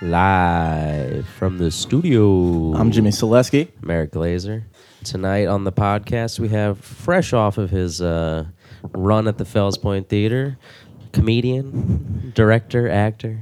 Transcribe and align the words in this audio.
Live 0.00 1.26
from 1.26 1.58
the 1.58 1.72
studio. 1.72 2.72
I'm 2.74 2.92
Jimmy 2.92 3.10
Selesky. 3.10 3.68
Merrick 3.82 4.12
Glazer. 4.12 4.62
Tonight 5.02 5.46
on 5.46 5.64
the 5.64 5.72
podcast, 5.72 6.38
we 6.38 6.48
have 6.50 6.78
fresh 6.78 7.32
off 7.32 7.58
of 7.58 7.70
his 7.70 8.00
uh, 8.00 8.44
run 8.92 9.26
at 9.26 9.38
the 9.38 9.44
Fells 9.44 9.76
Point 9.76 10.08
Theater, 10.08 10.56
comedian, 11.10 12.30
director, 12.32 12.88
actor, 12.88 13.40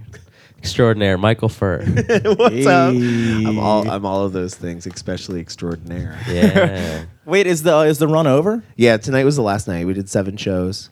extraordinaire, 0.56 1.18
Michael 1.18 1.50
Furr. 1.50 1.84
What's 1.84 2.66
up? 2.66 2.94
I'm 2.94 3.58
all 3.58 3.86
I'm 3.90 4.06
all 4.06 4.24
of 4.24 4.32
those 4.32 4.54
things, 4.54 4.86
especially 4.86 5.40
extraordinaire. 5.40 6.18
Yeah. 6.26 7.04
Wait, 7.26 7.46
is 7.46 7.64
the 7.64 7.80
is 7.80 7.98
the 7.98 8.08
run 8.08 8.26
over? 8.26 8.64
Yeah, 8.76 8.96
tonight 8.96 9.24
was 9.24 9.36
the 9.36 9.42
last 9.42 9.68
night. 9.68 9.86
We 9.86 9.92
did 9.92 10.08
seven 10.08 10.38
shows. 10.38 10.88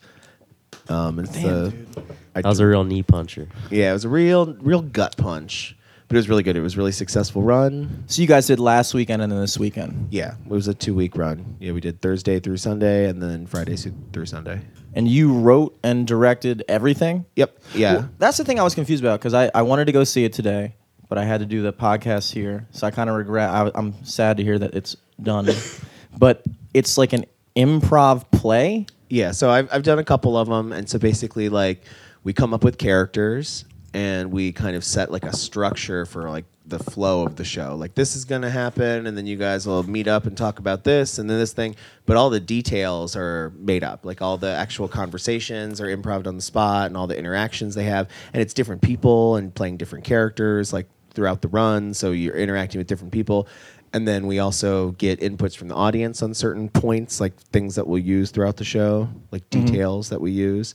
Um, 0.90 1.20
it's 1.20 1.32
Damn, 1.32 1.42
the, 1.42 1.70
dude. 1.70 2.16
I 2.34 2.42
That 2.42 2.48
was 2.48 2.60
a 2.60 2.66
real 2.66 2.84
knee 2.84 3.02
puncher. 3.02 3.48
yeah, 3.70 3.90
it 3.90 3.92
was 3.94 4.04
a 4.04 4.08
real 4.08 4.54
real 4.60 4.82
gut 4.82 5.16
punch, 5.16 5.76
but 6.08 6.16
it 6.16 6.18
was 6.18 6.28
really 6.28 6.42
good. 6.42 6.56
It 6.56 6.60
was 6.60 6.74
a 6.74 6.78
really 6.78 6.92
successful 6.92 7.42
run. 7.42 8.04
So 8.06 8.22
you 8.22 8.28
guys 8.28 8.46
did 8.46 8.58
last 8.60 8.92
weekend 8.94 9.22
and 9.22 9.30
then 9.32 9.40
this 9.40 9.58
weekend, 9.58 10.08
Yeah, 10.10 10.34
it 10.44 10.50
was 10.50 10.68
a 10.68 10.74
two 10.74 10.94
week 10.94 11.16
run. 11.16 11.56
Yeah, 11.60 11.72
we 11.72 11.80
did 11.80 12.00
Thursday 12.02 12.40
through 12.40 12.56
Sunday, 12.58 13.08
and 13.08 13.22
then 13.22 13.46
Friday 13.46 13.76
through 14.12 14.26
Sunday. 14.26 14.60
and 14.94 15.08
you 15.08 15.32
wrote 15.32 15.76
and 15.82 16.06
directed 16.06 16.62
everything. 16.68 17.24
Yep. 17.36 17.58
Yeah. 17.74 17.94
Well, 17.94 18.10
that's 18.18 18.36
the 18.36 18.44
thing 18.44 18.60
I 18.60 18.62
was 18.62 18.74
confused 18.74 19.02
about 19.02 19.18
because 19.20 19.34
I, 19.34 19.50
I 19.54 19.62
wanted 19.62 19.86
to 19.86 19.92
go 19.92 20.04
see 20.04 20.24
it 20.24 20.32
today, 20.32 20.76
but 21.08 21.18
I 21.18 21.24
had 21.24 21.40
to 21.40 21.46
do 21.46 21.62
the 21.62 21.72
podcast 21.72 22.32
here, 22.32 22.66
so 22.70 22.86
I 22.86 22.90
kind 22.92 23.10
of 23.10 23.16
regret. 23.16 23.48
I, 23.50 23.70
I'm 23.74 24.04
sad 24.04 24.36
to 24.38 24.44
hear 24.44 24.58
that 24.58 24.74
it's 24.74 24.96
done, 25.22 25.48
but 26.18 26.42
it's 26.72 26.96
like 26.98 27.12
an 27.12 27.24
improv 27.56 28.30
play. 28.30 28.86
Yeah, 29.08 29.32
so 29.32 29.50
I've 29.50 29.68
I've 29.72 29.82
done 29.82 29.98
a 29.98 30.04
couple 30.04 30.36
of 30.36 30.48
them, 30.48 30.72
and 30.72 30.88
so 30.88 30.98
basically, 30.98 31.48
like, 31.48 31.82
we 32.24 32.32
come 32.32 32.52
up 32.52 32.64
with 32.64 32.78
characters, 32.78 33.64
and 33.92 34.32
we 34.32 34.52
kind 34.52 34.74
of 34.74 34.84
set 34.84 35.12
like 35.12 35.24
a 35.24 35.36
structure 35.36 36.04
for 36.04 36.28
like 36.28 36.46
the 36.66 36.78
flow 36.78 37.26
of 37.26 37.36
the 37.36 37.44
show. 37.44 37.76
Like, 37.76 37.94
this 37.94 38.16
is 38.16 38.24
gonna 38.24 38.50
happen, 38.50 39.06
and 39.06 39.16
then 39.16 39.26
you 39.26 39.36
guys 39.36 39.66
will 39.66 39.82
meet 39.82 40.08
up 40.08 40.24
and 40.24 40.36
talk 40.36 40.58
about 40.58 40.82
this, 40.82 41.18
and 41.18 41.28
then 41.28 41.38
this 41.38 41.52
thing. 41.52 41.76
But 42.06 42.16
all 42.16 42.30
the 42.30 42.40
details 42.40 43.16
are 43.16 43.52
made 43.58 43.84
up. 43.84 44.04
Like, 44.04 44.22
all 44.22 44.38
the 44.38 44.50
actual 44.50 44.88
conversations 44.88 45.80
are 45.80 45.94
improv 45.94 46.26
on 46.26 46.36
the 46.36 46.42
spot, 46.42 46.86
and 46.86 46.96
all 46.96 47.06
the 47.06 47.18
interactions 47.18 47.74
they 47.74 47.84
have, 47.84 48.08
and 48.32 48.40
it's 48.40 48.54
different 48.54 48.82
people 48.82 49.36
and 49.36 49.54
playing 49.54 49.76
different 49.76 50.04
characters, 50.04 50.72
like 50.72 50.88
throughout 51.10 51.42
the 51.42 51.48
run. 51.48 51.94
So 51.94 52.10
you're 52.12 52.36
interacting 52.36 52.78
with 52.78 52.86
different 52.86 53.12
people. 53.12 53.46
And 53.92 54.08
then 54.08 54.26
we 54.26 54.40
also 54.40 54.90
get 54.92 55.20
inputs 55.20 55.56
from 55.56 55.68
the 55.68 55.76
audience 55.76 56.20
on 56.20 56.34
certain 56.34 56.68
points, 56.68 57.20
like 57.20 57.36
things 57.52 57.76
that 57.76 57.86
we'll 57.86 58.02
use 58.02 58.32
throughout 58.32 58.56
the 58.56 58.64
show, 58.64 59.08
like 59.30 59.48
mm-hmm. 59.50 59.66
details 59.66 60.08
that 60.08 60.20
we 60.20 60.32
use. 60.32 60.74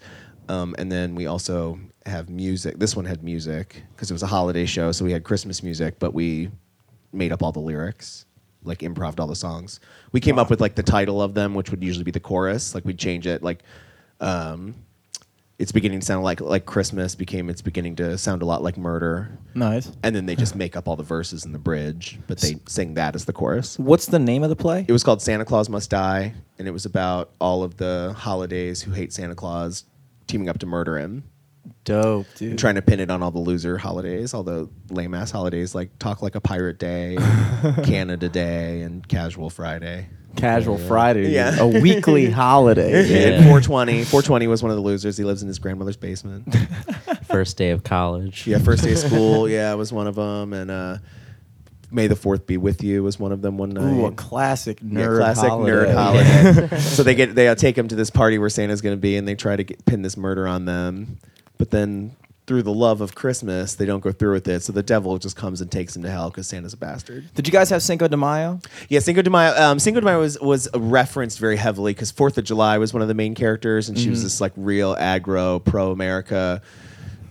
Um, 0.50 0.76
and 0.78 0.92
then 0.92 1.16
we 1.16 1.28
also 1.28 1.80
have 2.06 2.30
music. 2.30 2.80
This 2.80 2.96
one 2.96 3.06
had 3.06 3.24
music 3.24 3.84
because 3.96 4.10
it 4.10 4.14
was 4.14 4.24
a 4.24 4.28
holiday 4.28 4.66
show, 4.66 4.92
so 4.92 5.06
we 5.06 5.12
had 5.12 5.24
Christmas 5.24 5.62
music, 5.64 6.00
but 6.00 6.14
we 6.14 6.50
made 7.14 7.32
up 7.32 7.44
all 7.44 7.52
the 7.52 7.60
lyrics, 7.60 8.26
like 8.64 8.82
improved 8.84 9.20
all 9.20 9.28
the 9.28 9.36
songs. 9.36 9.80
We 10.12 10.20
came 10.20 10.40
up 10.40 10.50
with 10.50 10.60
like 10.60 10.76
the 10.76 10.84
title 10.84 11.22
of 11.22 11.36
them, 11.36 11.54
which 11.54 11.70
would 11.72 11.84
usually 11.84 12.04
be 12.04 12.12
the 12.12 12.20
chorus. 12.20 12.74
Like 12.74 12.84
we'd 12.84 12.98
change 12.98 13.28
it, 13.28 13.44
like 13.44 13.62
um, 14.20 14.74
it's 15.60 15.72
beginning 15.72 16.00
to 16.00 16.06
sound 16.06 16.24
like 16.24 16.42
like 16.42 16.66
Christmas 16.66 17.14
became 17.14 17.48
it's 17.50 17.62
beginning 17.62 17.96
to 17.98 18.18
sound 18.18 18.42
a 18.42 18.46
lot 18.46 18.64
like 18.64 18.76
murder 18.78 19.38
Nice. 19.54 19.92
and 20.04 20.16
then 20.16 20.26
they 20.26 20.36
just 20.36 20.56
make 20.56 20.76
up 20.76 20.88
all 20.88 20.96
the 20.96 21.04
verses 21.04 21.46
in 21.46 21.52
the 21.52 21.60
bridge, 21.60 22.18
but 22.28 22.40
they 22.40 22.56
sing 22.68 22.96
that 22.96 23.14
as 23.14 23.26
the 23.26 23.34
chorus. 23.34 23.78
What's 23.78 24.08
the 24.08 24.20
name 24.20 24.42
of 24.42 24.50
the 24.50 24.56
play? 24.56 24.84
It 24.88 24.92
was 24.94 25.04
called 25.04 25.22
Santa 25.22 25.46
Claus 25.46 25.70
Must 25.70 25.90
Die, 25.90 26.34
and 26.58 26.68
it 26.68 26.72
was 26.72 26.86
about 26.86 27.30
all 27.40 27.62
of 27.62 27.78
the 27.78 28.16
holidays 28.18 28.82
who 28.82 28.92
hate 28.92 29.14
Santa 29.14 29.36
Claus 29.36 29.84
teaming 30.30 30.48
up 30.48 30.60
to 30.60 30.66
murder 30.66 30.98
him 30.98 31.24
Dope, 31.84 32.28
dude. 32.38 32.52
and 32.52 32.60
trying 32.60 32.76
to 32.76 32.82
pin 32.82 33.00
it 33.00 33.12
on 33.12 33.22
all 33.22 33.32
the 33.32 33.40
loser 33.40 33.78
holidays, 33.78 34.34
all 34.34 34.44
the 34.44 34.70
lame 34.90 35.14
ass 35.14 35.32
holidays 35.32 35.76
like 35.76 35.98
Talk 36.00 36.22
Like 36.22 36.36
a 36.36 36.42
Pirate 36.42 36.80
Day, 36.80 37.18
Canada 37.84 38.30
Day, 38.30 38.82
and 38.82 39.06
Casual 39.08 39.50
Friday. 39.50 40.08
Casual 40.36 40.78
Friday. 40.78 41.32
Yeah. 41.32 41.58
A 41.60 41.68
weekly 41.68 42.30
holiday. 42.30 43.06
Yeah. 43.08 43.38
420. 43.50 44.04
420 44.04 44.48
was 44.48 44.62
one 44.64 44.70
of 44.70 44.78
the 44.78 44.84
losers. 44.84 45.18
He 45.18 45.24
lives 45.24 45.42
in 45.42 45.48
his 45.48 45.58
grandmother's 45.60 45.98
basement. 45.98 46.56
First 47.26 47.58
day 47.58 47.72
of 47.72 47.84
college. 47.84 48.46
Yeah, 48.48 48.60
first 48.60 48.84
day 48.84 48.92
of 48.94 49.00
school. 49.00 49.50
Yeah, 49.50 49.74
was 49.74 49.92
one 49.92 50.08
of 50.08 50.16
them, 50.16 50.54
and 50.54 50.70
uh, 50.72 50.98
May 51.92 52.08
the 52.08 52.16
Fourth 52.16 52.46
be 52.46 52.58
with 52.58 52.84
you 52.84 53.04
was 53.04 53.20
one 53.20 53.32
of 53.32 53.42
them 53.42 53.58
one 53.58 53.70
night. 53.72 53.94
Ooh, 53.94 54.06
a 54.06 54.12
classic 54.12 54.80
nerd 54.82 55.18
Yeah, 55.20 55.34
classic 55.34 55.50
holiday. 55.50 55.72
nerd 55.72 55.94
holiday. 55.94 56.80
so 56.80 57.04
they 57.04 57.16
get 57.16 57.36
they 57.36 57.48
uh, 57.48 57.56
take 57.56 57.78
him 57.78 57.88
to 57.88 57.96
this 57.96 58.10
party 58.10 58.38
where 58.38 58.50
Santa's 58.50 58.82
going 58.82 58.96
to 58.96 59.02
be, 59.02 59.16
and 59.18 59.28
they 59.28 59.36
try 59.36 59.56
to 59.56 59.64
get, 59.64 59.86
pin 59.86 60.02
this 60.02 60.16
murder 60.18 60.48
on 60.48 60.66
them. 60.66 61.18
But 61.58 61.72
then 61.72 62.16
through 62.48 62.64
the 62.64 62.74
love 62.74 63.00
of 63.02 63.14
Christmas, 63.14 63.76
they 63.76 63.86
don't 63.86 64.00
go 64.00 64.12
through 64.12 64.34
with 64.34 64.48
it. 64.48 64.62
So 64.64 64.74
the 64.74 64.82
devil 64.82 65.18
just 65.20 65.36
comes 65.36 65.62
and 65.62 65.72
takes 65.72 65.96
him 65.96 66.02
to 66.02 66.10
hell 66.10 66.30
because 66.32 66.48
Santa's 66.48 66.74
a 66.74 66.78
bastard. 66.78 67.32
Did 67.36 67.48
you 67.48 67.52
guys 67.52 67.70
have 67.70 67.84
Cinco 67.84 68.08
de 68.08 68.18
Mayo? 68.18 68.60
Yeah, 68.88 69.02
Cinco 69.02 69.22
de 69.22 69.30
Mayo. 69.30 69.54
Um, 69.56 69.78
Cinco 69.78 70.00
de 70.00 70.06
Mayo 70.06 70.20
was 70.20 70.40
was 70.40 70.68
referenced 70.76 71.40
very 71.40 71.58
heavily 71.58 71.94
because 71.94 72.12
Fourth 72.12 72.38
of 72.38 72.44
July 72.46 72.78
was 72.78 72.94
one 72.94 73.02
of 73.02 73.08
the 73.08 73.14
main 73.14 73.36
characters, 73.36 73.90
and 73.90 73.98
she 74.00 74.10
was 74.10 74.24
this 74.24 74.40
like 74.42 74.52
real 74.56 74.96
aggro 74.96 75.64
pro 75.64 75.92
America. 75.92 76.62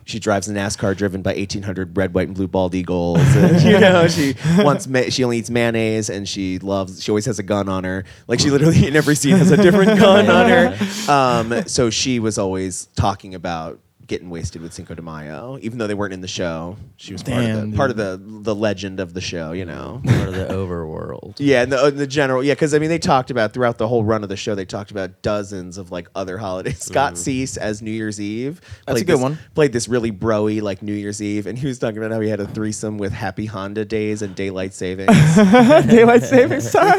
She 0.09 0.19
drives 0.19 0.49
a 0.49 0.55
NASCAR 0.55 0.97
driven 0.97 1.21
by 1.21 1.35
1,800 1.35 1.95
red, 1.95 2.15
white, 2.15 2.29
and 2.29 2.35
blue 2.35 2.49
bald 2.49 2.75
eagles. 2.75 3.19
And, 3.37 3.61
you 3.63 3.79
know, 3.79 4.09
she 4.09 4.35
wants 4.57 4.87
ma- 4.87 5.11
she 5.11 5.23
only 5.23 5.37
eats 5.37 5.51
mayonnaise, 5.51 6.09
and 6.09 6.27
she 6.27 6.59
loves. 6.61 7.03
She 7.03 7.11
always 7.11 7.27
has 7.27 7.39
a 7.39 7.43
gun 7.43 7.69
on 7.69 7.85
her. 7.85 8.05
Like 8.27 8.41
she 8.41 8.49
literally 8.51 8.87
in 8.89 8.97
every 8.97 9.15
scene 9.15 9.37
has 9.37 9.51
a 9.51 9.59
different 9.59 9.99
gun 10.01 10.31
on 10.31 10.49
her. 10.49 10.79
Um, 11.09 11.67
so 11.67 11.89
she 11.91 12.19
was 12.21 12.37
always 12.39 12.87
talking 12.95 13.35
about 13.35 13.81
getting 14.09 14.31
wasted 14.31 14.61
with 14.63 14.73
Cinco 14.73 14.95
de 14.95 15.03
Mayo, 15.03 15.59
even 15.63 15.79
though 15.79 15.87
they 15.87 15.95
weren't 15.95 16.13
in 16.15 16.21
the 16.23 16.27
show. 16.29 16.77
She 16.97 17.13
was 17.13 17.23
part 17.23 17.45
of 17.45 17.71
the 17.71 17.77
part 17.77 17.91
of 17.91 17.97
the 17.97 18.21
the 18.21 18.55
legend 18.55 18.99
of 18.99 19.15
the 19.15 19.21
show. 19.21 19.53
You 19.53 19.65
know. 19.65 20.03
Part 20.09 20.29
of 20.29 20.35
the 20.35 20.47
overworld. 20.47 21.37
Yeah, 21.39 21.63
in 21.63 21.71
the, 21.71 21.87
in 21.87 21.97
the 21.97 22.07
general, 22.07 22.43
yeah, 22.43 22.53
because 22.55 22.75
I 22.75 22.79
mean, 22.79 22.89
they 22.89 22.99
talked 22.99 23.31
about 23.31 23.53
throughout 23.53 23.79
the 23.79 23.87
whole 23.87 24.03
run 24.03 24.23
of 24.23 24.29
the 24.29 24.37
show. 24.37 24.55
They 24.55 24.65
talked 24.65 24.91
about 24.91 25.23
dozens 25.23 25.79
of 25.79 25.91
like 25.93 26.09
other 26.15 26.37
holidays. 26.39 26.79
Scott 26.85 27.17
Cease 27.17 27.57
as 27.57 27.81
New 27.81 27.91
Year's 27.91 28.21
Eve. 28.21 28.61
That's 28.87 29.01
a 29.01 29.05
good 29.05 29.15
this- 29.15 29.23
one. 29.23 29.39
Played 29.55 29.73
this 29.73 29.89
really 29.89 30.11
broy 30.11 30.61
like 30.63 30.83
New 30.83 30.95
Year's 30.95 31.23
Eve, 31.23 31.47
and 31.47 31.57
he 31.59 31.67
was 31.67 31.79
talking 31.79 31.99
about 31.99 32.11
how 32.11 32.21
he 32.21 32.29
had 32.29 32.41
a 32.41 32.47
threesome 32.47 32.99
with 32.99 33.13
Happy 33.13 33.47
Honda 33.47 33.85
Days 33.85 34.23
and 34.23 34.35
Daylight 34.35 34.75
Savings. 34.75 35.15
Daylight 35.37 36.23
savings 36.23 36.71
time. 36.73 36.99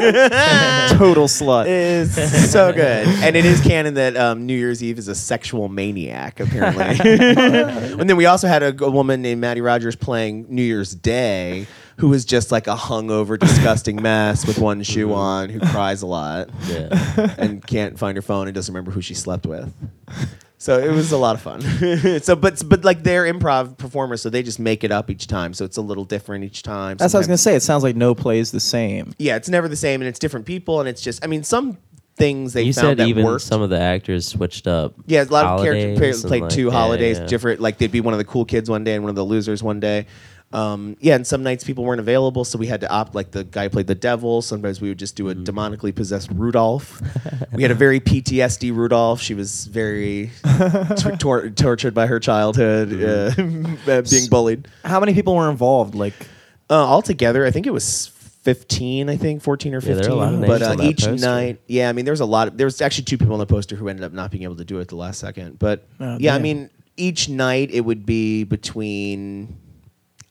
Total 0.96 1.26
slut. 1.26 1.66
is 1.66 2.50
so 2.50 2.72
good, 2.72 3.06
and 3.08 3.36
it 3.36 3.44
is 3.44 3.60
canon 3.60 3.94
that 3.94 4.16
um, 4.16 4.46
New 4.46 4.56
Year's 4.56 4.82
Eve 4.82 4.98
is 4.98 5.08
a 5.08 5.14
sexual 5.14 5.68
maniac. 5.68 6.40
Apparently, 6.40 6.84
and 7.04 8.08
then 8.08 8.16
we 8.16 8.26
also 8.26 8.48
had 8.48 8.62
a, 8.62 8.84
a 8.84 8.90
woman 8.90 9.22
named 9.22 9.40
Maddie 9.40 9.60
Rogers 9.60 9.96
playing 9.96 10.46
New 10.48 10.62
Year's 10.62 10.94
Day, 10.94 11.66
who 11.96 12.08
was 12.08 12.24
just 12.24 12.50
like 12.52 12.66
a 12.66 12.76
hungover, 12.76 13.38
disgusting 13.38 14.00
mess 14.02 14.46
with 14.46 14.58
one 14.58 14.82
shoe 14.82 15.06
mm-hmm. 15.06 15.14
on, 15.14 15.48
who 15.48 15.60
cries 15.60 16.02
a 16.02 16.06
lot 16.06 16.50
Yeah. 16.66 17.34
and 17.38 17.66
can't 17.66 17.98
find 17.98 18.16
her 18.16 18.22
phone 18.22 18.46
and 18.48 18.54
doesn't 18.54 18.72
remember 18.72 18.90
who 18.90 19.02
she 19.02 19.14
slept 19.14 19.46
with. 19.46 19.72
So 20.60 20.78
it 20.78 20.92
was 20.92 21.10
a 21.10 21.16
lot 21.16 21.36
of 21.36 21.40
fun. 21.40 21.62
so, 22.20 22.36
but 22.36 22.62
but 22.68 22.84
like 22.84 23.02
they're 23.02 23.24
improv 23.24 23.78
performers, 23.78 24.20
so 24.20 24.28
they 24.28 24.42
just 24.42 24.58
make 24.58 24.84
it 24.84 24.92
up 24.92 25.08
each 25.08 25.26
time. 25.26 25.54
So 25.54 25.64
it's 25.64 25.78
a 25.78 25.80
little 25.80 26.04
different 26.04 26.44
each 26.44 26.62
time. 26.62 26.98
That's 26.98 27.14
what 27.14 27.18
I 27.18 27.20
was 27.20 27.26
gonna 27.28 27.38
say. 27.38 27.56
It 27.56 27.62
sounds 27.62 27.82
like 27.82 27.96
no 27.96 28.14
play 28.14 28.40
is 28.40 28.50
the 28.50 28.60
same. 28.60 29.14
Yeah, 29.18 29.36
it's 29.36 29.48
never 29.48 29.68
the 29.68 29.76
same, 29.76 30.02
and 30.02 30.08
it's 30.08 30.18
different 30.18 30.44
people, 30.44 30.78
and 30.78 30.86
it's 30.86 31.00
just. 31.00 31.24
I 31.24 31.28
mean, 31.28 31.44
some 31.44 31.78
things 32.16 32.52
they 32.52 32.62
you 32.64 32.72
found 32.72 32.88
said 32.88 32.96
that 32.98 33.08
even 33.08 33.24
worked. 33.24 33.42
some 33.42 33.62
of 33.62 33.70
the 33.70 33.80
actors 33.80 34.28
switched 34.28 34.66
up. 34.66 34.94
Yeah, 35.06 35.22
a 35.22 35.24
lot 35.24 35.44
of 35.44 35.50
holidays 35.60 35.98
characters 35.98 36.24
played 36.24 36.42
like, 36.42 36.50
two 36.50 36.66
yeah, 36.66 36.70
holidays, 36.72 37.18
yeah. 37.18 37.26
different. 37.26 37.60
Like 37.60 37.78
they'd 37.78 37.90
be 37.92 38.00
one 38.00 38.14
of 38.14 38.18
the 38.18 38.24
cool 38.24 38.44
kids 38.44 38.68
one 38.68 38.84
day 38.84 38.94
and 38.94 39.02
one 39.02 39.10
of 39.10 39.16
the 39.16 39.24
losers 39.24 39.62
one 39.62 39.80
day. 39.80 40.06
Um, 40.52 40.96
yeah, 41.00 41.14
and 41.14 41.24
some 41.24 41.44
nights 41.44 41.62
people 41.62 41.84
weren't 41.84 42.00
available, 42.00 42.44
so 42.44 42.58
we 42.58 42.66
had 42.66 42.80
to 42.80 42.90
opt. 42.90 43.14
Like 43.14 43.30
the 43.30 43.44
guy 43.44 43.68
played 43.68 43.86
the 43.86 43.94
devil. 43.94 44.42
Sometimes 44.42 44.80
we 44.80 44.88
would 44.88 44.98
just 44.98 45.14
do 45.14 45.30
a 45.30 45.34
Mm. 45.34 45.44
demonically 45.46 45.94
possessed 45.94 46.28
Rudolph. 46.34 47.00
we 47.52 47.62
had 47.62 47.70
a 47.70 47.74
very 47.76 48.00
PTSD 48.00 48.74
Rudolph. 48.74 49.20
She 49.22 49.34
was 49.34 49.66
very 49.66 50.32
t- 50.96 51.16
tor- 51.18 51.50
tortured 51.50 51.94
by 51.94 52.06
her 52.08 52.18
childhood, 52.18 52.92
uh, 53.00 53.90
uh, 53.92 54.02
being 54.10 54.28
bullied. 54.28 54.66
How 54.84 54.98
many 54.98 55.14
people 55.14 55.36
were 55.36 55.48
involved? 55.48 55.94
Like, 55.94 56.14
Uh, 56.68 56.74
altogether, 56.74 57.46
I 57.46 57.52
think 57.52 57.66
it 57.68 57.72
was 57.72 58.08
15, 58.42 59.08
I 59.10 59.16
think 59.16 59.42
14 59.42 59.74
or 59.74 59.78
Yeah, 59.78 59.80
15. 59.80 59.96
there 59.96 60.06
are 60.10 60.12
a 60.12 60.14
lot 60.16 60.34
of 60.34 60.40
but 60.40 60.62
uh, 60.62 60.70
on 60.70 60.76
that 60.78 60.86
each 60.86 61.04
poster. 61.04 61.26
night, 61.26 61.60
yeah, 61.66 61.88
I 61.88 61.92
mean, 61.92 62.04
there 62.04 62.12
was 62.12 62.20
a 62.20 62.24
lot. 62.26 62.48
Of, 62.48 62.56
there 62.56 62.66
was 62.66 62.80
actually 62.80 63.04
two 63.04 63.18
people 63.18 63.34
on 63.34 63.38
the 63.38 63.46
poster 63.46 63.76
who 63.76 63.88
ended 63.88 64.04
up 64.04 64.12
not 64.12 64.30
being 64.30 64.44
able 64.44 64.56
to 64.56 64.64
do 64.64 64.78
it 64.78 64.82
at 64.82 64.88
the 64.88 64.96
last 64.96 65.18
second. 65.20 65.58
But 65.58 65.86
Oh, 66.00 66.16
yeah, 66.18 66.34
I 66.34 66.38
mean, 66.38 66.70
each 66.96 67.28
night 67.28 67.70
it 67.72 67.82
would 67.82 68.06
be 68.06 68.44
between 68.44 69.58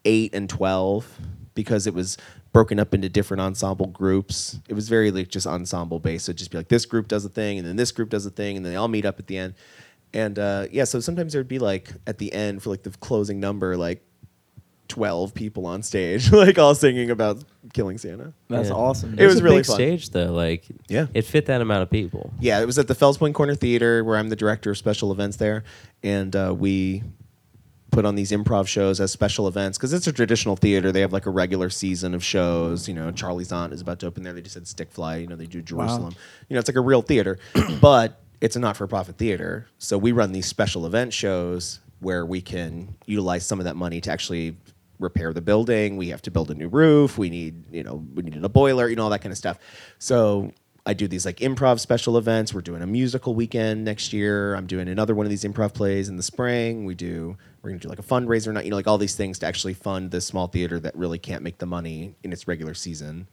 eight 0.06 0.34
and 0.34 0.50
12 0.50 1.06
because 1.54 1.86
it 1.88 1.94
was 1.94 2.18
broken 2.52 2.80
up 2.80 2.94
into 2.96 3.10
different 3.10 3.42
ensemble 3.42 3.88
groups. 3.88 4.60
It 4.68 4.74
was 4.74 4.90
very 4.90 5.12
like 5.12 5.28
just 5.28 5.46
ensemble 5.46 6.00
based. 6.00 6.26
So 6.26 6.32
it'd 6.32 6.38
just 6.40 6.52
be 6.52 6.58
like 6.58 6.68
this 6.70 6.86
group 6.86 7.08
does 7.08 7.26
a 7.26 7.30
thing, 7.30 7.60
and 7.60 7.68
then 7.68 7.76
this 7.76 7.92
group 7.92 8.10
does 8.10 8.26
a 8.26 8.32
thing, 8.32 8.58
and 8.58 8.66
then 8.66 8.74
they 8.74 8.78
all 8.78 8.88
meet 8.88 9.06
up 9.06 9.20
at 9.20 9.28
the 9.28 9.38
end. 9.38 9.54
And 10.14 10.40
uh, 10.40 10.66
yeah, 10.72 10.86
so 10.86 11.00
sometimes 11.00 11.34
there'd 11.34 11.48
be 11.48 11.60
like 11.60 11.94
at 12.08 12.18
the 12.18 12.34
end 12.34 12.64
for 12.64 12.72
like 12.72 12.82
the 12.82 12.90
closing 12.90 13.40
number, 13.40 13.78
like 13.78 14.04
12 14.90 15.34
people 15.34 15.66
on 15.66 15.82
stage, 15.84 16.32
like 16.34 16.60
all 16.60 16.76
singing 16.76 17.10
about 17.10 17.44
killing 17.74 17.98
Santa. 17.98 18.34
that's 18.50 18.70
Yeah. 18.70 18.76
awesome. 18.76 19.18
It 19.18 19.26
was 19.26 19.40
a 19.40 19.44
really 19.44 19.58
big 19.58 19.66
fun. 19.68 19.76
stage 19.76 20.10
though. 20.10 20.34
Like 20.34 20.66
Yeah. 20.90 21.06
it 21.14 21.22
fit 21.24 21.46
that 21.46 21.62
amount 21.62 21.84
of 21.84 21.90
people. 21.90 22.34
Yeah, 22.40 22.60
it 22.62 22.66
was 22.66 22.78
at 22.78 22.88
the 22.88 22.96
Fells 22.96 23.18
Point 23.18 23.36
Corner 23.36 23.56
Theater 23.56 24.04
where 24.04 24.18
I'm 24.18 24.30
the 24.30 24.36
director 24.36 24.72
of 24.72 24.78
special 24.78 25.12
events 25.12 25.38
there, 25.38 25.64
and 26.04 26.36
uh, 26.36 26.54
we 26.58 27.02
put 27.92 28.00
put 28.00 28.06
on 28.06 28.14
these 28.14 28.30
improv 28.32 28.68
shows 28.68 29.00
as 29.02 29.12
special 29.12 29.48
events 29.48 29.76
because 29.78 29.94
it's 29.94 30.06
a 30.06 30.12
traditional 30.14 30.56
theater. 30.56 30.92
They 30.92 31.02
have 31.02 31.12
like 31.12 31.26
a 31.26 31.32
regular 31.32 31.72
season 31.72 32.14
of 32.14 32.24
shows. 32.24 32.88
You 32.88 32.94
know, 32.94 33.10
Charley's 33.12 33.52
Aunt 33.52 33.74
is 33.74 33.82
about 33.82 33.98
to 34.02 34.06
open 34.08 34.22
there. 34.24 34.32
They 34.32 34.44
just 34.44 34.54
had 34.54 34.68
Stick 34.68 34.92
Fly. 34.92 35.18
You 35.18 35.28
know, 35.28 35.36
they 35.36 35.48
do 35.48 35.60
Jerusalem. 35.62 36.14
You 36.50 36.54
know, 36.54 36.60
it's 36.60 36.70
like 36.70 36.76
a 36.76 36.82
real 36.82 37.02
theater, 37.02 37.40
but 37.82 38.22
it's 38.42 38.56
a 38.56 38.60
not-for-profit 38.60 39.18
theater. 39.18 39.66
So 39.80 39.98
we 39.98 40.12
run 40.12 40.32
these 40.34 40.46
special 40.46 40.86
event 40.86 41.14
shows 41.14 41.80
where 42.00 42.26
we 42.28 42.42
can 42.42 42.96
utilize 43.08 43.44
some 43.46 43.60
of 43.60 43.66
that 43.66 43.76
money 43.76 44.00
to 44.02 44.12
actually 44.12 44.56
repair 45.00 45.34
the 45.34 45.42
building. 45.42 45.98
We 45.98 46.10
have 46.10 46.22
to 46.24 46.32
build 46.32 46.52
a 46.52 46.56
new 46.56 46.68
roof. 46.68 47.18
We 47.18 47.30
need, 47.30 47.74
you 47.74 47.84
know, 47.84 48.06
we 48.14 48.24
needed 48.24 48.44
a 48.44 48.50
boiler, 48.50 48.88
you 48.90 48.96
know, 48.96 49.04
all 49.04 49.10
that 49.10 49.22
kind 49.22 49.32
of 49.32 49.38
stuff. 49.38 49.58
So 49.98 50.52
I 50.86 50.94
do 50.94 51.08
these 51.08 51.26
like 51.26 51.38
improv 51.38 51.80
special 51.80 52.18
events. 52.18 52.54
We're 52.54 52.62
doing 52.62 52.82
a 52.82 52.88
musical 52.88 53.36
weekend 53.36 53.86
next 53.86 54.14
year. 54.14 54.56
I'm 54.56 54.68
doing 54.68 54.88
another 54.88 55.16
one 55.16 55.26
of 55.26 55.30
these 55.30 55.44
improv 55.44 55.74
plays 55.74 56.10
in 56.10 56.18
the 56.18 56.24
spring. 56.24 56.86
We 56.86 56.96
do 56.96 57.38
we're 57.62 57.70
gonna 57.70 57.80
do 57.80 57.90
like 57.90 58.00
a 58.00 58.04
fundraiser 58.04 58.54
night, 58.54 58.66
you 58.66 58.72
know, 58.72 58.78
like 58.78 58.88
all 58.88 58.98
these 58.98 59.16
things 59.16 59.40
to 59.40 59.46
actually 59.46 59.74
fund 59.74 60.12
this 60.12 60.26
small 60.26 60.48
theater 60.48 60.80
that 60.80 60.96
really 60.96 61.20
can't 61.20 61.44
make 61.44 61.58
the 61.58 61.66
money 61.66 62.16
in 62.24 62.32
its 62.34 62.48
regular 62.48 62.74
season. 62.74 63.28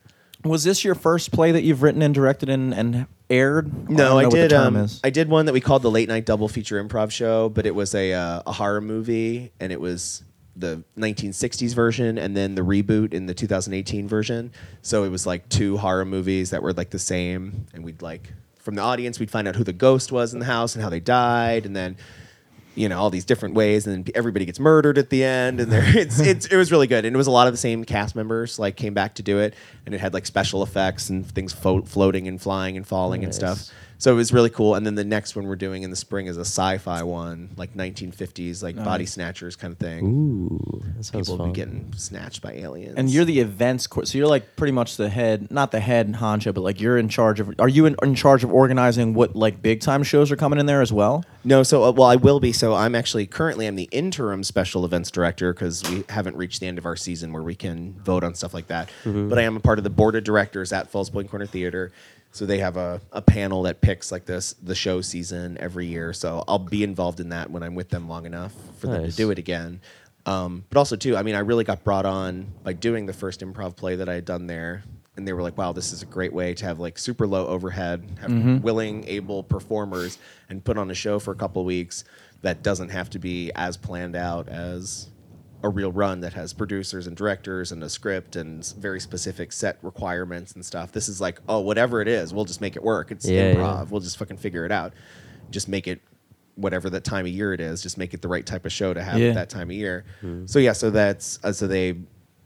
Was 0.44 0.64
this 0.64 0.84
your 0.84 0.94
first 0.94 1.32
play 1.32 1.52
that 1.52 1.62
you've 1.62 1.82
written 1.82 2.02
and 2.02 2.14
directed 2.14 2.50
and, 2.50 2.74
and 2.74 3.06
aired? 3.30 3.88
No, 3.88 4.18
I, 4.18 4.24
the 4.24 4.30
did. 4.30 4.52
Um. 4.52 4.86
I 5.02 5.10
did 5.10 5.28
one 5.28 5.46
that 5.46 5.52
we 5.52 5.60
called 5.60 5.82
the 5.82 5.90
late 5.90 6.08
night 6.08 6.26
double 6.26 6.48
feature 6.48 6.82
improv 6.82 7.10
show, 7.10 7.48
but 7.48 7.66
it 7.66 7.74
was 7.74 7.94
a 7.94 8.12
uh, 8.12 8.42
a 8.46 8.52
horror 8.52 8.80
movie, 8.80 9.52
and 9.58 9.72
it 9.72 9.80
was 9.80 10.22
the 10.56 10.82
1960s 10.96 11.74
version 11.74 12.18
and 12.18 12.36
then 12.36 12.54
the 12.54 12.62
reboot 12.62 13.12
in 13.12 13.26
the 13.26 13.34
2018 13.34 14.08
version. 14.08 14.50
So 14.82 15.04
it 15.04 15.10
was 15.10 15.26
like 15.26 15.48
two 15.48 15.76
horror 15.76 16.04
movies 16.04 16.50
that 16.50 16.62
were 16.62 16.72
like 16.72 16.90
the 16.90 16.98
same, 16.98 17.66
and 17.74 17.84
we'd 17.84 18.02
like 18.02 18.32
from 18.58 18.74
the 18.74 18.82
audience 18.82 19.20
we'd 19.20 19.30
find 19.30 19.46
out 19.46 19.54
who 19.54 19.62
the 19.64 19.72
ghost 19.72 20.10
was 20.10 20.32
in 20.32 20.40
the 20.40 20.46
house 20.46 20.74
and 20.74 20.82
how 20.82 20.90
they 20.90 21.00
died, 21.00 21.66
and 21.66 21.76
then 21.76 21.96
you 22.74 22.88
know 22.88 22.98
all 22.98 23.10
these 23.10 23.24
different 23.24 23.54
ways, 23.54 23.86
and 23.86 24.04
then 24.04 24.12
everybody 24.14 24.44
gets 24.44 24.58
murdered 24.58 24.98
at 24.98 25.10
the 25.10 25.22
end, 25.22 25.60
and 25.60 25.70
there 25.70 25.84
it's, 25.96 26.18
it's 26.20 26.46
it 26.46 26.56
was 26.56 26.72
really 26.72 26.86
good, 26.86 27.04
and 27.04 27.14
it 27.14 27.16
was 27.16 27.26
a 27.26 27.30
lot 27.30 27.46
of 27.46 27.52
the 27.52 27.58
same 27.58 27.84
cast 27.84 28.16
members 28.16 28.58
like 28.58 28.76
came 28.76 28.94
back 28.94 29.14
to 29.14 29.22
do 29.22 29.38
it, 29.38 29.54
and 29.84 29.94
it 29.94 30.00
had 30.00 30.14
like 30.14 30.26
special 30.26 30.62
effects 30.62 31.10
and 31.10 31.26
things 31.26 31.52
fo- 31.52 31.82
floating 31.82 32.26
and 32.28 32.40
flying 32.40 32.76
and 32.76 32.86
falling 32.86 33.24
and 33.24 33.34
stuff. 33.34 33.70
So 33.98 34.12
it 34.12 34.16
was 34.16 34.32
really 34.32 34.50
cool. 34.50 34.74
And 34.74 34.84
then 34.84 34.94
the 34.94 35.04
next 35.04 35.36
one 35.36 35.46
we're 35.46 35.56
doing 35.56 35.82
in 35.82 35.90
the 35.90 35.96
spring 35.96 36.26
is 36.26 36.36
a 36.36 36.40
sci-fi 36.42 37.02
one, 37.02 37.50
like 37.56 37.74
1950s, 37.74 38.62
like 38.62 38.76
body 38.76 39.06
snatchers 39.06 39.56
kind 39.56 39.72
of 39.72 39.78
thing. 39.78 40.04
Ooh, 40.04 40.82
that 40.96 41.04
sounds 41.04 41.26
People 41.28 41.38
fun. 41.38 41.52
be 41.52 41.56
getting 41.56 41.92
snatched 41.96 42.42
by 42.42 42.52
aliens. 42.52 42.94
and 42.96 43.08
you're 43.10 43.24
the 43.24 43.40
events 43.40 43.86
court, 43.86 44.08
so 44.08 44.18
you're 44.18 44.26
like 44.28 44.56
pretty 44.56 44.72
much 44.72 44.96
the 44.96 45.08
head, 45.08 45.50
not 45.50 45.70
the 45.70 45.80
head 45.80 46.12
honcho, 46.14 46.52
but 46.52 46.60
like 46.60 46.80
you're 46.80 46.98
in 46.98 47.08
charge 47.08 47.40
of. 47.40 47.54
Are 47.58 47.68
you 47.68 47.86
in, 47.86 47.96
in 48.02 48.14
charge 48.14 48.44
of 48.44 48.52
organizing 48.52 49.14
what 49.14 49.34
like 49.34 49.62
big 49.62 49.80
time 49.80 50.02
shows 50.02 50.30
are 50.30 50.36
coming 50.36 50.58
in 50.58 50.66
there 50.66 50.82
as 50.82 50.92
well? 50.92 51.24
No, 51.44 51.62
so 51.62 51.84
uh, 51.84 51.90
well, 51.92 52.08
I 52.08 52.16
will 52.16 52.40
be. 52.40 52.52
So 52.52 52.74
I'm 52.74 52.94
actually 52.94 53.26
currently 53.26 53.66
I'm 53.66 53.76
the 53.76 53.88
interim 53.92 54.44
special 54.44 54.84
events 54.84 55.10
director 55.10 55.52
because 55.54 55.82
we 55.88 56.04
haven't 56.10 56.36
reached 56.36 56.60
the 56.60 56.66
end 56.66 56.76
of 56.78 56.84
our 56.86 56.96
season 56.96 57.32
where 57.32 57.42
we 57.42 57.54
can 57.54 57.94
vote 58.04 58.24
on 58.24 58.34
stuff 58.34 58.52
like 58.52 58.66
that. 58.68 58.90
But 59.04 59.38
I 59.38 59.42
am 59.42 59.56
a 59.56 59.60
part 59.60 59.78
of 59.78 59.84
the 59.84 59.90
board 59.90 60.16
of 60.16 60.24
directors 60.24 60.72
at 60.72 60.90
Fells 60.90 61.08
Point 61.08 61.30
Corner 61.30 61.46
Theater. 61.46 61.92
So 62.36 62.44
they 62.44 62.58
have 62.58 62.76
a, 62.76 63.00
a 63.12 63.22
panel 63.22 63.62
that 63.62 63.80
picks 63.80 64.12
like 64.12 64.26
this 64.26 64.52
the 64.62 64.74
show 64.74 65.00
season 65.00 65.56
every 65.58 65.86
year. 65.86 66.12
So 66.12 66.44
I'll 66.46 66.58
be 66.58 66.82
involved 66.84 67.18
in 67.18 67.30
that 67.30 67.50
when 67.50 67.62
I'm 67.62 67.74
with 67.74 67.88
them 67.88 68.10
long 68.10 68.26
enough 68.26 68.52
for 68.78 68.88
them 68.88 68.96
to 68.96 69.02
Nice. 69.04 69.16
do 69.16 69.30
it 69.30 69.38
again. 69.38 69.80
Um, 70.26 70.62
but 70.68 70.76
also 70.76 70.96
too, 70.96 71.16
I 71.16 71.22
mean, 71.22 71.34
I 71.34 71.38
really 71.38 71.64
got 71.64 71.82
brought 71.82 72.04
on 72.04 72.48
by 72.62 72.74
doing 72.74 73.06
the 73.06 73.14
first 73.14 73.40
improv 73.40 73.74
play 73.74 73.96
that 73.96 74.10
I 74.10 74.12
had 74.16 74.26
done 74.26 74.46
there. 74.48 74.84
And 75.16 75.26
they 75.26 75.32
were 75.32 75.40
like, 75.40 75.56
"Wow, 75.56 75.72
this 75.72 75.94
is 75.94 76.02
a 76.02 76.04
great 76.04 76.34
way 76.34 76.52
to 76.52 76.66
have 76.66 76.78
like 76.78 76.98
super 76.98 77.26
low 77.26 77.46
overhead, 77.46 78.04
have 78.20 78.62
willing, 78.62 79.04
able 79.08 79.42
performers, 79.42 80.18
and 80.50 80.62
put 80.62 80.76
on 80.76 80.90
a 80.90 80.94
show 80.94 81.18
for 81.18 81.30
a 81.30 81.34
couple 81.36 81.64
weeks 81.64 82.04
that 82.42 82.62
doesn't 82.62 82.90
have 82.90 83.08
to 83.10 83.18
be 83.18 83.50
as 83.54 83.78
planned 83.78 84.14
out 84.14 84.50
as 84.50 85.08
a 85.66 85.70
real 85.70 85.92
run 85.92 86.20
that 86.20 86.32
has 86.32 86.52
producers 86.52 87.06
and 87.06 87.16
directors 87.16 87.72
and 87.72 87.82
a 87.82 87.88
script 87.88 88.36
and 88.36 88.64
very 88.78 89.00
specific 89.00 89.52
set 89.52 89.78
requirements 89.82 90.52
and 90.52 90.64
stuff. 90.64 90.92
This 90.92 91.08
is 91.08 91.20
like, 91.20 91.40
oh, 91.48 91.60
whatever 91.60 92.00
it 92.00 92.08
is, 92.08 92.32
we'll 92.32 92.44
just 92.44 92.60
make 92.60 92.76
it 92.76 92.82
work. 92.82 93.10
It's 93.10 93.26
Yeah, 93.28 93.54
improv. 93.54 93.58
yeah. 93.58 93.82
We'll 93.90 94.00
just 94.00 94.16
fucking 94.18 94.38
figure 94.38 94.64
it 94.64 94.72
out. 94.72 94.92
Just 95.50 95.68
make 95.68 95.86
it 95.86 96.00
whatever 96.54 96.88
that 96.90 97.04
time 97.04 97.26
of 97.26 97.32
year 97.32 97.52
it 97.52 97.60
is. 97.60 97.82
Just 97.82 97.98
make 97.98 98.14
it 98.14 98.22
the 98.22 98.28
right 98.28 98.46
type 98.46 98.64
of 98.64 98.72
show 98.72 98.94
to 98.94 99.02
have 99.02 99.18
Yeah. 99.18 99.28
at 99.28 99.34
that 99.34 99.50
time 99.50 99.68
of 99.70 99.76
year. 99.76 100.04
So 100.46 100.58
yeah, 100.58 100.72
so 100.72 100.90
that's 100.90 101.38
uh, 101.44 101.52
so 101.52 101.66
they 101.66 101.96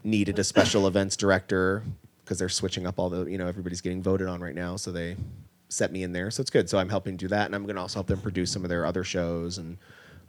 needed 0.02 0.38
a 0.38 0.44
special 0.44 0.86
events 0.88 1.16
director 1.16 1.82
because 2.24 2.38
they're 2.38 2.48
switching 2.48 2.86
up 2.86 2.98
all 2.98 3.10
the 3.10 3.24
you 3.30 3.38
know 3.38 3.46
everybody's 3.46 3.80
getting 3.80 4.02
voted 4.02 4.26
on 4.28 4.40
right 4.40 4.54
now. 4.54 4.76
So 4.76 4.90
they 4.92 5.16
set 5.68 5.92
me 5.92 6.02
in 6.02 6.12
there. 6.12 6.30
So 6.30 6.40
it's 6.40 6.50
good. 6.50 6.68
So 6.68 6.78
I'm 6.78 6.88
helping 6.88 7.16
do 7.16 7.28
that, 7.28 7.46
and 7.46 7.54
I'm 7.54 7.62
going 7.64 7.76
to 7.76 7.82
also 7.82 7.98
help 7.98 8.08
them 8.08 8.20
produce 8.20 8.50
some 8.50 8.64
of 8.64 8.68
their 8.70 8.84
other 8.86 9.04
shows 9.04 9.58
and. 9.58 9.76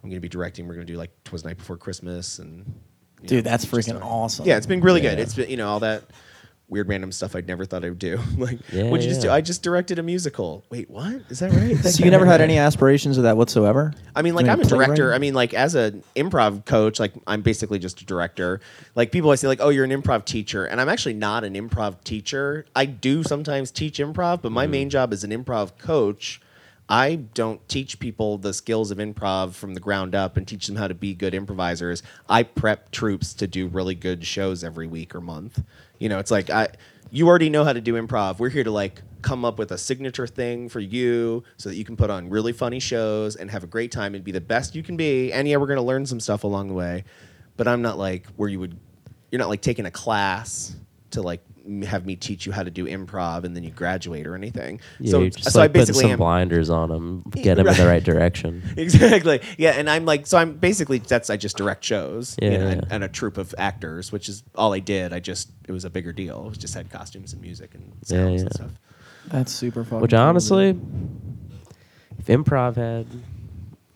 I'm 0.02 0.08
going 0.08 0.16
to 0.16 0.20
be 0.20 0.28
directing. 0.28 0.66
We're 0.66 0.74
going 0.74 0.86
to 0.86 0.92
do 0.92 0.98
like 0.98 1.10
Twas 1.24 1.44
Night 1.44 1.58
Before 1.58 1.76
Christmas 1.76 2.38
and 2.38 2.64
Dude, 3.24 3.44
know, 3.44 3.50
that's 3.50 3.64
freaking 3.64 4.02
awesome. 4.02 4.46
Yeah, 4.46 4.56
it's 4.56 4.66
been 4.66 4.80
really 4.80 5.00
good. 5.00 5.18
It's 5.18 5.34
been 5.34 5.48
you 5.48 5.56
know 5.56 5.68
all 5.68 5.80
that 5.80 6.04
weird 6.72 6.88
random 6.88 7.12
stuff 7.12 7.36
I'd 7.36 7.46
never 7.46 7.64
thought 7.64 7.84
I'd 7.84 7.98
do. 7.98 8.18
like, 8.38 8.58
Yeah, 8.72 8.84
what'd 8.84 9.04
you 9.04 9.10
just 9.10 9.20
do? 9.20 9.30
I 9.30 9.42
just 9.42 9.62
directed 9.62 9.98
a 9.98 10.02
musical. 10.02 10.64
Wait, 10.70 10.90
what? 10.90 11.22
Is 11.28 11.38
that 11.40 11.52
right? 11.52 11.76
So 11.92 12.04
you 12.04 12.10
never 12.10 12.24
had 12.24 12.40
any 12.40 12.58
aspirations 12.58 13.18
of 13.18 13.24
that 13.24 13.36
whatsoever? 13.36 13.92
I 14.16 14.22
mean, 14.22 14.34
like 14.34 14.46
I'm 14.48 14.60
a 14.60 14.64
director. 14.64 14.94
playwriting? 14.94 15.14
I 15.14 15.18
mean, 15.18 15.34
like 15.34 15.54
as 15.54 15.74
an 15.74 16.02
improv 16.16 16.64
coach, 16.64 16.98
like 16.98 17.12
I'm 17.26 17.42
basically 17.42 17.78
just 17.78 18.00
a 18.00 18.06
director. 18.06 18.60
Like 18.94 19.12
people, 19.12 19.30
I 19.30 19.34
say 19.36 19.46
like, 19.46 19.60
oh, 19.60 19.68
you're 19.68 19.84
an 19.84 19.90
improv 19.90 20.24
teacher, 20.24 20.64
and 20.64 20.80
I'm 20.80 20.88
actually 20.88 21.14
not 21.14 21.44
an 21.44 21.54
improv 21.54 22.02
teacher. 22.02 22.64
I 22.74 22.86
do 22.86 23.22
sometimes 23.22 23.70
teach 23.70 23.98
improv, 23.98 24.42
but 24.42 24.50
my 24.50 24.66
mm. 24.66 24.70
main 24.70 24.90
job 24.90 25.12
is 25.12 25.22
an 25.22 25.30
improv 25.30 25.78
coach. 25.78 26.40
I 26.92 27.14
don't 27.14 27.66
teach 27.70 27.98
people 27.98 28.36
the 28.36 28.52
skills 28.52 28.90
of 28.90 28.98
improv 28.98 29.54
from 29.54 29.72
the 29.72 29.80
ground 29.80 30.14
up 30.14 30.36
and 30.36 30.46
teach 30.46 30.66
them 30.66 30.76
how 30.76 30.88
to 30.88 30.94
be 30.94 31.14
good 31.14 31.32
improvisers. 31.32 32.02
I 32.28 32.42
prep 32.42 32.90
troops 32.90 33.32
to 33.32 33.46
do 33.46 33.66
really 33.66 33.94
good 33.94 34.26
shows 34.26 34.62
every 34.62 34.86
week 34.86 35.14
or 35.14 35.22
month. 35.22 35.64
You 35.98 36.10
know, 36.10 36.18
it's 36.18 36.30
like 36.30 36.50
I 36.50 36.68
you 37.10 37.26
already 37.28 37.48
know 37.48 37.64
how 37.64 37.72
to 37.72 37.80
do 37.80 37.94
improv. 37.94 38.38
We're 38.38 38.50
here 38.50 38.62
to 38.62 38.70
like 38.70 39.00
come 39.22 39.42
up 39.42 39.58
with 39.58 39.72
a 39.72 39.78
signature 39.78 40.26
thing 40.26 40.68
for 40.68 40.80
you 40.80 41.44
so 41.56 41.70
that 41.70 41.76
you 41.76 41.84
can 41.86 41.96
put 41.96 42.10
on 42.10 42.28
really 42.28 42.52
funny 42.52 42.78
shows 42.78 43.36
and 43.36 43.50
have 43.50 43.64
a 43.64 43.66
great 43.66 43.90
time 43.90 44.14
and 44.14 44.22
be 44.22 44.32
the 44.32 44.42
best 44.42 44.74
you 44.74 44.82
can 44.82 44.98
be. 44.98 45.32
And 45.32 45.48
yeah, 45.48 45.56
we're 45.56 45.68
going 45.68 45.78
to 45.78 45.82
learn 45.82 46.04
some 46.04 46.20
stuff 46.20 46.44
along 46.44 46.68
the 46.68 46.74
way. 46.74 47.04
But 47.56 47.68
I'm 47.68 47.80
not 47.80 47.96
like 47.96 48.26
where 48.36 48.50
you 48.50 48.60
would 48.60 48.78
you're 49.30 49.38
not 49.38 49.48
like 49.48 49.62
taking 49.62 49.86
a 49.86 49.90
class 49.90 50.76
to 51.12 51.22
like 51.22 51.40
have 51.84 52.04
me 52.06 52.16
teach 52.16 52.44
you 52.46 52.52
how 52.52 52.62
to 52.62 52.70
do 52.70 52.86
improv 52.86 53.44
and 53.44 53.54
then 53.54 53.62
you 53.62 53.70
graduate 53.70 54.26
or 54.26 54.34
anything. 54.34 54.80
Yeah, 54.98 55.10
so 55.12 55.28
just 55.28 55.52
so 55.52 55.60
like 55.60 55.70
I 55.70 55.72
basically 55.72 55.92
put 55.94 56.00
some 56.02 56.10
am 56.12 56.18
blinders 56.18 56.70
on 56.70 56.88
them, 56.88 57.22
get 57.30 57.56
them 57.56 57.66
in 57.68 57.74
the 57.74 57.82
Right. 57.84 57.88
right 57.92 58.04
direction. 58.04 58.62
exactly 58.76 59.40
yeah 59.58 59.70
and 59.72 59.88
i'm 59.88 60.04
like 60.04 60.26
so 60.26 60.38
i'm 60.38 60.54
basically 60.54 60.98
that's 60.98 61.30
i 61.30 61.36
just 61.36 61.56
direct 61.56 61.84
shows 61.84 62.36
you 62.42 62.50
know, 62.50 62.56
yeah. 62.58 62.68
And, 62.70 62.86
and 62.92 63.04
a 63.04 63.08
troupe 63.08 63.38
of 63.38 63.54
actors 63.58 64.10
which 64.12 64.28
is 64.28 64.42
all 64.54 64.72
i 64.72 64.78
did 64.78 65.12
i 65.12 65.20
just 65.20 65.50
it 65.68 65.72
was 65.72 65.84
a 65.84 65.90
bigger 65.90 66.12
deal 66.12 66.44
it 66.46 66.48
was 66.48 66.58
just 66.58 66.74
had 66.74 66.90
costumes 66.90 67.32
and 67.32 67.42
music 67.42 67.74
and 67.74 67.84
Yeah, 68.06 68.16
sounds 68.18 68.34
yeah. 68.40 68.40
and 68.46 68.54
stuff 68.54 68.70
That's 69.28 69.52
super 69.52 69.84
fun. 69.84 70.00
Which 70.00 70.14
honestly, 70.14 70.76
if 72.18 72.26
improv 72.26 72.76
had 72.76 73.06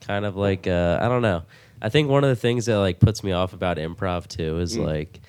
kind 0.01 0.25
of 0.25 0.37
like 0.37 0.67
uh, 0.67 0.99
I 1.01 1.09
don't 1.09 1.23
know, 1.23 1.43
I 1.83 1.89
think 1.89 2.09
one 2.09 2.23
of 2.25 2.31
the 2.31 2.37
things 2.37 2.67
that 2.67 2.79
like 2.79 3.01
puts 3.01 3.23
me 3.25 3.33
off 3.33 3.53
about 3.53 3.77
improv 3.77 4.29
too 4.29 4.59
is 4.61 4.77
Mm. 4.77 4.87
like 4.87 5.21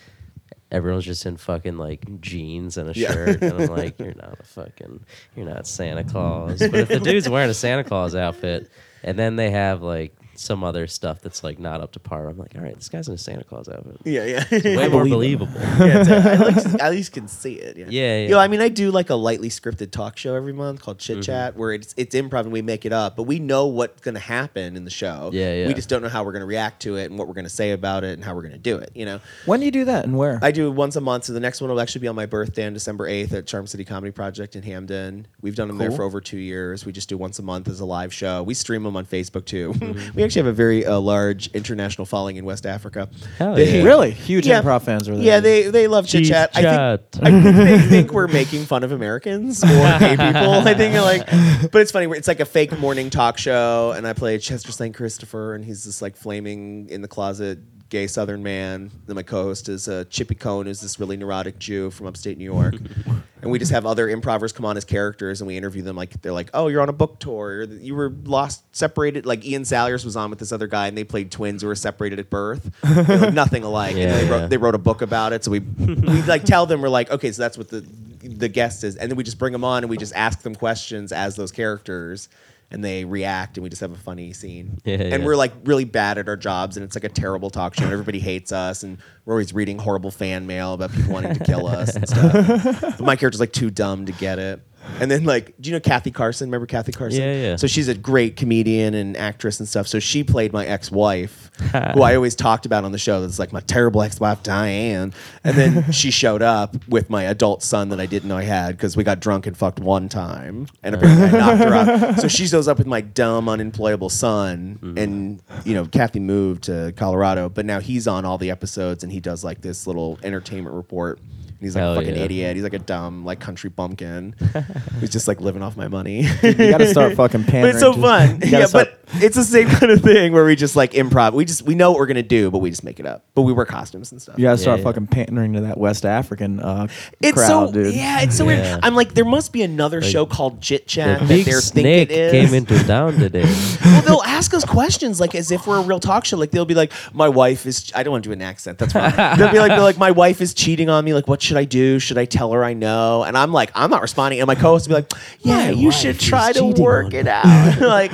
everyone's 0.72 1.06
just 1.06 1.26
in 1.26 1.38
fucking 1.38 1.78
like 1.78 2.20
jeans 2.22 2.78
and 2.78 2.90
a 2.90 2.94
Yeah. 3.00 3.12
shirt, 3.12 3.42
and 3.42 3.62
I'm 3.62 3.70
like, 3.70 3.98
you're 4.00 4.14
not 4.16 4.38
a 4.40 4.44
fucking, 4.44 5.06
you're 5.36 5.46
not 5.46 5.68
Santa 5.68 6.04
Claus. 6.04 6.60
But 6.60 6.76
if 6.76 6.88
the 6.90 7.00
dude's 7.04 7.30
wearing 7.30 7.50
a 7.50 7.54
Santa 7.54 7.84
Claus 7.84 8.16
outfit, 8.16 8.70
and 9.04 9.18
then 9.18 9.36
they 9.36 9.52
have 9.52 9.82
like 9.82 10.16
some 10.39 10.63
other 10.63 10.88
stuff 10.88 11.22
that's 11.22 11.44
like 11.44 11.60
not 11.60 11.82
up 11.82 11.91
to 11.94 12.00
par, 12.00 12.27
I'm 12.29 12.38
like, 12.38 12.53
all 12.56 12.62
right, 12.62 12.75
this 12.75 12.89
guy's 12.89 13.08
in 13.08 13.13
a 13.13 13.17
Santa 13.17 13.44
Claus 13.44 13.67
outfit. 13.67 13.98
yeah 14.06 14.24
yeah 14.24 14.44
Way 14.77 14.88
more 14.88 15.03
believe 15.03 15.39
believable. 15.39 15.51
yeah, 15.86 16.00
it's, 16.01 16.10
I 16.10 16.36
like 16.36 16.62
to- 16.77 16.77
at 16.84 16.91
least 16.91 17.12
can 17.12 17.27
see 17.27 17.53
it. 17.56 17.77
Yeah, 17.77 17.86
Yeah, 17.89 18.17
yeah. 18.17 18.24
You 18.24 18.29
know, 18.29 18.39
I 18.39 18.48
mean, 18.48 18.62
I 18.62 18.70
do 18.70 18.91
like 18.91 19.10
a 19.10 19.15
lightly 19.15 19.50
scripted 19.50 19.91
talk 19.91 20.17
show 20.17 20.36
every 20.36 20.53
month 20.53 20.82
called 20.82 20.98
Mm-hmm. 21.00 21.15
Chit 21.15 21.24
Chat, 21.24 21.56
where 21.56 21.74
it's 21.74 21.94
it's 21.98 22.15
improv 22.15 22.41
and 22.41 22.51
we 22.51 22.62
make 22.62 22.86
it 22.86 22.94
up, 22.94 23.15
but 23.15 23.24
we 23.24 23.39
know 23.39 23.67
what's 23.67 24.01
going 24.01 24.13
to 24.15 24.20
happen 24.22 24.75
in 24.75 24.84
the 24.86 24.91
show. 24.91 25.29
Yeah, 25.34 25.53
yeah. 25.53 25.67
We 25.67 25.74
just 25.74 25.89
don't 25.89 26.01
know 26.01 26.10
how 26.10 26.24
we're 26.24 26.32
going 26.32 26.41
to 26.41 26.46
react 26.48 26.82
to 26.84 26.96
it 26.98 27.06
and 27.10 27.17
what 27.17 27.27
we're 27.27 27.34
going 27.34 27.46
to 27.46 27.50
say 27.50 27.72
about 27.72 28.03
it 28.03 28.13
and 28.13 28.24
how 28.24 28.34
we're 28.36 28.41
going 28.44 28.53
to 28.53 28.58
do 28.60 28.77
it. 28.77 28.91
You 28.96 29.06
know, 29.06 29.20
when 29.46 29.60
do 29.60 29.65
you 29.65 29.72
do 29.72 29.86
that 29.86 30.06
and 30.06 30.17
where? 30.17 30.39
I 30.41 30.51
do 30.51 30.67
it 30.67 30.72
once 30.72 30.96
a 30.96 31.01
month. 31.01 31.25
So 31.25 31.34
the 31.34 31.39
next 31.39 31.62
one 31.62 31.70
will 31.70 31.79
actually 31.82 32.01
be 32.01 32.08
on 32.08 32.15
my 32.15 32.25
birthday 32.25 32.65
on 32.65 32.74
December 32.74 33.08
8th 33.10 33.34
at 33.34 33.48
Charm 33.48 33.67
City 33.67 33.84
Comedy 33.86 34.12
Project 34.12 34.56
in 34.56 34.63
Hampden. 34.63 35.27
We've 35.41 35.56
done 35.56 35.67
them 35.67 35.77
there 35.77 35.91
for 35.91 36.03
over 36.03 36.22
two 36.22 36.38
years. 36.38 36.86
We 36.86 36.91
just 36.91 37.10
do 37.10 37.17
once 37.17 37.39
a 37.39 37.44
month 37.44 37.67
as 37.67 37.79
a 37.79 37.86
live 37.86 38.13
show. 38.13 38.44
We 38.44 38.53
stream 38.53 38.84
them 38.84 38.96
on 38.96 39.06
Facebook 39.06 39.46
too. 39.46 39.74
Mm-hmm. 39.88 40.15
we 40.17 40.24
actually 40.28 40.40
have 40.42 40.48
a 40.48 40.54
very 40.54 40.86
uh, 40.86 41.00
large 41.00 41.48
international 41.54 42.06
following 42.06 42.36
in 42.38 42.46
West 42.46 42.66
Africa. 42.66 43.10
Hell 43.38 43.56
They- 43.56 43.80
yeah. 43.80 43.84
really 43.84 44.12
huge 44.12 44.46
Yeah. 44.46 44.62
improv 44.62 44.84
fans 44.84 45.10
are 45.10 45.16
there. 45.16 45.24
Yeah, 45.26 45.40
they 45.40 45.64
they 45.70 45.88
love 45.88 46.06
chit 46.08 46.24
Chit 46.24 46.32
chat. 46.32 46.52
I 46.56 46.62
chat. 46.62 47.12
think, 47.12 47.26
I 47.26 47.32
think 47.42 47.56
they 47.56 47.78
think 47.90 48.14
we're 48.14 48.28
making 48.28 48.66
fun 48.66 48.84
of 48.84 48.92
Americans 48.92 49.64
or 49.64 49.68
gay 50.00 50.12
people. 50.12 50.52
I 50.68 50.74
think 50.74 50.94
like, 50.96 51.72
but 51.72 51.82
it's 51.82 51.92
funny. 51.92 52.06
It's 52.18 52.28
like 52.28 52.40
a 52.40 52.46
fake 52.46 52.78
morning 52.80 53.10
talk 53.10 53.38
show, 53.38 53.94
and 53.96 54.08
I 54.08 54.14
play 54.14 54.38
Chester 54.38 54.72
St. 54.72 54.96
Christopher, 54.96 55.56
and 55.56 55.64
he's 55.66 55.84
this 55.86 56.02
like 56.02 56.16
flaming 56.16 56.90
in 56.90 57.02
the 57.02 57.08
closet 57.08 57.60
gay 57.89 58.08
Southern 58.08 58.44
man. 58.44 58.91
Then 59.06 59.15
my 59.15 59.24
co-host 59.24 59.70
is 59.70 59.88
uh, 59.88 60.06
Chippy 60.10 60.36
Cohn, 60.36 60.65
who's 60.65 60.82
this 60.82 61.00
really 61.00 61.17
neurotic 61.17 61.60
Jew 61.60 61.89
from 61.91 62.08
upstate 62.08 62.38
New 62.38 62.44
York, 62.44 62.75
and 63.41 63.51
we 63.51 63.60
just 63.60 63.72
have 63.72 63.86
other 63.86 64.10
improvers 64.10 64.51
come 64.51 64.65
on 64.65 64.77
as 64.77 64.86
characters, 64.86 65.41
and 65.41 65.48
we 65.48 65.58
interview 65.58 65.82
them 65.82 65.96
like 65.96 66.22
they're 66.22 66.34
like, 66.34 66.50
"Oh, 66.53 66.67
you're 66.67 66.82
on 66.82 66.89
a 66.89 66.94
book 66.94 67.20
tour. 67.20 67.48
Or 67.48 67.63
you 67.63 67.96
were 67.96 68.10
lost, 68.24 68.63
separated." 68.75 69.25
Like 69.25 69.46
Ian 69.46 69.65
Salyers 69.65 70.03
was 70.06 70.15
on 70.15 70.29
with 70.29 70.39
this 70.39 70.51
other 70.51 70.67
guy, 70.67 70.88
and 70.88 70.98
they 70.98 71.03
played 71.03 71.32
twins 71.32 71.62
who 71.62 71.67
were 71.67 71.75
separated 71.75 72.20
at 72.20 72.29
birth, 72.29 72.72
They 72.84 73.17
look 73.17 73.34
nothing 73.36 73.63
alike. 73.63 73.96
Yeah, 73.96 74.03
and 74.03 74.13
they, 74.13 74.25
yeah. 74.25 74.41
wrote, 74.41 74.50
they 74.50 74.58
wrote 74.58 74.75
a 74.75 74.79
book 74.79 75.01
about 75.01 75.34
it, 75.34 75.44
so 75.44 75.51
we 75.51 75.60
we 75.60 76.22
like 76.24 76.44
tell 76.44 76.65
them 76.65 76.82
we're 76.82 76.89
like, 76.89 77.10
okay, 77.12 77.32
so 77.32 77.41
that's 77.41 77.58
what 77.58 77.70
the 77.70 77.86
the 78.22 78.50
guest 78.50 78.84
is, 78.84 78.96
and 78.96 79.10
then 79.10 79.15
we 79.15 79.24
just 79.24 79.39
bring 79.39 79.53
them 79.53 79.63
on 79.63 79.84
and 79.84 79.89
we 79.89 79.98
just 79.98 80.13
ask 80.15 80.41
them 80.41 80.56
questions 80.56 81.12
as 81.12 81.36
those 81.36 81.51
characters. 81.51 82.29
And 82.70 82.84
they 82.84 83.06
react, 83.06 83.56
and 83.58 83.64
we 83.64 83.70
just 83.70 83.80
have 83.80 83.94
a 83.94 83.98
funny 83.98 84.34
scene. 84.34 84.80
Yeah, 84.84 84.96
and 84.96 85.22
yeah. 85.22 85.26
we're 85.26 85.38
like 85.38 85.54
really 85.64 85.86
bad 85.86 86.18
at 86.18 86.28
our 86.28 86.36
jobs, 86.36 86.76
and 86.76 86.84
it's 86.84 86.96
like 86.96 87.06
a 87.06 87.10
terrible 87.10 87.50
talk 87.50 87.76
show, 87.76 87.86
and 87.86 87.94
everybody 87.94 88.20
hates 88.20 88.52
us, 88.52 88.84
and 88.84 88.98
we're 89.24 89.36
always 89.36 89.54
reading 89.54 89.80
horrible 89.80 90.12
fan 90.12 90.48
mail 90.48 90.74
about 90.74 90.92
people 90.92 91.14
wanting 91.14 91.34
to 91.34 91.44
kill 91.46 91.66
us 91.66 91.96
and 91.96 92.10
stuff. 92.10 92.82
but 92.82 93.00
my 93.00 93.16
character's 93.16 93.40
like 93.40 93.54
too 93.54 93.70
dumb 93.70 94.06
to 94.08 94.12
get 94.12 94.38
it. 94.38 94.62
And 95.00 95.12
then 95.12 95.24
like, 95.25 95.53
do 95.60 95.70
you 95.70 95.75
know 95.75 95.79
Kathy 95.79 96.12
Carson? 96.12 96.48
Remember 96.50 96.65
Kathy 96.65 96.91
Carson? 96.91 97.22
Yeah, 97.22 97.34
yeah. 97.34 97.56
So 97.56 97.67
she's 97.67 97.88
a 97.88 97.94
great 97.96 98.36
comedian 98.36 98.94
and 98.94 99.15
actress 99.17 99.60
and 99.60 99.67
stuff. 99.70 99.88
So 99.88 100.00
she 100.00 100.24
played 100.24 100.53
my 100.53 100.65
ex-wife, 100.65 101.51
who 101.94 102.01
I 102.01 102.15
always 102.15 102.36
talked 102.36 102.65
about 102.65 102.84
on 102.84 102.91
the 102.91 102.98
show. 102.98 103.22
That's 103.22 103.39
like 103.39 103.53
my 103.53 103.60
terrible 103.60 104.01
ex-wife 104.01 104.44
Diane. 104.44 105.13
And 105.44 105.56
then 105.58 105.91
she 105.91 106.10
showed 106.12 106.41
up 106.41 106.75
with 106.88 107.10
my 107.10 107.24
adult 107.24 107.62
son 107.63 107.89
that 107.89 108.00
I 108.00 108.06
didn't 108.06 108.29
know 108.29 108.38
I 108.38 108.44
had 108.44 108.75
because 108.77 108.98
we 108.98 109.03
got 109.03 109.20
drunk 109.20 109.46
and 109.48 109.56
fucked 109.58 109.79
one 109.79 110.10
time, 110.10 110.67
and 110.84 110.96
apparently 110.96 111.27
I 111.27 111.32
knocked 111.32 111.63
her 111.63 111.75
up. 111.75 112.20
So 112.20 112.27
she 112.27 112.48
shows 112.48 112.67
up 112.67 112.77
with 112.77 112.88
my 112.88 113.01
dumb, 113.01 113.48
unemployable 113.50 114.10
son, 114.10 114.79
Mm-hmm. 114.82 114.98
and 114.98 115.41
you 115.65 115.74
know 115.74 115.86
Kathy 115.86 116.20
moved 116.20 116.63
to 116.63 116.94
Colorado, 116.96 117.50
but 117.50 117.65
now 117.65 117.79
he's 117.79 118.08
on 118.08 118.25
all 118.25 118.38
the 118.38 118.50
episodes 118.51 119.03
and 119.03 119.12
he 119.12 119.20
does 119.20 119.44
like 119.44 119.62
this 119.62 119.86
little 119.88 120.17
entertainment 120.24 120.75
report. 120.75 121.20
And 121.60 121.66
he's 121.66 121.74
like 121.76 121.82
Hell 121.82 121.94
a 121.94 121.96
fucking 121.96 122.16
yeah. 122.16 122.24
idiot. 122.24 122.56
He's 122.56 122.64
like 122.64 122.74
a 122.74 122.80
dumb, 122.80 123.26
like 123.26 123.40
country 123.40 123.70
bumpkin. 123.72 124.36
He's 125.00 125.10
just 125.10 125.28
like 125.28 125.42
living 125.42 125.64
off 125.64 125.76
my 125.76 125.88
money. 125.88 126.22
You 126.44 126.54
got 126.54 126.78
to 126.78 126.88
start 126.88 127.16
fucking 127.16 127.44
but 127.46 127.66
it's 127.66 127.80
so 127.80 127.94
to- 127.94 128.02
fun. 128.02 128.40
Yeah, 128.46 128.66
start- 128.68 128.90
but 129.12 129.22
it's 129.24 129.36
the 129.36 129.44
same 129.44 129.68
kind 129.68 129.92
of 129.92 130.02
thing 130.02 130.34
where 130.34 130.46
we 130.46 130.56
just 130.56 130.76
like 130.76 130.92
improv. 130.94 131.34
We 131.34 131.46
just 131.46 131.64
we 131.64 131.74
know 131.76 131.92
what 131.92 132.00
we're 132.00 132.06
gonna 132.08 132.22
do, 132.22 132.52
but 132.52 132.60
we 132.60 132.70
just 132.70 132.84
make 132.84 133.00
it 133.00 133.06
up. 133.08 133.24
But 133.34 133.42
we 133.44 133.54
wear 133.54 133.66
costumes 133.66 134.12
and 134.12 134.22
stuff. 134.22 134.38
you 134.38 134.44
got 134.44 134.52
to 134.52 134.58
start 134.60 134.80
yeah. 134.80 134.84
fucking 134.84 135.08
pandering 135.08 135.54
to 135.54 135.62
that 135.62 135.78
West 135.80 136.06
African 136.06 136.60
uh, 136.60 136.88
It's 137.22 137.34
crowd, 137.38 137.70
so 137.70 137.72
dude. 137.74 137.96
yeah, 137.96 138.22
it's 138.22 138.38
so 138.38 138.48
Yeah. 138.48 138.62
weird. 138.74 138.80
I'm 138.84 138.94
like, 138.96 139.14
there 139.16 139.26
must 139.26 139.52
be 139.54 139.64
another 139.64 140.02
Like, 140.02 140.12
show 140.12 140.26
called 140.28 140.62
Chit 140.62 140.84
The 140.86 140.90
Chat 140.90 141.20
that 141.22 141.28
big 141.28 141.46
they're 141.46 141.62
snake 141.62 142.10
thinking 142.10 142.18
it 142.18 142.36
is. 142.36 142.46
came 142.50 142.54
into 142.54 142.78
town 142.86 143.14
today. 143.14 143.46
well, 143.86 144.02
they'll 144.04 144.24
ask 144.26 144.54
us 144.54 144.64
questions 144.66 145.20
like 145.20 145.34
as 145.36 145.52
if 145.52 145.66
we're 145.66 145.80
a 145.80 145.82
real 145.84 146.00
talk 146.00 146.26
show. 146.26 146.38
Like 146.38 146.52
they'll 146.52 146.66
be 146.66 146.76
like, 146.76 146.92
"My 147.14 147.30
wife 147.30 147.66
is." 147.66 147.92
I 147.96 148.04
don't 148.04 148.12
want 148.12 148.24
to 148.26 148.30
do 148.30 148.34
an 148.34 148.42
accent. 148.42 148.78
That's 148.78 148.94
wrong. 148.94 149.12
they'll 149.38 149.52
be 149.52 149.60
like, 149.60 149.70
they're 149.70 149.80
like, 149.80 149.98
"My 149.98 150.12
wife 150.12 150.42
is 150.42 150.54
cheating 150.54 150.90
on 150.90 151.04
me. 151.06 151.14
Like, 151.14 151.28
what 151.28 151.40
should 151.48 151.58
I 151.58 151.66
do? 151.66 152.00
Should 152.00 152.18
I 152.18 152.25
tell 152.25 152.51
her 152.51 152.63
I 152.63 152.74
know?" 152.74 153.24
And 153.24 153.38
I'm 153.38 153.51
like, 153.51 153.72
I'm 153.74 153.89
not 153.89 154.01
responding. 154.01 154.39
And 154.39 154.48
my 154.48 154.56
co-host 154.56 154.88
will 154.88 154.98
be 154.98 155.01
like, 155.01 155.13
"Yeah, 155.42 155.56
My 155.56 155.70
you 155.72 155.88
wife 155.88 155.96
should 155.96 156.16
is 156.18 156.22
try 156.22 156.51
to 156.51 156.60
cheating 156.60 156.84
work 156.84 157.06
on 157.08 157.13
it 157.13 157.27
out." 157.27 157.46
like, 157.82 158.12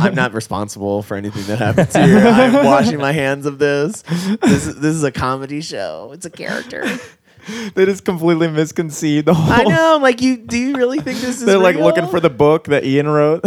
I'm 0.00 0.14
not 0.14 0.32
responsible 0.32 1.02
for 1.02 1.16
anything 1.16 1.44
that 1.44 1.58
happens 1.58 1.94
here. 1.94 2.18
I'm 2.26 2.64
washing 2.64 2.98
my 2.98 3.12
hands 3.12 3.46
of 3.46 3.58
this. 3.58 4.02
This 4.02 4.66
is, 4.66 4.80
this 4.80 4.94
is 4.94 5.04
a 5.04 5.12
comedy 5.12 5.60
show. 5.60 6.10
It's 6.12 6.26
a 6.26 6.30
character. 6.30 6.84
They 7.74 7.84
just 7.86 8.04
completely 8.04 8.48
misconceived 8.48 9.26
the 9.26 9.34
whole. 9.34 9.52
I 9.52 9.64
know. 9.64 9.96
I'm 9.96 10.02
like, 10.02 10.22
you 10.22 10.36
do 10.36 10.56
you 10.56 10.76
really 10.76 11.00
think 11.00 11.20
this 11.20 11.40
is? 11.40 11.44
They're 11.44 11.58
like 11.58 11.76
real? 11.76 11.84
looking 11.84 12.08
for 12.08 12.20
the 12.20 12.30
book 12.30 12.64
that 12.64 12.84
Ian 12.84 13.08
wrote. 13.08 13.44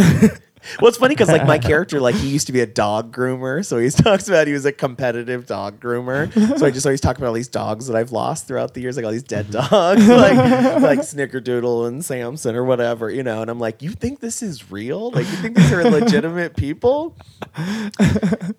Well, 0.82 0.90
it's 0.90 0.98
funny 0.98 1.14
because 1.16 1.30
like 1.30 1.46
my 1.46 1.58
character, 1.72 2.00
like 2.00 2.16
he 2.16 2.28
used 2.30 2.48
to 2.48 2.54
be 2.54 2.60
a 2.62 2.66
dog 2.66 3.16
groomer, 3.16 3.64
so 3.66 3.78
he 3.78 3.90
talks 4.04 4.28
about 4.28 4.48
he 4.48 4.54
was 4.54 4.66
a 4.66 4.72
competitive 4.72 5.46
dog 5.46 5.80
groomer. 5.80 6.32
So 6.60 6.66
I 6.66 6.72
just 6.72 6.86
always 6.86 7.02
talk 7.02 7.18
about 7.18 7.28
all 7.28 7.34
these 7.34 7.48
dogs 7.48 7.88
that 7.88 7.96
I've 7.96 8.12
lost 8.12 8.48
throughout 8.48 8.74
the 8.74 8.82
years, 8.82 8.96
like 8.98 9.06
all 9.06 9.12
these 9.12 9.24
dead 9.24 9.52
dogs, 9.52 10.08
like 10.08 10.36
like 10.82 11.00
Snickerdoodle 11.00 11.88
and 11.88 12.04
Samson 12.04 12.56
or 12.56 12.64
whatever, 12.64 13.10
you 13.10 13.24
know. 13.24 13.42
And 13.42 13.50
I'm 13.52 13.60
like, 13.60 13.82
you 13.82 13.92
think 13.92 14.20
this 14.20 14.42
is 14.42 14.72
real? 14.72 15.12
Like 15.12 15.26
you 15.30 15.38
think 15.38 15.58
these 15.58 15.72
are 15.72 15.84
legitimate 15.90 16.56
people? 16.56 17.16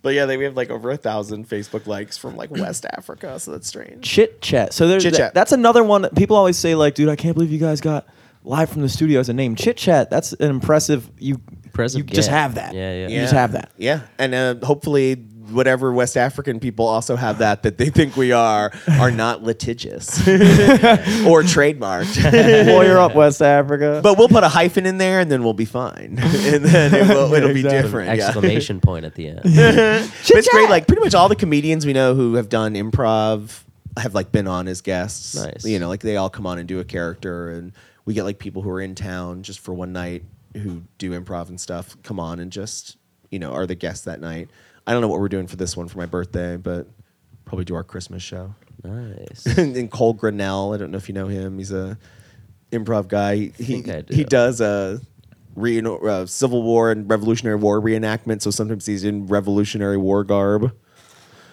But 0.03 0.15
yeah, 0.15 0.27
they 0.27 0.37
we 0.37 0.45
have 0.45 0.57
like 0.57 0.71
over 0.71 0.91
a 0.91 0.97
thousand 0.97 1.49
Facebook 1.49 1.87
likes 1.87 2.17
from 2.17 2.37
like 2.37 2.51
West 2.51 2.87
Africa, 2.97 3.39
so 3.39 3.51
that's 3.53 3.67
strange. 3.67 4.05
Chit 4.05 4.41
chat. 4.41 4.73
So 4.73 4.87
there's 4.89 5.03
Chit 5.03 5.13
that- 5.15 5.19
Chat. 5.19 5.35
that's 5.35 5.53
another 5.53 5.83
one 5.85 6.03
that 6.03 6.15
people 6.15 6.37
always 6.37 6.57
say 6.57 6.75
like, 6.75 6.95
dude, 6.95 7.09
I 7.09 7.17
can't 7.17 7.35
believe 7.35 7.51
you 7.53 7.59
guys 7.59 7.81
got 7.81 8.07
live 8.47 8.71
from 8.71 8.81
the 8.83 8.89
studio 8.89 9.21
as 9.21 9.29
a 9.29 9.35
name. 9.35 9.57
Chit 9.57 9.77
chat. 9.77 10.09
That's 10.09 10.33
an 10.33 10.49
impressive. 10.51 11.11
You 11.19 11.41
Impressive 11.65 11.99
You 11.99 12.15
just 12.15 12.31
have 12.31 12.55
that. 12.55 12.73
Yeah, 12.75 12.95
yeah. 12.95 13.09
You 13.09 13.21
just 13.21 13.35
have 13.35 13.53
that. 13.53 13.71
Yeah, 13.77 14.01
and 14.19 14.35
uh, 14.35 14.55
hopefully. 14.65 15.25
Whatever 15.47 15.93
West 15.93 16.17
African 16.17 16.59
people 16.59 16.89
also 16.89 17.15
have 17.15 17.39
that 17.39 17.63
that 17.63 17.79
they 17.79 17.89
think 17.89 18.17
we 18.17 18.33
are 18.33 18.73
are 18.99 19.13
not 19.13 19.45
litigious 19.45 20.19
or 20.27 21.45
trademarked. 21.45 22.67
Lawyer 22.67 22.99
up 22.99 23.15
West 23.15 23.41
Africa. 23.41 24.01
But 24.03 24.19
we'll 24.19 24.27
put 24.27 24.43
a 24.43 24.49
hyphen 24.49 24.87
in 24.87 24.99
there, 24.99 25.21
and 25.21 25.31
then 25.31 25.45
we'll 25.45 25.53
be 25.55 25.65
fine, 25.65 26.19
and 26.21 26.65
then 26.65 26.93
it 26.93 27.07
will, 27.09 27.33
it'll 27.33 27.55
be 27.55 27.61
Exactly. 27.61 27.81
different. 27.83 28.19
yeah. 28.19 28.27
Exclamation 28.27 28.81
point 28.81 29.05
at 29.05 29.15
the 29.15 29.29
end. 29.29 29.41
But 29.45 30.11
it's 30.37 30.49
great. 30.49 30.69
Like 30.69 30.89
pretty 30.89 31.03
much 31.03 31.15
all 31.15 31.29
the 31.29 31.37
comedians 31.37 31.87
we 31.87 31.93
know 31.93 32.17
who 32.17 32.35
have 32.35 32.49
done 32.49 32.75
improv 32.75 33.63
have 33.97 34.15
like 34.17 34.33
been 34.33 34.49
on 34.49 34.67
as 34.67 34.81
guests. 34.81 35.37
Nice. 35.37 35.65
You 35.65 35.79
know, 35.79 35.87
like 35.87 36.01
they 36.01 36.17
all 36.17 36.29
come 36.29 36.45
on 36.49 36.59
and 36.59 36.67
do 36.67 36.81
a 36.81 36.85
character, 36.85 37.51
and 37.51 37.73
we 38.07 38.15
get 38.15 38.25
like 38.25 38.39
people 38.39 38.63
who 38.63 38.71
are 38.71 38.81
in 38.81 38.95
town 38.95 39.43
just 39.43 39.59
for 39.61 39.75
one 39.75 39.93
night 39.93 40.25
who 40.55 40.83
do 40.97 41.11
improv 41.11 41.51
and 41.51 41.61
stuff 41.61 41.97
come 42.03 42.19
on 42.19 42.41
and 42.41 42.51
just 42.51 42.97
you 43.31 43.39
know 43.39 43.53
are 43.53 43.67
the 43.67 43.75
guests 43.75 44.07
that 44.07 44.21
night. 44.21 44.49
I 44.87 44.93
don't 44.93 45.03
know 45.03 45.09
what 45.09 45.21
we're 45.21 45.29
doing 45.29 45.49
for 45.49 45.57
this 45.57 45.77
one 45.77 45.89
for 45.89 45.99
my 45.99 46.07
birthday, 46.07 46.57
but 46.57 46.87
probably 47.45 47.65
do 47.65 47.75
our 47.75 47.85
Christmas 47.85 48.23
show. 48.23 48.55
Nice. 48.83 49.45
and 49.59 49.91
Cole 49.91 50.15
Grinnell. 50.15 50.73
I 50.73 50.77
don't 50.79 50.91
know 50.91 50.97
if 50.97 51.09
you 51.09 51.15
know 51.15 51.27
him. 51.27 51.59
He's 51.59 51.73
a 51.73 51.99
improv 52.73 53.09
guy. 53.09 53.51
He 53.59 53.79
I 53.91 54.03
do. 54.03 54.15
he 54.15 54.25
does 54.25 54.61
a 54.61 55.01
re- 55.57 55.83
uh, 55.85 56.27
Civil 56.27 56.63
War 56.63 56.93
and 56.93 57.11
Revolutionary 57.11 57.57
War 57.57 57.81
reenactment. 57.81 58.43
So 58.43 58.51
sometimes 58.51 58.87
he's 58.87 59.05
in 59.05 59.27
Revolutionary 59.27 59.97
War 59.97 60.25
garb. 60.25 60.73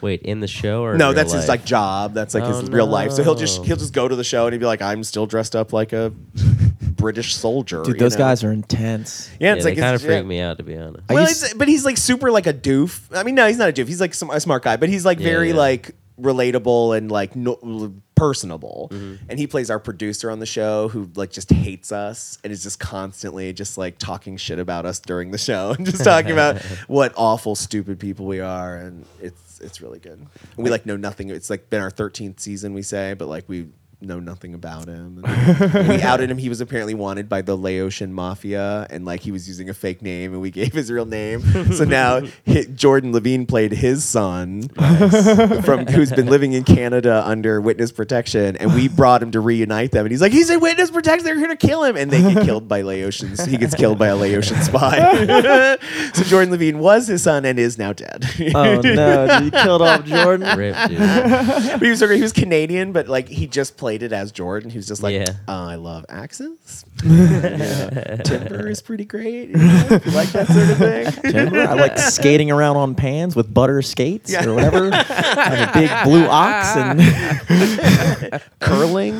Wait, 0.03 0.21
in 0.21 0.39
the 0.41 0.47
show 0.47 0.83
or 0.83 0.97
no, 0.97 1.07
real 1.07 1.13
that's 1.15 1.33
his 1.33 1.47
like 1.47 1.65
job. 1.65 2.13
That's 2.13 2.33
like 2.35 2.43
Oh, 2.43 2.59
his 2.59 2.69
real 2.69 2.85
life. 2.85 3.11
So 3.13 3.23
he'll 3.23 3.33
just 3.35 3.63
he'll 3.65 3.77
just 3.77 3.93
go 3.93 4.07
to 4.07 4.15
the 4.15 4.23
show 4.23 4.45
and 4.45 4.53
he'd 4.53 4.59
be 4.59 4.65
like, 4.65 4.81
I'm 4.83 5.03
still 5.03 5.25
dressed 5.25 5.55
up 5.55 5.73
like 5.73 5.93
a 5.93 6.11
British 6.81 7.35
soldier. 7.35 7.83
dude, 7.83 7.97
those 7.99 8.13
know? 8.13 8.19
guys 8.19 8.43
are 8.43 8.51
intense. 8.51 9.29
Yeah, 9.39 9.47
Yeah, 9.49 9.53
it's 9.55 9.63
they 9.65 9.71
like 9.71 9.79
kind 9.79 9.95
of 9.95 10.01
freaked 10.01 10.23
yeah. 10.23 10.27
me 10.27 10.39
out 10.41 10.57
to 10.57 10.63
be 10.63 10.77
honest. 10.77 11.09
Well, 11.09 11.27
used- 11.27 11.57
but 11.57 11.67
he's 11.67 11.85
like 11.85 11.97
super 11.97 12.29
like 12.31 12.47
a 12.47 12.53
doof. 12.53 13.01
I 13.17 13.23
mean, 13.23 13.35
no, 13.35 13.47
he's 13.47 13.57
not 13.57 13.69
a 13.69 13.73
doof. 13.73 13.87
He's 13.87 14.01
like 14.01 14.13
some, 14.13 14.29
a 14.29 14.39
smart 14.39 14.63
guy, 14.63 14.77
but 14.77 14.89
he's 14.89 15.05
like 15.05 15.19
Yeah, 15.19 15.25
very 15.29 15.49
yeah. 15.49 15.55
like 15.55 15.91
relatable 16.21 16.95
and 16.97 17.11
like 17.11 17.35
no, 17.35 17.93
personable. 18.15 18.89
Mm-hmm. 18.91 19.25
And 19.29 19.39
he 19.39 19.47
plays 19.47 19.69
our 19.69 19.79
producer 19.79 20.29
on 20.31 20.39
the 20.39 20.45
show 20.45 20.87
who 20.87 21.09
like 21.15 21.31
just 21.31 21.51
hates 21.51 21.91
us 21.91 22.37
and 22.43 22.53
is 22.53 22.63
just 22.63 22.79
constantly 22.79 23.51
just 23.53 23.77
like 23.77 23.97
talking 23.97 24.37
shit 24.37 24.59
about 24.59 24.85
us 24.85 24.99
during 24.99 25.31
the 25.31 25.37
show 25.37 25.71
and 25.77 25.85
just 25.85 26.03
talking 26.03 26.31
about 26.31 26.61
what 26.87 27.13
awful 27.17 27.55
stupid 27.55 27.99
people 27.99 28.25
we 28.25 28.39
are 28.39 28.75
and 28.77 29.05
it's 29.21 29.52
it's 29.63 29.81
really 29.81 29.99
good. 29.99 30.19
And 30.19 30.29
we 30.57 30.69
like 30.69 30.85
know 30.85 30.97
nothing. 30.97 31.29
It's 31.29 31.49
like 31.49 31.69
been 31.69 31.81
our 31.81 31.91
13th 31.91 32.39
season 32.39 32.73
we 32.73 32.81
say, 32.81 33.13
but 33.13 33.27
like 33.27 33.47
we 33.47 33.67
know 34.05 34.19
nothing 34.19 34.53
about 34.53 34.87
him. 34.87 35.23
And 35.73 35.87
we 35.87 36.01
outed 36.01 36.29
him. 36.29 36.37
He 36.37 36.49
was 36.49 36.61
apparently 36.61 36.93
wanted 36.93 37.27
by 37.29 37.41
the 37.41 37.55
Laotian 37.57 38.13
mafia, 38.13 38.85
and 38.89 39.05
like 39.05 39.21
he 39.21 39.31
was 39.31 39.47
using 39.47 39.69
a 39.69 39.73
fake 39.73 40.01
name, 40.01 40.33
and 40.33 40.41
we 40.41 40.51
gave 40.51 40.73
his 40.73 40.91
real 40.91 41.05
name. 41.05 41.41
so 41.73 41.83
now 41.83 42.21
hi- 42.47 42.63
Jordan 42.73 43.11
Levine 43.11 43.45
played 43.45 43.71
his 43.71 44.03
son, 44.03 44.63
from 45.63 45.85
who's 45.87 46.11
been 46.11 46.27
living 46.27 46.53
in 46.53 46.63
Canada 46.63 47.23
under 47.25 47.59
witness 47.61 47.91
protection, 47.91 48.55
and 48.57 48.73
we 48.73 48.87
brought 48.87 49.21
him 49.21 49.31
to 49.31 49.39
reunite 49.39 49.91
them. 49.91 50.05
And 50.05 50.11
he's 50.11 50.21
like, 50.21 50.31
he's 50.31 50.49
in 50.49 50.59
witness 50.59 50.91
protection. 50.91 51.25
They're 51.25 51.37
here 51.37 51.47
to 51.47 51.55
kill 51.55 51.83
him, 51.83 51.95
and 51.97 52.09
they 52.11 52.21
get 52.33 52.45
killed 52.45 52.67
by 52.67 52.81
Laotians. 52.81 53.45
He 53.45 53.57
gets 53.57 53.75
killed 53.75 53.97
by 53.99 54.07
a 54.07 54.15
Laotian 54.15 54.61
spy. 54.61 55.77
so 56.13 56.23
Jordan 56.23 56.51
Levine 56.51 56.79
was 56.79 57.07
his 57.07 57.23
son 57.23 57.45
and 57.45 57.59
is 57.59 57.77
now 57.77 57.93
dead. 57.93 58.25
Oh 58.55 58.81
no, 58.81 59.39
dude, 59.39 59.45
you 59.45 59.51
killed 59.51 59.81
off 59.81 60.05
Jordan. 60.05 60.57
Rip, 60.57 60.75
dude. 60.89 60.97
But 60.99 61.81
he 61.81 61.89
was 61.89 61.99
so. 61.99 62.07
He 62.09 62.21
was 62.21 62.33
Canadian, 62.33 62.91
but 62.91 63.07
like 63.07 63.27
he 63.27 63.47
just 63.47 63.77
played 63.77 63.92
it 64.01 64.11
as 64.13 64.31
Jordan. 64.31 64.71
who's 64.71 64.87
just 64.87 65.03
like, 65.03 65.13
Yeah. 65.13 65.25
"Uh, 65.47 65.65
I 65.67 65.75
love 65.75 66.05
accents. 66.09 66.85
Yeah. 67.05 68.15
Timber 68.23 68.69
is 68.69 68.81
pretty 68.81 69.05
great. 69.05 69.49
You, 69.49 69.57
know, 69.57 69.87
if 69.91 70.05
you 70.05 70.11
like 70.13 70.29
that 70.29 70.47
sort 70.47 70.69
of 70.71 70.77
thing. 70.79 71.23
Remember? 71.35 71.59
I 71.61 71.73
like 71.73 71.97
skating 71.99 72.49
around 72.49 72.77
on 72.77 72.95
pans 72.95 73.35
with 73.35 73.53
butter 73.53 73.81
skates 73.83 74.31
Yeah. 74.31 74.45
or 74.47 74.55
whatever. 74.55 74.89
I 74.91 74.95
have 75.03 75.69
a 75.69 75.79
big 75.79 75.89
blue 76.05 76.25
ox 76.25 76.75
and 76.75 78.41
Curling. 78.59 79.15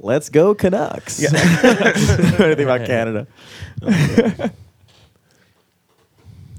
let's 0.00 0.28
go 0.28 0.54
Canucks. 0.54 1.22
Anything 1.32 2.64
about 2.64 2.84
Canada? 2.86 3.26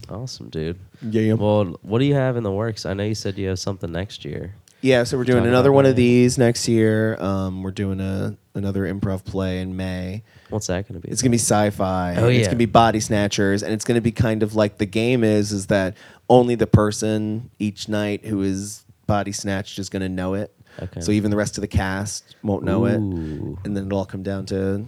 Awesome, 0.10 0.50
dude. 0.50 0.78
Yeah. 1.02 1.34
Well, 1.34 1.78
what 1.84 2.00
do 2.00 2.06
you 2.06 2.16
have 2.16 2.36
in 2.36 2.44
the 2.44 2.52
works? 2.52 2.86
I 2.86 2.94
know 2.94 3.04
you 3.04 3.16
said 3.16 3.38
you 3.38 3.48
have 3.48 3.60
something 3.60 3.92
next 3.92 4.26
year. 4.26 4.54
Yeah, 4.82 5.04
so 5.04 5.18
we're 5.18 5.26
doing 5.26 5.40
Talk 5.44 5.48
another 5.48 5.70
about 5.70 5.76
one 5.76 5.84
that. 5.86 5.92
of 5.92 5.96
these 5.96 6.38
next 6.38 6.68
year. 6.68 7.16
Um, 7.22 7.62
we're 7.62 7.72
doing 7.72 8.00
a 8.00 8.36
another 8.56 8.92
improv 8.92 9.24
play 9.24 9.62
in 9.62 9.78
May. 9.78 10.24
What's 10.50 10.68
that 10.68 10.88
going 10.88 11.00
to 11.00 11.08
be? 11.08 11.12
It's 11.12 11.22
gonna 11.22 11.30
be 11.32 11.38
sci-fi. 11.38 12.16
Oh, 12.18 12.28
It's 12.28 12.40
yeah. 12.40 12.46
gonna 12.46 12.58
be 12.58 12.66
body 12.66 13.00
snatchers, 13.00 13.62
and 13.64 13.74
it's 13.74 13.86
gonna 13.86 14.02
be 14.02 14.12
kind 14.12 14.42
of 14.44 14.56
like 14.56 14.78
the 14.80 14.86
game 14.88 15.24
is 15.24 15.52
is 15.52 15.68
that 15.68 15.96
only 16.30 16.56
the 16.56 16.68
person 16.68 17.52
each 17.60 17.88
night 17.88 18.26
who 18.26 18.42
is 18.42 18.84
body 19.06 19.32
snatched 19.32 19.78
is 19.78 19.90
gonna 19.90 20.10
know 20.10 20.34
it. 20.34 20.52
Okay. 20.82 21.02
So 21.02 21.12
even 21.12 21.30
the 21.32 21.38
rest 21.38 21.58
of 21.58 21.62
the 21.62 21.68
cast 21.68 22.36
won't 22.44 22.64
know 22.64 22.86
it, 22.86 22.98
Ooh. 22.98 23.60
and 23.64 23.78
then 23.78 23.86
it'll 23.86 24.00
all 24.00 24.06
come 24.06 24.24
down 24.24 24.46
to, 24.48 24.86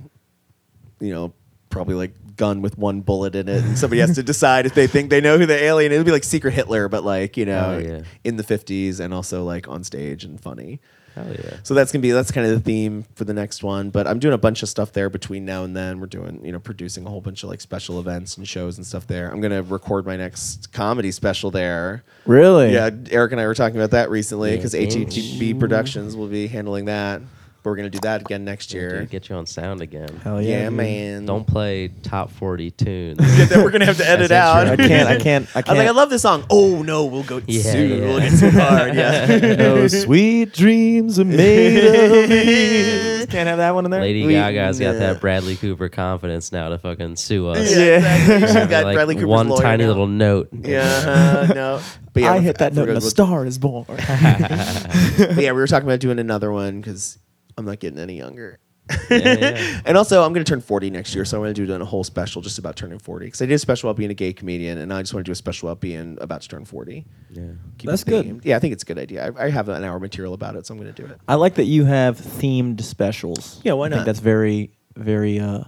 you 1.00 1.13
know, 1.13 1.33
probably 1.69 1.93
like 1.95 2.13
gun 2.36 2.62
with 2.62 2.78
one 2.78 3.02
bullet 3.02 3.36
in 3.36 3.48
it, 3.50 3.63
and 3.63 3.78
somebody 3.78 4.02
has 4.02 4.16
to 4.16 4.24
decide 4.34 4.66
if 4.66 4.74
they 4.74 4.88
think 4.88 5.10
they 5.10 5.22
know 5.22 5.38
who 5.38 5.46
the 5.46 5.62
alien. 5.62 5.92
It'll 5.92 6.04
be 6.04 6.12
like 6.12 6.24
Secret 6.24 6.52
Hitler, 6.54 6.88
but 6.90 7.04
like 7.04 7.38
you 7.38 7.46
know, 7.46 7.75
Oh, 7.75 7.78
yeah. 7.80 8.02
in 8.24 8.38
the 8.38 8.44
fifties, 8.44 9.00
and 9.00 9.13
also 9.13 9.44
like 9.44 9.68
on 9.68 9.84
stage 9.84 10.24
and 10.24 10.40
funny. 10.40 10.80
Hell 11.16 11.28
yeah. 11.32 11.58
So 11.62 11.75
that's 11.75 11.92
gonna 11.92 12.02
be 12.02 12.10
that's 12.10 12.32
kind 12.32 12.48
of 12.48 12.54
the 12.54 12.60
theme 12.60 13.06
for 13.13 13.24
the 13.24 13.36
next 13.36 13.62
one. 13.62 13.92
But 13.92 14.08
I'm 14.08 14.18
doing 14.18 14.34
a 14.34 14.38
bunch 14.40 14.63
of 14.63 14.70
stuff 14.70 14.94
there 14.94 15.12
between 15.12 15.46
now 15.46 15.63
and 15.63 15.75
then. 15.75 16.00
We're 16.00 16.08
doing 16.08 16.44
you 16.44 16.52
know 16.52 16.58
producing 16.60 17.06
a 17.06 17.10
whole 17.12 17.22
bunch 17.22 17.44
of 17.44 17.50
like 17.52 17.62
special 17.62 18.00
events 18.00 18.36
and 18.36 18.48
shows 18.48 18.78
and 18.78 18.86
stuff 18.88 19.06
there. 19.06 19.30
I'm 19.32 19.40
gonna 19.40 19.62
record 19.62 20.08
my 20.08 20.18
next 20.18 20.74
comedy 20.74 21.12
special 21.12 21.52
there. 21.52 22.04
Really? 22.25 22.74
Yeah, 22.74 22.90
Eric 23.12 23.32
and 23.32 23.40
I 23.40 23.46
were 23.46 23.54
talking 23.54 23.78
about 23.78 23.92
that 23.92 24.10
recently 24.10 24.56
because. 24.56 24.74
HETB 24.74 25.60
Productions 25.60 26.16
will 26.16 26.28
be 26.28 26.48
handling 26.48 26.86
that. 26.86 27.22
But 27.63 27.70
we're 27.70 27.75
gonna 27.77 27.89
do 27.89 28.00
that 28.00 28.20
again 28.22 28.43
next 28.43 28.74
year. 28.74 29.00
Dude, 29.00 29.10
get 29.10 29.29
you 29.29 29.36
on 29.38 29.46
sound 29.46 29.82
again. 29.82 30.10
Hell 30.22 30.41
yeah, 30.41 30.50
yeah, 30.50 30.65
dude. 30.65 30.74
man. 30.77 31.25
Don't 31.25 31.48
play 31.48 31.88
top 32.03 32.29
40 32.32 32.72
tunes. 32.72 33.20
Yeah, 33.38 33.46
that 33.46 33.63
we're 33.63 33.72
gonna 33.72 33.86
have 33.86 33.96
to 33.98 34.08
edit 34.10 34.32
out. 34.32 34.67
I 34.67 34.75
can't. 34.75 35.08
I 35.10 35.17
can't. 35.17 35.48
I 35.55 35.60
I 35.60 35.62
can't. 35.62 35.67
was 35.70 35.77
like, 35.77 35.88
I 35.88 35.91
love 35.91 36.10
this 36.10 36.22
song. 36.24 36.43
Oh 36.50 36.84
no, 36.84 37.05
we'll 37.05 37.24
go 37.24 37.41
Yeah, 37.48 37.62
soon. 37.62 37.89
yeah. 38.01 38.05
We'll 38.05 38.20
get 38.20 38.32
so 38.34 38.50
hard. 38.51 38.93
Yeah. 39.03 39.25
Those 39.55 40.01
sweet 40.03 40.53
dreams 40.53 41.20
are 41.20 41.25
made 41.25 41.86
of 42.24 42.29
these. 42.29 43.25
Can't 43.27 43.48
have 43.48 43.58
that 43.60 43.74
one 43.74 43.86
in 43.86 43.91
there. 43.91 44.01
Lady 44.01 44.25
We- 44.25 44.34
Gaga's 44.34 44.77
got 44.79 44.93
that 45.00 45.22
Bradley 45.22 45.55
Cooper 45.55 45.88
confidence 45.89 46.51
now 46.51 46.67
to 46.70 46.77
fucking 46.77 47.15
sue 47.15 47.48
us. 47.48 47.74
Yeah, 47.74 47.96
exactly. 47.98 48.39
She's 48.41 48.51
Have, 48.55 48.70
got 48.70 48.84
like, 48.84 48.96
Bradley 48.96 49.15
Cooper's 49.15 49.29
one 49.29 49.48
tiny 49.58 49.84
now. 49.84 49.88
little 49.89 50.08
note. 50.08 50.50
Yeah, 50.51 50.82
uh, 51.50 51.53
no. 51.53 51.82
But 52.12 52.24
yeah, 52.24 52.34
I 52.34 52.39
hit 52.39 52.58
that 52.60 52.74
note, 52.74 52.89
and 52.89 52.98
a 52.98 53.01
star 53.01 53.46
is 53.46 53.58
born. 53.58 53.86
But 53.88 54.01
yeah, 55.38 55.51
we 55.51 55.53
were 55.53 55.67
talking 55.67 55.88
about 55.88 56.00
doing 56.00 56.20
another 56.20 56.51
one 56.51 56.82
because 56.82 57.17
I'm 57.57 57.65
not 57.65 57.79
getting 57.79 58.00
any 58.00 58.17
younger. 58.17 58.60
Yeah, 59.10 59.17
yeah. 59.17 59.81
and 59.86 59.98
also, 59.98 60.24
I'm 60.24 60.33
going 60.33 60.43
to 60.43 60.50
turn 60.50 60.62
40 60.62 60.89
next 60.89 61.15
year, 61.15 61.24
so 61.25 61.38
I'm 61.38 61.43
going 61.43 61.53
to 61.53 61.65
do 61.65 61.74
a 61.74 61.86
whole 61.86 62.03
special 62.03 62.41
just 62.41 62.60
about 62.60 62.75
turning 62.75 63.00
40. 63.00 63.25
Because 63.25 63.41
I 63.41 63.45
did 63.45 63.55
a 63.55 63.60
special 63.60 63.89
about 63.89 63.98
being 63.98 64.12
a 64.12 64.15
gay 64.15 64.33
comedian, 64.33 64.77
and 64.77 64.93
I 64.93 65.01
just 65.01 65.13
want 65.13 65.25
to 65.25 65.29
do 65.29 65.31
a 65.31 65.36
special 65.36 65.69
about 65.69 65.79
being 65.79 66.17
about 66.19 66.41
to 66.41 66.50
turn 66.50 66.65
40. 66.65 67.05
Yeah. 67.29 67.43
Keep 67.77 67.89
That's 67.89 68.03
good. 68.03 68.41
Yeah, 68.43 68.57
I 68.57 68.60
think 68.60 68.74
it's 68.74 68.83
a 68.83 68.86
good 68.86 69.00
idea. 69.00 69.31
I, 69.38 69.45
I 69.45 69.50
have 69.50 69.69
an 69.69 69.83
hour 69.83 70.00
material 70.00 70.33
about 70.33 70.55
it, 70.55 70.65
so 70.65 70.74
I'm 70.74 70.79
going 70.79 70.93
to 70.93 71.01
do 71.01 71.07
it. 71.07 71.19
I 71.27 71.36
like 71.36 71.55
that 71.55 71.65
you 71.65 71.86
have 71.86 72.17
themed 72.17 72.81
specials. 72.81 73.62
Yeah, 73.63 73.74
why 73.74 73.86
I 73.86 73.89
think 73.89 74.00
not? 74.00 74.05
that's 74.05 74.19
very, 74.19 74.74
very 74.95 75.39
uh, 75.39 75.63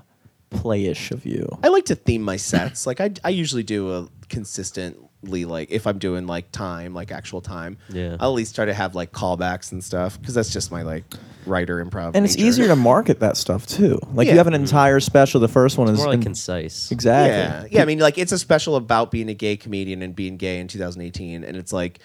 playish 0.51 1.11
of 1.11 1.25
you. 1.25 1.47
I 1.63 1.69
like 1.69 1.85
to 1.85 1.95
theme 1.95 2.21
my 2.21 2.37
sets. 2.37 2.85
Like 2.85 2.99
I, 2.99 3.11
I 3.23 3.29
usually 3.29 3.63
do 3.63 3.93
a 3.93 4.09
consistently 4.29 5.45
like 5.45 5.71
if 5.71 5.87
I'm 5.87 5.99
doing 5.99 6.27
like 6.27 6.51
time, 6.51 6.93
like 6.93 7.11
actual 7.11 7.41
time. 7.41 7.77
Yeah. 7.89 8.17
I'll 8.19 8.31
at 8.31 8.35
least 8.35 8.55
try 8.55 8.65
to 8.65 8.73
have 8.73 8.95
like 8.95 9.11
callbacks 9.11 9.71
and 9.71 9.83
stuff 9.83 10.19
because 10.19 10.35
that's 10.35 10.51
just 10.51 10.71
my 10.71 10.81
like 10.81 11.03
writer 11.45 11.83
improv. 11.83 12.11
And 12.15 12.25
it's 12.25 12.35
nature. 12.35 12.47
easier 12.47 12.67
to 12.67 12.75
market 12.75 13.19
that 13.19 13.37
stuff 13.37 13.65
too. 13.67 13.99
Like 14.13 14.27
Yeah. 14.27 14.33
you 14.33 14.37
have 14.39 14.47
an 14.47 14.53
entire 14.53 14.99
special. 14.99 15.39
The 15.41 15.47
first 15.47 15.77
one 15.77 15.87
is 15.89 15.97
More 15.99 16.07
like 16.07 16.15
in- 16.17 16.23
concise. 16.23 16.91
exactly. 16.91 17.35
Yeah, 17.71 17.77
yeah. 17.77 17.81
I 17.81 17.85
mean, 17.85 17.99
like 17.99 18.17
it's 18.17 18.31
a 18.31 18.39
special 18.39 18.75
about 18.75 19.11
being 19.11 19.29
a 19.29 19.33
gay 19.33 19.57
comedian 19.57 20.01
and 20.01 20.15
being 20.15 20.37
gay 20.37 20.59
in 20.59 20.67
2018, 20.67 21.43
and 21.43 21.57
it's 21.57 21.73
like 21.73 21.99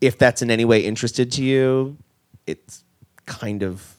if 0.00 0.18
that's 0.18 0.42
in 0.42 0.50
any 0.50 0.64
way 0.64 0.80
interested 0.80 1.30
to 1.32 1.44
you, 1.44 1.96
it's 2.46 2.82
kind 3.26 3.62
of 3.62 3.96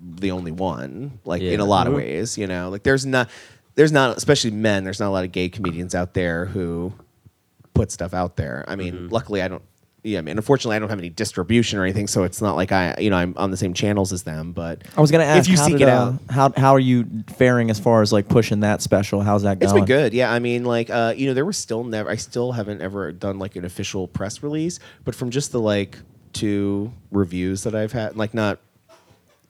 the 0.00 0.30
only 0.30 0.50
one. 0.52 1.18
Like 1.24 1.42
in 1.42 1.58
Yeah. 1.60 1.64
a 1.64 1.66
lot 1.66 1.86
of 1.86 1.94
ways, 1.94 2.36
you 2.38 2.46
know. 2.46 2.70
Like 2.70 2.82
there's 2.82 3.06
not, 3.06 3.28
there's 3.74 3.92
not, 3.92 4.16
especially 4.16 4.50
men. 4.50 4.84
There's 4.84 4.98
not 5.00 5.08
a 5.08 5.10
lot 5.14 5.24
of 5.24 5.32
gay 5.32 5.48
comedians 5.48 5.94
out 5.94 6.14
there 6.14 6.46
who 6.46 6.92
put 7.74 7.92
stuff 7.92 8.14
out 8.14 8.36
there. 8.36 8.64
I 8.66 8.74
mean, 8.76 8.94
Mm-hmm. 8.94 9.08
luckily, 9.08 9.42
I 9.42 9.48
don't. 9.48 9.62
Yeah, 10.04 10.20
I 10.20 10.22
mean, 10.22 10.36
unfortunately, 10.36 10.76
I 10.76 10.78
don't 10.78 10.90
have 10.90 10.98
any 11.00 11.10
distribution 11.10 11.78
or 11.78 11.82
anything, 11.82 12.06
so 12.06 12.22
it's 12.22 12.40
not 12.40 12.54
like 12.54 12.70
I, 12.70 12.94
you 13.00 13.10
know, 13.10 13.16
I'm 13.16 13.34
on 13.36 13.50
the 13.50 13.56
same 13.56 13.74
channels 13.74 14.12
as 14.12 14.22
them. 14.22 14.52
But 14.52 14.82
I 14.96 15.00
was 15.00 15.10
gonna 15.10 15.24
ask 15.24 15.48
if 15.48 15.52
you 15.52 15.58
how 15.58 15.64
seek 15.66 15.78
did, 15.78 15.82
it 15.82 15.88
uh, 15.88 16.12
out, 16.12 16.14
How 16.30 16.52
how 16.56 16.74
are 16.74 16.78
you 16.80 17.06
faring 17.36 17.68
as 17.68 17.80
far 17.80 18.00
as 18.00 18.12
like 18.12 18.28
pushing 18.28 18.60
that 18.60 18.80
special? 18.80 19.22
How's 19.22 19.42
that 19.42 19.60
It's 19.60 19.72
going? 19.72 19.84
been 19.84 19.96
good. 19.96 20.14
Yeah, 20.14 20.32
I 20.32 20.38
mean, 20.38 20.64
like, 20.64 20.88
uh, 20.88 21.14
you 21.16 21.26
know, 21.26 21.34
there 21.34 21.44
was 21.44 21.56
still 21.58 21.82
never. 21.82 22.08
I 22.08 22.16
still 22.16 22.52
haven't 22.52 22.80
ever 22.80 23.10
done 23.10 23.38
like 23.40 23.56
an 23.56 23.64
official 23.64 24.06
press 24.06 24.42
release, 24.42 24.78
but 25.04 25.14
from 25.16 25.30
just 25.30 25.50
the 25.50 25.60
like 25.60 25.98
two 26.32 26.92
reviews 27.10 27.64
that 27.64 27.74
I've 27.74 27.92
had, 27.92 28.16
like 28.16 28.34
not 28.34 28.60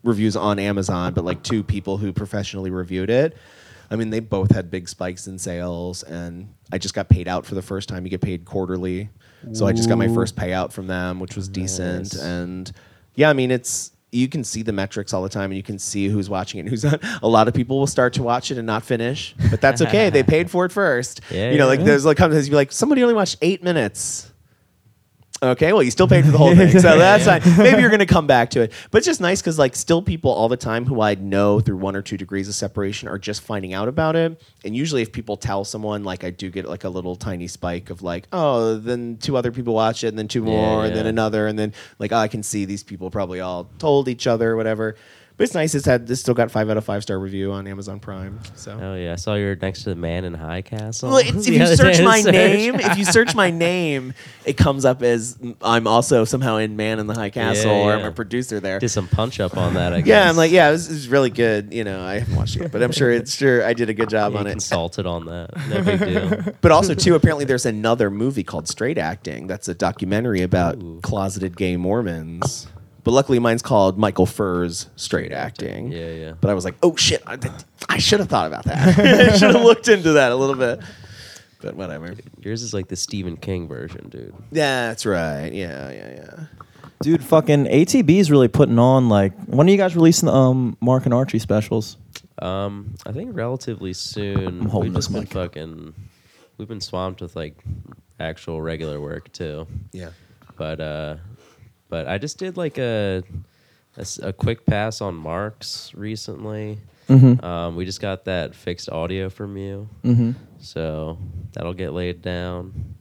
reviews 0.02 0.34
on 0.36 0.58
Amazon, 0.58 1.12
but 1.12 1.24
like 1.24 1.42
two 1.42 1.62
people 1.62 1.98
who 1.98 2.12
professionally 2.12 2.70
reviewed 2.70 3.10
it. 3.10 3.36
I 3.90 3.96
mean, 3.96 4.10
they 4.10 4.20
both 4.20 4.52
had 4.54 4.70
big 4.70 4.88
spikes 4.88 5.26
in 5.26 5.38
sales, 5.38 6.02
and 6.02 6.52
I 6.72 6.78
just 6.78 6.94
got 6.94 7.08
paid 7.08 7.26
out 7.28 7.46
for 7.46 7.54
the 7.54 7.62
first 7.62 7.88
time. 7.88 8.04
You 8.04 8.10
get 8.10 8.20
paid 8.20 8.44
quarterly, 8.44 9.08
so 9.52 9.66
I 9.66 9.72
just 9.72 9.88
got 9.88 9.98
my 9.98 10.08
first 10.08 10.36
payout 10.36 10.72
from 10.72 10.86
them, 10.86 11.20
which 11.20 11.36
was 11.36 11.48
decent. 11.48 12.14
Nice. 12.14 12.22
And 12.22 12.70
yeah, 13.14 13.30
I 13.30 13.32
mean, 13.32 13.50
it's 13.50 13.92
you 14.10 14.28
can 14.28 14.42
see 14.42 14.62
the 14.62 14.72
metrics 14.72 15.12
all 15.12 15.22
the 15.22 15.28
time, 15.28 15.50
and 15.50 15.56
you 15.56 15.62
can 15.62 15.78
see 15.78 16.08
who's 16.08 16.30
watching 16.30 16.58
it, 16.58 16.62
and 16.62 16.68
who's 16.70 16.84
not. 16.84 17.00
A 17.22 17.28
lot 17.28 17.48
of 17.48 17.54
people 17.54 17.78
will 17.78 17.86
start 17.86 18.14
to 18.14 18.22
watch 18.22 18.50
it 18.50 18.58
and 18.58 18.66
not 18.66 18.82
finish, 18.82 19.34
but 19.50 19.60
that's 19.60 19.82
okay. 19.82 20.10
they 20.10 20.22
paid 20.24 20.50
for 20.50 20.64
it 20.64 20.72
first. 20.72 21.20
Yeah, 21.30 21.50
you 21.50 21.58
know, 21.58 21.66
like 21.66 21.80
yeah. 21.80 21.86
there's 21.86 22.04
like 22.04 22.18
sometimes 22.18 22.46
you 22.46 22.52
be 22.52 22.56
like, 22.56 22.72
somebody 22.72 23.02
only 23.02 23.14
watched 23.14 23.36
eight 23.42 23.62
minutes. 23.62 24.32
Okay, 25.40 25.72
well, 25.72 25.82
you 25.82 25.90
still 25.92 26.08
paid 26.08 26.24
for 26.24 26.32
the 26.32 26.38
whole 26.38 26.54
thing, 26.56 26.70
so 26.78 26.98
that's 26.98 27.24
fine. 27.24 27.42
Maybe 27.58 27.80
you're 27.80 27.90
going 27.90 28.00
to 28.00 28.06
come 28.06 28.26
back 28.26 28.50
to 28.50 28.60
it, 28.62 28.72
but 28.90 28.98
it's 28.98 29.06
just 29.06 29.20
nice 29.20 29.40
because 29.40 29.58
like 29.58 29.76
still 29.76 30.02
people 30.02 30.32
all 30.32 30.48
the 30.48 30.56
time 30.56 30.84
who 30.84 31.00
I 31.00 31.14
know 31.14 31.60
through 31.60 31.76
one 31.76 31.94
or 31.94 32.02
two 32.02 32.16
degrees 32.16 32.48
of 32.48 32.54
separation 32.54 33.08
are 33.08 33.18
just 33.18 33.42
finding 33.42 33.72
out 33.72 33.86
about 33.86 34.16
it. 34.16 34.40
And 34.64 34.76
usually, 34.76 35.02
if 35.02 35.12
people 35.12 35.36
tell 35.36 35.64
someone, 35.64 36.02
like 36.02 36.24
I 36.24 36.30
do 36.30 36.50
get 36.50 36.66
like 36.66 36.82
a 36.82 36.88
little 36.88 37.14
tiny 37.14 37.46
spike 37.46 37.90
of 37.90 38.02
like, 38.02 38.26
oh, 38.32 38.76
then 38.78 39.18
two 39.18 39.36
other 39.36 39.52
people 39.52 39.74
watch 39.74 40.02
it, 40.02 40.08
and 40.08 40.18
then 40.18 40.26
two 40.28 40.42
more, 40.42 40.84
and 40.84 40.96
then 40.96 41.06
another, 41.06 41.46
and 41.46 41.56
then 41.58 41.72
like 42.00 42.12
oh, 42.12 42.16
I 42.16 42.28
can 42.28 42.42
see 42.42 42.64
these 42.64 42.82
people 42.82 43.10
probably 43.10 43.38
all 43.38 43.70
told 43.78 44.08
each 44.08 44.26
other, 44.26 44.52
or 44.52 44.56
whatever. 44.56 44.96
But 45.38 45.44
it's 45.44 45.54
nice. 45.54 45.76
It's 45.76 45.86
had 45.86 46.10
it's 46.10 46.20
still 46.20 46.34
got 46.34 46.50
five 46.50 46.68
out 46.68 46.76
of 46.76 46.84
five 46.84 47.04
star 47.04 47.16
review 47.16 47.52
on 47.52 47.68
Amazon 47.68 48.00
Prime. 48.00 48.40
So 48.56 48.76
Oh 48.82 48.94
yeah, 48.96 49.12
I 49.12 49.14
saw 49.14 49.36
you're 49.36 49.54
next 49.54 49.84
to 49.84 49.90
the 49.90 49.94
man 49.94 50.24
in 50.24 50.34
High 50.34 50.62
Castle. 50.62 51.10
well, 51.10 51.18
it's, 51.18 51.46
if 51.46 51.54
you 51.54 51.64
search 51.76 52.02
my 52.02 52.20
search. 52.22 52.32
name, 52.32 52.74
if 52.74 52.98
you 52.98 53.04
search 53.04 53.36
my 53.36 53.48
name, 53.52 54.14
it 54.44 54.56
comes 54.56 54.84
up 54.84 55.00
as 55.00 55.38
I'm 55.62 55.86
also 55.86 56.24
somehow 56.24 56.56
in 56.56 56.74
Man 56.74 56.98
in 56.98 57.06
the 57.06 57.14
High 57.14 57.30
Castle, 57.30 57.70
or 57.70 57.92
I'm 57.92 58.00
yeah. 58.00 58.06
a 58.08 58.10
producer 58.10 58.58
there. 58.58 58.80
did 58.80 58.88
some 58.88 59.06
punch 59.06 59.38
up 59.38 59.56
on 59.56 59.74
that. 59.74 59.92
I 59.92 60.00
guess. 60.02 60.08
Yeah, 60.08 60.28
I'm 60.28 60.36
like, 60.36 60.50
yeah, 60.50 60.70
it 60.70 60.72
was, 60.72 60.88
it 60.90 60.94
was 60.94 61.08
really 61.08 61.30
good. 61.30 61.72
You 61.72 61.84
know, 61.84 62.02
I 62.02 62.18
haven't 62.18 62.34
watched 62.34 62.56
it, 62.56 62.62
yet, 62.62 62.72
but 62.72 62.82
I'm 62.82 62.90
sure 62.90 63.12
it's 63.12 63.36
sure 63.36 63.64
I 63.64 63.74
did 63.74 63.88
a 63.88 63.94
good 63.94 64.08
job 64.10 64.32
Yeah, 64.32 64.40
on 64.40 64.44
you 64.46 64.50
it. 64.50 64.54
consulted 64.54 65.06
on 65.06 65.26
that. 65.26 65.50
No 65.68 65.82
big 65.84 66.00
deal. 66.00 66.52
But 66.60 66.72
also, 66.72 66.94
too, 66.94 67.14
apparently 67.14 67.44
there's 67.44 67.64
another 67.64 68.10
movie 68.10 68.42
called 68.42 68.66
Straight 68.66 68.98
Acting. 68.98 69.46
That's 69.46 69.68
a 69.68 69.74
documentary 69.74 70.42
about 70.42 70.82
Ooh. 70.82 70.98
closeted 71.00 71.56
gay 71.56 71.76
Mormons. 71.76 72.66
But 73.08 73.14
luckily, 73.14 73.38
mine's 73.38 73.62
called 73.62 73.96
Michael 73.96 74.26
Furr's 74.26 74.86
Straight 74.96 75.32
Acting. 75.32 75.90
Yeah, 75.90 76.10
yeah. 76.10 76.32
But 76.38 76.50
I 76.50 76.54
was 76.54 76.66
like, 76.66 76.74
oh 76.82 76.94
shit, 76.94 77.22
I, 77.26 77.38
I 77.88 77.96
should 77.96 78.20
have 78.20 78.28
thought 78.28 78.46
about 78.46 78.64
that. 78.64 78.98
I 78.98 79.34
should 79.34 79.54
have 79.54 79.64
looked 79.64 79.88
into 79.88 80.12
that 80.12 80.30
a 80.30 80.34
little 80.34 80.56
bit. 80.56 80.80
But 81.62 81.74
whatever. 81.74 82.14
Yours 82.38 82.60
is 82.60 82.74
like 82.74 82.88
the 82.88 82.96
Stephen 82.96 83.38
King 83.38 83.66
version, 83.66 84.10
dude. 84.10 84.34
Yeah, 84.52 84.88
that's 84.88 85.06
right. 85.06 85.50
Yeah, 85.50 85.90
yeah, 85.90 86.10
yeah. 86.16 86.44
Dude, 87.00 87.24
fucking 87.24 87.64
ATB 87.64 88.10
is 88.10 88.30
really 88.30 88.46
putting 88.46 88.78
on 88.78 89.08
like. 89.08 89.32
When 89.46 89.66
are 89.66 89.70
you 89.70 89.78
guys 89.78 89.96
releasing 89.96 90.26
the 90.26 90.34
um, 90.34 90.76
Mark 90.82 91.06
and 91.06 91.14
Archie 91.14 91.38
specials? 91.38 91.96
Um, 92.42 92.94
I 93.06 93.12
think 93.12 93.34
relatively 93.34 93.94
soon. 93.94 94.36
I'm 94.46 94.68
holding 94.68 94.90
we've 94.90 94.98
just 94.98 95.08
this 95.08 95.14
been 95.14 95.22
mic. 95.22 95.32
fucking. 95.32 95.94
We've 96.58 96.68
been 96.68 96.82
swamped 96.82 97.22
with 97.22 97.34
like 97.34 97.56
actual 98.20 98.60
regular 98.60 99.00
work 99.00 99.32
too. 99.32 99.66
Yeah. 99.92 100.10
But 100.58 100.80
uh, 100.80 101.16
but 101.88 102.08
I 102.08 102.18
just 102.18 102.38
did 102.38 102.56
like 102.56 102.78
a 102.78 103.22
a 104.22 104.32
quick 104.32 104.64
pass 104.64 105.00
on 105.00 105.14
Marks 105.14 105.92
recently. 105.94 106.78
Mm-hmm. 107.08 107.44
Um, 107.44 107.74
we 107.76 107.84
just 107.84 108.00
got 108.00 108.26
that 108.26 108.54
fixed 108.54 108.90
audio 108.90 109.30
from 109.30 109.56
you, 109.56 109.88
mm-hmm. 110.04 110.32
so 110.60 111.18
that'll 111.52 111.74
get 111.74 111.92
laid 111.92 112.22
down. 112.22 112.94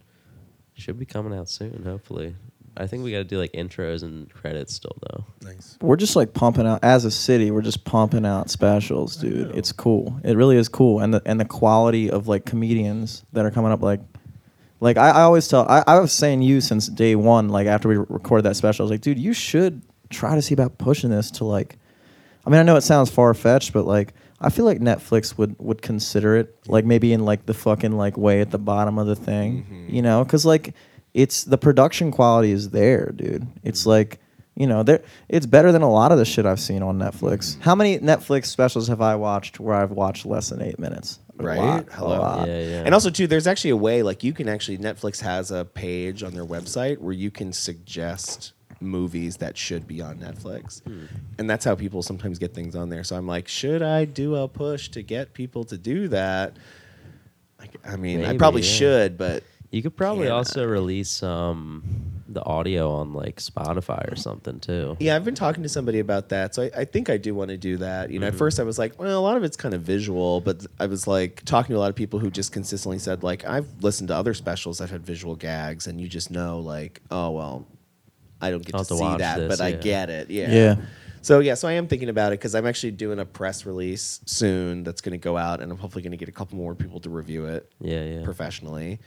Should 0.76 1.00
be 1.00 1.06
coming 1.06 1.38
out 1.38 1.50
soon, 1.50 1.84
hopefully. 1.84 2.36
I 2.78 2.86
think 2.86 3.04
we 3.04 3.12
got 3.12 3.18
to 3.18 3.24
do 3.24 3.40
like 3.40 3.52
intros 3.54 4.04
and 4.04 4.32
credits 4.32 4.74
still 4.74 4.96
though. 5.02 5.26
Nice. 5.42 5.78
We're 5.82 5.96
just 5.96 6.16
like 6.16 6.34
pumping 6.34 6.68
out 6.68 6.84
as 6.84 7.06
a 7.06 7.12
city. 7.12 7.50
We're 7.50 7.64
just 7.64 7.84
pumping 7.84 8.26
out 8.26 8.50
specials, 8.50 9.16
dude. 9.16 9.56
It's 9.56 9.72
cool. 9.72 10.20
It 10.24 10.38
really 10.38 10.58
is 10.58 10.70
cool, 10.70 11.00
and 11.00 11.14
the 11.14 11.22
and 11.26 11.40
the 11.40 11.46
quality 11.46 12.10
of 12.10 12.28
like 12.28 12.46
comedians 12.46 13.26
that 13.34 13.46
are 13.46 13.52
coming 13.52 13.72
up, 13.72 13.82
like, 13.82 14.02
like 14.80 14.98
I, 14.98 15.10
I 15.10 15.22
always 15.24 15.48
tell. 15.48 15.66
I, 15.70 15.84
I 15.88 16.00
was 16.00 16.12
saying 16.12 16.42
you 16.42 16.62
since 16.62 16.88
day 16.88 17.16
one. 17.16 17.50
Like 17.50 17.68
after 17.68 17.88
we 17.88 17.98
recorded 17.98 18.44
that 18.44 18.56
special, 18.56 18.84
I 18.84 18.86
was 18.86 18.92
like, 18.92 19.02
dude, 19.02 19.20
you 19.20 19.34
should 19.34 19.82
try 20.10 20.36
to 20.36 20.42
see 20.42 20.54
about 20.54 20.78
pushing 20.78 21.10
this 21.10 21.32
to 21.32 21.46
like. 21.46 21.78
I 22.46 22.50
mean, 22.50 22.60
I 22.60 22.64
know 22.64 22.76
it 22.78 22.82
sounds 22.82 23.10
far 23.10 23.34
fetched, 23.34 23.74
but 23.74 23.86
like 23.86 24.14
I 24.40 24.50
feel 24.50 24.66
like 24.66 24.80
Netflix 24.80 25.38
would 25.38 25.56
would 25.60 25.82
consider 25.82 26.36
it, 26.38 26.56
like 26.68 26.86
maybe 26.86 27.12
in 27.14 27.26
like 27.26 27.46
the 27.46 27.54
fucking 27.54 27.92
like 27.98 28.18
way 28.18 28.40
at 28.42 28.52
the 28.52 28.60
bottom 28.60 28.98
of 29.00 29.08
the 29.08 29.16
thing, 29.16 29.66
Mhm. 29.70 29.94
you 29.94 30.02
know, 30.02 30.24
because 30.24 30.46
like 30.46 30.74
it's 31.14 31.44
the 31.44 31.58
production 31.58 32.12
quality 32.12 32.52
is 32.52 32.70
there, 32.70 33.12
dude. 33.16 33.48
It's 33.64 33.86
like 33.86 34.20
you 34.56 34.66
know, 34.66 34.82
there 34.84 35.02
it's 35.30 35.46
better 35.46 35.72
than 35.72 35.82
a 35.82 35.92
lot 35.92 36.12
of 36.12 36.18
the 36.18 36.26
shit 36.26 36.46
I've 36.46 36.60
seen 36.60 36.82
on 36.82 36.98
Netflix. 36.98 37.60
How 37.62 37.76
many 37.76 38.00
Netflix 38.00 38.46
specials 38.46 38.88
have 38.88 39.02
I 39.02 39.16
watched 39.16 39.60
where 39.60 39.76
I've 39.76 39.92
watched 39.92 40.26
less 40.26 40.50
than 40.50 40.62
eight 40.62 40.80
minutes? 40.80 41.20
A 41.40 41.44
Right? 41.44 41.58
lot, 41.60 41.88
a 41.88 41.92
Hello. 41.94 42.20
lot. 42.20 42.48
Yeah, 42.48 42.60
yeah. 42.62 42.84
And 42.86 42.94
also, 42.94 43.10
too, 43.10 43.28
there's 43.28 43.48
actually 43.48 43.70
a 43.72 43.78
way, 43.78 44.02
like, 44.04 44.24
you 44.24 44.34
can 44.34 44.50
actually, 44.50 44.78
Netflix 44.78 45.22
has 45.22 45.52
a 45.52 45.66
page 45.66 46.24
on 46.24 46.34
their 46.34 46.46
website 46.46 46.98
where 47.00 47.14
you 47.14 47.30
can 47.32 47.54
suggest 47.54 48.54
movies 48.80 49.38
that 49.38 49.58
should 49.58 49.88
be 49.88 50.02
on 50.02 50.18
Netflix. 50.20 50.82
And 51.40 51.50
that's 51.50 51.66
how 51.66 51.76
people 51.76 52.02
sometimes 52.04 52.38
get 52.40 52.54
things 52.54 52.76
on 52.76 52.90
there. 52.90 53.04
So 53.04 53.16
I'm 53.16 53.28
like, 53.28 53.48
should 53.48 53.82
I 53.82 54.06
do 54.06 54.36
a 54.36 54.48
push 54.48 54.90
to 54.90 55.02
get 55.02 55.34
people 55.34 55.64
to 55.66 55.78
do 55.78 56.08
that? 56.10 56.58
Like, 57.60 57.76
I 57.84 57.96
mean, 57.96 58.24
I 58.24 58.38
probably 58.38 58.62
yeah. 58.62 58.68
should, 58.72 59.18
but 59.18 59.44
You 59.72 59.82
could 59.82 59.98
probably 59.98 60.30
also 60.30 60.66
release 60.66 61.22
um, 61.24 61.84
the 62.38 62.46
audio 62.46 62.92
on 62.92 63.14
like 63.14 63.38
Spotify 63.38 64.12
or 64.12 64.16
something 64.16 64.60
too. 64.60 64.96
Yeah, 65.00 65.16
I've 65.16 65.26
been 65.26 65.36
talking 65.36 65.64
to 65.64 65.70
somebody 65.70 65.98
about 65.98 66.30
that, 66.30 66.54
so 66.54 66.64
I, 66.64 66.82
I 66.82 66.86
think 66.86 67.10
I 67.10 67.18
do 67.18 67.34
want 67.34 67.50
to 67.50 67.58
do 67.58 67.78
that. 67.78 68.12
You 68.12 68.20
know, 68.20 68.28
at 68.28 68.34
mm-hmm. 68.34 68.38
first 68.38 68.60
I 68.60 68.64
was 68.64 68.78
like, 68.78 69.00
well, 69.00 69.18
a 69.18 69.20
lot 69.20 69.38
of 69.38 69.44
it's 69.44 69.58
kind 69.58 69.74
of 69.74 69.82
visual, 69.82 70.40
but 70.40 70.64
I 70.80 70.86
was 70.86 71.08
like 71.08 71.44
talking 71.46 71.74
to 71.74 71.78
a 71.78 71.82
lot 71.82 71.90
of 71.90 71.96
people 71.96 72.20
who 72.20 72.30
just 72.30 72.52
consistently 72.52 73.00
said, 73.00 73.24
like, 73.24 73.44
I've 73.46 73.68
listened 73.82 74.10
to 74.10 74.16
other 74.16 74.36
specials 74.36 74.78
that 74.78 74.92
had 74.92 75.04
visual 75.04 75.36
gags, 75.36 75.88
and 75.88 76.00
you 76.00 76.08
just 76.08 76.30
know, 76.30 76.60
like, 76.60 77.02
oh 77.10 77.32
well, 77.32 77.66
I 78.40 78.52
don't 78.52 78.64
get 78.64 78.76
I'll 78.76 78.86
to 78.86 78.94
have 78.94 78.98
to 79.00 79.04
see 79.04 79.04
watch 79.04 79.20
that, 79.20 79.40
this, 79.40 79.58
but 79.58 79.64
I 79.64 79.70
yeah. 79.70 79.78
get 79.78 80.10
it. 80.12 80.30
Yeah. 80.30 80.52
Yeah. 80.52 80.76
So 81.24 81.40
yeah, 81.40 81.56
so 81.56 81.68
I 81.68 81.74
am 81.74 81.88
thinking 81.88 82.10
about 82.10 82.34
it 82.34 82.40
because 82.40 82.54
I'm 82.54 82.68
actually 82.68 82.92
doing 82.92 83.18
a 83.18 83.26
press 83.26 83.66
release 83.66 84.22
soon 84.26 84.84
that's 84.84 85.02
going 85.02 85.20
to 85.20 85.24
go 85.24 85.38
out, 85.38 85.60
and 85.60 85.72
I'm 85.72 85.78
hopefully 85.80 86.04
going 86.04 86.12
to 86.12 86.18
get 86.18 86.30
a 86.30 86.34
couple 86.34 86.56
more 86.56 86.76
people 86.76 87.00
to 87.00 87.10
review 87.10 87.48
it 87.48 87.70
Yeah, 87.82 88.04
yeah. 88.04 88.24
professionally 88.24 89.00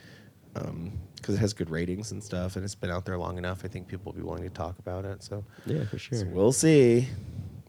Um, 0.57 0.93
because 1.17 1.35
it 1.35 1.39
has 1.39 1.53
good 1.53 1.69
ratings 1.69 2.13
and 2.13 2.25
stuff, 2.25 2.57
and 2.57 2.65
it's 2.65 2.75
been 2.75 2.91
out 2.91 3.05
there 3.05 3.19
long 3.19 3.37
enough. 3.37 3.63
I 3.63 3.69
think 3.69 3.87
people 3.89 4.11
will 4.11 4.19
be 4.19 4.25
willing 4.27 4.43
to 4.43 4.49
talk 4.49 4.79
about 4.79 5.05
it. 5.05 5.23
So 5.23 5.45
Yeah, 5.67 5.85
for 5.85 5.99
sure. 5.99 6.17
so 6.19 6.27
we'll 6.27 6.53
see. 6.53 7.09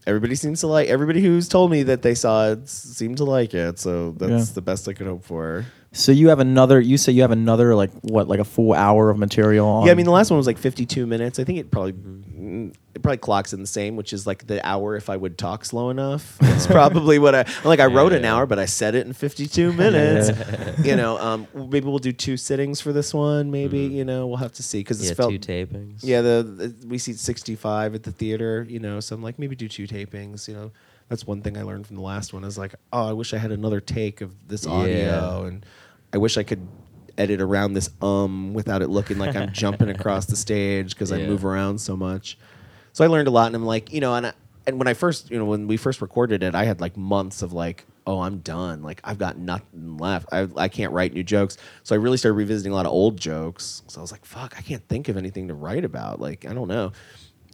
Everybody 0.06 0.34
seems 0.36 0.60
to 0.60 0.66
like. 0.68 0.88
Everybody 0.88 1.20
who's 1.20 1.48
told 1.48 1.70
me 1.70 1.82
that 1.84 2.00
they 2.00 2.14
saw 2.14 2.48
it 2.52 2.66
seemed 2.68 3.18
to 3.18 3.24
like 3.24 3.52
it. 3.52 3.78
So 3.78 4.12
that's 4.12 4.48
Yeah. 4.48 4.54
the 4.54 4.62
best 4.62 4.88
I 4.88 4.94
could 4.94 5.06
hope 5.06 5.22
for. 5.22 5.66
So 5.94 6.10
you 6.10 6.28
have 6.30 6.40
another. 6.40 6.80
You 6.80 6.96
say 6.96 7.12
you 7.12 7.22
have 7.22 7.30
another 7.30 7.74
like 7.74 7.90
what, 8.00 8.26
like 8.26 8.40
a 8.40 8.44
full 8.44 8.72
hour 8.72 9.10
of 9.10 9.18
material. 9.18 9.66
On, 9.66 9.86
yeah, 9.86 9.92
I 9.92 9.94
mean 9.94 10.06
the 10.06 10.12
last 10.12 10.30
one 10.30 10.38
was 10.38 10.46
like 10.46 10.58
52 10.58 11.06
minutes. 11.06 11.38
I 11.38 11.44
think 11.44 11.58
it 11.58 11.70
probably 11.70 11.92
mm, 11.92 12.74
it 12.94 13.02
probably 13.02 13.18
clocks 13.18 13.52
in 13.52 13.60
the 13.60 13.66
same, 13.66 13.96
which 13.96 14.14
is 14.14 14.26
like 14.26 14.46
the 14.46 14.66
hour 14.66 14.96
if 14.96 15.10
I 15.10 15.16
would 15.18 15.36
talk 15.36 15.64
slow 15.66 15.90
enough. 15.90 16.38
It's 16.52 16.66
probably 16.66 17.18
what 17.18 17.34
I 17.34 17.44
like. 17.64 17.80
I 17.80 17.86
wrote 17.86 18.12
an 18.12 18.24
hour, 18.24 18.46
but 18.46 18.58
I 18.58 18.66
said 18.66 18.94
it 18.94 19.06
in 19.06 19.12
52 19.12 19.72
minutes. 19.72 20.30
you 20.84 20.94
know, 20.96 21.18
um, 21.18 21.46
maybe 21.54 21.86
we'll 21.88 21.98
do 21.98 22.12
two 22.12 22.36
sittings 22.36 22.80
for 22.80 22.92
this 22.92 23.12
one. 23.12 23.50
Maybe 23.50 23.80
you 23.80 24.04
know 24.04 24.26
we'll 24.28 24.36
have 24.36 24.52
to 24.52 24.62
see 24.62 24.78
because 24.80 25.02
yeah, 25.02 25.10
it's 25.10 25.16
felt 25.18 25.30
two 25.32 25.38
tapings. 25.38 26.00
Yeah, 26.02 26.20
the, 26.22 26.42
the 26.42 26.86
we 26.86 26.98
see 26.98 27.12
65 27.14 27.94
at 27.96 28.02
the 28.04 28.12
theater, 28.12 28.64
you 28.68 28.78
know, 28.78 29.00
so 29.00 29.14
I'm 29.14 29.22
like 29.22 29.38
maybe 29.38 29.56
do 29.56 29.68
two 29.68 29.86
tapings, 29.86 30.48
you 30.48 30.54
know. 30.54 30.70
That's 31.08 31.26
one 31.26 31.42
thing 31.42 31.58
I 31.58 31.62
learned 31.62 31.86
from 31.86 31.96
the 31.96 32.02
last 32.02 32.32
one 32.32 32.42
is 32.44 32.56
like, 32.56 32.74
oh, 32.90 33.06
I 33.08 33.12
wish 33.12 33.34
I 33.34 33.38
had 33.38 33.50
another 33.52 33.80
take 33.80 34.22
of 34.22 34.48
this 34.48 34.66
audio 34.66 35.42
Yeah. 35.42 35.46
and 35.48 35.66
I 36.12 36.18
wish 36.18 36.36
I 36.36 36.42
could 36.42 36.66
edit 37.18 37.40
around 37.42 37.74
this 37.74 37.90
um 38.00 38.54
without 38.54 38.80
it 38.82 38.88
looking 38.88 39.18
like 39.18 39.36
I'm 39.36 39.52
jumping 39.52 39.88
across 39.90 40.26
the 40.26 40.36
stage 40.36 40.94
because 40.94 41.12
I 41.12 41.18
Yeah. 41.18 41.26
move 41.28 41.44
around 41.44 41.78
so 41.78 41.96
much. 41.96 42.38
So 42.92 43.04
I 43.04 43.08
learned 43.08 43.28
a 43.28 43.30
lot 43.30 43.46
and 43.46 43.56
I'm 43.56 43.64
like, 43.66 43.92
you 43.92 44.00
know, 44.00 44.14
and 44.14 44.26
I, 44.28 44.32
and 44.66 44.78
when 44.78 44.86
I 44.88 44.94
first, 44.94 45.30
you 45.30 45.38
know, 45.38 45.44
when 45.44 45.66
we 45.66 45.76
first 45.76 46.00
recorded 46.00 46.42
it, 46.42 46.54
I 46.54 46.64
had 46.64 46.80
like 46.80 46.96
months 46.96 47.42
of 47.42 47.52
like, 47.52 47.84
oh, 48.06 48.20
I'm 48.20 48.38
done. 48.38 48.82
Like 48.82 49.00
I've 49.04 49.18
got 49.18 49.36
nothing 49.36 49.98
left. 49.98 50.28
I 50.32 50.48
I 50.56 50.68
can't 50.68 50.92
write 50.92 51.12
new 51.12 51.22
jokes. 51.22 51.56
So 51.82 51.94
I 51.94 51.98
really 51.98 52.16
started 52.16 52.34
revisiting 52.36 52.72
a 52.72 52.74
lot 52.74 52.86
of 52.86 52.92
old 52.92 53.18
jokes. 53.18 53.82
So 53.88 54.00
I 54.00 54.02
was 54.02 54.12
like, 54.12 54.24
fuck, 54.24 54.54
I 54.56 54.62
can't 54.62 54.86
think 54.88 55.08
of 55.08 55.16
anything 55.16 55.48
to 55.48 55.54
write 55.54 55.84
about. 55.84 56.20
Like 56.20 56.46
I 56.48 56.54
don't 56.54 56.68
know. 56.68 56.92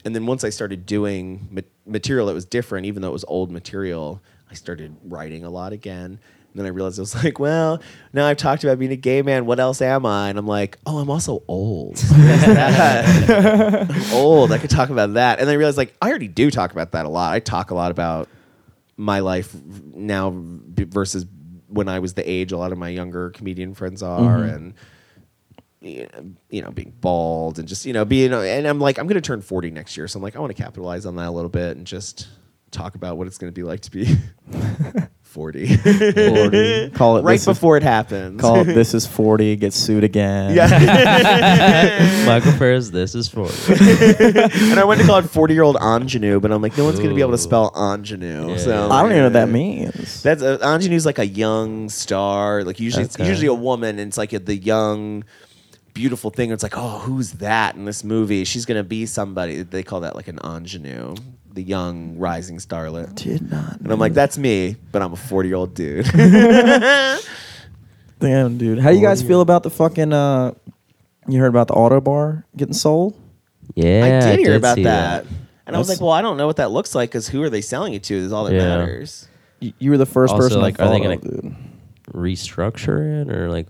And 0.05 0.15
then 0.15 0.27
once 0.27 0.45
I 0.45 0.51
started 0.51 0.87
doing 0.87 1.49
ma- 1.51 1.61
material 1.85 2.27
that 2.29 2.35
was 2.35 2.45
different, 2.45 2.87
even 2.87 3.03
though 3.03 3.09
it 3.09 3.13
was 3.13 3.25
old 3.27 3.51
material, 3.51 4.23
I 4.51 4.55
started 4.55 4.97
writing 5.05 5.45
a 5.45 5.51
lot 5.51 5.73
again. 5.73 6.21
And 6.59 6.67
then 6.67 6.73
I 6.73 6.75
realized 6.75 6.99
I 6.99 7.03
was 7.03 7.15
like, 7.25 7.39
well, 7.39 7.81
now 8.13 8.27
I've 8.27 8.37
talked 8.37 8.65
about 8.65 8.79
being 8.79 8.91
a 8.91 8.97
gay 8.97 9.23
man. 9.23 9.47
What 9.47 9.61
else 9.61 9.81
am 9.81 10.05
I? 10.05 10.29
And 10.29 10.39
I'm 10.39 10.47
like, 10.47 10.79
oh, 10.87 10.99
I'm 10.99 11.09
also 11.09 11.43
old. 11.47 12.03
I'm 12.11 14.03
old. 14.13 14.51
I 14.51 14.59
could 14.59 14.71
talk 14.71 14.91
about 14.91 15.15
that. 15.15 15.39
And 15.39 15.47
then 15.47 15.55
I 15.55 15.57
realized, 15.57 15.79
like, 15.79 15.95
I 16.03 16.09
already 16.09 16.29
do 16.29 16.51
talk 16.51 16.73
about 16.73 16.93
that 16.93 17.07
a 17.07 17.09
lot. 17.09 17.33
I 17.33 17.41
talk 17.41 17.71
a 17.71 17.75
lot 17.75 17.91
about 17.91 18.29
my 18.97 19.21
life 19.21 19.55
now 19.95 20.33
versus 20.35 21.25
when 21.69 21.89
I 21.89 22.01
was 22.01 22.15
the 22.15 22.29
age 22.29 22.51
a 22.51 22.59
lot 22.59 22.73
of 22.73 22.79
my 22.79 22.89
younger 22.89 23.31
comedian 23.31 23.75
friends 23.75 24.03
are, 24.03 24.41
mm-hmm. 24.41 24.55
and 24.55 24.75
you 26.51 26.61
know, 26.61 26.73
being 26.73 26.93
bald 27.01 27.61
and 27.61 27.69
just 27.69 27.87
you 27.87 27.93
know 27.93 28.05
being. 28.05 28.33
And 28.33 28.67
I'm 28.67 28.81
like, 28.81 28.99
I'm 28.99 29.07
going 29.07 29.15
to 29.15 29.21
turn 29.21 29.43
40 29.43 29.71
next 29.71 29.97
year, 29.97 30.09
so 30.09 30.19
I'm 30.19 30.23
like, 30.23 30.35
I 30.35 30.41
want 30.41 30.57
to 30.57 30.61
capitalize 30.61 31.07
on 31.07 31.15
that 31.17 31.29
a 31.29 31.31
little 31.31 31.51
bit 31.51 31.77
and 31.77 31.87
just 31.87 32.27
talk 32.71 32.97
about 32.97 33.17
what 33.17 33.27
it's 33.27 33.39
going 33.39 33.53
to 33.53 33.55
be 33.55 33.63
like 33.63 33.81
to 33.81 33.91
be 33.91 34.17
40. 35.39 35.77
40. 35.77 36.91
Call 36.95 37.17
it 37.19 37.23
right 37.23 37.35
this 37.35 37.43
is- 37.43 37.47
before 37.47 37.77
it 37.77 37.85
happens. 37.85 38.41
Call 38.41 38.57
it 38.61 38.65
this 38.81 38.93
is 38.93 39.07
forty. 39.07 39.55
Get 39.55 39.73
sued 39.73 40.03
again. 40.03 40.53
yeah. 40.53 42.25
Michael 42.27 42.51
Furr's, 42.53 42.91
this 42.91 43.15
is 43.15 43.29
for 43.29 43.47
you. 43.47 43.75
and 44.73 44.81
I 44.81 44.85
went 44.85 45.01
to 45.01 45.07
call 45.07 45.19
it 45.19 45.31
40 45.31 45.55
year 45.55 45.63
old 45.63 45.77
ingenue, 45.81 46.41
but 46.41 46.51
I'm 46.51 46.61
like, 46.61 46.77
no 46.77 46.85
one's 46.85 46.99
going 46.99 47.11
to 47.11 47.15
be 47.15 47.21
able 47.21 47.31
to 47.31 47.35
Ooh. 47.37 47.39
spell 47.39 47.73
ingenue. 47.77 48.51
Yeah, 48.51 48.57
so. 48.57 48.91
I 48.91 49.01
don't 49.01 49.13
even 49.13 49.19
know 49.19 49.25
what 49.27 49.33
that 49.35 49.49
means. 49.49 50.23
That's 50.25 50.43
uh, 50.43 50.59
ingenue's 50.75 51.07
like 51.07 51.21
a 51.21 51.27
young 51.27 51.89
star. 51.89 52.65
Like 52.65 52.81
usually, 52.81 53.05
it's 53.05 53.15
Okay. 53.15 53.29
usually 53.29 53.47
a 53.47 53.55
woman, 53.55 54.01
and 54.01 54.09
it's 54.09 54.19
like 54.19 54.33
a, 54.33 54.41
the 54.41 54.57
young, 54.57 55.23
beautiful 55.95 56.31
thing. 56.31 56.51
It's 56.51 56.65
like, 56.65 56.77
oh, 56.77 56.99
who's 56.99 57.35
that 57.35 57.77
in 57.77 57.85
this 57.85 58.03
movie? 58.03 58.45
She's 58.45 58.67
gonna 58.67 58.83
be 58.83 59.07
somebody. 59.07 59.63
They 59.63 59.85
call 59.85 60.01
that 60.01 60.17
like 60.17 60.27
an 60.27 60.41
ingenue, 60.45 61.15
the 61.59 61.65
young 61.65 62.17
rising 62.19 62.59
starlet. 62.59 63.17
Did 63.17 63.51
not. 63.51 63.81
And 63.81 63.91
I'm 63.91 63.99
like, 63.99 64.15
that's 64.15 64.39
me, 64.39 64.77
but 64.93 65.03
I'm 65.03 65.13
a 65.13 65.17
40 65.17 65.49
year 65.49 65.57
old 65.57 65.75
dude. 65.75 66.07
damn, 68.21 68.59
dude. 68.59 68.79
How 68.79 68.91
do 68.91 68.97
you 68.97 69.03
guys 69.03 69.23
feel 69.23 69.41
about 69.41 69.65
the 69.65 69.71
fucking? 69.71 70.13
uh 70.13 70.53
You 71.27 71.41
heard 71.41 71.49
about 71.49 71.67
the 71.69 71.75
Ottobar 71.75 72.45
getting 72.57 72.75
sold? 72.75 73.17
Yeah, 73.75 74.21
I 74.23 74.37
did 74.37 74.39
hear 74.39 74.57
about 74.57 74.77
see 74.77 74.85
that. 74.85 75.27
And 75.67 75.75
I 75.75 75.79
was 75.81 75.89
like, 75.89 76.01
well, 76.01 76.13
I 76.13 76.23
don't 76.23 76.37
know 76.37 76.47
what 76.47 76.57
that 76.57 76.71
looks 76.71 76.95
like 76.95 77.11
because 77.11 77.27
who 77.29 77.43
are 77.43 77.51
they 77.51 77.61
selling 77.61 77.93
it 77.95 78.05
to? 78.05 78.15
Is 78.15 78.33
all 78.33 78.45
that 78.45 78.55
Yeah. 78.55 78.79
matters. 78.79 79.27
You, 79.61 79.73
you 79.81 79.91
were 79.91 79.99
the 79.99 80.07
first 80.07 80.33
Also, 80.33 80.45
person 80.45 80.61
like, 80.63 80.81
I 80.81 80.85
are 80.87 80.91
they 80.91 81.01
thought 81.17 81.23
gonna- 81.23 81.43
dude. 81.43 81.57
Restructure 82.13 83.23
it 83.23 83.31
or 83.35 83.51
like, 83.51 83.67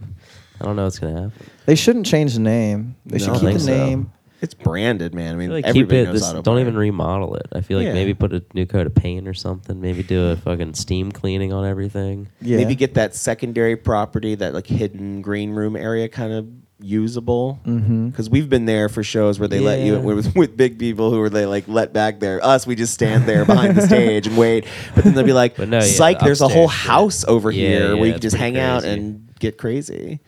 I 0.61 0.65
don't 0.65 0.77
know 0.77 0.85
what's 0.85 0.99
gonna 0.99 1.15
happen. 1.15 1.33
They 1.67 1.75
shouldn't 1.75 2.07
change 2.07 2.35
the 2.35 2.41
name. 2.41 2.97
They 3.07 3.19
No, 3.19 3.25
should 3.25 3.31
I 3.31 3.39
keep 3.39 3.43
think 3.49 3.59
the 3.61 3.65
so. 3.65 3.73
name. 3.87 4.13
It's 4.41 4.55
branded, 4.55 5.15
man. 5.15 5.31
I 5.31 5.31
I 5.33 5.35
mean, 5.37 5.49
feel 5.49 5.57
like 5.57 5.65
keep 5.65 5.71
everybody 5.71 5.99
it. 5.99 6.05
knows 6.05 6.13
This, 6.21 6.33
Ottobar. 6.33 6.43
don't 6.45 6.59
even 6.61 6.77
remodel 6.77 7.35
it. 7.35 7.47
I 7.53 7.61
feel 7.61 7.79
like 7.79 7.87
Yeah. 7.89 7.93
maybe 7.95 8.15
put 8.15 8.33
a 8.33 8.43
new 8.55 8.67
coat 8.67 8.87
of 8.87 8.95
paint 8.95 9.27
or 9.27 9.35
something. 9.35 9.81
Maybe 9.81 10.03
do 10.05 10.29
a 10.29 10.37
fucking 10.37 10.75
steam 10.75 11.11
cleaning 11.11 11.53
on 11.53 11.65
everything. 11.67 12.29
Yeah. 12.41 12.59
Maybe 12.59 12.75
get 12.77 12.95
that 12.95 13.15
secondary 13.17 13.75
property, 13.77 14.37
that 14.37 14.55
like 14.55 14.67
hidden 14.69 15.23
green 15.23 15.51
room 15.51 15.75
area, 15.75 16.09
kind 16.09 16.33
of 16.33 16.47
usable. 16.81 17.59
Mhm. 17.67 18.13
Because 18.13 18.31
we've 18.31 18.49
been 18.49 18.65
there 18.67 18.89
for 18.89 19.03
shows 19.03 19.41
where 19.41 19.49
they 19.49 19.59
let 19.59 19.81
you 19.81 19.95
Yeah. 19.95 19.99
with, 20.01 20.37
with 20.37 20.57
big 20.57 20.79
people 20.79 21.11
who 21.11 21.21
are 21.21 21.29
they 21.31 21.45
like 21.45 21.65
let 21.67 21.93
back 21.93 22.21
there. 22.21 22.45
Us, 22.45 22.65
we 22.67 22.77
just 22.77 22.95
stand 22.95 23.25
there 23.27 23.45
behind 23.45 23.77
the 23.77 23.83
stage 23.87 24.29
and 24.29 24.37
wait. 24.37 24.65
But 24.95 25.03
then 25.03 25.15
they'll 25.15 25.25
be 25.25 25.33
like, 25.33 25.57
But 25.57 25.69
no, 25.69 25.79
yeah, 25.79 25.83
"Psych, 25.85 26.21
there's 26.21 26.41
a 26.41 26.47
whole 26.49 26.67
upstairs 26.67 26.81
shit. 26.83 26.91
house 26.91 27.25
over 27.27 27.51
Yeah, 27.51 27.69
here 27.69 27.81
yeah, 27.89 27.95
where 27.95 28.05
you 28.07 28.13
can 28.13 28.15
it's 28.15 28.23
just 28.23 28.37
hang 28.37 28.53
pretty 28.53 28.65
out 28.65 28.83
crazy. 28.83 28.97
and 29.01 29.29
get 29.41 29.59
crazy." 29.59 30.21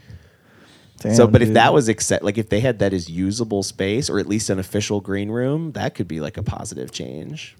Damn, 1.01 1.15
so, 1.15 1.27
but 1.27 1.41
if 1.41 1.55
that 1.55 1.73
was 1.73 1.89
accept, 1.89 2.23
like 2.23 2.37
if 2.37 2.51
they 2.51 2.61
had 2.61 2.79
that 2.81 2.93
as 2.93 3.09
usable 3.09 3.63
space 3.63 4.11
or 4.11 4.19
at 4.19 4.27
least 4.27 4.51
an 4.51 4.59
official 4.59 5.01
green 5.01 5.31
room, 5.31 5.73
that 5.73 5.95
could 5.95 6.07
be 6.07 6.21
like 6.21 6.37
a 6.37 6.43
positive 6.43 6.93
change. 6.93 7.57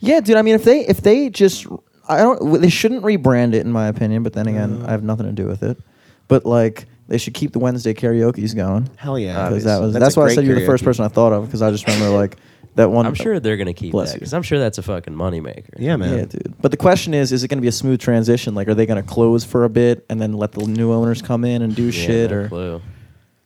Yeah, 0.00 0.20
dude. 0.20 0.36
I 0.36 0.42
mean, 0.42 0.56
if 0.56 0.64
they 0.64 0.80
if 0.86 1.00
they 1.00 1.30
just 1.30 1.66
I 2.08 2.18
don't 2.18 2.60
they 2.60 2.68
shouldn't 2.68 3.04
rebrand 3.04 3.54
it 3.54 3.60
in 3.60 3.70
my 3.70 3.86
opinion. 3.86 4.24
But 4.24 4.32
then 4.32 4.48
again, 4.48 4.84
I 4.84 4.90
have 4.90 5.04
nothing 5.04 5.26
to 5.26 5.32
do 5.32 5.46
with 5.46 5.62
it. 5.62 5.78
But 6.26 6.44
like 6.44 6.86
they 7.06 7.18
should 7.18 7.34
keep 7.34 7.52
the 7.52 7.60
Wednesday 7.60 7.94
karaoke's 7.94 8.54
going 8.54 8.90
Hell 8.96 9.18
yeah, 9.18 9.48
because 9.48 9.64
that 9.64 9.80
was 9.80 9.92
That's 9.92 10.04
that's, 10.04 10.16
why 10.16 10.26
I 10.26 10.34
said 10.34 10.44
you're 10.44 10.58
the 10.58 10.66
first 10.66 10.82
person 10.84 11.04
I 11.04 11.08
thought 11.08 11.32
of 11.32 11.44
because 11.44 11.62
I 11.62 11.70
just 11.70 11.86
remember 11.86 12.10
like 12.10 12.36
that 12.76 12.90
one. 12.90 13.06
I'm 13.06 13.14
sure 13.14 13.38
they're 13.40 13.56
gonna 13.56 13.74
keep 13.74 13.92
Bless 13.92 14.10
that 14.10 14.14
you. 14.16 14.20
because 14.20 14.34
I'm 14.34 14.42
sure 14.42 14.58
that's 14.58 14.78
a 14.78 14.82
fucking 14.82 15.14
moneymaker. 15.14 15.74
Yeah, 15.78 15.96
man. 15.96 16.18
Yeah, 16.18 16.24
dude. 16.26 16.54
But 16.60 16.70
the 16.70 16.76
question 16.76 17.14
is, 17.14 17.32
is 17.32 17.44
it 17.44 17.48
going 17.48 17.58
to 17.58 17.62
be 17.62 17.68
a 17.68 17.72
smooth 17.72 18.00
transition? 18.00 18.54
Like, 18.54 18.68
are 18.68 18.74
they 18.74 18.86
going 18.86 19.02
to 19.02 19.08
close 19.08 19.44
for 19.44 19.64
a 19.64 19.68
bit 19.68 20.04
and 20.08 20.20
then 20.20 20.32
let 20.32 20.52
the 20.52 20.64
new 20.66 20.92
owners 20.92 21.20
come 21.22 21.44
in 21.44 21.62
and 21.62 21.74
do 21.76 21.84
Yeah, 21.84 21.90
shit? 22.06 22.30
no 22.30 22.36
or 22.38 22.48
clue. 22.48 22.82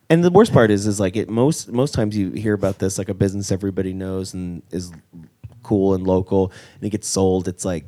And 0.09 0.23
the 0.23 0.31
worst 0.31 0.53
part 0.53 0.71
is, 0.71 0.87
is 0.87 1.01
like 1.01 1.17
it 1.17 1.29
most 1.29 1.73
most 1.73 1.93
times 1.95 2.17
you 2.17 2.31
hear 2.31 2.53
about 2.55 2.79
this 2.79 2.99
like 2.99 3.09
a 3.09 3.15
business 3.15 3.51
everybody 3.51 3.93
knows 3.93 4.35
and 4.35 4.62
is 4.71 4.93
cool 5.65 5.95
and 5.95 6.07
local, 6.07 6.53
and 6.77 6.85
it 6.85 6.91
gets 6.91 7.09
sold. 7.09 7.49
It's 7.49 7.65
like 7.65 7.85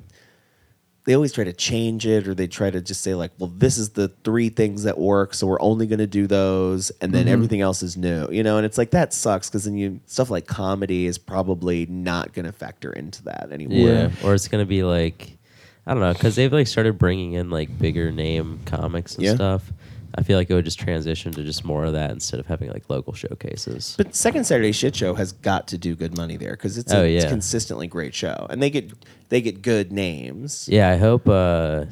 they 1.08 1.14
always 1.14 1.32
try 1.32 1.42
to 1.42 1.54
change 1.54 2.06
it, 2.06 2.28
or 2.28 2.34
they 2.34 2.46
try 2.46 2.70
to 2.70 2.82
just 2.82 3.00
say 3.00 3.14
like, 3.14 3.30
well, 3.38 3.50
this 3.56 3.78
is 3.78 3.88
the 3.88 4.08
three 4.24 4.50
things 4.50 4.82
that 4.82 4.98
work, 4.98 5.32
so 5.32 5.46
we're 5.46 5.58
only 5.62 5.86
going 5.86 6.00
to 6.00 6.06
do 6.06 6.26
those, 6.26 6.90
and 7.00 7.14
then 7.14 7.24
mm-hmm. 7.24 7.32
everything 7.32 7.62
else 7.62 7.82
is 7.82 7.96
new, 7.96 8.28
you 8.30 8.42
know. 8.42 8.58
And 8.58 8.66
it's 8.66 8.76
like 8.76 8.90
that 8.90 9.14
sucks 9.14 9.48
because 9.48 9.64
then 9.64 9.78
you 9.78 10.00
stuff 10.04 10.28
like 10.28 10.46
comedy 10.46 11.06
is 11.06 11.16
probably 11.16 11.86
not 11.86 12.34
going 12.34 12.44
to 12.44 12.52
factor 12.52 12.92
into 12.92 13.24
that 13.24 13.48
anymore. 13.50 13.88
Yeah, 13.88 14.10
or 14.22 14.34
it's 14.34 14.48
gonna 14.48 14.66
be 14.66 14.82
like, 14.82 15.38
I 15.86 15.94
don't 15.94 16.02
know, 16.02 16.12
because 16.12 16.36
they've 16.36 16.52
like 16.52 16.66
started 16.66 16.98
bringing 16.98 17.32
in 17.32 17.48
like 17.48 17.78
bigger 17.78 18.12
name 18.12 18.60
comics 18.66 19.14
and 19.14 19.24
Yeah. 19.24 19.34
stuff. 19.34 19.72
I 20.14 20.22
feel 20.22 20.38
like 20.38 20.48
it 20.50 20.54
would 20.54 20.64
just 20.64 20.78
transition 20.78 21.32
to 21.32 21.44
just 21.44 21.64
more 21.64 21.84
of 21.84 21.92
that 21.92 22.10
instead 22.10 22.40
of 22.40 22.46
having 22.46 22.70
like 22.70 22.88
local 22.88 23.12
showcases. 23.12 23.94
But 23.98 24.14
Second 24.14 24.44
Saturday 24.44 24.72
Shit 24.72 24.96
Show 24.96 25.14
has 25.14 25.32
got 25.32 25.68
to 25.68 25.78
do 25.78 25.94
good 25.94 26.16
money 26.16 26.36
there 26.36 26.52
because 26.52 26.78
it's, 26.78 26.92
Oh, 26.92 27.02
a, 27.02 27.14
it's 27.14 27.24
yeah. 27.24 27.30
consistently 27.30 27.86
great 27.86 28.14
show, 28.14 28.46
and 28.50 28.62
they 28.62 28.70
get 28.70 28.90
they 29.28 29.40
get 29.40 29.60
good 29.62 29.92
names. 29.92 30.68
yeah, 30.70 30.88
I 30.90 30.96
hope. 30.96 31.28
uh 31.28 31.84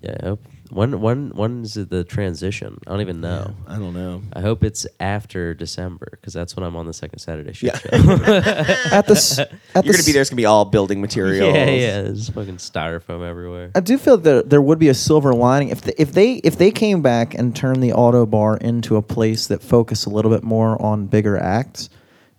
Yeah, 0.00 0.16
I 0.22 0.26
hope 0.26 0.42
When 0.70 1.00
when 1.00 1.28
when 1.30 1.62
is 1.62 1.76
it 1.76 1.90
the 1.90 2.04
transition? 2.04 2.78
I 2.86 2.90
don't 2.90 3.02
even 3.02 3.20
know. 3.20 3.54
I 3.68 3.78
don't 3.78 3.92
know. 3.92 4.22
I 4.32 4.40
hope 4.40 4.64
it's 4.64 4.86
after 4.98 5.52
December 5.54 6.08
because 6.12 6.32
that's 6.32 6.56
when 6.56 6.64
I'm 6.64 6.74
on 6.74 6.86
the 6.86 6.92
second 6.94 7.18
Saturday 7.18 7.52
shit 7.52 7.74
Yeah. 7.74 7.78
show. 8.00 8.12
At 8.90 9.06
the 9.06 9.12
s- 9.14 9.38
at 9.38 9.50
You're 9.74 9.82
the 9.82 9.92
gonna 9.92 10.04
be 10.04 10.12
there. 10.12 10.22
It's 10.22 10.30
gonna 10.30 10.36
be 10.38 10.46
all 10.46 10.64
building 10.64 11.00
materials. 11.02 11.54
yeah, 11.54 11.64
yeah. 11.70 12.02
There's 12.02 12.30
fucking 12.30 12.56
styrofoam 12.56 13.22
everywhere. 13.28 13.72
I 13.74 13.80
do 13.80 13.98
feel 13.98 14.16
that 14.18 14.48
there 14.48 14.62
would 14.62 14.78
be 14.78 14.88
a 14.88 14.94
silver 14.94 15.34
lining 15.34 15.68
if 15.68 15.82
the, 15.82 16.00
if 16.00 16.12
they 16.12 16.34
if 16.36 16.56
they 16.56 16.70
came 16.70 17.02
back 17.02 17.34
and 17.34 17.54
turned 17.54 17.82
the 17.82 17.90
Ottobar 17.90 18.56
into 18.62 18.96
a 18.96 19.02
place 19.02 19.46
that 19.48 19.62
focused 19.62 20.06
a 20.06 20.10
little 20.10 20.30
bit 20.30 20.42
more 20.42 20.80
on 20.80 21.06
bigger 21.06 21.36
acts. 21.36 21.90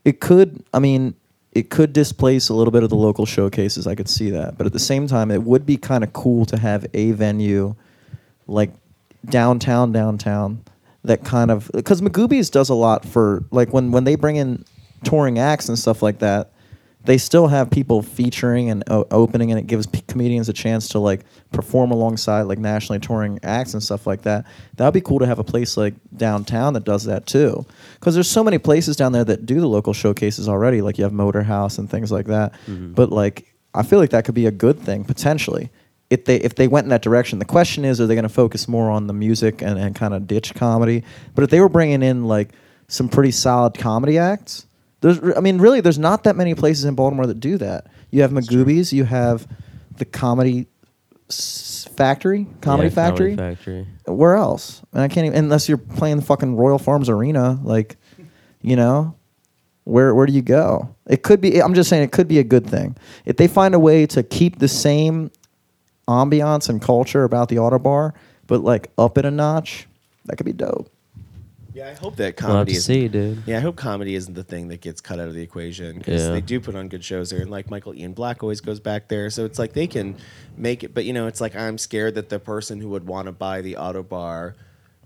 It 0.04 0.20
could, 0.20 0.64
I 0.74 0.80
mean, 0.80 1.16
it 1.52 1.70
could 1.70 1.94
displace 1.94 2.50
a 2.50 2.54
little 2.54 2.72
bit 2.72 2.84
of 2.84 2.90
the 2.90 2.96
local 2.96 3.26
showcases. 3.26 3.88
I 3.88 3.96
could 3.96 4.10
see 4.10 4.30
that, 4.32 4.58
but 4.58 4.66
at 4.68 4.74
the 4.74 4.80
same 4.80 5.08
time, 5.08 5.32
it 5.32 5.42
would 5.44 5.66
be 5.66 5.78
kind 5.78 6.04
of 6.04 6.12
cool 6.14 6.46
to 6.48 6.58
have 6.60 6.86
a 6.94 7.12
venue 7.12 7.76
like 8.48 8.72
downtown, 9.26 9.92
downtown 9.92 10.64
that 11.04 11.24
kind 11.24 11.52
of 11.52 11.70
because 11.74 12.02
Magooby's 12.02 12.50
does 12.50 12.70
a 12.70 12.74
lot 12.74 13.06
for 13.06 13.44
like 13.52 13.72
when 13.72 13.92
when 13.92 14.04
they 14.04 14.16
bring 14.16 14.38
in 14.38 14.66
touring 15.04 15.38
acts 15.38 15.70
and 15.70 15.78
stuff 15.78 16.02
like 16.02 16.20
that 16.20 16.52
they 17.06 17.18
still 17.18 17.48
have 17.48 17.70
people 17.70 18.02
featuring 18.02 18.70
and 18.70 18.84
o- 18.90 19.06
opening 19.12 19.52
and 19.52 19.60
it 19.60 19.68
gives 19.68 19.86
p- 19.86 20.02
comedians 20.08 20.50
a 20.50 20.54
chance 20.54 20.88
to 20.90 21.00
like 21.00 21.22
perform 21.52 21.92
alongside 21.92 22.44
like 22.44 22.58
nationally 22.58 23.00
touring 23.00 23.40
acts 23.44 23.74
and 23.74 23.84
stuff 23.84 24.08
like 24.08 24.24
that. 24.24 24.46
That 24.76 24.86
would 24.86 24.94
be 24.94 25.02
cool 25.02 25.20
to 25.20 25.26
have 25.26 25.40
a 25.40 25.44
place 25.44 25.78
like 25.78 25.94
downtown 26.18 26.74
that 26.74 26.84
does 26.84 27.06
that 27.06 27.28
too. 27.28 27.66
Because 28.00 28.16
there's 28.16 28.30
so 28.30 28.44
many 28.44 28.58
places 28.58 28.96
down 28.96 29.12
there 29.12 29.24
that 29.24 29.46
do 29.46 29.60
the 29.60 29.68
local 29.68 29.94
showcases 29.94 30.50
already 30.50 30.82
like 30.82 30.98
you 30.98 31.04
have 31.04 31.14
Motorhouse 31.14 31.78
and 31.78 31.90
things 31.90 32.12
like 32.12 32.26
that. 32.26 32.54
Mm-hmm. 32.68 32.94
But 32.94 33.12
like 33.12 33.52
i 33.78 33.84
feel 33.84 34.00
like 34.00 34.12
that 34.12 34.24
could 34.24 34.34
be 34.34 34.46
a 34.46 34.52
good 34.52 34.80
thing 34.80 35.04
potentially 35.04 35.70
if 36.10 36.26
they 36.26 36.38
if 36.38 36.56
they 36.56 36.68
went 36.68 36.86
in 36.86 36.90
that 36.90 37.02
direction 37.02 37.40
the 37.40 37.46
question 37.46 37.84
is 37.86 38.00
are 38.00 38.08
they 38.08 38.16
going 38.16 38.24
to 38.24 38.30
focus 38.30 38.68
more 38.68 38.90
on 38.90 39.08
the 39.08 39.14
music 39.14 39.62
and, 39.62 39.80
and 39.80 39.96
kind 39.96 40.14
of 40.14 40.28
ditch 40.28 40.54
comedy 40.54 41.04
but 41.34 41.44
if 41.44 41.50
they 41.50 41.60
were 41.60 41.70
bringing 41.70 42.04
in 42.04 42.26
like 42.26 42.52
some 42.88 43.10
pretty 43.10 43.32
solid 43.32 43.74
comedy 43.74 44.18
acts 44.18 44.66
there's, 45.06 45.20
I 45.38 45.40
mean, 45.40 45.60
really, 45.60 45.82
there's 45.82 46.00
not 46.00 46.24
that 46.24 46.36
many 46.36 46.56
places 46.56 46.86
in 46.86 46.96
Baltimore 46.96 47.28
that 47.28 47.40
do 47.40 47.60
that. 47.60 47.86
You 48.10 48.24
have 48.24 48.32
Magooby's, 48.32 48.92
you 48.92 49.04
have 49.04 49.48
the 49.98 50.06
Comedy 50.06 50.66
s- 51.30 51.88
Factory, 51.96 52.48
Comedy 52.62 52.90
Yeah, 52.90 52.96
Factory. 52.96 53.36
Comedy 53.36 53.56
Factory. 53.56 53.88
Where 54.08 54.36
else? 54.36 54.82
And 54.94 55.04
I 55.04 55.08
can't 55.08 55.28
even 55.28 55.38
unless 55.38 55.70
you're 55.70 55.78
playing 55.78 56.16
the 56.16 56.26
fucking 56.26 56.56
Royal 56.56 56.80
Farms 56.80 57.08
Arena, 57.08 57.60
like, 57.62 57.98
you 58.64 58.76
know, 58.76 59.16
where 59.84 60.16
where 60.16 60.26
do 60.26 60.34
you 60.34 60.42
go? 60.42 60.96
It 61.08 61.22
could 61.22 61.40
be. 61.40 61.62
I'm 61.62 61.76
just 61.76 61.88
saying, 61.90 62.02
it 62.02 62.12
could 62.12 62.28
be 62.28 62.40
a 62.40 62.44
good 62.44 62.66
thing 62.66 62.98
if 63.26 63.38
they 63.38 63.48
find 63.48 63.76
a 63.76 63.80
way 63.80 64.08
to 64.08 64.24
keep 64.24 64.58
the 64.58 64.68
same 64.68 65.30
ambiance 66.08 66.70
and 66.70 66.82
culture 66.82 67.24
about 67.24 67.50
the 67.50 67.56
Ottobar, 67.58 68.14
but 68.48 68.62
like 68.62 68.92
up 68.98 69.18
it 69.18 69.26
a 69.26 69.32
notch. 69.32 69.88
That 70.26 70.38
could 70.38 70.46
be 70.46 70.54
dope. 70.54 70.90
Yeah, 71.74 71.90
I 71.90 71.94
hope 71.94 72.16
that 72.16 72.40
We'll 72.42 72.50
comedy 72.52 72.72
to 72.72 72.78
is. 72.78 72.86
see, 72.86 73.10
dude. 73.10 73.44
Yeah, 73.46 73.58
I 73.58 73.60
hope 73.60 73.76
comedy 73.76 74.16
isn't 74.16 74.34
the 74.34 74.46
thing 74.46 74.70
that 74.70 74.80
gets 74.80 75.02
cut 75.02 75.20
out 75.20 75.28
of 75.28 75.34
the 75.34 75.42
equation 75.42 75.98
because 75.98 76.22
Yeah. 76.24 76.30
they 76.30 76.40
do 76.40 76.62
put 76.62 76.74
on 76.74 76.88
good 76.88 77.04
shows 77.04 77.32
there, 77.32 77.42
and 77.42 77.52
like 77.52 77.70
Michael 77.70 77.94
Ian 77.94 78.14
Black 78.14 78.42
always 78.42 78.62
goes 78.62 78.80
back 78.80 79.10
there, 79.10 79.30
so 79.30 79.44
it's 79.44 79.60
like 79.60 79.74
they 79.74 79.86
can 79.86 80.16
make 80.56 80.86
it. 80.86 80.94
But 80.94 81.04
you 81.04 81.12
know, 81.12 81.28
it's 81.28 81.42
like 81.42 81.54
I'm 81.54 81.78
scared 81.78 82.16
that 82.16 82.30
the 82.30 82.40
person 82.40 82.80
who 82.80 82.88
would 82.90 83.06
want 83.08 83.26
to 83.26 83.34
buy 83.34 83.60
the 83.62 83.74
Ottobar 83.74 84.54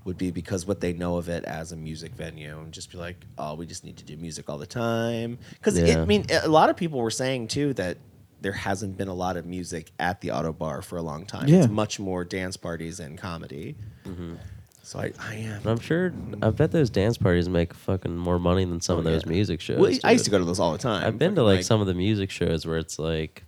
would 0.05 0.17
be 0.19 0.29
because 0.29 0.65
what 0.67 0.79
they 0.79 0.93
know 0.93 1.17
of 1.17 1.27
it 1.27 1.43
as 1.45 1.71
a 1.71 1.75
music 1.75 2.13
venue, 2.13 2.59
and 2.59 2.71
just 2.71 2.91
be 2.91 2.99
like, 2.99 3.17
oh, 3.39 3.55
we 3.55 3.65
just 3.65 3.83
need 3.83 3.97
to 3.97 4.03
do 4.05 4.15
music 4.17 4.47
all 4.47 4.59
the 4.59 4.67
time. 4.67 5.39
Because 5.53 5.77
Yeah. 5.79 6.01
I 6.01 6.05
mean, 6.05 6.25
a 6.43 6.47
lot 6.47 6.69
of 6.69 6.77
people 6.77 6.99
were 6.99 7.09
saying 7.11 7.47
too 7.47 7.73
that 7.73 7.97
there 8.41 8.51
hasn't 8.51 8.97
been 8.97 9.07
a 9.07 9.13
lot 9.13 9.37
of 9.37 9.45
music 9.45 9.91
at 9.99 10.21
the 10.21 10.29
Ottobar 10.29 10.83
for 10.83 10.97
a 10.97 11.01
long 11.01 11.25
time. 11.25 11.47
Yeah. 11.47 11.59
It's 11.63 11.67
much 11.67 11.99
more 11.99 12.23
dance 12.23 12.57
parties 12.57 12.99
and 12.99 13.17
comedy. 13.17 13.75
Mm-hmm. 14.05 14.35
So 14.83 14.99
I, 14.99 15.11
I 15.19 15.35
am. 15.35 15.61
I'm 15.65 15.79
sure. 15.79 16.11
I 16.41 16.49
bet 16.49 16.71
those 16.71 16.89
dance 16.89 17.17
parties 17.17 17.47
make 17.47 17.73
fucking 17.73 18.17
more 18.17 18.39
money 18.39 18.65
than 18.65 18.81
some 18.81 18.95
Oh, 18.95 18.99
of 18.99 19.05
those 19.05 19.23
yeah. 19.25 19.29
music 19.31 19.61
shows. 19.61 19.77
Well, 19.77 19.93
I 20.03 20.13
used 20.13 20.25
to 20.25 20.31
go 20.31 20.39
to 20.39 20.45
those 20.45 20.59
all 20.59 20.71
the 20.71 20.77
time. 20.79 21.05
I've 21.05 21.19
been 21.19 21.35
to 21.35 21.41
Fucking, 21.41 21.55
like, 21.57 21.63
some 21.63 21.79
of 21.81 21.85
the 21.87 21.93
music 21.93 22.31
shows 22.31 22.65
where 22.65 22.77
it's 22.77 22.97
like, 22.97 23.43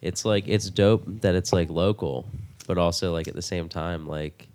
it's 0.00 0.24
like 0.24 0.46
it's 0.46 0.70
dope 0.70 1.02
that 1.22 1.34
it's 1.34 1.52
like 1.52 1.68
local, 1.70 2.26
but 2.68 2.78
also 2.78 3.12
like 3.12 3.26
at 3.28 3.34
the 3.34 3.42
same 3.42 3.68
time 3.68 4.06
like, 4.06 4.48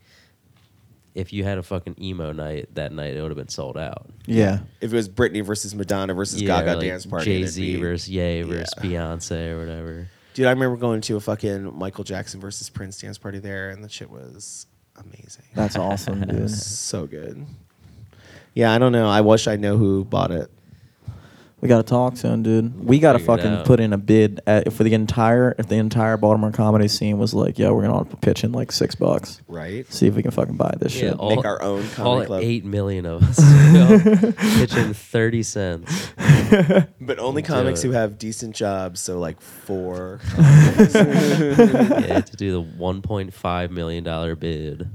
if 1.17 1.33
you 1.33 1.43
had 1.43 1.57
a 1.57 1.63
fucking 1.63 1.95
emo 2.01 2.31
night 2.31 2.69
that 2.75 2.91
night, 2.91 3.15
it 3.15 3.21
would 3.21 3.31
have 3.31 3.37
been 3.37 3.47
sold 3.49 3.77
out. 3.77 4.05
Yeah. 4.25 4.59
if 4.81 4.93
it 4.93 4.95
was 4.95 5.09
Britney 5.09 5.43
versus 5.43 5.73
Madonna 5.73 6.13
versus 6.13 6.41
Yeah, 6.41 6.47
Gaga 6.59 6.71
or, 6.71 6.75
like 6.75 6.85
dance 6.87 7.05
party, 7.05 7.25
Jay 7.25 7.35
it'd 7.41 7.49
Z 7.49 7.75
be- 7.75 7.81
versus 7.81 8.09
Ye 8.09 8.41
versus 8.43 8.73
Yeah. 8.77 8.83
Beyonce 8.83 9.51
or 9.51 9.59
whatever. 9.59 10.09
Dude, 10.33 10.45
I 10.45 10.51
remember 10.51 10.77
going 10.77 11.01
to 11.01 11.15
a 11.15 11.19
fucking 11.19 11.77
Michael 11.77 12.03
Jackson 12.03 12.39
versus 12.39 12.69
Prince 12.69 13.01
dance 13.01 13.17
party 13.17 13.39
there, 13.39 13.69
and 13.71 13.83
the 13.83 13.89
shit 13.89 14.09
was 14.11 14.67
amazing. 14.95 15.45
That's 15.55 15.75
awesome, 15.75 16.21
dude. 16.27 16.51
so 16.51 17.07
good. 17.07 17.45
Yeah, 18.53 18.71
I 18.71 18.77
don't 18.77 18.91
know. 18.91 19.07
I 19.07 19.21
wish 19.21 19.47
I 19.47 19.55
know 19.55 19.77
who 19.77 20.03
bought 20.05 20.31
it. 20.31 20.49
We 21.59 21.67
gotta 21.67 21.81
talk 21.83 22.13
to 22.15 22.27
him, 22.27 22.43
dude. 22.43 22.85
We 22.85 22.99
gotta 22.99 23.17
Figure 23.17 23.33
it 23.33 23.37
fucking 23.37 23.51
out. 23.61 23.65
put 23.65 23.79
in 23.79 23.91
a 23.91 23.97
bid 23.97 24.41
at, 24.45 24.71
for 24.71 24.83
the 24.83 24.93
entire 24.93 25.55
if 25.57 25.67
the 25.67 25.75
entire 25.77 26.15
Baltimore 26.15 26.51
comedy 26.51 26.87
scene 26.87 27.17
was 27.17 27.33
like, 27.33 27.57
yo, 27.57 27.73
we're 27.73 27.81
gonna 27.87 28.05
pitch 28.17 28.43
in 28.43 28.51
like 28.51 28.71
six 28.71 28.93
bucks. 28.93 29.41
Right? 29.47 29.91
See 29.91 30.05
if 30.05 30.13
we 30.13 30.21
can 30.21 30.29
fucking 30.29 30.55
buy 30.55 30.75
this 30.79 30.93
Yeah, 30.93 31.09
shit. 31.09 31.13
all- 31.13 31.35
Make 31.35 31.45
our 31.45 31.59
own 31.63 31.79
All 31.83 31.87
comedy 31.95 32.25
club. 32.27 32.43
eight 32.43 32.63
million 32.63 33.07
of 33.07 33.23
us 33.23 33.39
go 33.73 34.31
pitching 34.59 34.93
thirty 34.93 35.41
cents. 35.41 36.11
But 37.01 37.19
only 37.19 37.41
Do 37.41 37.47
comics 37.49 37.83
it. 37.83 37.87
who 37.87 37.93
have 37.93 38.17
decent 38.17 38.55
jobs, 38.55 39.01
so 39.01 39.19
like 39.19 39.41
four. 39.41 40.19
yeah, 40.37 42.21
to 42.21 42.35
do 42.37 42.51
the 42.53 42.61
one 42.61 43.01
point 43.01 43.33
five 43.33 43.69
million 43.71 44.03
dollar 44.05 44.35
bid. 44.35 44.89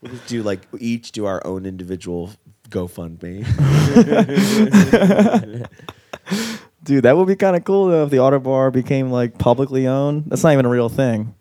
We'll 0.00 0.12
just 0.12 0.26
do 0.26 0.42
like 0.42 0.60
each 0.78 1.12
do 1.12 1.24
our 1.26 1.44
own 1.46 1.64
individual 1.64 2.30
GoFundMe. 2.70 3.44
Dude, 6.84 7.04
that 7.04 7.16
would 7.16 7.28
be 7.28 7.36
kind 7.36 7.56
of 7.56 7.64
cool 7.64 7.86
though 7.86 8.04
if 8.04 8.10
the 8.10 8.18
Ottobar 8.18 8.72
became 8.72 9.10
like 9.10 9.38
publicly 9.38 9.86
owned. 9.86 10.24
That's 10.26 10.42
not 10.42 10.52
even 10.52 10.66
a 10.66 10.68
real 10.68 10.88
thing. 10.88 11.34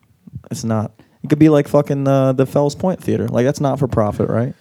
It's 0.52 0.64
not. 0.64 0.92
It 1.24 1.30
could 1.30 1.40
be 1.40 1.50
like 1.50 1.68
fucking 1.68 2.08
uh, 2.08 2.34
the 2.34 2.46
Fells 2.46 2.76
Point 2.76 3.02
Theater. 3.02 3.28
Like 3.28 3.46
that's 3.46 3.62
not 3.62 3.80
for 3.80 3.88
profit, 3.88 4.30
right? 4.30 4.54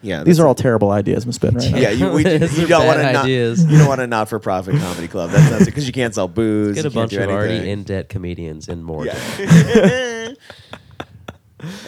yeah, 0.00 0.22
These 0.22 0.38
are 0.38 0.46
all 0.46 0.54
terrible 0.54 0.90
ideas 0.90 1.24
I'm 1.24 1.32
spitting 1.32 1.58
right 1.58 1.72
now. 1.72 1.78
Yeah, 1.78 1.90
you, 1.90 2.12
we, 2.12 2.22
you 2.22 2.66
don't 2.66 2.86
want 2.86 2.98
bad 2.98 3.06
to 3.08 3.12
not, 3.12 3.24
ideas. 3.24 3.64
you 3.64 3.78
don't 3.78 3.88
want 3.88 4.00
a 4.00 4.06
not 4.06 4.28
for 4.28 4.38
profit 4.38 4.76
comedy 4.76 5.08
club. 5.08 5.30
That's 5.30 5.50
not 5.50 5.64
because 5.64 5.86
you 5.86 5.92
can't 5.92 6.14
sell 6.14 6.28
booze. 6.28 6.76
Get 6.76 6.84
a 6.84 6.90
bunch 6.90 7.10
do 7.10 7.20
of 7.20 7.28
already 7.28 7.68
in 7.68 7.82
debt 7.82 8.08
comedians 8.08 8.68
in 8.68 8.82
more. 8.82 9.06
Yeah. 9.06 10.34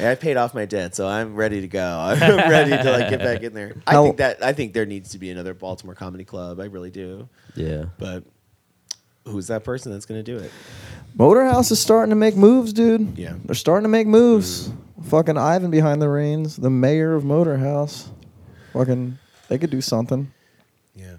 I 0.00 0.14
paid 0.16 0.36
off 0.36 0.54
my 0.54 0.64
debt, 0.64 0.94
so 0.94 1.06
I'm 1.06 1.34
ready 1.34 1.60
to 1.60 1.68
go. 1.68 1.98
I'm 2.20 2.50
ready 2.50 2.70
to 2.70 2.90
like 2.90 3.10
get 3.10 3.20
back 3.20 3.42
in 3.42 3.54
there. 3.54 3.76
I 3.86 3.92
How- 3.92 4.04
think 4.04 4.16
that 4.18 4.42
I 4.44 4.52
think 4.52 4.72
there 4.72 4.86
needs 4.86 5.10
to 5.10 5.18
be 5.18 5.30
another 5.30 5.54
Baltimore 5.54 5.94
comedy 5.94 6.24
club. 6.24 6.60
I 6.60 6.64
really 6.66 6.90
do. 6.90 7.28
Yeah. 7.54 7.86
But 7.98 8.24
who's 9.24 9.46
that 9.48 9.64
person 9.64 9.92
that's 9.92 10.06
going 10.06 10.22
to 10.22 10.24
do 10.24 10.38
it? 10.42 10.50
Motorhouse 11.16 11.70
is 11.70 11.78
starting 11.80 12.10
to 12.10 12.16
make 12.16 12.36
moves, 12.36 12.72
dude. 12.72 13.16
Yeah. 13.18 13.34
They're 13.44 13.54
starting 13.54 13.84
to 13.84 13.88
make 13.88 14.06
moves. 14.06 14.68
Mm. 14.68 14.76
Fucking 15.06 15.38
Ivan 15.38 15.70
behind 15.70 16.02
the 16.02 16.08
reins, 16.08 16.56
the 16.56 16.70
mayor 16.70 17.14
of 17.14 17.24
Motorhouse. 17.24 18.08
Fucking, 18.72 19.18
they 19.48 19.58
could 19.58 19.70
do 19.70 19.80
something. 19.80 20.30
Yeah. 20.94 21.14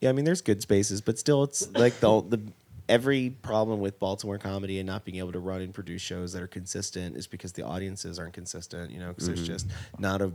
Yeah, 0.00 0.10
I 0.10 0.12
mean, 0.12 0.24
there's 0.24 0.40
good 0.40 0.62
spaces, 0.62 1.00
but 1.00 1.18
still, 1.18 1.42
it's 1.42 1.68
like 1.72 1.98
the 2.00 2.22
the 2.22 2.40
every 2.88 3.30
problem 3.30 3.80
with 3.80 3.98
Baltimore 3.98 4.38
comedy 4.38 4.78
and 4.78 4.86
not 4.86 5.04
being 5.04 5.18
able 5.18 5.32
to 5.32 5.40
run 5.40 5.60
and 5.60 5.74
produce 5.74 6.02
shows 6.02 6.32
that 6.32 6.42
are 6.42 6.48
consistent 6.48 7.16
is 7.16 7.26
because 7.26 7.52
the 7.52 7.62
audiences 7.62 8.18
aren't 8.18 8.34
consistent. 8.34 8.90
You 8.90 9.00
know, 9.00 9.08
because 9.08 9.26
there's 9.26 9.40
mm-hmm. 9.40 9.52
just 9.52 9.66
not 9.98 10.22
a 10.22 10.32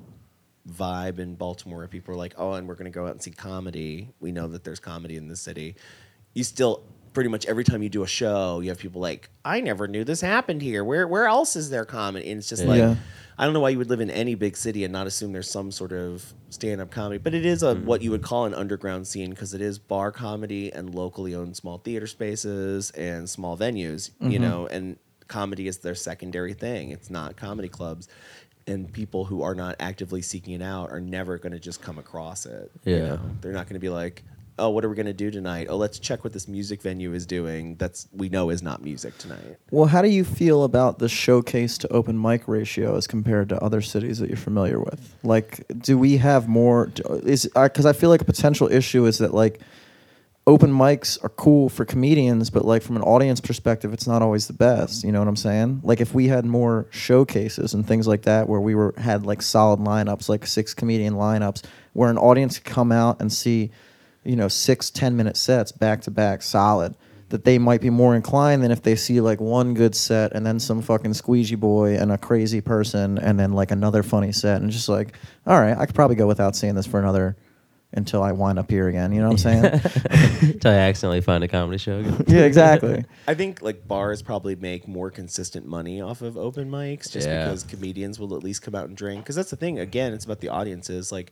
vibe 0.70 1.20
in 1.20 1.36
Baltimore 1.36 1.80
where 1.80 1.88
people 1.88 2.14
are 2.14 2.18
like, 2.18 2.36
oh, 2.38 2.54
and 2.54 2.68
we're 2.68 2.76
going 2.76 2.92
to 2.92 2.92
go 2.92 3.06
out 3.06 3.12
and 3.12 3.22
see 3.22 3.32
comedy. 3.32 4.10
We 4.20 4.32
know 4.32 4.48
that 4.48 4.64
there's 4.64 4.80
comedy 4.80 5.18
in 5.18 5.28
the 5.28 5.36
city. 5.36 5.76
You 6.34 6.44
still 6.44 6.84
pretty 7.14 7.30
much 7.30 7.46
every 7.46 7.64
time 7.64 7.84
you 7.84 7.90
do 7.90 8.04
a 8.04 8.08
show, 8.08 8.60
you 8.60 8.70
have 8.70 8.80
people 8.80 9.02
like, 9.02 9.30
I 9.46 9.62
never 9.62 9.88
knew 9.88 10.04
this 10.04 10.22
happened 10.22 10.62
here. 10.62 10.84
Where 10.84 11.08
where 11.08 11.26
else 11.26 11.56
is 11.56 11.70
there 11.70 11.86
comedy? 11.86 12.30
And 12.30 12.40
it's 12.40 12.50
just 12.50 12.66
like. 12.66 12.98
I 13.38 13.46
don't 13.46 13.54
know 13.54 13.60
why 13.60 13.70
you 13.70 13.78
would 13.78 13.90
live 13.90 14.02
in 14.02 14.10
any 14.10 14.36
big 14.36 14.56
city 14.56 14.84
and 14.84 14.94
not 14.94 15.08
assume 15.08 15.34
there's 15.34 15.50
some 15.50 15.72
sort 15.72 15.92
of 15.92 16.34
stand-up 16.50 16.92
comedy, 16.92 17.18
but 17.18 17.34
it 17.34 17.46
is 17.46 17.64
a 17.64 17.76
hmm. 17.76 17.86
what 17.86 18.02
you 18.02 18.12
would 18.12 18.22
call 18.22 18.46
an 18.46 18.54
underground 18.54 19.08
scene 19.08 19.32
because 19.32 19.54
it 19.54 19.62
is 19.62 19.80
bar 19.80 20.12
comedy 20.12 20.72
and 20.72 20.94
locally 20.94 21.34
owned 21.36 21.56
small 21.56 21.78
theater 21.78 22.08
spaces 22.08 22.92
and 22.92 23.30
small 23.30 23.58
venues, 23.58 24.12
you 24.20 24.40
mm-hmm. 24.40 24.44
know, 24.44 24.68
and 24.68 24.98
comedy 25.28 25.68
is 25.68 25.80
their 25.80 25.96
secondary 25.96 26.54
thing. 26.54 26.92
It's 26.92 27.10
not 27.10 27.36
comedy 27.36 27.70
clubs. 27.70 28.08
And 28.66 28.92
people 28.92 29.26
who 29.26 29.42
are 29.42 29.56
not 29.56 29.76
actively 29.80 30.22
seeking 30.22 30.54
it 30.54 30.62
out 30.62 30.90
are 30.92 31.02
never 31.02 31.38
going 31.38 31.52
to 31.52 31.60
just 31.60 31.82
come 31.82 32.00
across 32.00 32.46
it. 32.46 32.72
you 32.86 32.96
Yeah. 32.96 33.00
know? 33.00 33.20
They're 33.42 33.52
not 33.52 33.68
going 33.68 33.74
to 33.74 33.80
be 33.80 33.90
like, 33.90 34.24
"Oh, 34.58 34.70
what 34.70 34.86
are 34.86 34.90
we 34.90 34.96
going 34.96 35.06
to 35.06 35.14
do 35.14 35.32
tonight? 35.32 35.68
Oh, 35.70 35.78
let's 35.78 36.00
check 36.00 36.24
what 36.24 36.34
this 36.34 36.48
music 36.48 36.82
venue 36.82 37.14
is 37.14 37.26
doing. 37.26 37.76
That's 37.76 38.08
we 38.12 38.30
know 38.30 38.50
is 38.50 38.62
not 38.62 38.84
music 38.84 39.18
tonight." 39.18 39.58
Well, 39.72 39.86
how 39.86 40.02
do 40.02 40.10
you 40.10 40.24
feel 40.24 40.64
about 40.64 41.00
the 41.00 41.10
showcase 41.10 41.78
to 41.80 41.88
open 41.92 42.22
mic 42.22 42.48
ratio 42.48 42.96
as 42.96 43.08
compared 43.08 43.50
to 43.50 43.64
other 43.64 43.82
cities 43.82 44.20
that 44.20 44.30
you're 44.30 44.38
familiar 44.38 44.80
with? 44.80 45.16
Like, 45.24 45.66
do 45.80 45.98
we 45.98 46.18
have 46.18 46.48
more? 46.48 46.92
Is 47.24 47.50
because 47.54 47.86
I 47.86 47.94
feel 47.94 48.10
like 48.10 48.22
a 48.22 48.26
potential 48.26 48.72
issue 48.72 49.06
is 49.06 49.18
that 49.20 49.34
like 49.34 49.62
open 50.46 50.72
mics 50.72 51.24
are 51.24 51.30
cool 51.30 51.70
for 51.70 51.86
comedians, 51.86 52.50
but 52.50 52.66
like 52.66 52.82
from 52.82 52.98
an 52.98 53.02
audience 53.02 53.40
perspective, 53.40 53.94
it's 53.94 54.08
not 54.08 54.22
always 54.22 54.48
the 54.48 54.54
best. 54.54 55.04
You 55.04 55.12
know 55.12 55.20
what 55.20 55.28
I'm 55.28 55.36
saying? 55.36 55.82
Like 55.84 56.02
if 56.02 56.14
we 56.14 56.28
had 56.28 56.46
more 56.46 56.88
showcases 56.90 57.74
and 57.74 57.88
things 57.88 58.08
like 58.08 58.24
that, 58.24 58.50
where 58.50 58.60
we 58.60 58.76
were 58.76 58.94
had 58.98 59.26
like 59.26 59.42
solid 59.42 59.80
lineups, 59.80 60.30
like 60.30 60.46
six 60.46 60.74
comedian 60.74 61.14
lineups, 61.14 61.64
where 61.94 62.10
an 62.10 62.18
audience 62.18 62.60
could 62.60 62.72
come 62.72 62.92
out 62.92 63.22
and 63.22 63.32
see, 63.32 63.72
you 64.24 64.36
know, 64.36 64.48
six 64.48 64.90
ten 64.90 65.16
minute 65.16 65.38
sets 65.38 65.72
back 65.72 66.02
to 66.02 66.12
back, 66.12 66.42
solid. 66.42 66.96
That 67.30 67.46
they 67.46 67.58
might 67.58 67.82
be 67.82 67.90
more 67.90 68.16
inclined 68.16 68.62
than 68.64 68.70
if 68.70 68.84
they 68.84 68.96
see 68.96 69.20
like 69.20 69.42
one 69.42 69.74
good 69.74 69.96
set 69.96 70.34
and 70.34 70.46
then 70.46 70.60
some 70.60 70.84
fucking 70.84 71.16
squeegee 71.16 71.56
boy 71.56 71.96
and 71.98 72.12
a 72.12 72.18
crazy 72.18 72.62
person 72.62 73.18
and 73.18 73.40
then 73.40 73.54
like 73.54 73.72
another 73.72 74.04
funny 74.04 74.32
set 74.32 74.62
and 74.62 74.70
just 74.70 74.88
like, 74.88 75.16
all 75.48 75.60
right, 75.60 75.76
I 75.76 75.88
could 75.88 75.96
probably 75.96 76.16
go 76.16 76.28
without 76.28 76.56
seeing 76.56 76.76
this 76.76 76.86
for 76.86 77.00
another 77.00 77.36
until 77.92 78.22
I 78.22 78.34
wind 78.34 78.60
up 78.60 78.70
here 78.70 78.88
again. 78.88 79.12
You 79.14 79.22
know 79.22 79.30
what 79.30 79.46
I'm 79.46 79.62
saying? 79.64 80.52
Until 80.54 80.72
I 80.72 80.76
accidentally 80.76 81.22
find 81.22 81.44
a 81.44 81.48
comedy 81.48 81.80
show. 81.80 82.00
again. 82.00 82.24
yeah, 82.28 82.42
exactly. 82.42 83.04
I 83.28 83.34
think 83.34 83.64
like 83.64 83.88
bars 83.88 84.22
probably 84.22 84.56
make 84.56 84.88
more 84.88 85.10
consistent 85.10 85.66
money 85.66 86.02
off 86.02 86.22
of 86.22 86.38
open 86.38 86.70
mics 86.70 87.12
just 87.12 87.28
Yeah. 87.28 87.46
because 87.46 87.64
comedians 87.64 88.20
will 88.20 88.36
at 88.36 88.44
least 88.44 88.62
come 88.62 88.76
out 88.76 88.88
and 88.90 88.98
drink. 88.98 89.24
Because 89.24 89.36
that's 89.36 89.50
the 89.50 89.56
thing. 89.56 89.80
Again, 89.80 90.14
it's 90.14 90.26
about 90.26 90.40
the 90.40 90.50
audiences. 90.50 91.12
Like, 91.12 91.32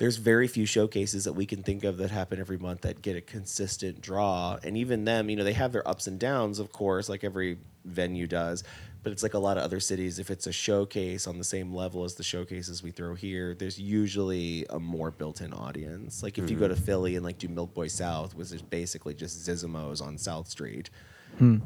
there's 0.00 0.16
very 0.16 0.48
few 0.48 0.64
showcases 0.64 1.24
that 1.24 1.34
we 1.34 1.44
can 1.44 1.62
think 1.62 1.84
of 1.84 1.98
that 1.98 2.10
happen 2.10 2.40
every 2.40 2.56
month 2.56 2.80
that 2.80 3.02
get 3.02 3.16
a 3.16 3.20
consistent 3.20 4.00
draw. 4.00 4.58
And 4.64 4.78
even 4.78 5.04
them, 5.04 5.28
you 5.28 5.36
know, 5.36 5.44
they 5.44 5.52
have 5.52 5.72
their 5.72 5.86
ups 5.86 6.06
and 6.06 6.18
downs, 6.18 6.58
of 6.58 6.72
course, 6.72 7.10
like 7.10 7.22
every 7.22 7.58
venue 7.84 8.26
does. 8.26 8.64
But 9.02 9.12
it's 9.12 9.22
like 9.22 9.34
a 9.34 9.38
lot 9.38 9.58
of 9.58 9.62
other 9.62 9.78
cities. 9.78 10.18
If 10.18 10.30
it's 10.30 10.46
a 10.46 10.52
showcase 10.52 11.26
on 11.26 11.36
the 11.36 11.44
same 11.44 11.74
level 11.74 12.04
as 12.04 12.14
the 12.14 12.22
showcases 12.22 12.82
we 12.82 12.92
throw 12.92 13.14
here, 13.14 13.54
there's 13.54 13.78
usually 13.78 14.64
a 14.70 14.80
more 14.80 15.10
built-in 15.10 15.52
audience. 15.52 16.22
Like 16.22 16.38
if 16.38 16.50
you 16.50 16.56
go 16.56 16.66
to 16.66 16.72
mm-hmm. 16.72 16.82
Philly 16.82 17.16
and 17.16 17.24
like 17.24 17.36
do 17.36 17.48
MilkBoy 17.48 17.90
South, 17.90 18.34
which 18.34 18.52
is 18.52 18.62
basically 18.62 19.12
just 19.12 19.46
Zissimos 19.46 20.00
on 20.00 20.16
South 20.16 20.48
Street, 20.48 20.88
hmm. 21.36 21.58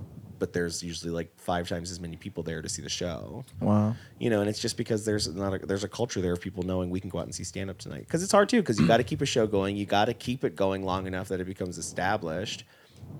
But 0.44 0.52
there's 0.52 0.82
usually 0.82 1.10
like 1.10 1.32
five 1.38 1.66
times 1.66 1.90
as 1.90 2.00
many 2.00 2.18
people 2.18 2.42
there 2.42 2.60
to 2.60 2.68
see 2.68 2.82
the 2.82 2.88
show. 2.90 3.46
Wow. 3.60 3.96
You 4.18 4.28
know, 4.28 4.40
and 4.40 4.50
it's 4.50 4.58
just 4.58 4.76
because 4.76 5.02
there's 5.06 5.26
not 5.26 5.54
a, 5.54 5.58
there's 5.66 5.84
a 5.84 5.88
culture 5.88 6.20
there 6.20 6.34
of 6.34 6.40
people 6.42 6.64
knowing 6.64 6.90
we 6.90 7.00
can 7.00 7.08
go 7.08 7.18
out 7.18 7.24
and 7.24 7.34
see 7.34 7.44
stand 7.44 7.70
up 7.70 7.78
tonight. 7.78 8.00
Because 8.00 8.22
it's 8.22 8.32
hard 8.32 8.50
too, 8.50 8.60
because 8.60 8.78
you 8.78 8.86
got 8.86 8.98
to 8.98 9.04
keep 9.04 9.22
a 9.22 9.26
show 9.26 9.46
going. 9.46 9.74
You 9.74 9.86
got 9.86 10.04
to 10.04 10.12
keep 10.12 10.44
it 10.44 10.54
going 10.54 10.84
long 10.84 11.06
enough 11.06 11.28
that 11.28 11.40
it 11.40 11.46
becomes 11.46 11.78
established, 11.78 12.64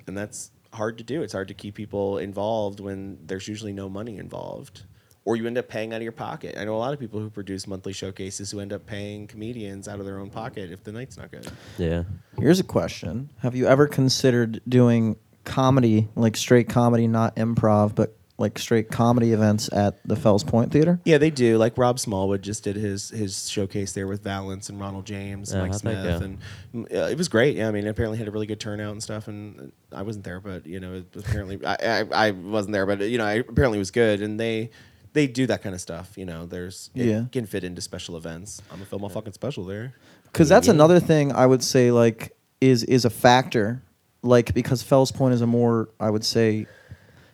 and 0.06 0.14
that's 0.14 0.50
hard 0.74 0.98
to 0.98 1.04
do. 1.04 1.22
It's 1.22 1.32
hard 1.32 1.48
to 1.48 1.54
keep 1.54 1.76
people 1.76 2.18
involved 2.18 2.78
when 2.78 3.16
there's 3.24 3.48
usually 3.48 3.72
no 3.72 3.88
money 3.88 4.18
involved, 4.18 4.82
or 5.24 5.36
you 5.36 5.46
end 5.46 5.56
up 5.56 5.66
paying 5.66 5.94
out 5.94 5.96
of 5.96 6.02
your 6.02 6.12
pocket. 6.12 6.58
I 6.58 6.66
know 6.66 6.76
a 6.76 6.76
lot 6.76 6.92
of 6.92 7.00
people 7.00 7.20
who 7.20 7.30
produce 7.30 7.66
monthly 7.66 7.94
showcases 7.94 8.50
who 8.50 8.60
end 8.60 8.74
up 8.74 8.84
paying 8.84 9.28
comedians 9.28 9.88
out 9.88 9.98
of 9.98 10.04
their 10.04 10.18
own 10.18 10.28
pocket 10.28 10.70
if 10.70 10.84
the 10.84 10.92
night's 10.92 11.16
not 11.16 11.30
good. 11.30 11.50
Yeah. 11.78 12.02
Here's 12.38 12.60
a 12.60 12.64
question: 12.64 13.30
Have 13.38 13.56
you 13.56 13.66
ever 13.66 13.86
considered 13.86 14.60
doing 14.68 15.16
comedy, 15.44 16.08
like 16.14 16.36
straight 16.36 16.68
comedy, 16.68 17.06
not 17.06 17.36
improv, 17.36 17.94
but 17.94 18.16
like 18.36 18.58
straight 18.58 18.90
comedy 18.90 19.30
events 19.32 19.70
at 19.72 19.96
the 20.06 20.16
Fells 20.16 20.42
Point 20.42 20.72
Theater? 20.72 20.98
Yeah, 21.04 21.18
they 21.18 21.30
do. 21.30 21.56
Like 21.56 21.78
Rob 21.78 22.00
Smallwood 22.00 22.42
just 22.42 22.64
did 22.64 22.74
his 22.76 23.10
his 23.10 23.48
showcase 23.48 23.92
there 23.92 24.06
with 24.08 24.22
Valance 24.24 24.68
and 24.68 24.80
Ronald 24.80 25.04
James, 25.06 25.52
and 25.52 25.60
Yeah, 25.60 25.62
Mike 25.68 25.72
how'd 25.72 26.04
that 26.04 26.18
Smith, 26.18 26.38
and 26.72 26.92
uh, 26.92 27.04
it 27.06 27.16
was 27.16 27.28
great. 27.28 27.56
Yeah, 27.56 27.68
I 27.68 27.70
mean, 27.70 27.86
it 27.86 27.90
apparently 27.90 28.18
had 28.18 28.26
a 28.26 28.32
really 28.32 28.46
good 28.46 28.58
turnout 28.58 28.90
and 28.92 29.02
stuff. 29.02 29.28
And 29.28 29.70
I 29.92 30.02
wasn't 30.02 30.24
there, 30.24 30.40
but 30.40 30.66
you 30.66 30.80
know, 30.80 30.94
it 30.94 31.06
apparently 31.16 31.64
I, 31.64 31.76
I 32.00 32.28
I 32.28 32.30
wasn't 32.32 32.72
there, 32.72 32.86
but 32.86 33.00
you 33.02 33.18
know, 33.18 33.24
I, 33.24 33.34
apparently 33.34 33.78
it 33.78 33.80
was 33.80 33.92
good. 33.92 34.20
And 34.20 34.40
they 34.40 34.70
they 35.12 35.28
do 35.28 35.46
that 35.46 35.62
kind 35.62 35.74
of 35.76 35.80
stuff. 35.80 36.18
You 36.18 36.24
know, 36.24 36.44
there's 36.44 36.90
it 36.96 37.06
Yeah. 37.06 37.24
can 37.30 37.46
fit 37.46 37.62
into 37.62 37.80
special 37.80 38.16
events. 38.16 38.60
I'm 38.70 38.78
gonna 38.78 38.86
film 38.86 39.04
a 39.04 39.08
fucking 39.10 39.32
special 39.34 39.62
there. 39.64 39.94
Because 40.24 40.48
that's 40.48 40.66
Yeah. 40.66 40.72
another 40.74 40.98
thing 40.98 41.30
I 41.30 41.46
would 41.46 41.62
say 41.62 41.92
like 41.92 42.36
is 42.60 42.82
is 42.82 43.04
a 43.04 43.10
factor, 43.10 43.80
like 44.24 44.52
because 44.54 44.82
Fells 44.82 45.12
Point 45.12 45.34
is 45.34 45.40
a 45.42 45.46
more 45.46 45.90
I 46.00 46.10
would 46.10 46.24
say, 46.24 46.66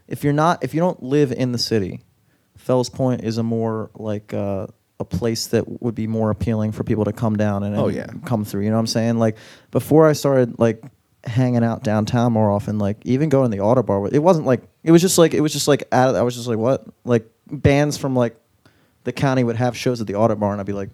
if 0.08 0.22
you're 0.24 0.32
not 0.34 0.62
if 0.62 0.74
you 0.74 0.80
don't 0.80 1.02
live 1.02 1.32
in 1.32 1.52
the 1.52 1.58
city, 1.58 2.02
Fells 2.56 2.90
Point 2.90 3.22
is 3.24 3.38
a 3.38 3.42
more 3.42 3.90
like 3.94 4.34
uh, 4.34 4.66
a 4.98 5.04
place 5.04 5.46
that 5.48 5.80
would 5.82 5.94
be 5.94 6.06
more 6.06 6.30
appealing 6.30 6.72
for 6.72 6.84
people 6.84 7.04
to 7.06 7.12
come 7.12 7.36
down 7.36 7.62
and, 7.62 7.74
Oh, 7.76 7.88
yeah. 7.88 8.06
come 8.26 8.44
through. 8.44 8.62
You 8.64 8.68
know 8.70 8.76
what 8.76 8.80
I'm 8.80 8.86
saying? 8.86 9.18
Like 9.18 9.36
before 9.70 10.06
I 10.06 10.12
started 10.12 10.58
like 10.58 10.82
hanging 11.24 11.62
out 11.64 11.82
downtown 11.84 12.32
more 12.32 12.50
often, 12.50 12.78
like 12.78 12.98
even 13.04 13.28
going 13.28 13.50
to 13.50 13.56
the 13.56 13.62
Ottobar, 13.62 14.12
it 14.12 14.18
wasn't 14.18 14.46
like 14.46 14.62
it 14.82 14.90
was 14.90 15.00
just 15.00 15.16
like 15.16 15.32
it 15.32 15.40
was 15.40 15.52
just 15.52 15.68
like 15.68 15.84
out 15.92 16.10
of, 16.10 16.16
I 16.16 16.22
was 16.22 16.34
just 16.34 16.48
like 16.48 16.58
what 16.58 16.84
like 17.04 17.26
bands 17.50 17.96
from 17.96 18.14
like 18.16 18.36
the 19.04 19.12
county 19.12 19.42
would 19.44 19.56
have 19.56 19.76
shows 19.76 20.00
at 20.00 20.06
the 20.06 20.12
Ottobar 20.14 20.52
and 20.52 20.60
I'd 20.60 20.66
be 20.66 20.72
like 20.74 20.90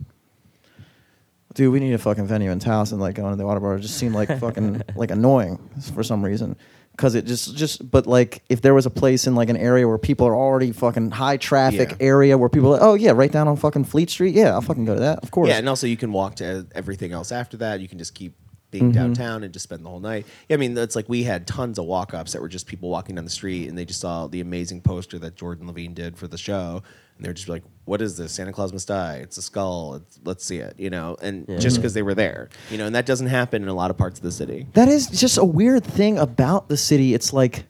dude, 1.57 1.73
we 1.73 1.81
need 1.81 1.95
a 1.95 1.99
fucking 1.99 2.27
venue 2.27 2.51
in 2.51 2.61
and 2.61 3.01
like 3.01 3.17
going 3.17 3.33
to 3.33 3.37
the 3.37 3.43
Ottobar 3.45 3.81
just 3.81 3.97
seemed 3.97 4.15
like 4.15 4.29
fucking 4.41 4.83
like 4.95 5.11
annoying 5.11 5.59
for 5.95 6.05
some 6.05 6.25
reason. 6.25 6.55
Cause 6.97 7.15
it 7.15 7.27
just 7.27 7.55
just 7.57 7.91
but 7.91 8.07
like 8.07 8.43
if 8.49 8.63
there 8.63 8.73
was 8.73 8.87
a 8.87 8.91
place 8.91 9.27
in 9.27 9.35
like 9.35 9.51
an 9.51 9.57
area 9.59 9.87
where 9.87 9.99
people 9.99 10.27
are 10.27 10.35
already 10.37 10.73
fucking 10.73 11.11
high 11.11 11.37
traffic 11.37 11.91
Yeah. 11.91 11.97
area 12.07 12.39
where 12.39 12.49
people 12.49 12.69
are 12.69 12.73
like, 12.79 12.83
oh 12.83 12.95
yeah 12.95 13.11
right 13.11 13.31
down 13.31 13.49
on 13.49 13.57
fucking 13.57 13.85
Fleet 13.85 14.09
Street 14.09 14.35
yeah 14.35 14.53
I'll 14.53 14.63
fucking 14.63 14.87
go 14.87 14.95
to 14.95 15.01
that 15.01 15.19
of 15.23 15.31
course 15.31 15.49
Yeah, 15.51 15.59
and 15.59 15.69
also 15.69 15.87
you 15.87 15.99
can 15.99 16.11
walk 16.13 16.37
to 16.37 16.67
everything 16.75 17.13
else 17.13 17.33
after 17.33 17.59
that. 17.59 17.81
You 17.81 17.89
can 17.89 17.99
just 17.99 18.15
keep 18.15 18.35
being 18.71 18.85
Mm-hmm. 18.85 18.93
downtown 18.93 19.43
and 19.45 19.53
just 19.53 19.63
spend 19.65 19.85
the 19.85 19.89
whole 19.91 20.01
night. 20.01 20.27
Yeah, 20.49 20.55
I 20.55 20.57
mean, 20.59 20.77
it's 20.77 20.97
like 20.97 21.09
we 21.09 21.23
had 21.23 21.47
tons 21.47 21.79
of 21.79 21.85
walk 21.85 22.13
ups 22.15 22.33
that 22.33 22.41
were 22.43 22.49
just 22.49 22.67
people 22.67 22.89
walking 22.89 23.15
down 23.15 23.25
the 23.25 23.31
street 23.31 23.69
and 23.69 23.77
they 23.79 23.85
just 23.85 24.01
saw 24.01 24.27
the 24.27 24.41
amazing 24.41 24.81
poster 24.81 25.19
that 25.21 25.37
Jordan 25.37 25.67
Levine 25.67 25.95
did 25.95 26.17
for 26.19 26.27
the 26.29 26.37
show. 26.39 26.83
And 27.17 27.25
they're 27.25 27.33
just 27.33 27.49
like, 27.49 27.63
what 27.87 28.03
is 28.03 28.17
this? 28.17 28.33
Santa 28.33 28.53
Claus 28.53 28.73
Must 28.73 28.87
Die. 28.89 29.17
It's 29.23 29.39
a 29.39 29.43
skull. 29.43 29.95
It's, 29.95 30.19
let's 30.25 30.45
see 30.45 30.59
it, 30.59 30.75
you 30.79 30.91
know? 30.91 31.17
And 31.23 31.47
Yeah. 31.49 31.59
just 31.59 31.77
because 31.77 31.95
they 31.95 32.03
were 32.03 32.15
there, 32.15 32.49
you 32.71 32.79
know, 32.79 32.87
and 32.87 32.95
that 32.95 33.07
doesn't 33.07 33.29
happen 33.29 33.63
in 33.63 33.69
a 33.69 33.75
lot 33.75 33.91
of 33.91 33.97
parts 33.97 34.19
of 34.19 34.23
the 34.23 34.33
city. 34.33 34.67
That 34.75 34.89
is 34.89 35.07
just 35.09 35.39
a 35.39 35.45
weird 35.45 35.85
thing 35.85 36.19
about 36.19 36.69
the 36.69 36.77
city. 36.77 37.15
It's 37.15 37.33
like 37.33 37.65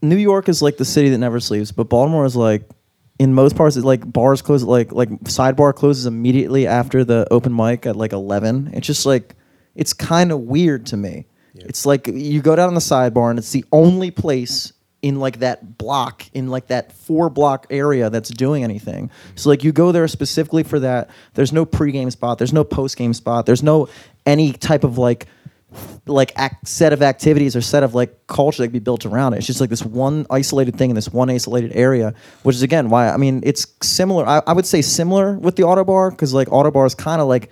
New 0.00 0.16
York 0.16 0.48
is 0.48 0.62
like 0.62 0.76
the 0.78 0.84
city 0.84 1.10
that 1.10 1.18
never 1.18 1.38
sleeps, 1.40 1.70
but 1.72 1.88
Baltimore 1.88 2.24
is 2.24 2.34
like 2.36 2.68
in 3.18 3.34
most 3.34 3.54
parts 3.56 3.76
it's 3.76 3.84
like 3.84 4.10
bars 4.10 4.42
close 4.42 4.62
like 4.64 4.90
like 4.90 5.08
sidebar 5.24 5.72
closes 5.74 6.06
immediately 6.06 6.66
after 6.66 7.04
the 7.04 7.26
open 7.30 7.54
mic 7.54 7.84
at 7.86 7.94
like 7.94 8.12
11. 8.12 8.70
It's 8.72 8.86
just 8.86 9.06
like 9.06 9.36
it's 9.74 9.92
kind 9.92 10.32
of 10.32 10.40
weird 10.40 10.86
to 10.86 10.96
me. 10.96 11.26
Yeah. 11.54 11.66
It's 11.68 11.84
like 11.86 12.06
you 12.06 12.40
go 12.40 12.56
down 12.56 12.68
on 12.68 12.74
the 12.74 12.80
sidebar 12.80 13.30
and 13.30 13.38
it's 13.38 13.52
the 13.52 13.64
only 13.70 14.10
place 14.10 14.72
in 15.02 15.18
like 15.18 15.40
that 15.40 15.76
block 15.78 16.24
in 16.32 16.48
like 16.48 16.68
that 16.68 16.92
four 16.92 17.28
block 17.28 17.66
area 17.70 18.08
that's 18.08 18.30
doing 18.30 18.62
anything. 18.62 19.10
So 19.34 19.50
like 19.50 19.64
you 19.64 19.72
go 19.72 19.92
there 19.92 20.06
specifically 20.08 20.62
for 20.62 20.78
that. 20.80 21.10
There's 21.34 21.52
no 21.52 21.66
pregame 21.66 22.10
spot, 22.10 22.38
there's 22.38 22.52
no 22.52 22.64
postgame 22.64 23.14
spot, 23.14 23.44
there's 23.44 23.64
no 23.64 23.88
any 24.24 24.52
type 24.52 24.84
of 24.84 24.98
like 24.98 25.26
like 26.06 26.32
act, 26.36 26.68
set 26.68 26.92
of 26.92 27.02
activities 27.02 27.56
or 27.56 27.60
set 27.60 27.82
of 27.82 27.94
like 27.94 28.26
culture 28.26 28.62
that 28.62 28.68
can 28.68 28.72
be 28.72 28.78
built 28.78 29.06
around 29.06 29.34
it. 29.34 29.38
It's 29.38 29.46
just 29.46 29.60
like 29.60 29.70
this 29.70 29.84
one 29.84 30.26
isolated 30.30 30.76
thing 30.76 30.90
in 30.90 30.96
this 30.96 31.08
one 31.08 31.30
isolated 31.30 31.72
area, 31.74 32.14
which 32.42 32.56
is 32.56 32.62
again 32.62 32.88
why 32.88 33.08
I 33.08 33.16
mean 33.16 33.42
it's 33.44 33.66
similar. 33.82 34.26
I, 34.26 34.42
I 34.46 34.52
would 34.52 34.66
say 34.66 34.82
similar 34.82 35.36
with 35.38 35.56
the 35.56 35.64
Ottobar 35.64 36.10
because 36.10 36.32
like 36.32 36.48
Ottobar 36.48 36.86
is 36.86 36.94
kind 36.94 37.20
of 37.20 37.26
like 37.26 37.50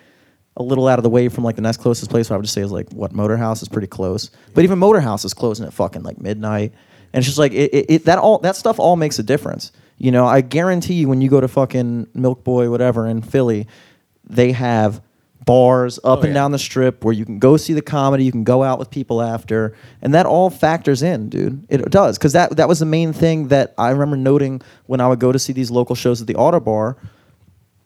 a 0.57 0.63
little 0.63 0.87
out 0.87 0.99
of 0.99 1.03
the 1.03 1.11
way 1.11 1.29
from 1.29 1.43
like 1.45 1.57
the 1.57 1.63
next 1.63 1.79
closest 1.79 2.11
place. 2.11 2.29
So 2.29 2.35
I 2.35 2.37
would 2.37 2.45
just 2.45 2.55
say 2.55 2.61
is 2.61 2.71
like 2.71 2.91
what 2.93 3.13
Motorhouse 3.13 3.63
is 3.63 3.69
pretty 3.69 3.89
close, 3.89 4.31
but 4.55 4.63
even 4.63 4.79
Motorhouse 4.79 5.25
is 5.25 5.35
closing 5.35 5.67
at 5.67 5.73
fucking 5.73 6.03
like 6.03 6.21
midnight, 6.21 6.73
and 7.13 7.21
it's 7.21 7.27
just 7.27 7.39
like 7.39 7.53
it, 7.53 7.73
it, 7.75 7.87
it 7.89 8.05
that 8.07 8.19
all 8.19 8.39
that 8.39 8.57
stuff 8.57 8.79
all 8.79 8.97
makes 8.97 9.19
a 9.19 9.23
difference. 9.23 9.73
You 9.99 10.11
know, 10.11 10.27
I 10.27 10.41
guarantee 10.41 10.95
you 10.95 11.09
when 11.09 11.21
you 11.21 11.29
go 11.29 11.41
to 11.41 11.49
fucking 11.49 12.07
MilkBoy 12.17 12.71
whatever 12.71 13.07
in 13.07 13.21
Philly, 13.23 13.67
they 14.25 14.53
have 14.53 15.03
bars 15.47 15.99
up 16.05 16.19
Oh, 16.19 16.23
and 16.23 16.29
yeah. 16.29 16.35
down 16.35 16.53
the 16.53 16.59
strip 16.59 17.03
where 17.05 17.13
you 17.15 17.25
can 17.25 17.39
go 17.39 17.57
see 17.57 17.73
the 17.73 17.83
comedy, 17.83 18.25
you 18.25 18.33
can 18.33 18.45
go 18.45 18.63
out 18.63 18.79
with 18.79 18.91
people 18.91 19.21
after, 19.23 19.75
and 20.03 20.15
that 20.15 20.25
all 20.27 20.49
factors 20.51 21.03
in, 21.03 21.29
dude. 21.29 21.67
It 21.69 21.91
does 21.91 22.17
because 22.19 22.33
that 22.35 22.57
that 22.57 22.69
was 22.69 22.79
the 22.79 22.87
main 22.87 23.13
thing 23.13 23.49
that 23.49 23.75
I 23.77 23.91
remember 23.91 24.17
noting 24.17 24.63
when 24.87 25.01
I 25.01 25.09
would 25.09 25.19
go 25.19 25.33
to 25.33 25.39
see 25.39 25.53
these 25.53 25.71
local 25.71 25.95
shows 25.97 26.21
at 26.21 26.27
the 26.27 26.35
Ottobar. 26.35 26.97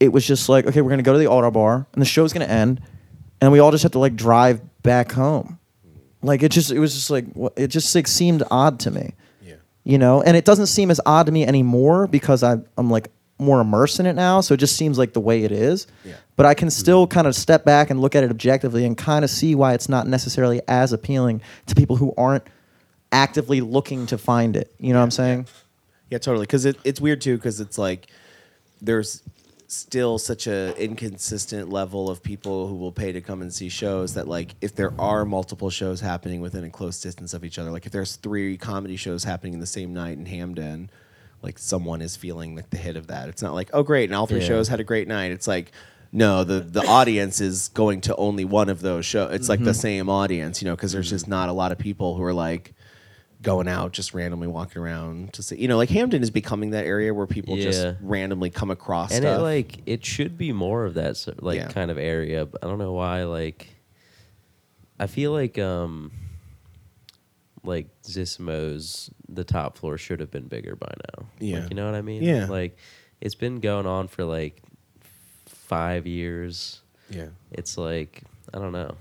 It 0.00 0.08
was 0.12 0.26
just 0.26 0.48
like, 0.48 0.66
okay, 0.66 0.80
we're 0.82 0.90
gonna 0.90 1.02
go 1.02 1.12
to 1.12 1.18
the 1.18 1.24
Ottobar, 1.26 1.87
and 1.92 2.02
the 2.02 2.06
show's 2.06 2.32
gonna 2.32 2.44
end, 2.46 2.80
and 3.40 3.50
we 3.52 3.58
all 3.60 3.70
just 3.70 3.82
have 3.84 3.92
to 3.92 3.98
like 4.00 4.14
drive 4.16 4.60
back 4.82 5.12
home. 5.12 5.58
Like 6.24 6.42
it 6.42 6.50
just, 6.50 6.70
it 6.70 6.78
was 6.78 6.94
just 6.94 7.10
like, 7.10 7.26
it 7.56 7.68
just 7.68 7.94
like 7.94 8.06
seemed 8.06 8.42
odd 8.50 8.80
to 8.80 8.90
me 8.90 9.12
Yeah. 9.42 9.54
you 9.84 9.98
know 9.98 10.22
and 10.22 10.37
it 10.37 10.44
doesn't 10.44 10.66
seem 10.66 10.90
as 10.90 11.00
odd 11.06 11.26
to 11.26 11.32
me 11.32 11.46
anymore 11.46 12.06
because 12.06 12.42
I, 12.42 12.56
i'm 12.78 12.90
like 12.90 13.08
more 13.38 13.60
immersed 13.60 14.00
in 14.00 14.06
it 14.06 14.14
now 14.14 14.40
so 14.40 14.54
it 14.54 14.58
just 14.58 14.76
seems 14.76 14.96
like 14.96 15.12
the 15.12 15.20
way 15.20 15.42
it 15.44 15.52
is 15.52 15.87
Yeah. 16.04 16.14
but 16.37 16.46
i 16.46 16.54
can 16.54 16.70
still 16.70 17.06
kind 17.06 17.26
of 17.26 17.34
step 17.34 17.64
back 17.64 17.90
and 17.90 18.00
look 18.00 18.14
at 18.14 18.24
it 18.24 18.30
objectively 18.30 18.84
and 18.87 18.96
kind 18.96 19.24
of 19.24 19.30
see 19.30 19.54
why 19.54 19.74
it's 19.74 19.88
not 19.88 20.06
necessarily 20.06 20.60
as 20.68 20.92
appealing 20.92 21.42
to 21.66 21.74
people 21.74 21.96
who 21.96 22.14
aren't 22.16 22.44
actively 23.12 23.60
looking 23.60 24.06
to 24.06 24.16
find 24.18 24.56
it 24.56 24.72
you 24.78 24.92
know 24.92 25.00
what 25.00 25.04
i'm 25.04 25.10
saying 25.10 25.46
Yeah, 26.10 26.18
totally. 26.18 26.44
Because 26.46 26.64
it, 26.64 26.77
it's 26.85 27.00
weird 27.00 27.20
too. 27.20 27.37
Because 27.37 27.60
it's 27.60 27.77
like 27.79 28.06
there's 28.81 29.22
still 29.67 30.19
such 30.19 30.46
a 30.46 30.75
inconsistent 30.83 31.69
level 31.71 32.08
of 32.10 32.23
people 32.23 32.69
who 32.69 32.75
will 32.77 32.92
pay 32.92 33.12
to 33.12 33.21
come 33.21 33.42
and 33.42 33.52
see 33.52 33.69
shows 33.69 34.15
that 34.15 34.29
like 34.29 34.54
if 34.60 34.75
there 34.75 34.92
are 35.00 35.25
multiple 35.25 35.71
shows 35.71 36.00
happening 36.00 36.40
within 36.40 36.65
a 36.65 36.71
close 36.71 37.00
distance 37.00 37.35
of 37.35 37.44
each 37.44 37.58
other, 37.58 37.71
like 37.71 37.87
if 37.87 37.92
there's 37.92 38.17
three 38.17 38.56
comedy 38.56 38.96
shows 38.96 39.25
happening 39.25 39.54
in 39.54 39.60
the 39.60 39.67
same 39.67 39.92
night 39.94 40.17
in 40.19 40.27
Hampden, 40.27 40.90
like 41.42 41.58
someone 41.58 42.00
is 42.02 42.17
feeling 42.17 42.54
like 42.56 42.71
the 42.71 42.77
hit 42.77 42.96
of 42.96 43.06
that. 43.08 43.29
It's 43.29 43.42
not 43.42 43.54
like 43.54 43.71
oh 43.73 43.83
great, 43.83 44.08
and 44.10 44.15
all 44.17 44.27
three 44.27 44.40
Yeah. 44.40 44.46
shows 44.48 44.69
had 44.69 44.81
a 44.81 44.85
great 44.85 45.08
night. 45.08 45.33
It's 45.33 45.46
like 45.48 45.73
No, 46.12 46.44
the 46.44 46.60
the 46.60 46.87
audience 46.87 47.40
is 47.40 47.69
going 47.75 48.00
to 48.02 48.15
only 48.17 48.44
one 48.44 48.69
of 48.69 48.81
those 48.83 49.04
shows. 49.06 49.33
It's 49.35 49.48
like 49.48 49.58
Mm-hmm. 49.60 49.67
the 49.67 49.75
same 49.75 50.08
audience, 50.08 50.62
you 50.62 50.69
know, 50.69 50.77
because 50.77 50.92
there's 50.92 51.10
just 51.10 51.27
not 51.27 51.48
a 51.48 51.52
lot 51.52 51.73
of 51.73 51.79
people 51.79 52.15
who 52.17 52.23
are 52.23 52.35
like 52.35 52.73
going 53.45 53.69
out 53.69 53.92
just 53.92 54.13
randomly 54.15 54.49
walking 54.49 54.83
around 54.83 55.33
to 55.35 55.42
see. 55.42 55.57
You 55.57 55.69
know, 55.69 55.77
like 55.77 55.90
Hampden 55.90 56.23
is 56.23 56.31
becoming 56.31 56.71
that 56.71 56.85
area 56.87 57.15
where 57.15 57.27
people 57.29 57.57
just 57.57 57.87
randomly 58.01 58.51
come 58.51 58.71
across 58.73 59.13
and 59.13 59.23
stuff. 59.23 59.38
it 59.38 59.42
like 59.42 59.79
it 59.87 60.05
should 60.05 60.37
be 60.37 60.53
more 60.53 60.85
of 60.85 60.95
that 60.95 61.25
like 61.40 61.59
Yeah. 61.61 61.69
kind 61.69 61.90
of 61.92 61.99
area 61.99 62.45
but 62.47 62.65
i 62.65 62.67
don't 62.67 62.79
know 62.79 62.92
why 62.92 63.23
like 63.25 63.69
i 64.99 65.07
feel 65.07 65.31
like 65.33 65.59
um 65.59 66.11
like 67.63 67.87
Zissimo's 68.03 69.11
the 69.29 69.45
top 69.45 69.79
floor 69.79 69.97
should 69.97 70.21
have 70.21 70.31
been 70.31 70.49
bigger 70.49 70.77
by 70.77 70.92
now 71.19 71.27
Yeah. 71.38 71.61
like, 71.61 71.71
you 71.71 71.77
know 71.77 71.87
what 71.87 71.95
i 71.95 72.03
mean 72.03 72.23
Yeah. 72.23 72.47
like 72.47 72.77
it's 73.21 73.35
been 73.35 73.61
going 73.61 73.87
on 73.87 74.09
for 74.09 74.25
like 74.25 74.63
five 75.47 76.07
years 76.07 76.83
yeah. 77.11 77.29
it's 77.53 77.79
like 77.79 78.23
i 78.53 78.59
don't 78.59 78.73
know 78.73 78.97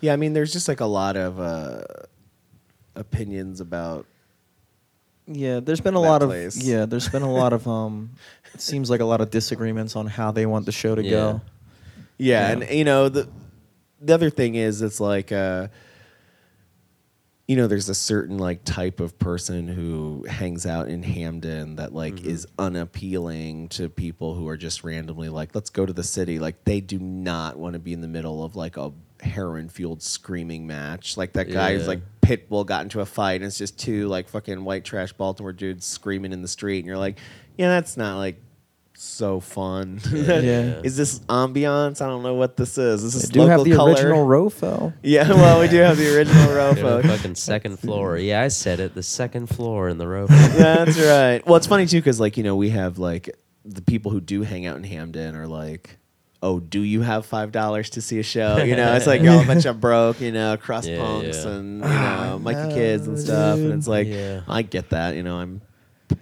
Yeah, 0.00 0.14
I 0.14 0.16
mean, 0.16 0.32
there's 0.32 0.52
just 0.52 0.66
like 0.66 0.80
a 0.80 0.86
lot 0.86 1.16
of 1.18 1.38
uh, 1.38 1.82
opinions 2.94 3.60
about. 3.60 4.06
Yeah, 5.26 5.60
there's 5.60 5.80
been 5.80 5.94
a 5.94 6.00
lot 6.00 6.22
place. 6.22 6.56
of 6.56 6.62
yeah, 6.62 6.86
there's 6.86 7.08
been 7.08 7.22
a 7.22 7.32
lot 7.32 7.52
of 7.52 7.66
um 7.68 8.10
it 8.54 8.60
seems 8.60 8.90
like 8.90 9.00
a 9.00 9.04
lot 9.04 9.20
of 9.20 9.30
disagreements 9.30 9.94
on 9.96 10.06
how 10.06 10.32
they 10.32 10.46
want 10.46 10.66
the 10.66 10.72
show 10.72 10.94
to 10.94 11.02
Yeah. 11.02 11.10
go. 11.10 11.40
Yeah, 12.18 12.40
Yeah. 12.40 12.52
and 12.64 12.70
you 12.70 12.84
know 12.84 13.08
the 13.08 13.28
the 14.00 14.12
other 14.14 14.30
thing 14.30 14.54
is 14.56 14.82
it's 14.82 14.98
like 14.98 15.30
uh, 15.30 15.68
you 17.46 17.56
know 17.56 17.66
there's 17.66 17.88
a 17.88 17.94
certain 17.94 18.38
like 18.38 18.64
type 18.64 19.00
of 19.00 19.18
person 19.18 19.66
who 19.68 20.24
hangs 20.28 20.66
out 20.66 20.88
in 20.88 21.02
Hampden 21.02 21.76
that 21.76 21.92
like 21.94 22.14
Mm-hmm. 22.14 22.28
is 22.30 22.46
unappealing 22.58 23.68
to 23.70 23.88
people 23.88 24.34
who 24.34 24.48
are 24.48 24.56
just 24.56 24.84
randomly 24.84 25.28
like 25.28 25.54
let's 25.54 25.70
go 25.70 25.84
to 25.86 25.92
the 25.92 26.02
city 26.04 26.38
like 26.38 26.64
they 26.64 26.80
do 26.80 26.98
not 26.98 27.56
want 27.58 27.74
to 27.74 27.78
be 27.78 27.92
in 27.92 28.00
the 28.00 28.08
middle 28.08 28.42
of 28.44 28.56
like 28.56 28.76
a 28.76 28.92
heroin 29.22 29.68
fueled 29.68 30.02
screaming 30.02 30.66
match 30.66 31.16
like 31.16 31.32
that 31.34 31.50
guy 31.50 31.72
who's 31.74 31.82
Yeah. 31.82 31.88
like 31.88 32.00
Pitbull 32.22 32.64
got 32.66 32.82
into 32.82 33.00
a 33.00 33.06
fight 33.06 33.36
and 33.36 33.44
it's 33.44 33.58
just 33.58 33.78
two 33.78 34.06
like 34.08 34.28
fucking 34.28 34.64
white 34.64 34.84
trash 34.84 35.12
Baltimore 35.12 35.52
dudes 35.52 35.84
screaming 35.86 36.32
in 36.32 36.42
the 36.42 36.48
street 36.48 36.78
and 36.78 36.86
you're 36.86 36.96
like 36.98 37.18
yeah 37.58 37.68
that's 37.68 37.96
not 37.96 38.16
like 38.18 38.36
so 38.94 39.40
fun 39.40 39.98
Yeah. 40.12 40.80
is 40.84 40.96
this 40.96 41.20
ambiance? 41.20 42.02
I 42.02 42.06
don't 42.06 42.22
know 42.22 42.34
what 42.34 42.56
this 42.58 42.76
is. 42.76 43.02
This 43.02 43.14
is 43.14 43.22
They 43.22 43.38
this 43.38 43.44
do 43.44 43.46
have 43.48 43.64
the 43.64 43.72
color? 43.72 43.92
original 43.92 44.26
Rofo. 44.26 44.92
Yeah, 45.02 45.26
well, 45.30 45.58
we 45.60 45.68
do 45.68 45.78
have 45.78 45.96
the 45.96 46.14
original 46.14 46.46
They're 46.52 46.74
the 46.74 46.82
Rofo. 46.82 47.02
fucking 47.16 47.34
second 47.36 47.78
floor 47.78 48.18
yeah 48.18 48.42
i 48.42 48.48
said 48.48 48.78
it 48.80 48.94
the 48.94 49.02
second 49.02 49.46
floor 49.48 49.88
in 49.88 49.96
the 49.98 50.06
rope 50.06 50.28
That's 50.30 50.98
right. 50.98 51.40
Well, 51.46 51.56
it's 51.56 51.66
funny 51.66 51.86
too 51.86 51.98
because 51.98 52.20
like 52.20 52.36
you 52.36 52.42
know 52.44 52.56
we 52.56 52.70
have 52.70 52.98
like 52.98 53.30
the 53.64 53.82
people 53.82 54.10
who 54.10 54.20
do 54.20 54.42
hang 54.42 54.66
out 54.66 54.76
in 54.76 54.84
Hampden 54.84 55.34
are 55.34 55.46
like. 55.46 55.96
Oh, 56.42 56.58
do 56.58 56.80
you 56.80 57.02
have 57.02 57.26
five 57.26 57.52
dollars 57.52 57.90
to 57.90 58.00
see 58.00 58.18
a 58.18 58.22
show? 58.22 58.58
You 58.58 58.74
know, 58.74 58.94
it's 58.94 59.06
like 59.06 59.20
all 59.28 59.40
a 59.40 59.46
bunch 59.46 59.66
of 59.66 59.80
broke, 59.80 60.20
you 60.20 60.32
know, 60.32 60.56
crust 60.56 60.88
Yeah, 60.88 60.98
punks 60.98 61.44
yeah. 61.44 61.50
and 61.50 61.80
you 61.80 61.86
ah, 61.86 62.26
know, 62.30 62.38
Mikey 62.38 62.68
know, 62.68 62.74
kids 62.74 63.06
and 63.06 63.18
stuff. 63.18 63.58
And 63.58 63.72
it's 63.74 63.86
like, 63.86 64.06
Yeah. 64.06 64.42
I 64.48 64.62
get 64.62 64.90
that. 64.90 65.16
You 65.16 65.22
know, 65.22 65.36
I'm 65.36 65.60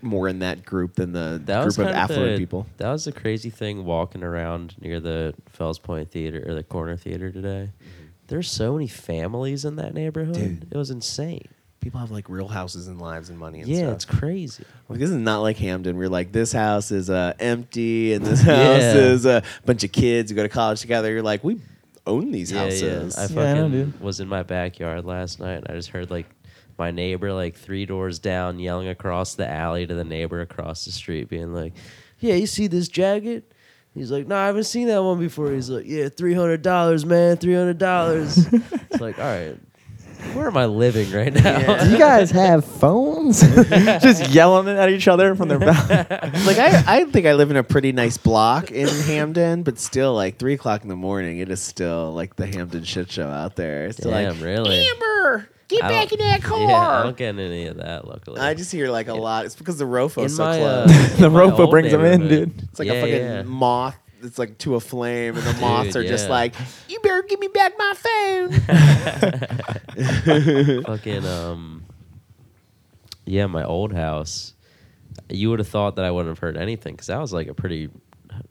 more 0.03 0.29
in 0.29 0.41
that 0.41 0.65
group 0.65 0.95
than 0.95 1.13
the 1.13 1.41
that 1.47 1.63
group 1.63 1.79
of 1.79 1.85
kind 1.87 1.97
affluent 1.97 2.33
the, 2.33 2.39
people. 2.39 2.67
That 2.79 2.91
was 2.91 3.05
the 3.05 3.13
crazy 3.13 3.51
thing 3.51 3.85
walking 3.85 4.23
around 4.23 4.75
near 4.81 5.01
the 5.01 5.35
Fells 5.47 5.79
Point 5.79 6.11
Theater 6.11 6.45
or 6.47 6.55
the 6.55 6.63
Corner 6.63 6.97
Theater 6.97 7.31
today. 7.31 7.71
Mm-hmm. 7.71 8.05
There's 8.27 8.51
so 8.51 8.75
many 8.75 8.89
families 8.89 9.65
in 9.65 9.77
that 9.77 9.95
neighborhood. 9.95 10.35
Dude. 10.35 10.69
It 10.71 10.77
was 10.77 10.91
insane. 10.91 11.49
People 11.81 12.01
have 12.01 12.11
like 12.11 12.29
real 12.29 12.49
houses 12.49 12.89
and 12.89 13.01
lives 13.01 13.31
and 13.31 13.39
money 13.39 13.61
and 13.61 13.69
yeah, 13.69 13.79
stuff. 13.81 13.95
it's 13.95 14.05
crazy. 14.05 14.65
Like, 14.89 14.99
this 14.99 15.11
is 15.11 15.17
not 15.17 15.39
like 15.41 15.57
Hampden. 15.59 15.97
We're 15.97 16.09
like, 16.09 16.33
this 16.33 16.53
house 16.53 16.91
is 16.91 17.09
uh, 17.09 17.35
empty 17.39 18.13
and 18.15 18.27
this 18.27 18.41
house 18.43 18.81
Yeah. 18.83 18.95
is 18.97 19.27
a 19.27 19.43
bunch 19.65 19.85
of 19.85 19.93
kids 19.93 20.31
who 20.31 20.37
go 20.37 20.43
to 20.43 20.49
college 20.49 20.81
together. 20.81 21.11
You're 21.13 21.23
like, 21.23 21.45
we 21.45 21.61
own 22.07 22.33
these 22.33 22.51
Yeah, 22.51 22.65
houses. 22.65 22.83
yeah. 23.17 23.23
I 23.23 23.27
Yeah, 23.27 23.51
I 23.51 23.55
know, 23.55 23.63
fucking 23.65 23.71
dude. 23.73 24.01
was 24.01 24.19
in 24.21 24.29
my 24.29 24.43
backyard 24.43 25.05
last 25.05 25.39
night 25.41 25.55
and 25.59 25.67
I 25.69 25.75
just 25.75 25.91
heard 25.91 26.11
like 26.11 26.27
my 26.79 26.91
neighbor 26.91 27.33
like 27.33 27.55
three 27.57 27.87
doors 27.87 28.19
down 28.19 28.59
yelling 28.59 28.89
across 28.89 29.35
the 29.35 29.49
alley 29.49 29.87
to 29.87 29.95
the 29.95 30.05
neighbor 30.05 30.41
across 30.41 30.85
the 30.85 30.93
street 30.93 31.29
being 31.29 31.53
like, 31.53 31.75
"Yeah, 32.21 32.35
you 32.35 32.47
see 32.47 32.67
this 32.69 32.89
jacket?" 32.89 33.53
He's 33.95 34.13
like, 34.13 34.27
"No, 34.29 34.37
I 34.37 34.47
haven't 34.47 34.65
seen 34.65 34.87
that 34.89 35.03
one 35.03 35.19
before." 35.19 35.51
He's 35.51 35.69
like, 35.71 35.87
"Yeah, 35.87 36.09
three 36.09 36.35
hundred 36.35 36.63
dollars, 36.63 37.05
man, 37.05 37.37
three 37.37 37.55
hundred 37.55 37.79
dollars." 37.79 38.37
it's 38.53 39.01
like, 39.01 39.19
all 39.19 39.25
right, 39.25 39.59
where 40.35 40.47
am 40.49 40.57
I 40.57 40.67
living 40.67 41.11
right 41.13 41.33
now? 41.33 41.59
Yeah. 41.59 41.85
Do 41.85 41.91
you 41.91 41.99
guys 41.99 42.31
have 42.31 42.65
phones? 42.65 43.41
Just 44.01 44.31
yelling 44.31 44.69
at 44.69 44.91
each 44.91 45.09
other 45.09 45.35
from 45.35 45.49
their 45.49 45.59
back. 45.59 45.89
like 46.11 46.59
I, 46.59 46.85
I 46.87 47.05
think 47.05 47.27
I 47.27 47.35
live 47.35 47.51
in 47.51 47.57
a 47.57 47.63
pretty 47.65 47.93
nice 47.93 48.17
block 48.17 48.71
in 48.71 48.89
Hampden, 48.89 49.63
but 49.63 49.79
still, 49.79 50.15
like 50.15 50.39
three 50.39 50.55
o'clock 50.55 50.83
in 50.83 50.89
the 50.89 50.97
morning, 50.97 51.39
it 51.39 51.51
is 51.51 51.61
still 51.61 52.13
like 52.13 52.37
the 52.37 52.47
Hampden 52.47 52.85
shit 52.85 53.11
show 53.11 53.29
out 53.29 53.57
there. 53.57 53.87
It's 53.87 53.99
still 53.99 54.11
Damn, 54.11 54.35
like, 54.35 54.43
really? 54.45 54.89
Amber, 54.89 55.49
get 55.69 55.85
I 55.85 55.89
back 55.89 56.13
in 56.13 56.19
don't- 56.19 56.29
that 56.29 56.43
car. 56.49 56.61
Yeah, 56.61 56.89
I 57.01 57.03
don't 57.05 57.17
get 57.17 57.39
any 57.39 57.67
of 57.67 57.77
that. 57.79 58.07
Luckily, 58.07 58.41
I 58.41 58.55
just 58.55 58.73
hear 58.73 58.89
like 58.91 59.09
a 59.09 59.15
lot. 59.15 59.45
It's 59.47 59.55
because 59.57 59.79
the 59.79 59.85
Rofo's 59.87 60.33
in 60.33 60.37
so 60.37 60.45
my 60.45 60.61
uh, 60.61 60.85
close. 60.87 61.17
The 61.19 61.27
in 61.27 61.33
my 61.33 61.41
Rofo 61.41 61.59
old 61.61 61.71
brings 61.71 61.93
'em 61.93 62.05
in, 62.05 62.21
neighborhood- 62.23 62.57
dude. 62.57 62.69
It's 62.71 62.79
like 62.79 62.89
yeah, 62.89 62.95
a 62.95 63.01
fucking 63.01 63.15
yeah. 63.17 63.43
moth. 63.43 63.97
It's 64.23 64.39
like 64.39 64.59
to 64.59 64.75
a 64.75 64.81
flame, 64.81 65.37
and 65.37 65.45
the 65.45 65.53
Dude, 65.55 65.61
moths 65.61 65.97
are 65.97 66.03
just 66.05 66.27
yeah. 66.27 66.31
like, 66.31 66.55
"You 66.89 66.99
better 67.01 67.23
give 67.23 67.41
me 67.41 67.49
back 67.49 67.73
my 67.79 67.95
phone." 67.97 68.51
fucking 70.85 71.25
um 71.27 71.85
yeah 73.25 73.47
my 73.47 73.65
old 73.65 73.93
house 73.93 74.55
you 75.29 75.51
would 75.51 75.59
have 75.59 75.69
thought 75.69 75.97
that 75.97 76.05
i 76.05 76.11
wouldn't 76.11 76.31
have 76.31 76.39
heard 76.39 76.57
anything 76.57 76.95
because 76.95 77.09
that 77.09 77.21
was 77.21 77.33
like 77.33 77.49
a 77.49 77.55
pretty 77.55 77.89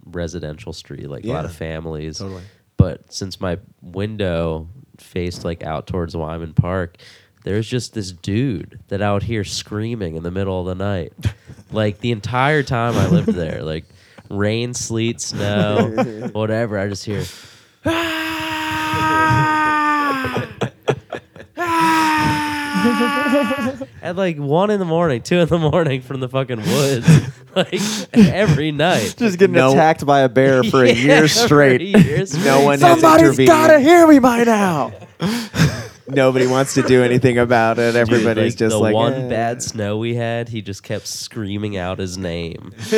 residential 0.05 0.73
street 0.73 1.09
like 1.09 1.23
a 1.23 1.27
lot 1.27 1.45
of 1.45 1.53
families 1.53 2.19
totally. 2.19 2.43
but 2.75 3.11
since 3.11 3.39
my 3.39 3.57
window 3.81 4.67
faced 4.97 5.45
like 5.45 5.63
out 5.63 5.87
towards 5.87 6.15
wyman 6.15 6.53
park 6.53 6.97
there's 7.43 7.67
just 7.67 7.93
this 7.93 8.11
dude 8.11 8.79
that 8.89 9.01
out 9.01 9.23
here 9.23 9.43
screaming 9.43 10.15
in 10.15 10.23
the 10.23 10.31
middle 10.31 10.59
of 10.59 10.65
the 10.65 10.83
night 10.83 11.13
like 11.71 11.99
the 11.99 12.11
entire 12.11 12.63
time 12.63 12.95
i 12.95 13.07
lived 13.07 13.29
there 13.29 13.63
like 13.63 13.85
rain 14.29 14.73
sleet 14.73 15.21
snow 15.21 16.29
whatever 16.33 16.77
i 16.79 16.87
just 16.87 17.05
hear 17.05 17.23
At 24.01 24.15
like 24.15 24.37
one 24.37 24.69
in 24.69 24.79
the 24.79 24.85
morning, 24.85 25.21
two 25.21 25.39
in 25.39 25.47
the 25.47 25.57
morning 25.57 26.01
from 26.01 26.19
the 26.19 26.29
fucking 26.29 26.61
woods, 26.61 27.07
like 27.55 27.81
every 28.15 28.71
night. 28.71 29.15
Just 29.17 29.37
getting 29.39 29.55
No. 29.55 29.71
attacked 29.71 30.05
by 30.05 30.21
a 30.21 30.29
bear 30.29 30.63
for 30.63 30.83
a 30.83 30.87
Yeah, 30.87 30.93
year 30.93 31.21
for 31.23 31.27
straight. 31.27 31.81
a 31.81 31.85
year 31.85 32.25
straight. 32.25 32.45
No 32.45 32.61
one 32.61 32.79
has 32.79 33.01
Somebody's 33.01 33.39
intervened. 33.39 33.47
gotta 33.47 33.79
hear 33.79 34.07
me 34.07 34.19
by 34.19 34.43
now. 34.43 34.93
Nobody 36.07 36.47
wants 36.47 36.73
to 36.75 36.81
do 36.83 37.03
anything 37.03 37.37
about 37.37 37.79
it. 37.79 37.91
Dude, 37.91 37.95
Everybody's 37.97 38.53
like, 38.53 38.57
just 38.59 38.73
the 38.73 38.79
like 38.79 38.93
one 38.93 39.13
eh. 39.13 39.29
bad 39.29 39.61
snow 39.61 39.97
we 39.97 40.15
had. 40.15 40.49
He 40.49 40.61
just 40.61 40.83
kept 40.83 41.05
screaming 41.07 41.77
out 41.77 41.99
his 41.99 42.17
name. 42.17 42.73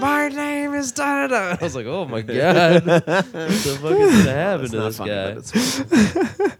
My 0.00 0.28
name 0.28 0.74
is 0.74 0.92
da 0.92 1.26
da 1.26 1.28
da. 1.28 1.56
I 1.60 1.64
was 1.64 1.74
like, 1.76 1.86
oh 1.86 2.04
my 2.06 2.20
god, 2.22 2.86
what 2.86 3.06
the 3.06 3.78
fuck 3.80 3.92
is 3.92 4.24
gonna 4.24 4.32
happen 4.32 4.64
It's 4.64 4.70
to 4.72 4.80
this 4.80 4.96
funny, 4.98 5.10
guy? 5.10 5.28
but 5.34 5.38
it's 5.38 5.78
funny. 5.80 6.52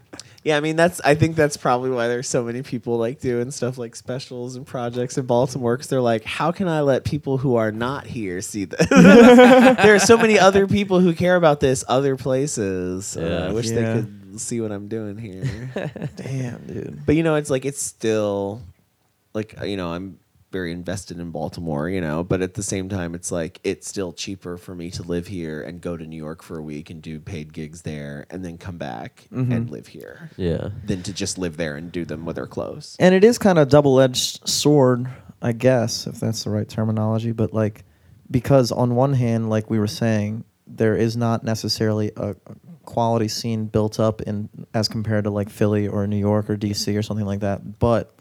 yeah, 0.43 0.57
I 0.57 0.59
mean 0.59 0.75
that's. 0.75 1.01
I 1.01 1.15
think 1.15 1.35
that's 1.35 1.57
probably 1.57 1.89
why 1.89 2.07
there's 2.07 2.29
so 2.29 2.43
many 2.43 2.61
people 2.61 2.97
like 2.97 3.19
doing 3.19 3.49
stuff 3.51 3.77
like 3.77 3.95
specials 3.95 4.55
and 4.55 4.65
projects 4.65 5.17
in 5.17 5.25
Baltimore 5.25 5.75
because 5.75 5.87
they're 5.89 5.99
like, 6.01 6.23
how 6.23 6.51
can 6.51 6.67
I 6.67 6.81
let 6.81 7.03
people 7.05 7.37
who 7.37 7.55
are 7.55 7.71
not 7.71 8.05
here 8.05 8.41
see 8.41 8.65
this? 8.65 8.87
there 8.89 9.95
are 9.95 9.99
so 9.99 10.17
many 10.17 10.37
other 10.39 10.67
people 10.67 10.99
who 10.99 11.13
care 11.13 11.35
about 11.35 11.59
this 11.59 11.83
other 11.87 12.15
places. 12.15 13.17
Uh, 13.17 13.21
Yeah. 13.21 13.45
I 13.47 13.51
wish 13.51 13.67
Yeah. 13.69 13.75
they 13.75 13.93
could 14.01 14.13
see 14.37 14.61
what 14.61 14.71
I'm 14.71 14.87
doing 14.87 15.17
here. 15.17 15.91
Damn, 16.15 16.65
dude. 16.65 17.05
But 17.05 17.15
you 17.15 17.23
know, 17.23 17.35
it's 17.35 17.49
like 17.49 17.65
it's 17.65 17.81
still 17.81 18.61
like 19.33 19.59
uh, 19.61 19.65
you 19.65 19.77
know, 19.77 19.91
I'm 19.93 20.19
very 20.51 20.71
invested 20.71 21.19
in 21.19 21.29
Baltimore, 21.31 21.89
you 21.89 21.99
know, 21.99 22.23
but 22.23 22.41
at 22.41 22.53
the 22.53 22.63
same 22.63 22.87
time 22.87 23.13
it's 23.13 23.31
like 23.33 23.59
it's 23.65 23.85
still 23.87 24.13
cheaper 24.13 24.57
for 24.57 24.73
me 24.73 24.89
to 24.91 25.03
live 25.03 25.27
here 25.27 25.61
and 25.61 25.81
go 25.81 25.97
to 25.97 26.05
New 26.05 26.15
York 26.15 26.41
for 26.41 26.57
a 26.57 26.61
week 26.61 26.89
and 26.89 27.01
do 27.01 27.19
paid 27.19 27.51
gigs 27.51 27.81
there 27.81 28.25
and 28.29 28.45
then 28.45 28.57
come 28.57 28.77
back 28.77 29.27
and 29.29 29.69
live 29.69 29.87
here 29.87 30.31
Yeah, 30.37 30.69
than 30.85 31.03
to 31.03 31.11
just 31.11 31.37
live 31.37 31.57
there 31.57 31.75
and 31.75 31.91
do 31.91 32.05
them 32.05 32.25
with 32.25 32.37
their 32.37 32.47
clothes. 32.47 32.95
And 32.97 33.13
it 33.13 33.25
is 33.25 33.37
kind 33.37 33.59
of 33.59 33.67
double 33.67 33.99
edged 33.99 34.47
sword, 34.47 35.07
I 35.41 35.51
guess, 35.51 36.07
if 36.07 36.19
that's 36.21 36.45
the 36.45 36.49
right 36.49 36.67
terminology. 36.67 37.33
But 37.33 37.53
like, 37.53 37.83
because 38.31 38.71
on 38.71 38.95
one 38.95 39.13
hand, 39.13 39.49
like 39.49 39.69
we 39.69 39.79
were 39.79 39.85
saying, 39.87 40.45
there 40.65 40.95
is 40.95 41.17
not 41.17 41.43
necessarily 41.43 42.11
a 42.15 42.35
quality 42.87 43.27
scene 43.27 43.65
built 43.65 43.99
up 43.99 44.21
in 44.21 44.49
as 44.73 44.87
compared 44.87 45.25
to 45.25 45.29
like 45.29 45.49
Philly 45.49 45.87
or 45.87 46.07
New 46.07 46.17
York 46.17 46.49
or 46.49 46.57
DC 46.57 46.97
or 46.97 47.03
something 47.03 47.25
like 47.25 47.41
that. 47.41 47.77
But 47.77 48.16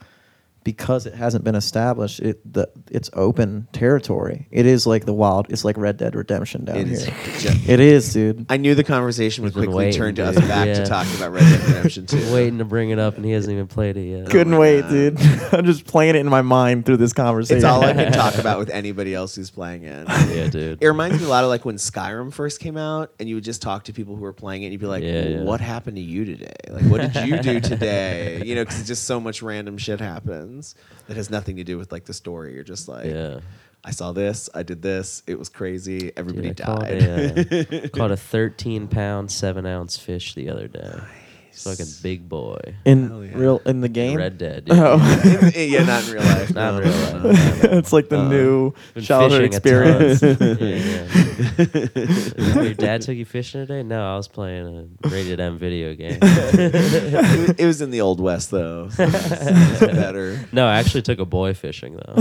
because 0.67 1.07
it 1.07 1.15
hasn't 1.15 1.45
been 1.45 1.55
established, 1.55 2.19
it 2.19 2.41
the 2.53 2.69
it's 2.91 3.09
open 3.13 3.69
territory. 3.73 4.49
It 4.51 4.67
is 4.67 4.85
like 4.85 5.07
the 5.07 5.15
wild. 5.15 5.47
It's 5.49 5.65
like 5.65 5.77
Red 5.77 5.97
Dead 5.97 6.17
Redemption 6.17 6.65
down 6.65 6.77
It 6.79 6.89
is 6.89 7.05
here. 7.05 7.15
It 7.69 7.79
is, 7.81 8.13
dude. 8.13 8.47
I 8.49 8.57
knew 8.57 8.75
the 8.75 8.83
conversation 8.83 9.45
would 9.45 9.51
He's 9.51 9.55
been 9.55 9.65
quickly 9.71 9.85
waiting, 9.87 9.99
turn 10.01 10.15
to 10.17 10.25
us 10.27 10.35
dude. 10.35 10.49
back 10.49 10.67
Yeah. 10.67 10.75
to 10.75 10.87
talking 10.87 11.15
about 11.17 11.31
Red 11.33 11.41
Dead 11.41 11.69
Redemption 11.69 12.07
2. 12.09 12.35
Waiting 12.35 12.59
to 12.59 12.65
bring 12.65 12.91
it 12.91 12.99
up, 12.99 13.15
and 13.17 13.25
he 13.25 13.31
hasn't 13.31 13.53
even 13.53 13.69
played 13.69 13.97
it 13.97 14.03
yet. 14.11 14.25
Oh 14.27 14.31
Couldn't 14.31 14.53
my 14.55 14.59
wait, 14.59 14.81
God. 14.83 14.91
dude. 14.91 15.21
I'm 15.53 15.65
just 15.65 15.87
playing 15.87 16.17
it 16.17 16.19
in 16.19 16.29
my 16.29 16.43
mind 16.43 16.85
through 16.85 16.97
this 16.97 17.13
conversation. 17.13 17.59
It's 17.59 17.65
all 17.65 17.85
I 17.85 17.93
can 17.93 18.13
talk 18.13 18.35
about 18.39 18.59
with 18.59 18.71
anybody 18.71 19.15
else 19.15 19.37
who's 19.37 19.51
playing 19.51 19.85
it. 19.85 20.09
Yeah, 20.09 20.49
dude. 20.49 20.83
It 20.83 20.87
reminds 20.89 21.21
me 21.21 21.27
a 21.27 21.29
lot 21.29 21.45
of 21.45 21.49
like 21.51 21.65
when 21.65 21.77
Skyrim 21.77 22.33
first 22.33 22.59
came 22.59 22.77
out, 22.77 23.13
and 23.21 23.29
you 23.29 23.37
would 23.37 23.45
just 23.45 23.63
talk 23.63 23.85
to 23.85 23.93
people 23.93 24.17
who 24.17 24.23
were 24.23 24.33
playing 24.33 24.63
it, 24.65 24.67
and 24.67 24.73
you'd 24.73 24.81
be 24.81 24.87
like, 24.89 25.05
Yeah, 25.05 25.23
yeah. 25.29 25.43
"What 25.43 25.61
happened 25.61 25.97
to 25.97 26.03
you 26.03 26.25
today? 26.25 26.53
Like, 26.69 26.85
what 26.87 27.13
did 27.13 27.29
you 27.29 27.39
do 27.39 27.61
today?" 27.61 28.43
You 28.45 28.57
know, 28.57 28.65
because 28.65 28.85
just 28.87 29.05
so 29.05 29.21
much 29.21 29.43
random 29.43 29.79
shit 29.79 30.01
happens 30.01 30.56
that 31.09 31.17
has 31.17 31.31
nothing 31.31 31.57
to 31.57 31.65
do 31.65 31.79
with 31.79 31.93
like 31.93 32.05
the 32.05 32.15
story. 32.15 32.55
You're 32.55 32.65
just 32.65 32.89
like, 32.89 33.07
Yeah. 33.07 33.41
I 33.85 33.91
saw 33.93 34.11
this, 34.13 34.49
I 34.53 34.63
did 34.65 34.83
this, 34.83 35.23
it 35.29 35.39
was 35.39 35.49
crazy, 35.49 36.11
everybody 36.17 36.49
Dude, 36.49 36.61
I 36.61 36.65
caught 36.65 36.81
died. 36.81 37.53
a, 37.53 37.85
uh, 37.85 37.89
caught 37.93 38.11
a 38.11 38.17
13 38.17 38.89
pound, 38.89 39.31
seven 39.31 39.65
ounce 39.65 39.97
fish 39.97 40.35
the 40.35 40.49
other 40.49 40.67
day. 40.67 40.99
It's 41.57 41.65
like 41.67 41.81
a 41.81 41.87
big 42.03 42.29
boy. 42.29 42.59
in 42.85 43.09
Hell 43.09 43.25
yeah. 43.25 43.31
real 43.35 43.63
in 43.65 43.81
the 43.81 43.89
game. 43.89 44.19
Red 44.19 44.37
Dead. 44.37 44.65
dude. 44.67 44.77
Oh. 44.79 44.99
yeah, 45.57 45.85
not 45.85 46.07
in 46.07 46.13
real 46.15 46.23
life. 46.23 46.55
Not 46.55 46.75
in 46.75 46.81
real 46.89 46.93
life. 46.99 47.13
no, 47.13 47.23
no, 47.23 47.33
no. 47.73 47.79
it's 47.79 47.93
like 47.95 48.09
the 48.11 48.21
Uh, 48.21 48.29
new 48.29 48.73
Been 48.95 49.03
childhood 49.03 49.51
fishing 49.51 49.55
a 49.55 49.57
experience. 49.57 50.23
yeah, 50.23 50.37
yeah. 52.57 52.63
Your 52.63 52.75
dad 52.75 53.03
took 53.03 53.17
you 53.17 53.25
fishing 53.25 53.63
today? 53.67 53.83
No, 53.83 54.13
I 54.13 54.17
was 54.17 54.29
playing 54.29 54.99
a 55.03 55.09
rated 55.09 55.41
M 55.41 55.59
video 55.59 55.95
game. 55.95 56.19
it, 56.23 57.49
was- 57.49 57.57
it 57.59 57.67
was 57.67 57.81
in 57.81 57.91
the 57.91 58.01
old 58.03 58.21
west 58.21 58.51
though. 58.51 58.89
So 58.91 59.05
it's 59.05 59.81
better. 59.81 60.39
no, 60.53 60.67
I 60.67 60.79
actually 60.79 61.03
took 61.03 61.19
a 61.19 61.25
boy 61.25 61.55
fishing 61.55 61.97
though. 61.97 62.15
I 62.17 62.21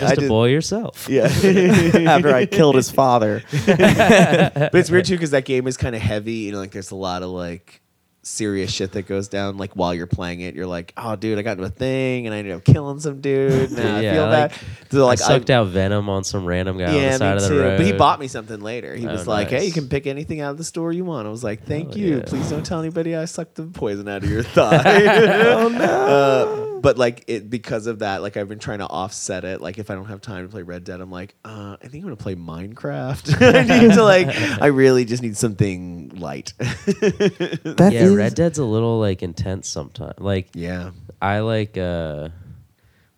Just 0.00 0.12
a 0.14 0.20
did- 0.20 0.28
boy 0.28 0.48
yourself. 0.48 1.06
Yeah. 1.08 1.24
After 1.24 2.34
I 2.34 2.46
killed 2.46 2.76
his 2.76 2.90
father. 2.90 3.42
but 3.66 4.74
it's 4.74 4.90
weird 4.90 5.04
too 5.04 5.14
because 5.16 5.30
that 5.32 5.44
game 5.44 5.66
is 5.66 5.76
kind 5.76 5.94
of 5.94 6.00
heavy. 6.02 6.32
You 6.32 6.52
know, 6.52 6.58
like 6.58 6.72
there's 6.72 6.90
a 6.90 6.96
lot 6.96 7.22
of 7.22 7.30
like 7.30 7.81
serious 8.24 8.70
shit 8.72 8.92
that 8.92 9.06
goes 9.06 9.28
down. 9.28 9.56
Like 9.56 9.72
while 9.74 9.94
you're 9.94 10.06
playing 10.06 10.40
it, 10.40 10.54
you're 10.54 10.66
like, 10.66 10.92
"Oh, 10.96 11.16
dude, 11.16 11.38
I 11.38 11.42
got 11.42 11.52
into 11.52 11.64
a 11.64 11.68
thing 11.68 12.26
and 12.26 12.34
I 12.34 12.38
ended 12.38 12.54
up 12.54 12.64
killing 12.64 13.00
some 13.00 13.20
dude." 13.20 13.70
Nah, 13.72 13.96
I 13.96 14.00
Yeah, 14.00 14.12
feel 14.14 14.26
like, 14.26 14.50
bad. 14.50 14.60
So, 14.90 15.06
like 15.06 15.20
I 15.20 15.24
sucked 15.26 15.50
out 15.50 15.66
venom 15.68 16.08
on 16.08 16.22
some 16.24 16.44
random 16.44 16.78
guy 16.78 16.86
on 16.86 16.94
Yeah, 16.94 17.12
the 17.12 17.18
side 17.18 17.30
me 17.30 17.36
of 17.36 17.42
the 17.42 17.48
too. 17.48 17.60
road. 17.60 17.76
But 17.78 17.86
he 17.86 17.92
bought 17.92 18.20
me 18.20 18.28
something 18.28 18.60
later. 18.60 18.94
He 18.94 19.06
Oh, 19.08 19.12
was 19.12 19.26
like, 19.26 19.48
"Hey, 19.50 19.64
you 19.66 19.72
can 19.72 19.88
pick 19.88 20.06
anything 20.06 20.40
out 20.40 20.50
of 20.52 20.58
the 20.58 20.64
store 20.64 20.92
you 20.92 21.04
want." 21.04 21.26
I 21.26 21.30
was 21.30 21.42
like, 21.44 21.64
"Thank 21.66 21.90
Oh, 21.92 21.96
you. 21.96 22.16
yeah. 22.18 22.22
Please 22.24 22.48
don't 22.50 22.64
tell 22.64 22.80
anybody 22.80 23.16
I 23.16 23.24
sucked 23.24 23.54
the 23.56 23.64
poison 23.64 24.06
out 24.08 24.22
of 24.22 24.30
your 24.30 24.42
thigh." 24.56 25.42
oh 25.46 25.68
no! 25.68 26.80
but 26.82 26.98
like 26.98 27.24
it 27.28 27.48
because 27.48 27.86
of 27.86 28.00
that, 28.00 28.22
like 28.22 28.36
I've 28.36 28.48
been 28.48 28.58
trying 28.58 28.80
to 28.80 28.86
offset 28.86 29.44
it. 29.44 29.60
Like 29.60 29.78
if 29.78 29.90
I 29.90 29.94
don't 29.94 30.06
have 30.06 30.20
time 30.20 30.44
to 30.44 30.50
play 30.50 30.62
Red 30.62 30.84
Dead, 30.84 31.00
I'm 31.00 31.10
like, 31.10 31.34
uh, 31.44 31.76
I 31.82 31.88
think 31.88 32.02
I'm 32.04 32.10
gonna 32.10 32.16
play 32.16 32.34
Minecraft. 32.34 33.40
I 33.54 33.62
need 33.80 33.94
to 33.94 34.02
like, 34.04 34.28
I 34.60 34.66
really 34.66 35.04
just 35.04 35.22
need 35.22 35.36
something 35.36 36.10
light. 36.16 36.52
That 36.58 37.90
yeah, 37.92 38.02
is- 38.04 38.11
Red 38.16 38.34
Dead's 38.34 38.58
a 38.58 38.64
little 38.64 38.98
like 38.98 39.22
intense 39.22 39.68
sometimes. 39.68 40.18
Like 40.18 40.50
yeah. 40.54 40.90
I 41.20 41.40
like 41.40 41.76
uh 41.76 42.28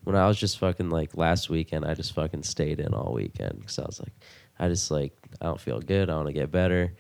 when 0.04 0.16
I 0.16 0.26
was 0.26 0.38
just 0.38 0.58
fucking 0.58 0.90
like 0.90 1.16
last 1.16 1.48
weekend, 1.48 1.84
I 1.84 1.94
just 1.94 2.14
fucking 2.14 2.42
stayed 2.42 2.80
in 2.80 2.94
all 2.94 3.12
weekend 3.14 3.60
because 3.60 3.78
I 3.78 3.82
was 3.82 4.00
like, 4.00 4.12
I 4.58 4.68
just 4.68 4.90
like 4.90 5.12
I 5.40 5.46
don't 5.46 5.60
feel 5.60 5.80
good. 5.80 6.10
I 6.10 6.16
want 6.16 6.28
to 6.28 6.32
get 6.32 6.50
better. 6.50 6.92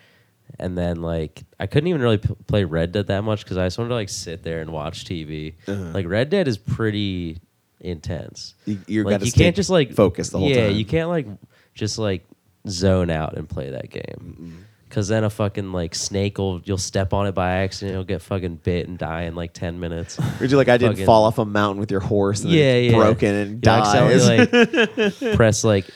And 0.58 0.76
then 0.76 1.02
like 1.02 1.42
I 1.58 1.66
couldn't 1.66 1.88
even 1.88 2.00
really 2.00 2.18
p- 2.18 2.34
play 2.46 2.64
Red 2.64 2.92
Dead 2.92 3.06
that 3.08 3.22
much 3.22 3.44
because 3.44 3.56
I 3.56 3.66
just 3.66 3.78
wanted 3.78 3.90
to 3.90 3.94
like 3.94 4.08
sit 4.08 4.42
there 4.42 4.60
and 4.60 4.72
watch 4.72 5.04
TV. 5.04 5.54
Uh-huh. 5.66 5.90
Like 5.92 6.06
Red 6.06 6.30
Dead 6.30 6.48
is 6.48 6.58
pretty 6.58 7.40
intense. 7.80 8.54
You, 8.64 8.80
you're 8.86 9.04
like 9.04 9.24
you 9.24 9.32
can't 9.32 9.56
just 9.56 9.70
like 9.70 9.92
focus 9.92 10.30
the 10.30 10.38
whole 10.38 10.48
yeah, 10.48 10.68
time. 10.68 10.76
you 10.76 10.84
can't 10.84 11.08
like 11.08 11.26
just 11.74 11.98
like 11.98 12.24
zone 12.68 13.10
out 13.10 13.36
and 13.36 13.48
play 13.48 13.70
that 13.70 13.90
game. 13.90 14.66
Cause 14.94 15.08
then 15.08 15.24
a 15.24 15.30
fucking 15.30 15.72
like 15.72 15.92
snake 15.92 16.38
will 16.38 16.60
you'll 16.64 16.78
step 16.78 17.12
on 17.12 17.26
it 17.26 17.32
by 17.34 17.50
accident, 17.64 17.94
you'll 17.96 18.04
get 18.04 18.22
fucking 18.22 18.60
bit 18.62 18.86
and 18.86 18.96
die 18.96 19.22
in 19.22 19.34
like 19.34 19.52
ten 19.52 19.80
minutes. 19.80 20.20
Would 20.40 20.52
you 20.52 20.56
like 20.56 20.68
I 20.68 20.76
didn't 20.76 20.92
Fucking- 20.94 21.06
fall 21.06 21.24
off 21.24 21.38
a 21.38 21.44
mountain 21.44 21.80
with 21.80 21.90
your 21.90 21.98
horse 21.98 22.44
and 22.44 22.52
yeah, 22.52 22.76
yeah. 22.76 22.92
broken 22.96 23.34
and 23.34 23.50
You 23.54 23.56
dies? 23.56 23.92
accidentally, 23.92 25.18
like 25.26 25.34
press 25.36 25.64
like 25.64 25.86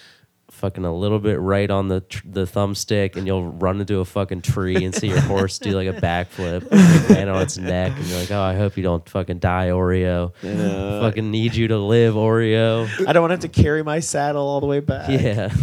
fucking 0.58 0.84
a 0.84 0.94
little 0.94 1.18
bit 1.18 1.38
right 1.40 1.70
on 1.70 1.88
the 1.88 2.00
tr- 2.00 2.26
the 2.28 2.44
thumbstick, 2.44 3.16
and 3.16 3.26
you'll 3.26 3.50
run 3.52 3.80
into 3.80 4.00
a 4.00 4.04
fucking 4.04 4.42
tree 4.42 4.84
and 4.84 4.94
see 4.94 5.08
your 5.08 5.20
horse 5.20 5.58
do 5.58 5.70
like 5.70 5.88
a 5.88 5.98
backflip 5.98 6.66
and 7.16 7.30
on 7.30 7.42
its 7.42 7.56
neck, 7.56 7.92
and 7.96 8.06
you're 8.06 8.18
like, 8.18 8.30
oh, 8.30 8.40
I 8.42 8.54
hope 8.56 8.76
you 8.76 8.82
don't 8.82 9.08
fucking 9.08 9.38
die, 9.38 9.68
Oreo. 9.68 10.32
Yeah. 10.42 11.00
fucking 11.00 11.30
need 11.30 11.54
you 11.54 11.68
to 11.68 11.78
live, 11.78 12.14
Oreo. 12.14 12.88
I 13.06 13.12
don't 13.12 13.22
want 13.22 13.30
to 13.40 13.46
have 13.46 13.52
to 13.52 13.62
carry 13.62 13.82
my 13.82 14.00
saddle 14.00 14.46
all 14.46 14.60
the 14.60 14.66
way 14.66 14.80
back. 14.80 15.08
Yeah. 15.08 15.54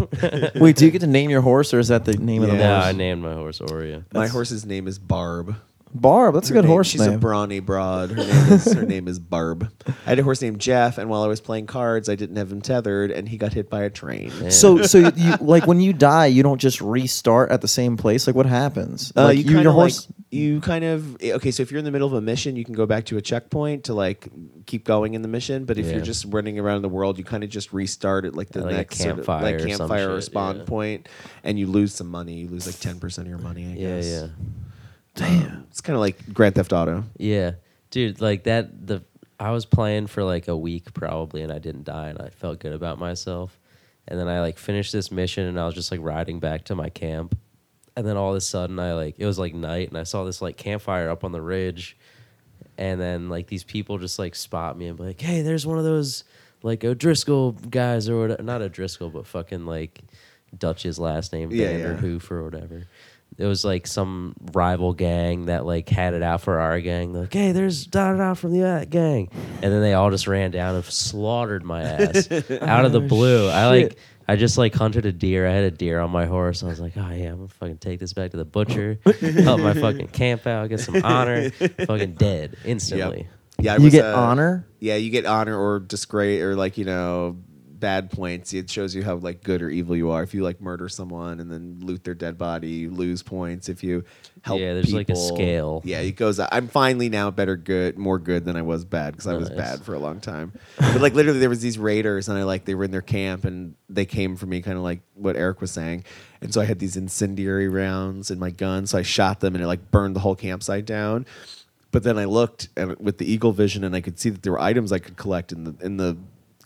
Wait, 0.55 0.75
do 0.77 0.85
you 0.85 0.91
get 0.91 1.01
to 1.01 1.07
name 1.07 1.29
your 1.29 1.41
horse, 1.41 1.73
or 1.73 1.79
is 1.79 1.89
that 1.89 2.05
the 2.05 2.13
name 2.13 2.41
of 2.43 2.49
the 2.49 2.55
horse? 2.55 2.61
Yeah. 2.63 2.69
no, 2.69 2.75
horse? 2.75 2.85
I 2.85 2.91
named 2.93 3.21
my 3.21 3.33
horse 3.33 3.59
Oreo. 3.59 4.03
My 4.13 4.27
horse's 4.27 4.65
name 4.65 4.87
is 4.87 4.97
Barb. 4.97 5.55
Barb. 5.95 6.35
That's 6.35 6.49
a 6.49 6.53
Her 6.53 6.55
good 6.59 6.65
name- 6.65 6.71
horse 6.71 6.87
She's 6.87 7.01
a 7.05 7.17
brawny 7.17 7.59
broad. 7.61 8.11
Her 8.11 8.15
name 8.17 8.53
is 8.53 8.73
her 8.73 8.85
name 8.85 9.07
is 9.07 9.17
Barb. 9.19 9.71
I 9.87 10.09
had 10.09 10.19
a 10.19 10.23
horse 10.23 10.41
named 10.41 10.59
Jeff, 10.59 10.97
and 10.97 11.09
while 11.09 11.23
I 11.23 11.27
was 11.27 11.39
playing 11.41 11.67
cards, 11.67 12.09
I 12.09 12.15
didn't 12.15 12.35
have 12.35 12.51
him 12.51 12.61
tethered, 12.61 13.11
and 13.11 13.27
he 13.29 13.37
got 13.37 13.53
hit 13.53 13.69
by 13.69 13.83
a 13.83 13.89
train. 13.89 14.31
Yeah. 14.41 14.49
so, 14.49 14.81
so 14.83 14.97
you 15.15 15.35
like 15.39 15.65
when 15.67 15.79
you 15.79 15.93
die, 15.93 16.25
you 16.27 16.43
don't 16.43 16.59
just 16.59 16.81
restart 16.81 17.51
at 17.51 17.61
the 17.61 17.67
same 17.67 17.97
place. 17.97 18.27
Like, 18.27 18.35
what 18.35 18.45
happens? 18.45 19.11
Uh, 19.15 19.25
like 19.25 19.37
you, 19.37 19.43
your 19.45 19.53
kind 19.55 19.67
of 19.67 19.73
horse. 19.73 20.07
like 20.09 20.15
you 20.31 20.59
kind 20.61 20.83
of 20.83 21.21
okay. 21.23 21.51
So 21.51 21.63
if 21.63 21.71
you're 21.71 21.79
in 21.79 21.85
the 21.85 21.91
middle 21.91 22.07
of 22.07 22.13
a 22.13 22.21
mission, 22.21 22.55
you 22.57 22.65
can 22.65 22.73
go 22.75 22.85
back 22.85 23.05
to 23.05 23.17
a 23.17 23.21
checkpoint 23.21 23.85
to 23.85 23.93
like 23.93 24.27
keep 24.65 24.83
going 24.83 25.13
in 25.13 25.21
the 25.21 25.27
mission. 25.29 25.65
But 25.65 25.77
if 25.77 25.85
Yeah. 25.85 25.93
you're 25.93 26.01
just 26.05 26.25
running 26.27 26.59
around 26.59 26.81
the 26.81 26.89
world, 26.89 27.17
you 27.17 27.23
kind 27.23 27.43
of 27.43 27.49
just 27.49 27.71
restart 27.71 28.25
at 28.25 28.35
like 28.35 28.49
the 28.49 28.61
Like 28.63 28.73
a 28.73 28.77
next 28.77 28.97
sort 28.97 29.11
of- 29.11 29.15
campfire 29.25 29.59
like 29.59 29.67
campfire 29.67 30.11
or 30.11 30.17
shit, 30.17 30.25
spawn 30.25 30.57
yeah. 30.57 30.63
point, 30.65 31.09
and 31.43 31.57
you 31.57 31.67
lose 31.67 31.93
some 31.93 32.07
money. 32.11 32.33
You 32.39 32.49
lose 32.49 32.65
like 32.67 32.79
ten 32.79 32.99
percent 32.99 33.27
of 33.27 33.29
your 33.29 33.39
money. 33.39 33.65
I 33.65 33.69
yeah, 33.75 33.95
guess. 33.95 34.05
yeah. 34.07 34.27
Damn. 35.15 35.45
Um, 35.45 35.67
it's 35.69 35.81
kind 35.81 35.95
of 35.95 36.01
like 36.01 36.33
Grand 36.33 36.55
Theft 36.55 36.73
Auto. 36.73 37.03
Yeah, 37.17 37.51
dude, 37.89 38.21
like 38.21 38.43
that. 38.43 38.87
The 38.87 39.03
I 39.39 39.51
was 39.51 39.65
playing 39.65 40.07
for 40.07 40.23
like 40.23 40.47
a 40.47 40.55
week 40.55 40.93
probably, 40.93 41.41
and 41.41 41.51
I 41.51 41.59
didn't 41.59 41.83
die, 41.83 42.09
and 42.09 42.21
I 42.21 42.29
felt 42.29 42.59
good 42.59 42.73
about 42.73 42.99
myself. 42.99 43.59
And 44.07 44.19
then 44.19 44.27
I 44.27 44.39
like 44.41 44.57
finished 44.57 44.91
this 44.91 45.11
mission, 45.11 45.45
and 45.45 45.59
I 45.59 45.65
was 45.65 45.73
just 45.75 45.91
like 45.91 45.99
riding 46.01 46.39
back 46.39 46.65
to 46.65 46.75
my 46.75 46.89
camp, 46.89 47.37
and 47.95 48.05
then 48.05 48.17
all 48.17 48.31
of 48.31 48.35
a 48.35 48.41
sudden 48.41 48.77
I 48.79 48.93
like 48.93 49.15
it 49.17 49.25
was 49.25 49.39
like 49.39 49.53
night, 49.53 49.89
and 49.89 49.97
I 49.97 50.03
saw 50.03 50.23
this 50.23 50.41
like 50.41 50.57
campfire 50.57 51.09
up 51.09 51.23
on 51.23 51.31
the 51.31 51.41
ridge, 51.41 51.97
and 52.77 52.99
then 52.99 53.29
like 53.29 53.47
these 53.47 53.63
people 53.63 53.97
just 53.97 54.19
like 54.19 54.35
spot 54.35 54.77
me 54.77 54.87
and 54.87 54.97
be 54.97 55.03
like, 55.03 55.21
"Hey, 55.21 55.41
there's 55.41 55.65
one 55.65 55.77
of 55.77 55.83
those 55.83 56.23
like 56.61 56.83
O'Driscoll 56.83 57.53
guys 57.53 58.09
or 58.09 58.19
whatever. 58.19 58.43
not 58.43 58.61
O'Driscoll, 58.61 59.09
but 59.09 59.27
fucking 59.27 59.65
like 59.65 60.01
Dutch's 60.57 60.99
last 60.99 61.33
name, 61.33 61.51
Yeah, 61.51 61.71
Vanderhoof 61.71 62.29
or 62.31 62.43
whatever." 62.43 62.87
It 63.37 63.45
was 63.45 63.65
like 63.65 63.85
some 63.85 64.33
rival 64.53 64.93
gang 64.93 65.47
that 65.47 65.65
like 65.65 65.89
had 65.89 66.13
it 66.13 66.23
out 66.23 66.39
for 66.41 66.59
our 66.59 66.79
gang. 66.79 67.11
They're 67.11 67.23
like, 67.23 67.33
hey, 67.33 67.51
there's 67.51 67.85
da 67.85 68.11
da 68.13 68.17
da 68.17 68.33
from 68.33 68.53
the 68.53 68.63
uh, 68.63 68.85
gang, 68.85 69.29
and 69.61 69.73
then 69.73 69.81
they 69.81 69.93
all 69.93 70.09
just 70.09 70.25
ran 70.27 70.51
down 70.51 70.75
and 70.75 70.85
slaughtered 70.85 71.63
my 71.65 71.83
ass 71.83 72.31
out 72.61 72.85
of 72.85 72.93
the 72.93 73.01
Oh, 73.01 73.07
blue. 73.07 73.49
I 73.49 73.67
like. 73.67 73.97
I 74.27 74.37
just 74.37 74.57
like 74.57 74.73
hunted 74.73 75.05
a 75.05 75.11
deer. 75.11 75.45
I 75.47 75.51
had 75.51 75.65
a 75.65 75.69
deer 75.71 75.99
on 75.99 76.09
my 76.09 76.25
horse. 76.25 76.63
I 76.63 76.67
was 76.67 76.79
like, 76.79 76.93
oh 76.97 77.09
yeah, 77.11 77.29
I'm 77.29 77.35
gonna 77.35 77.47
fucking 77.47 77.77
take 77.77 77.99
this 77.99 78.11
back 78.13 78.31
to 78.31 78.37
the 78.37 78.45
butcher, 78.45 78.97
help 79.21 79.59
my 79.61 79.73
fucking 79.75 80.07
camp 80.07 80.47
out, 80.47 80.67
get 80.69 80.79
some 80.79 80.95
honor. 81.03 81.49
fucking 81.51 82.13
dead 82.13 82.57
instantly. 82.65 83.27
Yeah, 83.59 83.73
I 83.73 83.77
you 83.77 83.83
was, 83.83 83.93
get 83.93 84.05
uh, 84.05 84.15
honor. 84.17 84.65
Yeah, 84.79 84.95
you 84.95 85.11
get 85.11 85.27
honor 85.27 85.55
or 85.55 85.79
disgrace 85.79 86.41
or 86.41 86.55
like 86.55 86.79
you 86.79 86.85
know 86.85 87.37
bad 87.85 88.09
points. 88.09 88.51
It 88.51 88.67
shows 88.67 88.95
you 88.95 89.03
how 89.03 89.17
like 89.17 89.43
good 89.43 89.61
or 89.61 89.69
evil 89.69 89.95
you 89.95 90.09
are. 90.09 90.23
If 90.23 90.33
you 90.33 90.41
like 90.41 90.59
murder 90.59 90.89
someone 90.89 91.39
and 91.39 91.51
then 91.51 91.77
loot 91.81 92.03
their 92.03 92.15
dead 92.15 92.35
body, 92.35 92.69
you 92.69 92.89
lose 92.89 93.21
points. 93.21 93.69
If 93.69 93.83
you 93.83 94.03
help, 94.41 94.59
Yeah, 94.59 94.73
there's, 94.73 94.91
like, 94.91 95.11
a 95.11 95.15
scale. 95.15 95.83
Yeah, 95.85 95.99
it 95.99 96.13
goes. 96.13 96.39
I'm 96.39 96.67
finally 96.67 97.09
now 97.09 97.29
better 97.29 97.55
good, 97.55 97.95
more 97.95 98.17
good 98.17 98.43
than 98.43 98.55
I 98.55 98.63
was 98.63 98.85
bad 98.85 99.13
because 99.13 99.27
I 99.27 99.35
was 99.35 99.49
Nice. 99.49 99.57
bad 99.59 99.81
for 99.83 99.93
a 99.93 99.99
long 99.99 100.19
time. 100.19 100.51
but 100.79 100.99
like 100.99 101.13
literally, 101.13 101.37
there 101.37 101.47
was 101.47 101.61
these 101.61 101.77
raiders 101.77 102.27
and 102.27 102.39
I 102.39 102.43
like 102.43 102.65
they 102.65 102.73
were 102.73 102.85
in 102.85 102.91
their 102.91 103.03
camp 103.03 103.45
and 103.45 103.75
they 103.87 104.05
came 104.05 104.35
for 104.35 104.47
me, 104.47 104.63
kind 104.63 104.77
of 104.77 104.83
like 104.83 105.01
what 105.13 105.35
Eric 105.35 105.61
was 105.61 105.69
saying. 105.69 106.05
And 106.41 106.51
so 106.51 106.61
I 106.61 106.65
had 106.65 106.79
these 106.79 106.97
incendiary 106.97 107.67
rounds 107.69 108.31
in 108.31 108.39
my 108.39 108.49
gun, 108.49 108.87
so 108.87 108.97
I 108.97 109.03
shot 109.03 109.41
them 109.41 109.53
and 109.53 109.63
it 109.63 109.67
like 109.67 109.91
burned 109.91 110.15
the 110.15 110.21
whole 110.21 110.35
campsite 110.35 110.87
down. 110.87 111.27
But 111.91 112.01
then 112.01 112.17
I 112.17 112.25
looked 112.25 112.69
and 112.75 112.95
with 112.97 113.19
the 113.19 113.31
eagle 113.31 113.51
vision, 113.51 113.83
and 113.83 113.95
I 113.95 114.01
could 114.01 114.19
see 114.19 114.31
that 114.31 114.41
there 114.41 114.53
were 114.53 114.59
items 114.59 114.91
I 114.91 114.97
could 114.99 115.17
collect 115.17 115.51
in 115.51 115.65
the 115.65 115.75
in 115.85 115.97
the 115.97 116.17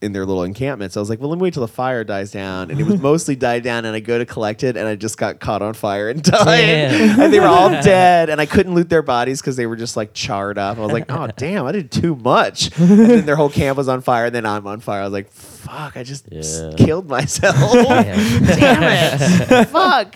in 0.01 0.13
their 0.13 0.25
little 0.25 0.43
encampments. 0.43 0.95
I 0.95 1.01
was 1.01 1.09
like, 1.09 1.19
well, 1.19 1.29
let 1.29 1.37
me 1.37 1.41
wait 1.43 1.53
till 1.53 1.61
the 1.61 1.67
fire 1.67 2.05
dies 2.05 2.31
down, 2.31 2.71
and 2.71 2.79
it 2.79 2.85
was 2.85 3.01
mostly 3.01 3.35
died 3.37 3.63
down. 3.63 3.83
And 3.85 3.93
I 3.95 3.99
go 3.99 4.17
to 4.17 4.25
collect 4.25 4.63
it, 4.63 4.77
and 4.77 4.87
I 4.87 4.95
just 4.95 5.17
got 5.17 5.39
caught 5.41 5.61
on 5.61 5.73
fire 5.73 6.09
and 6.09 6.23
died. 6.23 6.45
Damn. 6.45 7.19
and 7.19 7.33
they 7.33 7.39
were 7.39 7.47
all 7.47 7.69
dead, 7.83 8.29
and 8.29 8.39
I 8.39 8.45
couldn't 8.45 8.73
loot 8.75 8.89
their 8.89 9.01
bodies 9.01 9.41
because 9.41 9.55
they 9.57 9.65
were 9.65 9.75
just 9.75 9.97
like 9.97 10.13
charred 10.13 10.57
up. 10.57 10.77
I 10.77 10.81
was 10.81 10.91
like, 10.93 11.11
oh 11.11 11.27
damn, 11.35 11.65
I 11.65 11.71
did 11.73 11.91
too 11.91 12.15
much. 12.15 12.75
And 12.79 12.89
then 12.99 13.25
their 13.25 13.35
whole 13.35 13.49
camp 13.49 13.77
was 13.77 13.89
on 13.89 14.01
fire, 14.01 14.27
and 14.27 14.35
then 14.35 14.45
I'm 14.45 14.65
on 14.67 14.79
fire. 14.79 15.01
I 15.01 15.03
was 15.03 15.13
like, 15.13 15.29
fuck, 15.31 15.97
I 15.97 16.03
just 16.03 16.27
Yeah. 16.31 16.71
killed 16.77 17.09
myself. 17.09 17.55
Damn. 17.73 18.43
damn 18.45 18.83
it, 18.83 19.65
fuck. 19.67 20.15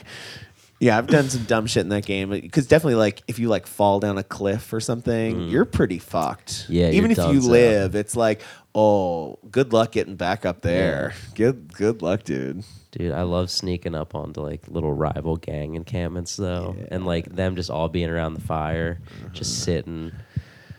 Yeah, 0.83 0.97
I've 0.97 1.07
done 1.07 1.29
some 1.29 1.45
dumb 1.45 1.65
shit 1.65 1.79
in 1.79 1.89
that 1.89 2.05
game 2.05 2.29
because 2.29 2.67
definitely, 2.67 2.95
like, 2.95 3.23
if 3.25 3.39
you 3.39 3.47
like 3.47 3.67
fall 3.67 4.01
down 4.01 4.17
a 4.17 4.23
cliff 4.23 4.73
or 4.73 4.81
something, 4.81 5.47
you're 5.47 5.63
pretty 5.63 5.97
fucked. 5.97 6.65
Yeah, 6.67 6.89
even 6.89 7.09
if 7.09 7.17
you 7.17 7.39
live, 7.39 7.95
it's 7.95 8.17
like, 8.17 8.41
oh, 8.75 9.39
good 9.49 9.71
luck 9.71 9.93
getting 9.93 10.17
back 10.17 10.45
up 10.45 10.59
there. 10.59 11.13
Good, 11.35 11.73
good 11.73 12.01
luck, 12.01 12.23
dude. 12.23 12.65
Dude, 12.91 13.13
I 13.13 13.21
love 13.21 13.49
sneaking 13.49 13.95
up 13.95 14.13
onto 14.13 14.41
like 14.41 14.67
little 14.67 14.91
rival 14.91 15.37
gang 15.37 15.75
encampments 15.75 16.35
though, 16.35 16.75
and 16.91 17.05
like 17.05 17.33
them 17.33 17.55
just 17.55 17.69
all 17.69 17.87
being 17.87 18.09
around 18.09 18.33
the 18.33 18.41
fire, 18.41 18.99
just 19.31 19.63
sitting, 19.63 20.11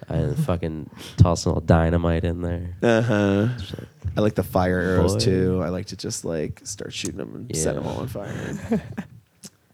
and 0.07 0.37
fucking 0.45 0.91
tossing 1.17 1.51
all 1.51 1.61
dynamite 1.61 2.25
in 2.25 2.43
there. 2.43 2.77
Uh 2.83 3.01
huh. 3.01 3.49
Like, 3.57 3.89
I 4.19 4.21
like 4.21 4.35
the 4.35 4.43
fire 4.43 4.81
arrows 4.81 5.15
Boy. 5.15 5.21
too. 5.21 5.63
I 5.65 5.71
like 5.71 5.87
to 5.87 5.97
just 5.97 6.27
like 6.27 6.61
start 6.65 6.93
shooting 6.93 7.17
them 7.17 7.35
and 7.35 7.57
set 7.57 7.75
them 7.75 7.87
all 7.87 8.01
on 8.01 8.09
fire. 8.09 8.83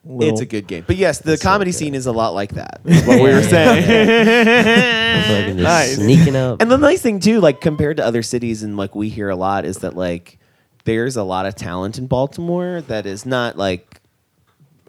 Little- 0.03 0.33
It's 0.33 0.41
a 0.41 0.47
good 0.47 0.67
game, 0.67 0.85
but 0.87 0.97
yes, 0.97 1.19
the 1.19 1.35
It's 1.35 1.43
so 1.43 1.49
comedy 1.49 1.73
good. 1.73 1.77
scene 1.79 1.95
is 1.95 2.07
a 2.07 2.13
lot 2.13 2.31
like 2.35 2.55
that. 2.55 2.81
that. 2.85 2.93
is 2.97 3.03
what 3.07 3.23
we 3.23 3.31
were 3.33 3.43
saying. 3.43 5.57
Nice. 5.61 5.97
sneaking 5.97 6.37
up. 6.37 6.63
And 6.63 6.71
the 6.71 6.79
nice 6.79 7.03
thing 7.03 7.21
too, 7.21 7.41
like 7.41 7.61
compared 7.61 7.99
to 7.99 8.05
other 8.05 8.23
cities, 8.23 8.63
and 8.63 8.77
like 8.77 8.95
we 8.95 9.09
hear 9.11 9.29
a 9.29 9.37
lot, 9.37 9.65
is 9.67 9.79
that 9.79 9.95
like 9.95 10.39
there's 10.85 11.17
a 11.17 11.23
lot 11.23 11.45
of 11.47 11.55
talent 11.55 11.99
in 11.99 12.07
Baltimore 12.07 12.81
that 12.83 13.05
is 13.05 13.27
not 13.27 13.59
like 13.59 14.01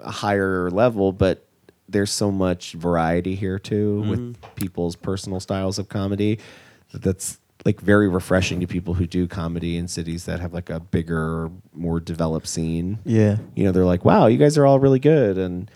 a 0.01 0.12
higher 0.12 0.70
level, 0.72 1.12
but 1.12 1.45
there's 1.89 2.12
so 2.12 2.32
much 2.32 2.74
variety 2.74 3.36
here 3.36 3.59
too 3.59 4.01
with 4.03 4.20
mm-hmm. 4.20 4.53
people's 4.55 4.95
personal 4.95 5.41
styles 5.41 5.78
of 5.78 5.89
comedy 5.89 6.39
that's 6.93 7.38
like 7.66 7.80
very 7.82 8.07
refreshing 8.07 8.59
to 8.59 8.68
people 8.68 8.95
who 8.95 9.05
do 9.05 9.28
comedy 9.28 9.78
in 9.78 9.88
cities 9.88 10.26
that 10.26 10.39
have 10.39 10.53
like 10.53 10.70
a 10.70 10.80
bigger, 10.80 11.49
more 11.74 11.99
developed 11.99 12.47
scene. 12.47 12.99
Yeah. 13.05 13.38
You 13.55 13.66
know, 13.66 13.72
they're 13.72 13.86
like, 13.86 14.03
"Wow, 14.05 14.28
you 14.28 14.38
guys 14.38 14.57
are 14.57 14.66
all 14.66 14.80
really 14.80 14.99
good," 14.99 15.38
and 15.38 15.70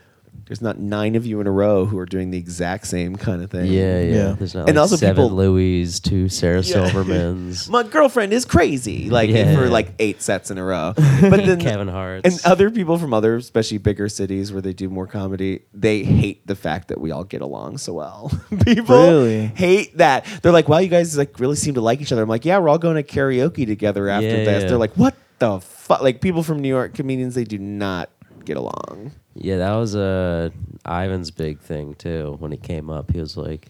there's 0.47 0.61
not 0.61 0.77
nine 0.77 1.15
of 1.15 1.25
you 1.25 1.39
in 1.41 1.47
a 1.47 1.51
row 1.51 1.85
who 1.85 1.97
are 1.97 2.05
doing 2.05 2.29
the 2.29 2.37
exact 2.37 2.85
same 2.87 3.15
kind 3.15 3.41
of 3.43 3.49
thing. 3.49 3.65
yeah, 3.71 3.99
yeah, 4.01 4.13
Yeah. 4.15 4.31
There's 4.33 4.53
not 4.53 4.67
And 4.69 4.75
like 4.77 4.81
also 4.83 4.95
seven 4.95 5.23
people- 5.25 5.35
Louis, 5.35 5.99
two 5.99 6.29
Sarah 6.29 6.61
Yeah. 6.61 6.89
Silvermans, 6.89 7.69
my 7.77 7.83
girlfriend 7.83 8.31
is 8.33 8.45
crazy 8.45 9.09
like 9.09 9.29
Yeah. 9.29 9.55
for 9.55 9.69
like 9.69 9.93
eight 9.99 10.21
sets 10.21 10.51
in 10.51 10.57
a 10.57 10.63
row 10.63 10.93
but 10.97 11.37
then 11.45 11.59
Kevin 11.59 11.87
Hart, 11.87 12.21
and 12.25 12.39
other 12.45 12.69
people 12.69 12.97
from 12.97 13.13
other 13.13 13.35
especially 13.37 13.79
bigger 13.79 14.07
cities 14.09 14.51
where 14.53 14.61
they 14.61 14.73
do 14.73 14.89
more 14.89 15.07
comedy 15.07 15.61
they 15.73 16.03
hate 16.03 16.45
the 16.47 16.55
fact 16.55 16.89
that 16.89 16.99
we 17.01 17.11
all 17.11 17.23
get 17.23 17.41
along 17.41 17.77
so 17.77 17.93
well 17.93 18.31
people 18.65 18.95
Really? 18.95 19.47
hate 19.47 19.97
that 19.97 20.25
they're 20.41 20.51
like 20.51 20.69
wow 20.69 20.77
you 20.77 20.89
guys 20.89 21.17
like 21.17 21.39
really 21.39 21.55
seem 21.55 21.73
to 21.75 21.81
like 21.81 22.01
each 22.01 22.11
other 22.11 22.21
i'm 22.21 22.29
like 22.29 22.45
yeah 22.45 22.57
we're 22.59 22.69
all 22.69 22.77
going 22.77 22.95
to 22.95 23.03
karaoke 23.03 23.65
together 23.65 24.09
after 24.09 24.27
Yeah, 24.27 24.43
this 24.43 24.63
yeah. 24.63 24.69
they're 24.69 24.77
like 24.77 24.93
what 24.95 25.15
the 25.39 25.59
fuck 25.59 26.01
like 26.01 26.21
people 26.21 26.43
from 26.43 26.59
new 26.59 26.69
york 26.69 26.93
comedians 26.93 27.35
they 27.35 27.43
do 27.43 27.57
not 27.57 28.09
get 28.45 28.57
along 28.57 29.11
Yeah, 29.35 29.57
that 29.57 29.75
was 29.75 29.95
uh, 29.95 30.49
Ivan's 30.85 31.31
big 31.31 31.59
thing 31.59 31.95
too. 31.95 32.35
When 32.39 32.51
he 32.51 32.57
came 32.57 32.89
up, 32.89 33.11
he 33.11 33.19
was 33.19 33.35
like, 33.35 33.67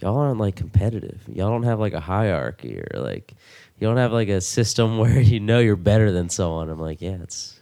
"Y'all 0.00 0.18
aren't 0.18 0.40
like 0.40 0.56
competitive. 0.56 1.22
Y'all 1.28 1.50
don't 1.50 1.62
have 1.62 1.80
like 1.80 1.92
a 1.92 2.00
hierarchy 2.00 2.78
or 2.78 3.00
like, 3.00 3.34
you 3.78 3.86
don't 3.86 3.96
have 3.96 4.12
like 4.12 4.28
a 4.28 4.40
system 4.40 4.98
where 5.02 5.20
you 5.20 5.40
know 5.40 5.58
you're 5.58 5.76
better 5.76 6.12
than 6.12 6.28
someone." 6.28 6.68
I'm 6.68 6.80
like, 6.80 7.00
"Yeah, 7.00 7.18
it's, 7.22 7.59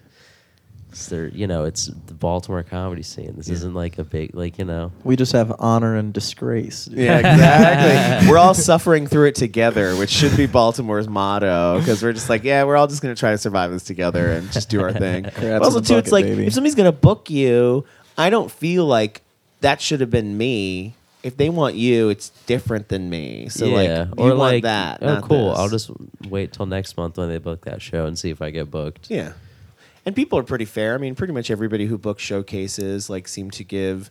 it's 0.91 1.07
their, 1.09 1.28
you 1.28 1.47
know, 1.47 1.64
it's 1.64 1.86
the 2.07 2.14
Baltimore 2.14 2.62
comedy 2.62 3.03
scene. 3.03 3.34
This 3.36 3.49
isn't 3.51 3.74
like 3.74 3.99
a 3.99 4.05
big, 4.05 4.34
like, 4.34 4.59
you 4.59 4.64
know, 4.64 4.91
We 5.05 5.16
just 5.16 5.32
have 5.32 5.55
honor 5.59 5.97
and 5.97 6.12
disgrace. 6.12 6.89
yeah 6.91 7.18
exactly 7.59 8.30
we're 8.30 8.39
all 8.39 8.55
suffering 8.70 9.07
through 9.07 9.26
it 9.26 9.34
together 9.34 9.95
which 9.97 10.11
should 10.11 10.36
be 10.36 10.47
baltimore's 10.47 11.09
motto 11.09 11.78
because 11.78 12.03
we're 12.03 12.12
just 12.12 12.28
like 12.28 12.45
yeah 12.45 12.64
we're 12.64 12.76
all 12.76 12.86
just 12.86 13.03
going 13.03 13.14
to 13.14 13.18
try 13.18 13.30
to 13.32 13.39
survive 13.39 13.70
this 13.70 13.84
together 13.84 14.32
and 14.32 14.51
just 14.53 14.68
do 14.68 14.80
our 14.82 14.93
thing 14.93 15.24
Congrats 15.34 15.59
But 15.61 15.62
also 15.62 15.80
the 15.80 15.86
too 15.86 15.97
it's 15.99 16.12
like 16.12 16.24
baby. 16.24 16.47
if 16.47 16.53
somebody's 16.55 16.74
going 16.74 16.91
to 16.91 16.97
book 16.99 17.30
you 17.30 17.84
i 18.16 18.30
don't 18.30 18.51
feel 18.51 18.84
like 18.86 19.22
that 19.61 19.80
should 19.80 20.01
have 20.01 20.11
been 20.11 20.36
me 20.36 20.95
if 21.22 21.36
they 21.36 21.49
want 21.51 21.74
you 21.74 22.09
it's 22.09 22.30
different 22.47 22.89
than 22.89 23.09
me 23.11 23.49
so 23.49 23.66
like 23.68 23.89
yeah, 23.89 24.07
you 24.07 24.12
or 24.16 24.28
want 24.28 24.39
like 24.39 24.62
that 24.62 24.99
Oh, 25.03 25.07
not 25.07 25.22
cool. 25.24 25.51
this. 25.51 25.59
I'll 25.59 25.68
just 25.68 25.91
wait 26.28 26.53
till 26.53 26.66
next 26.66 26.97
month 26.97 27.16
when 27.18 27.28
they 27.28 27.39
book 27.39 27.64
that 27.64 27.82
show 27.82 28.07
and 28.07 28.18
see 28.18 28.30
if 28.30 28.41
I 28.41 28.51
get 28.51 28.70
booked. 28.70 29.11
Yeah. 29.11 29.32
And 30.09 30.16
people 30.16 30.38
are 30.38 30.42
pretty 30.42 30.64
fair. 30.64 30.94
I 30.94 30.96
mean, 30.96 31.14
pretty 31.14 31.34
much 31.34 31.50
everybody 31.50 31.84
who 31.84 31.98
books 31.98 32.22
showcases 32.22 33.11
like 33.11 33.28
seem 33.28 33.50
to 33.50 33.62
give 33.62 34.09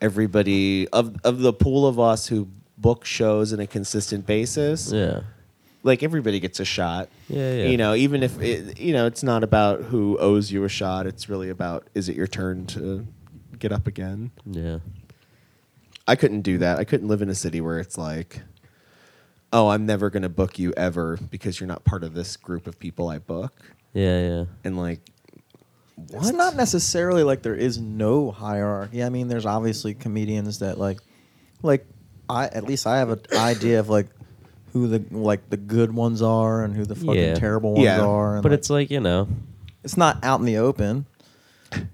everybody 0.00 0.88
of 0.88 1.16
of 1.22 1.40
the 1.40 1.52
pool 1.52 1.86
of 1.86 2.00
us 2.00 2.28
who 2.28 2.48
book 2.78 3.04
shows 3.04 3.52
on 3.52 3.60
a 3.60 3.66
consistent 3.66 4.24
basis. 4.24 4.90
Yeah, 4.90 5.20
Like 5.82 6.02
everybody 6.02 6.40
gets 6.40 6.60
a 6.60 6.64
shot. 6.64 7.10
Yeah, 7.28 7.52
yeah. 7.56 7.64
You 7.66 7.76
know, 7.76 7.94
even 7.94 8.22
if 8.22 8.40
it, 8.40 8.80
you 8.80 8.94
know, 8.94 9.04
it's 9.04 9.22
not 9.22 9.44
about 9.44 9.82
who 9.82 10.16
owes 10.16 10.50
you 10.50 10.64
a 10.64 10.68
shot. 10.70 11.06
It's 11.06 11.28
really 11.28 11.50
about 11.50 11.88
is 11.92 12.08
it 12.08 12.16
your 12.16 12.26
turn 12.26 12.64
to 12.68 13.06
get 13.58 13.70
up 13.70 13.86
again. 13.86 14.30
yeah, 14.46 14.78
I 16.08 16.16
couldn't 16.16 16.40
do 16.40 16.56
that. 16.56 16.78
I 16.78 16.84
couldn't 16.84 17.08
live 17.08 17.20
in 17.20 17.28
a 17.28 17.34
city 17.34 17.60
where 17.60 17.78
it's 17.80 17.98
like, 17.98 18.40
oh, 19.52 19.68
I'm 19.68 19.84
never 19.84 20.08
going 20.08 20.22
to 20.22 20.30
book 20.30 20.58
you 20.58 20.72
ever 20.74 21.18
because 21.30 21.60
you're 21.60 21.68
not 21.68 21.84
part 21.84 22.02
of 22.02 22.14
this 22.14 22.38
group 22.38 22.66
of 22.66 22.78
people 22.78 23.10
I 23.10 23.18
book. 23.18 23.52
yeah, 23.92 24.20
yeah. 24.26 24.44
And 24.64 24.78
like, 24.78 25.00
It's 26.12 26.32
not 26.32 26.56
necessarily 26.56 27.22
like 27.22 27.42
there 27.42 27.54
is 27.54 27.78
no 27.78 28.30
hierarchy. 28.30 29.02
I 29.02 29.08
mean, 29.10 29.28
there's 29.28 29.46
obviously 29.46 29.94
comedians 29.94 30.58
that 30.58 30.78
like, 30.78 30.98
like 31.62 31.86
I 32.28 32.46
at 32.46 32.64
least 32.64 32.86
I 32.86 32.98
have 32.98 33.10
an 33.10 33.20
idea 33.36 33.80
of 33.80 33.88
like 33.88 34.08
who 34.72 34.88
the 34.88 35.04
like 35.16 35.48
the 35.50 35.56
good 35.56 35.94
ones 35.94 36.20
are 36.20 36.64
and 36.64 36.74
who 36.74 36.84
the 36.84 36.96
fucking 36.96 37.14
Yeah. 37.14 37.34
terrible 37.34 37.74
ones 37.74 37.84
Yeah. 37.84 38.00
are. 38.00 38.34
And 38.34 38.42
But 38.42 38.50
like, 38.52 38.58
it's 38.58 38.70
like 38.70 38.90
you 38.90 39.00
know, 39.00 39.28
it's 39.84 39.96
not 39.96 40.22
out 40.24 40.40
in 40.40 40.46
the 40.46 40.56
open. 40.58 41.06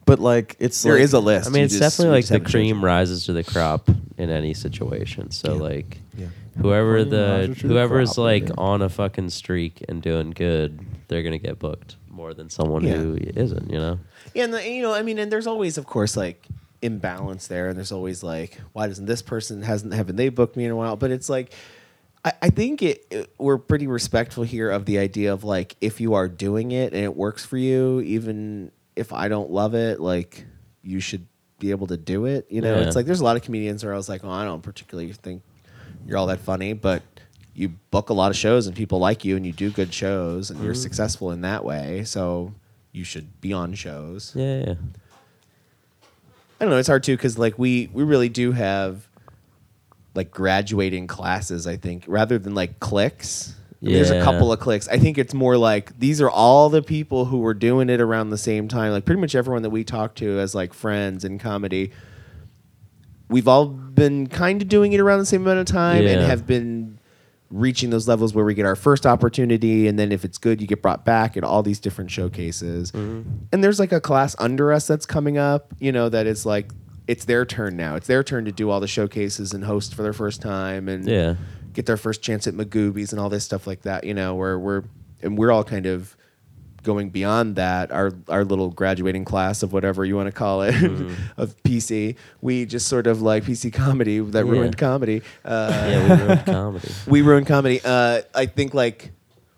But 0.07 0.19
like 0.19 0.57
it's 0.59 0.83
There 0.83 0.95
like, 0.95 1.03
is 1.03 1.13
a 1.13 1.21
list. 1.21 1.47
I 1.47 1.51
mean, 1.51 1.61
You 1.61 1.65
it's 1.67 1.79
just- 1.79 1.97
definitely 1.99 2.17
like 2.17 2.23
just 2.23 2.29
the 2.31 2.35
haven't 2.37 2.47
chosen. 2.47 2.61
cream 2.61 2.85
rises 2.85 3.25
to 3.27 3.33
the 3.33 3.45
crop 3.45 3.89
in 4.19 4.31
any 4.31 4.55
situation. 4.55 5.31
So 5.31 5.55
Yeah. 5.55 5.61
like, 5.61 5.99
Yeah. 6.19 6.27
whoever 6.61 6.95
Cream 7.01 7.11
the 7.11 7.17
rises 7.41 7.59
to 7.59 7.69
the 7.69 7.75
whoever's 7.75 8.09
crop, 8.15 8.19
like 8.25 8.43
baby. 8.45 8.55
on 8.59 8.83
a 8.83 8.89
fucking 8.89 9.31
streak 9.31 9.85
and 9.89 10.01
doing 10.03 10.31
good, 10.31 10.81
they're 11.09 11.23
gonna 11.23 11.39
get 11.39 11.59
booked 11.59 11.97
more 12.21 12.35
than 12.35 12.51
someone 12.51 12.85
Yeah. 12.85 12.97
who 12.97 13.17
isn't. 13.19 13.71
You 13.71 13.79
know? 13.79 13.99
Yeah, 14.35 14.45
and 14.45 14.55
the, 14.55 14.69
you 14.69 14.83
know, 14.83 14.93
I 14.93 15.03
mean, 15.03 15.19
and 15.19 15.33
there's 15.33 15.47
always, 15.47 15.79
of 15.79 15.87
course, 15.87 16.17
like 16.17 16.47
imbalance 16.83 17.47
there, 17.47 17.69
and 17.69 17.77
there's 17.77 17.93
always 17.93 18.23
like, 18.23 18.59
why 18.75 18.87
doesn't 18.87 19.07
this 19.07 19.23
person 19.23 19.63
hasn't 19.63 19.95
haven't 19.95 20.17
they 20.17 20.29
booked 20.29 20.57
me 20.57 20.65
in 20.67 20.71
a 20.71 20.77
while? 20.77 20.97
But 20.97 21.11
it's 21.11 21.29
like, 21.31 21.53
I, 22.25 22.33
I 22.43 22.51
think 22.51 22.83
it, 22.83 23.07
it- 23.11 23.33
we're 23.39 23.59
pretty 23.59 23.87
respectful 23.87 24.45
here 24.45 24.71
of 24.71 24.85
the 24.85 24.99
idea 24.99 25.33
of 25.33 25.45
like, 25.45 25.77
if 25.81 26.01
you 26.01 26.15
are 26.15 26.29
doing 26.29 26.73
it 26.73 26.93
and 26.93 27.03
it 27.03 27.17
works 27.17 27.45
for 27.45 27.57
you, 27.57 28.01
even 28.03 28.71
if 28.97 29.13
I 29.15 29.29
don't 29.29 29.51
love 29.51 29.75
it, 29.75 29.99
like 29.99 30.45
you 30.83 31.01
should 31.01 31.27
be 31.59 31.71
able 31.71 31.87
to 31.89 31.97
do 31.97 32.27
it. 32.27 32.47
You 32.51 32.61
know, 32.61 32.75
Yeah. 32.79 32.87
it's 32.87 32.97
like 32.97 33.07
there's 33.07 33.21
a 33.21 33.25
lot 33.25 33.37
of 33.37 33.43
comedians 33.43 33.83
where 33.85 33.95
I 33.95 33.97
was 33.97 34.09
like, 34.11 34.25
oh, 34.25 34.31
I 34.31 34.45
don't 34.45 34.63
particularly 34.63 35.13
think 35.13 35.43
you're 36.07 36.19
all 36.19 36.27
that 36.29 36.41
funny, 36.41 36.73
but 36.75 37.03
you 37.61 37.69
book 37.91 38.09
a 38.09 38.15
lot 38.15 38.31
of 38.31 38.37
shows 38.37 38.67
and 38.67 38.75
people 38.75 38.99
like 38.99 39.23
you 39.23 39.37
and 39.37 39.45
you 39.45 39.53
do 39.53 39.71
good 39.71 39.93
shows 39.93 40.51
and 40.51 40.63
you're 40.63 40.73
mm-hmm. 40.73 40.81
successful 40.81 41.31
in 41.31 41.43
that 41.43 41.63
way. 41.63 42.05
So 42.05 42.55
you 42.91 43.05
should 43.05 43.39
be 43.43 43.53
on 43.53 43.75
shows. 43.75 44.33
Yeah, 44.35 44.65
yeah. 44.65 44.75
I 46.59 46.65
don't 46.65 46.71
know. 46.71 46.79
It's 46.79 46.89
hard 46.89 47.03
too 47.03 47.17
because 47.17 47.39
like 47.39 47.59
we 47.59 47.91
we 47.93 48.03
really 48.03 48.31
do 48.31 48.53
have 48.53 49.07
like 50.15 50.31
graduating 50.31 51.07
classes. 51.07 51.67
I 51.67 51.77
think 51.77 52.05
rather 52.09 52.39
than 52.39 52.55
like 52.55 52.81
clicks. 52.81 53.55
Mean, 53.83 53.95
There's 53.95 54.11
a 54.11 54.23
couple 54.23 54.53
of 54.53 54.61
clicks. 54.61 54.89
I 54.89 54.99
think 54.99 55.17
it's 55.17 55.33
more 55.33 55.57
like 55.57 55.99
these 55.99 56.21
are 56.21 56.29
all 56.29 56.69
the 56.69 56.83
people 56.83 57.25
who 57.25 57.39
were 57.39 57.55
doing 57.55 57.89
it 57.89 57.99
around 57.99 58.29
the 58.29 58.37
same 58.37 58.69
time. 58.69 58.93
Like 58.93 59.07
pretty 59.07 59.23
much 59.23 59.35
everyone 59.35 59.63
that 59.63 59.71
we 59.71 59.85
talk 59.85 60.15
to 60.17 60.39
as 60.39 60.55
like 60.55 60.75
friends 60.75 61.25
in 61.25 61.39
comedy. 61.39 61.93
We've 63.31 63.49
all 63.49 63.67
been 63.67 64.27
kind 64.27 64.61
of 64.61 64.69
doing 64.69 64.93
it 64.93 65.01
around 65.01 65.21
the 65.21 65.27
same 65.27 65.43
amount 65.43 65.61
of 65.61 65.67
time 65.67 66.07
and 66.07 66.21
have 66.21 66.47
been 66.47 67.00
reaching 67.51 67.91
those 67.91 68.07
levels 68.07 68.33
where 68.33 68.45
we 68.45 68.55
get 68.55 68.65
our 68.65 68.77
first 68.77 69.05
opportunity 69.07 69.89
and 69.89 69.99
then 69.99 70.13
if 70.13 70.25
it's 70.25 70.39
good 70.39 70.61
you 70.61 70.67
get 70.69 70.81
brought 70.81 71.05
back 71.05 71.37
at 71.37 71.43
all 71.43 71.63
these 71.63 71.81
different 71.81 72.11
showcases 72.11 72.93
Mm-hmm. 72.93 73.29
and 73.53 73.65
there's 73.65 73.81
like 73.81 73.91
a 73.93 74.01
class 74.01 74.37
under 74.39 74.73
us 74.73 74.87
that's 74.87 75.05
coming 75.07 75.37
up 75.37 75.75
you 75.81 75.91
know 75.91 76.09
that 76.09 76.27
is 76.27 76.47
like 76.47 76.71
it's 77.09 77.25
their 77.25 77.45
turn 77.45 77.77
now 77.77 77.97
it's 77.97 78.07
their 78.07 78.23
turn 78.23 78.45
to 78.45 78.53
do 78.53 78.71
all 78.71 78.79
the 78.79 78.87
showcases 78.87 79.53
and 79.53 79.65
host 79.65 79.95
for 79.97 80.03
their 80.03 80.13
first 80.13 80.41
time 80.41 80.89
and 80.89 81.09
Yeah. 81.09 81.35
get 81.73 81.87
their 81.87 81.97
first 81.97 82.23
chance 82.23 82.47
at 82.47 82.55
Magooby's 82.55 83.13
and 83.13 83.21
all 83.21 83.29
this 83.29 83.45
stuff 83.45 83.67
like 83.67 83.83
that 83.83 84.05
you 84.05 84.15
know 84.15 84.37
where 84.37 84.57
we're 84.59 84.85
and 85.23 85.37
we're 85.37 85.51
all 85.51 85.65
kind 85.65 85.87
of 85.87 86.17
going 86.83 87.11
beyond 87.11 87.57
that 87.57 87.91
our 87.93 88.13
our 88.29 88.45
little 88.45 88.71
graduating 88.71 89.25
class 89.25 89.63
of 89.63 89.73
whatever 89.73 90.05
you 90.05 90.17
want 90.17 90.27
to 90.27 90.33
call 90.33 90.63
it 90.63 90.75
of 91.37 91.57
pc 91.63 92.17
we 92.41 92.65
just 92.67 92.87
sort 92.89 93.07
of 93.07 93.21
like 93.23 93.45
pc 93.45 93.73
comedy 93.73 94.19
that 94.35 94.45
Yeah. 94.47 94.53
ruined 94.53 94.77
comedy 94.79 95.23
uh, 95.45 95.71
Yeah, 95.73 96.03
we 96.17 96.23
ruined 96.23 96.47
comedy. 96.47 96.89
we 97.07 97.23
ruin 97.23 97.45
comedy. 97.45 97.81
Uh, 97.85 98.23
I 98.35 98.47
think 98.47 98.75
like 98.75 99.13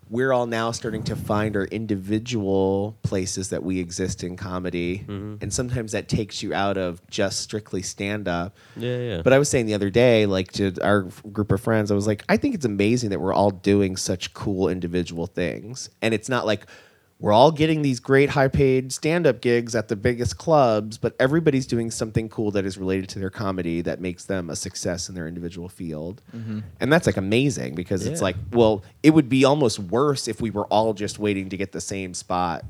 we're 0.09 0.31
all 0.31 0.45
now 0.45 0.69
starting 0.71 1.01
to 1.03 1.15
find 1.15 1.55
our 1.55 1.65
individual 1.65 2.95
places 3.01 3.49
that 3.49 3.63
we 3.63 3.79
exist 3.79 4.23
in 4.23 4.37
comedy, 4.37 5.03
and 5.07 5.51
sometimes 5.51 5.93
that 5.93 6.07
takes 6.07 6.43
you 6.43 6.53
out 6.53 6.77
of 6.77 7.01
just 7.09 7.39
strictly 7.39 7.81
stand 7.81 8.27
up. 8.27 8.55
Yeah, 8.77 8.97
yeah. 8.97 9.21
But 9.23 9.33
I 9.33 9.39
was 9.39 9.49
saying 9.49 9.65
the 9.65 9.73
other 9.73 9.89
day, 9.89 10.27
like 10.27 10.51
to 10.53 10.73
our 10.83 11.03
group 11.31 11.51
of 11.51 11.61
friends, 11.61 11.89
I 11.91 11.95
was 11.95 12.05
like, 12.05 12.23
I 12.29 12.37
think 12.37 12.53
it's 12.53 12.65
amazing 12.65 13.09
that 13.09 13.19
we're 13.21 13.33
all 13.33 13.49
doing 13.49 13.97
such 13.97 14.33
cool 14.35 14.69
individual 14.69 15.25
things, 15.25 15.89
and 16.01 16.13
it's 16.13 16.29
not 16.29 16.45
like 16.45 16.67
we're 17.23 17.31
all 17.31 17.53
getting 17.53 17.83
these 17.83 18.01
great 18.01 18.29
high 18.29 18.49
paid 18.49 18.91
stand 18.91 19.25
up 19.25 19.39
gigs 19.39 19.75
at 19.75 19.87
the 19.87 19.95
biggest 19.95 20.37
clubs, 20.37 20.97
but 20.97 21.15
everybody's 21.21 21.65
doing 21.65 21.89
something 21.89 22.27
cool 22.27 22.51
that 22.51 22.65
is 22.65 22.77
related 22.77 23.07
to 23.07 23.17
their 23.17 23.29
comedy 23.29 23.79
that 23.79 24.01
makes 24.01 24.25
them 24.25 24.49
a 24.49 24.57
success 24.57 25.07
in 25.07 25.15
their 25.15 25.25
individual 25.25 25.69
field. 25.69 26.21
Mm-hmm. 26.35 26.59
And 26.81 26.91
that's 26.91 27.07
like 27.07 27.15
amazing 27.15 27.75
because 27.75 28.05
it's 28.05 28.21
like, 28.21 28.35
well, 28.51 28.83
it 29.03 29.11
would 29.11 29.29
be 29.29 29.45
almost 29.45 29.79
worse 29.79 30.27
if 30.27 30.41
we 30.41 30.51
were 30.51 30.65
all 30.65 30.93
just 30.93 31.17
waiting 31.17 31.47
to 31.47 31.55
get 31.55 31.71
the 31.71 31.79
same 31.79 32.13
spot 32.13 32.65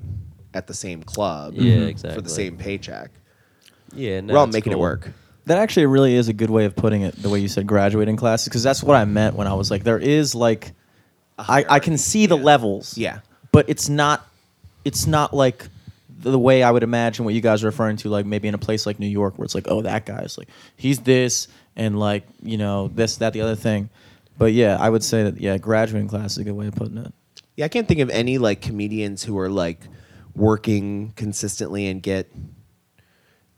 at 0.54 0.68
the 0.68 0.76
same 0.76 1.02
club 1.02 1.56
Yeah, 1.56 1.64
mm-hmm. 1.64 1.84
for 1.86 1.90
exactly. 1.90 2.22
the 2.22 2.30
same 2.30 2.56
paycheck. 2.56 3.10
Yeah, 3.96 4.22
no, 4.22 4.34
we're 4.34 4.40
all 4.40 4.46
making 4.46 4.74
cool. 4.74 4.82
it 4.82 4.84
work. 4.84 5.12
That 5.48 5.58
actually 5.58 5.88
really 5.88 6.14
is 6.14 6.28
a 6.28 6.34
good 6.34 6.52
way 6.52 6.66
of 6.66 6.76
putting 6.76 7.02
it. 7.02 7.16
The 7.16 7.30
way 7.30 7.40
you 7.40 7.48
said 7.48 7.66
graduating 7.66 8.18
classes, 8.18 8.50
because 8.50 8.62
that's 8.62 8.84
what 8.84 8.98
I 8.98 9.06
meant 9.06 9.36
when 9.36 9.48
I 9.48 9.56
was 9.56 9.72
like, 9.72 9.84
there 9.84 9.98
is 9.98 10.36
like, 10.36 10.74
I, 11.40 11.66
I 11.68 11.80
can 11.80 11.98
see 11.98 12.28
the 12.28 12.38
yeah. 12.38 12.44
levels. 12.44 12.96
Yeah. 13.00 13.20
but 13.52 13.68
it's 13.68 13.90
not, 13.90 14.28
it's 14.86 15.08
not 15.08 15.34
like 15.34 15.68
the 16.10 16.40
way 16.40 16.64
I 16.64 16.72
would 16.72 16.84
imagine 16.84 17.26
what 17.26 17.34
you 17.34 17.42
guys 17.42 17.64
are 17.64 17.68
referring 17.68 17.98
to, 17.98 18.10
like 18.10 18.26
maybe 18.26 18.48
in 18.48 18.54
a 18.54 18.60
place 18.60 18.86
like 18.86 19.00
New 19.00 19.08
York, 19.08 19.38
where 19.38 19.46
it's 19.46 19.56
like, 19.56 19.68
oh, 19.68 19.82
that 19.82 20.06
guy's 20.06 20.38
like, 20.38 20.48
he's 20.78 21.00
this, 21.00 21.48
and 21.76 22.00
like, 22.00 22.26
you 22.42 22.58
know, 22.58 22.88
this, 22.90 23.18
that, 23.18 23.34
the 23.34 23.42
other 23.42 23.56
thing. 23.56 23.90
But 24.38 24.54
yeah, 24.54 24.78
I 24.80 24.90
would 24.90 25.04
say 25.04 25.24
that 25.24 25.40
yeah, 25.40 25.58
graduating 25.58 26.08
class 26.08 26.34
is 26.34 26.38
a 26.40 26.44
good 26.44 26.54
way 26.54 26.68
of 26.68 26.76
putting 26.76 26.98
it. 26.98 27.14
Yeah, 27.56 27.66
I 27.66 27.68
can't 27.68 27.88
think 27.88 28.00
of 28.00 28.10
any 28.10 28.38
like 28.38 28.62
comedians 28.62 29.24
who 29.24 29.38
are 29.38 29.50
like 29.50 29.82
working 30.36 31.14
consistently 31.16 31.88
and 31.88 32.02
get 32.02 32.32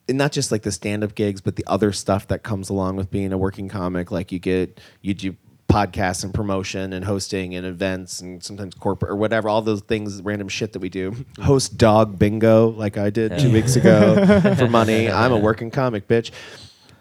and 0.07 0.17
not 0.17 0.31
just 0.31 0.51
like 0.51 0.61
the 0.61 0.71
stand-up 0.71 1.15
gigs, 1.15 1.41
but 1.41 1.55
the 1.55 1.63
other 1.65 1.91
stuff 1.91 2.27
that 2.27 2.43
comes 2.43 2.69
along 2.69 2.95
with 2.95 3.09
being 3.09 3.33
a 3.33 3.37
working 3.37 3.69
comic. 3.69 4.11
Like 4.11 4.31
you 4.31 4.39
get 4.39 4.79
you 5.01 5.13
do 5.13 5.35
podcasts 5.79 6.23
and 6.23 6.33
promotion 6.33 6.93
and 6.93 7.03
hosting 7.03 7.53
and 7.55 7.65
events 7.65 8.21
and 8.21 8.41
sometimes 8.41 8.73
corporate 8.75 9.11
or 9.11 9.15
whatever, 9.17 9.49
all 9.49 9.61
those 9.61 9.81
things, 9.81 10.21
random 10.21 10.47
shit 10.47 10.71
that 10.73 10.79
we 10.79 10.87
do. 10.89 11.13
Host 11.41 11.77
dog 11.77 12.17
bingo 12.17 12.69
like 12.69 12.97
I 12.97 13.09
did 13.09 13.37
two 13.39 13.51
weeks 13.51 13.75
ago 13.75 14.55
for 14.57 14.67
money. 14.69 15.09
I'm 15.09 15.33
a 15.33 15.37
working 15.37 15.71
comic, 15.71 16.07
bitch. 16.07 16.31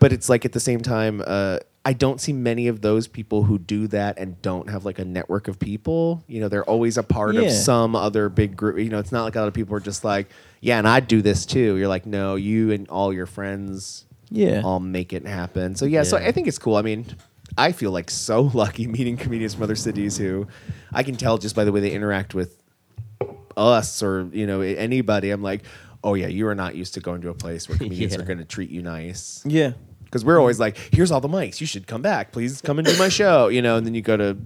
But 0.00 0.12
it's 0.12 0.28
like 0.28 0.44
at 0.44 0.52
the 0.52 0.60
same 0.60 0.80
time, 0.80 1.22
uh, 1.24 1.60
I 1.86 1.92
don't 1.92 2.20
see 2.20 2.32
many 2.32 2.66
of 2.68 2.80
those 2.80 3.06
people 3.06 3.44
who 3.44 3.58
do 3.58 3.86
that 3.88 4.18
and 4.18 4.40
don't 4.42 4.68
have 4.68 4.84
like 4.84 4.98
a 4.98 5.04
network 5.04 5.46
of 5.48 5.58
people. 5.60 6.24
You 6.26 6.40
know, 6.40 6.48
they're 6.48 6.64
always 6.64 6.98
a 6.98 7.02
part 7.02 7.34
Yeah. 7.36 7.42
of 7.42 7.52
some 7.52 7.94
other 7.94 8.28
big 8.28 8.56
group. 8.56 8.78
You 8.78 8.88
know, 8.88 8.98
it's 8.98 9.12
not 9.12 9.22
like 9.22 9.36
a 9.36 9.40
lot 9.40 9.48
of 9.48 9.54
people 9.54 9.76
are 9.76 9.80
just 9.80 10.02
like, 10.02 10.28
yeah, 10.60 10.78
and 10.78 10.88
I 10.88 10.98
do 11.00 11.22
this 11.22 11.46
too. 11.46 11.76
You're 11.76 11.88
like, 11.88 12.06
no, 12.06 12.34
you 12.34 12.72
and 12.72 12.88
all 12.88 13.12
your 13.12 13.26
friends 13.26 14.04
Yeah. 14.30 14.62
all 14.64 14.80
make 14.80 15.12
it 15.12 15.26
happen. 15.26 15.76
So 15.76 15.84
yeah, 15.86 16.02
so 16.02 16.18
Yeah. 16.18 16.28
I 16.28 16.32
think 16.32 16.48
it's 16.48 16.58
cool. 16.58 16.76
I 16.76 16.82
mean, 16.82 17.06
I 17.56 17.72
feel 17.72 17.90
like 17.90 18.10
so 18.10 18.40
lucky 18.54 18.86
meeting 18.86 19.16
comedians 19.16 19.54
from 19.54 19.62
other 19.64 19.76
cities 19.76 20.16
who 20.16 20.46
I 20.92 21.02
can 21.02 21.16
tell 21.16 21.38
just 21.38 21.54
by 21.54 21.64
the 21.64 21.72
way 21.72 21.80
they 21.80 21.90
interact 21.92 22.34
with 22.34 22.60
us 23.56 24.02
or 24.02 24.28
you 24.32 24.46
know 24.46 24.60
anybody. 24.60 25.30
I'm 25.30 25.42
like, 25.42 25.62
oh 26.02 26.14
yeah, 26.14 26.26
you 26.26 26.46
are 26.48 26.54
not 26.54 26.74
used 26.74 26.94
to 26.94 27.00
going 27.00 27.20
to 27.22 27.28
a 27.28 27.34
place 27.34 27.68
where 27.68 27.78
comedians 27.78 28.14
Yeah. 28.14 28.20
are 28.20 28.24
going 28.24 28.38
to 28.38 28.44
treat 28.44 28.70
you 28.70 28.82
nice. 28.82 29.42
Yeah. 29.46 29.72
Because 30.04 30.24
we're 30.24 30.38
always 30.38 30.60
like, 30.60 30.76
here's 30.92 31.10
all 31.10 31.20
the 31.20 31.28
mics. 31.28 31.60
You 31.60 31.66
should 31.66 31.86
come 31.88 32.00
back. 32.02 32.30
Please 32.30 32.60
come 32.60 32.78
and 32.78 32.86
do 32.86 32.96
my 32.98 33.08
show. 33.08 33.48
You 33.48 33.62
know, 33.62 33.76
and 33.76 33.84
then 33.86 33.94
you 33.94 34.02
go 34.02 34.16
to 34.16 34.36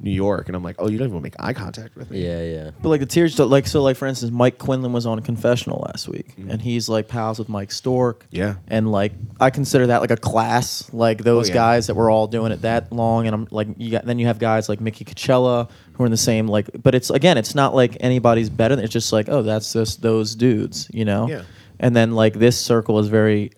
New 0.00 0.10
York, 0.10 0.48
and 0.48 0.56
I'm 0.56 0.64
like, 0.64 0.76
oh, 0.80 0.88
you 0.88 0.98
don't 0.98 1.08
even 1.08 1.22
make 1.22 1.36
eye 1.38 1.52
contact 1.52 1.94
with 1.96 2.10
me. 2.10 2.24
Yeah, 2.26 2.42
yeah. 2.42 2.70
But 2.82 2.88
like 2.88 3.00
the 3.00 3.06
tears, 3.06 3.38
like 3.38 3.66
so, 3.68 3.82
like 3.82 3.96
for 3.96 4.06
instance, 4.08 4.32
Mike 4.32 4.58
Quinlan 4.58 4.92
was 4.92 5.06
on 5.06 5.20
Confessional 5.22 5.84
last 5.86 6.08
week, 6.08 6.34
Mm-hmm. 6.36 6.50
and 6.50 6.60
he's 6.62 6.88
like 6.88 7.06
pals 7.06 7.38
with 7.38 7.48
Mike 7.48 7.70
Stork. 7.70 8.26
Yeah. 8.30 8.56
and 8.66 8.90
like 8.90 9.12
I 9.38 9.50
consider 9.50 9.86
that 9.88 10.00
like 10.00 10.10
a 10.10 10.16
class, 10.16 10.92
like 10.92 11.18
those 11.22 11.46
Oh, 11.46 11.48
yeah. 11.48 11.54
guys 11.54 11.86
that 11.86 11.94
were 11.94 12.10
all 12.10 12.26
doing 12.26 12.50
it 12.52 12.62
that 12.62 12.92
long, 12.92 13.26
and 13.26 13.34
I'm 13.34 13.46
like, 13.52 13.68
you 13.76 13.90
got 13.92 14.04
then 14.04 14.18
you 14.18 14.26
have 14.26 14.38
guys 14.40 14.68
like 14.68 14.80
Mickey 14.80 15.04
Coachella 15.04 15.70
who 15.92 16.02
are 16.02 16.06
in 16.06 16.10
the 16.10 16.16
same 16.16 16.48
like, 16.48 16.68
but 16.82 16.94
it's 16.96 17.10
again, 17.10 17.38
it's 17.38 17.54
not 17.54 17.72
like 17.74 17.96
anybody's 18.00 18.50
better. 18.50 18.74
than 18.74 18.84
It's 18.84 18.92
just 18.92 19.12
like, 19.12 19.28
oh, 19.28 19.42
that's 19.42 19.72
just 19.72 20.02
those 20.02 20.34
dudes, 20.34 20.88
you 20.92 21.04
know. 21.04 21.28
Yeah. 21.28 21.42
And 21.78 21.94
then 21.94 22.12
like 22.12 22.34
this 22.34 22.58
circle 22.58 22.98
is 22.98 23.06
very, 23.08 23.52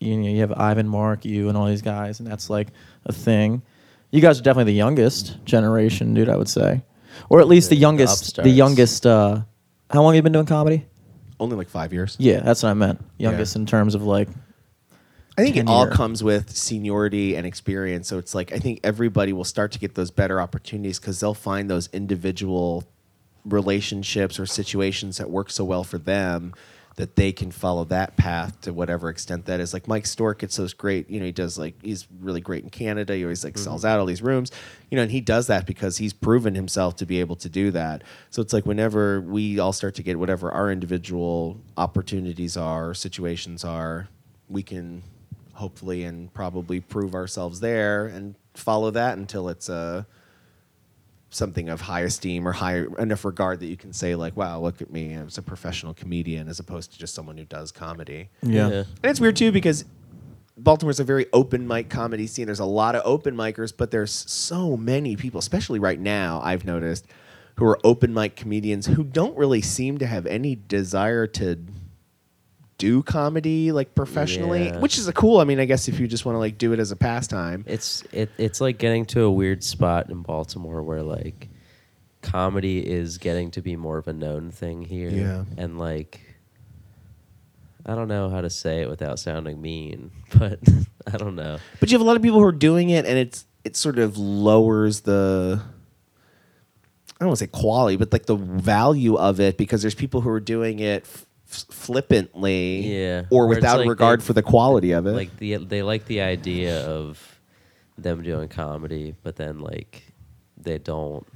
you 0.00 0.16
know, 0.16 0.28
you 0.28 0.40
have 0.40 0.52
Ivan, 0.52 0.88
Mark, 0.88 1.24
you, 1.24 1.48
and 1.48 1.56
all 1.56 1.66
these 1.66 1.80
guys, 1.82 2.20
and 2.20 2.28
that's 2.30 2.50
like 2.50 2.68
a 3.06 3.12
thing. 3.12 3.62
You 4.10 4.20
guys 4.20 4.38
are 4.40 4.42
definitely 4.42 4.72
the 4.72 4.78
youngest 4.78 5.44
generation, 5.44 6.14
dude. 6.14 6.28
I 6.28 6.36
would 6.36 6.48
say, 6.48 6.82
or 7.28 7.40
at 7.40 7.48
least 7.48 7.70
the 7.70 7.76
The 7.76 7.80
youngest, 7.80 8.36
the 8.36 8.42
upstarts. 8.42 8.50
youngest. 8.56 9.06
uh 9.06 9.40
How 9.90 10.02
long 10.02 10.12
have 10.12 10.16
you 10.16 10.22
been 10.22 10.32
doing 10.32 10.46
comedy? 10.46 10.86
Only 11.38 11.56
like 11.56 11.68
five 11.68 11.92
years. 11.92 12.16
Yeah, 12.18 12.40
that's 12.40 12.62
what 12.62 12.70
I 12.70 12.74
meant. 12.74 13.04
Youngest 13.18 13.54
Yeah. 13.54 13.60
in 13.60 13.66
terms 13.66 13.94
of 13.94 14.02
like, 14.02 14.28
I 15.38 15.42
think 15.42 15.56
it 15.56 15.68
all 15.68 15.86
comes 15.86 16.24
with 16.24 16.56
seniority 16.56 17.36
and 17.36 17.46
experience. 17.46 18.08
So 18.08 18.16
it's 18.18 18.34
like 18.34 18.52
I 18.52 18.58
think 18.58 18.80
everybody 18.82 19.32
will 19.34 19.44
start 19.44 19.72
to 19.72 19.78
get 19.78 19.94
those 19.94 20.10
better 20.10 20.40
opportunities 20.40 20.98
because 20.98 21.20
they'll 21.20 21.34
find 21.34 21.68
those 21.68 21.88
individual 21.92 22.84
relationships 23.44 24.40
or 24.40 24.46
situations 24.46 25.18
that 25.18 25.30
work 25.30 25.50
so 25.50 25.62
well 25.64 25.84
for 25.84 25.98
them 25.98 26.52
that 26.96 27.14
they 27.14 27.30
can 27.30 27.50
follow 27.50 27.84
that 27.84 28.16
path 28.16 28.58
to 28.62 28.72
whatever 28.72 29.10
extent 29.10 29.44
that 29.44 29.60
is. 29.60 29.74
Like 29.74 29.86
Mike 29.86 30.06
Stork 30.06 30.38
gets 30.38 30.56
those 30.56 30.72
great, 30.72 31.08
you 31.10 31.20
know, 31.20 31.26
he 31.26 31.32
does 31.32 31.58
like 31.58 31.74
he's 31.82 32.06
really 32.20 32.40
great 32.40 32.64
in 32.64 32.70
Canada. 32.70 33.14
He 33.14 33.22
always 33.22 33.44
like 33.44 33.58
sells 33.58 33.84
out 33.84 34.00
all 34.00 34.06
these 34.06 34.22
rooms, 34.22 34.50
you 34.90 34.96
know, 34.96 35.02
and 35.02 35.12
he 35.12 35.20
does 35.20 35.46
that 35.46 35.66
because 35.66 35.98
he's 35.98 36.14
proven 36.14 36.54
himself 36.54 36.96
to 36.96 37.06
be 37.06 37.20
able 37.20 37.36
to 37.36 37.50
do 37.50 37.70
that. 37.72 38.02
So 38.30 38.40
it's 38.40 38.54
like 38.54 38.64
whenever 38.64 39.20
we 39.20 39.58
all 39.58 39.74
start 39.74 39.94
to 39.96 40.02
get 40.02 40.18
whatever 40.18 40.50
our 40.50 40.70
individual 40.70 41.60
opportunities 41.76 42.56
are, 42.56 42.94
situations 42.94 43.62
are, 43.62 44.08
we 44.48 44.62
can 44.62 45.02
hopefully 45.52 46.02
and 46.02 46.32
probably 46.32 46.80
prove 46.80 47.14
ourselves 47.14 47.60
there 47.60 48.06
and 48.06 48.36
follow 48.54 48.90
that 48.90 49.18
until 49.18 49.50
it's 49.50 49.68
uh, 49.68 50.04
something 51.30 51.68
of 51.68 51.80
high 51.82 52.00
esteem 52.02 52.46
or 52.46 52.52
high 52.52 52.84
enough 52.98 53.24
regard 53.24 53.60
that 53.60 53.66
you 53.66 53.76
can 53.76 53.92
say 53.92 54.14
like, 54.14 54.36
"Wow, 54.36 54.60
look 54.60 54.80
at 54.80 54.90
me! 54.92 55.12
I'm 55.12 55.28
a 55.36 55.42
professional 55.42 55.94
comedian," 55.94 56.48
as 56.48 56.58
opposed 56.58 56.92
to 56.92 56.98
just 56.98 57.14
someone 57.14 57.36
who 57.36 57.44
does 57.44 57.72
comedy. 57.72 58.28
yeah, 58.42 58.68
And 58.68 58.86
it's 59.04 59.20
weird 59.20 59.36
too 59.36 59.52
because 59.52 59.84
Baltimore's 60.56 61.00
a 61.00 61.04
very 61.04 61.26
open 61.32 61.66
mic 61.66 61.90
comedy 61.90 62.26
scene. 62.26 62.46
There's 62.46 62.60
a 62.60 62.64
lot 62.64 62.94
of 62.94 63.02
open 63.04 63.36
micers, 63.36 63.72
but 63.76 63.90
there's 63.90 64.12
so 64.12 64.76
many 64.76 65.14
people, 65.16 65.38
especially 65.38 65.78
right 65.78 66.00
now, 66.00 66.40
I've 66.42 66.64
noticed, 66.64 67.06
who 67.56 67.66
are 67.66 67.78
open 67.84 68.14
mic 68.14 68.36
comedians 68.36 68.86
who 68.86 69.04
don't 69.04 69.36
really 69.36 69.60
seem 69.60 69.98
to 69.98 70.06
have 70.06 70.26
any 70.26 70.54
desire 70.54 71.26
to 71.26 71.58
do 72.78 73.02
comedy 73.02 73.72
like 73.72 73.94
professionally, 73.94 74.66
Yeah. 74.66 74.78
which 74.80 74.98
is 74.98 75.08
a 75.08 75.12
cool. 75.12 75.38
I 75.40 75.44
mean, 75.44 75.58
I 75.60 75.64
guess 75.64 75.88
if 75.88 75.98
you 75.98 76.06
just 76.06 76.24
want 76.24 76.36
to 76.36 76.40
like 76.40 76.58
do 76.58 76.72
it 76.72 76.78
as 76.78 76.90
a 76.90 76.96
pastime. 76.96 77.64
It's 77.66 78.02
it, 78.12 78.30
it's 78.38 78.60
like 78.60 78.78
getting 78.78 79.06
to 79.06 79.22
a 79.22 79.30
weird 79.30 79.64
spot 79.64 80.10
in 80.10 80.22
Baltimore 80.22 80.82
where 80.82 81.02
like 81.02 81.48
comedy 82.22 82.78
is 82.86 83.18
getting 83.18 83.50
to 83.52 83.62
be 83.62 83.76
more 83.76 83.98
of 83.98 84.08
a 84.08 84.12
known 84.12 84.50
thing 84.50 84.82
here. 84.82 85.10
Yeah. 85.10 85.44
And 85.56 85.78
like 85.78 86.20
I 87.84 87.94
don't 87.94 88.08
know 88.08 88.28
how 88.30 88.40
to 88.40 88.50
say 88.50 88.80
it 88.82 88.88
without 88.88 89.18
sounding 89.18 89.60
mean, 89.62 90.10
but 90.38 90.58
I 91.06 91.16
don't 91.16 91.36
know. 91.36 91.58
But 91.80 91.90
you 91.90 91.94
have 91.96 92.02
a 92.02 92.08
lot 92.08 92.16
of 92.16 92.22
people 92.22 92.38
who 92.40 92.44
are 92.46 92.52
doing 92.52 92.90
it, 92.90 93.06
and 93.06 93.18
it's 93.18 93.46
it 93.64 93.76
sort 93.76 93.98
of 93.98 94.16
lowers 94.18 95.00
the 95.00 95.60
I 97.18 97.24
don't 97.24 97.28
want 97.28 97.38
to 97.38 97.44
say 97.44 97.50
quality, 97.50 97.96
but 97.96 98.12
like 98.12 98.26
the 98.26 98.36
value 98.36 99.16
of 99.16 99.40
it 99.40 99.56
because 99.56 99.80
there's 99.82 99.94
people 99.94 100.20
who 100.20 100.28
are 100.30 100.40
doing 100.40 100.80
it 100.80 101.02
f- 101.04 101.25
flippantly, 101.46 102.86
Yeah. 103.00 103.24
or 103.30 103.46
without 103.46 103.78
like 103.78 103.88
regard 103.88 104.20
they- 104.20 104.24
for 104.24 104.32
the 104.32 104.42
quality 104.42 104.92
of 104.92 105.06
it. 105.06 105.12
Like 105.12 105.36
the 105.38 105.56
they 105.56 105.82
like 105.82 106.06
the 106.06 106.20
idea 106.20 106.84
of 106.86 107.40
them 107.98 108.22
doing 108.22 108.48
comedy, 108.48 109.14
but 109.22 109.36
then 109.36 109.60
like 109.60 110.02
they 110.56 110.78
don't. 110.78 111.26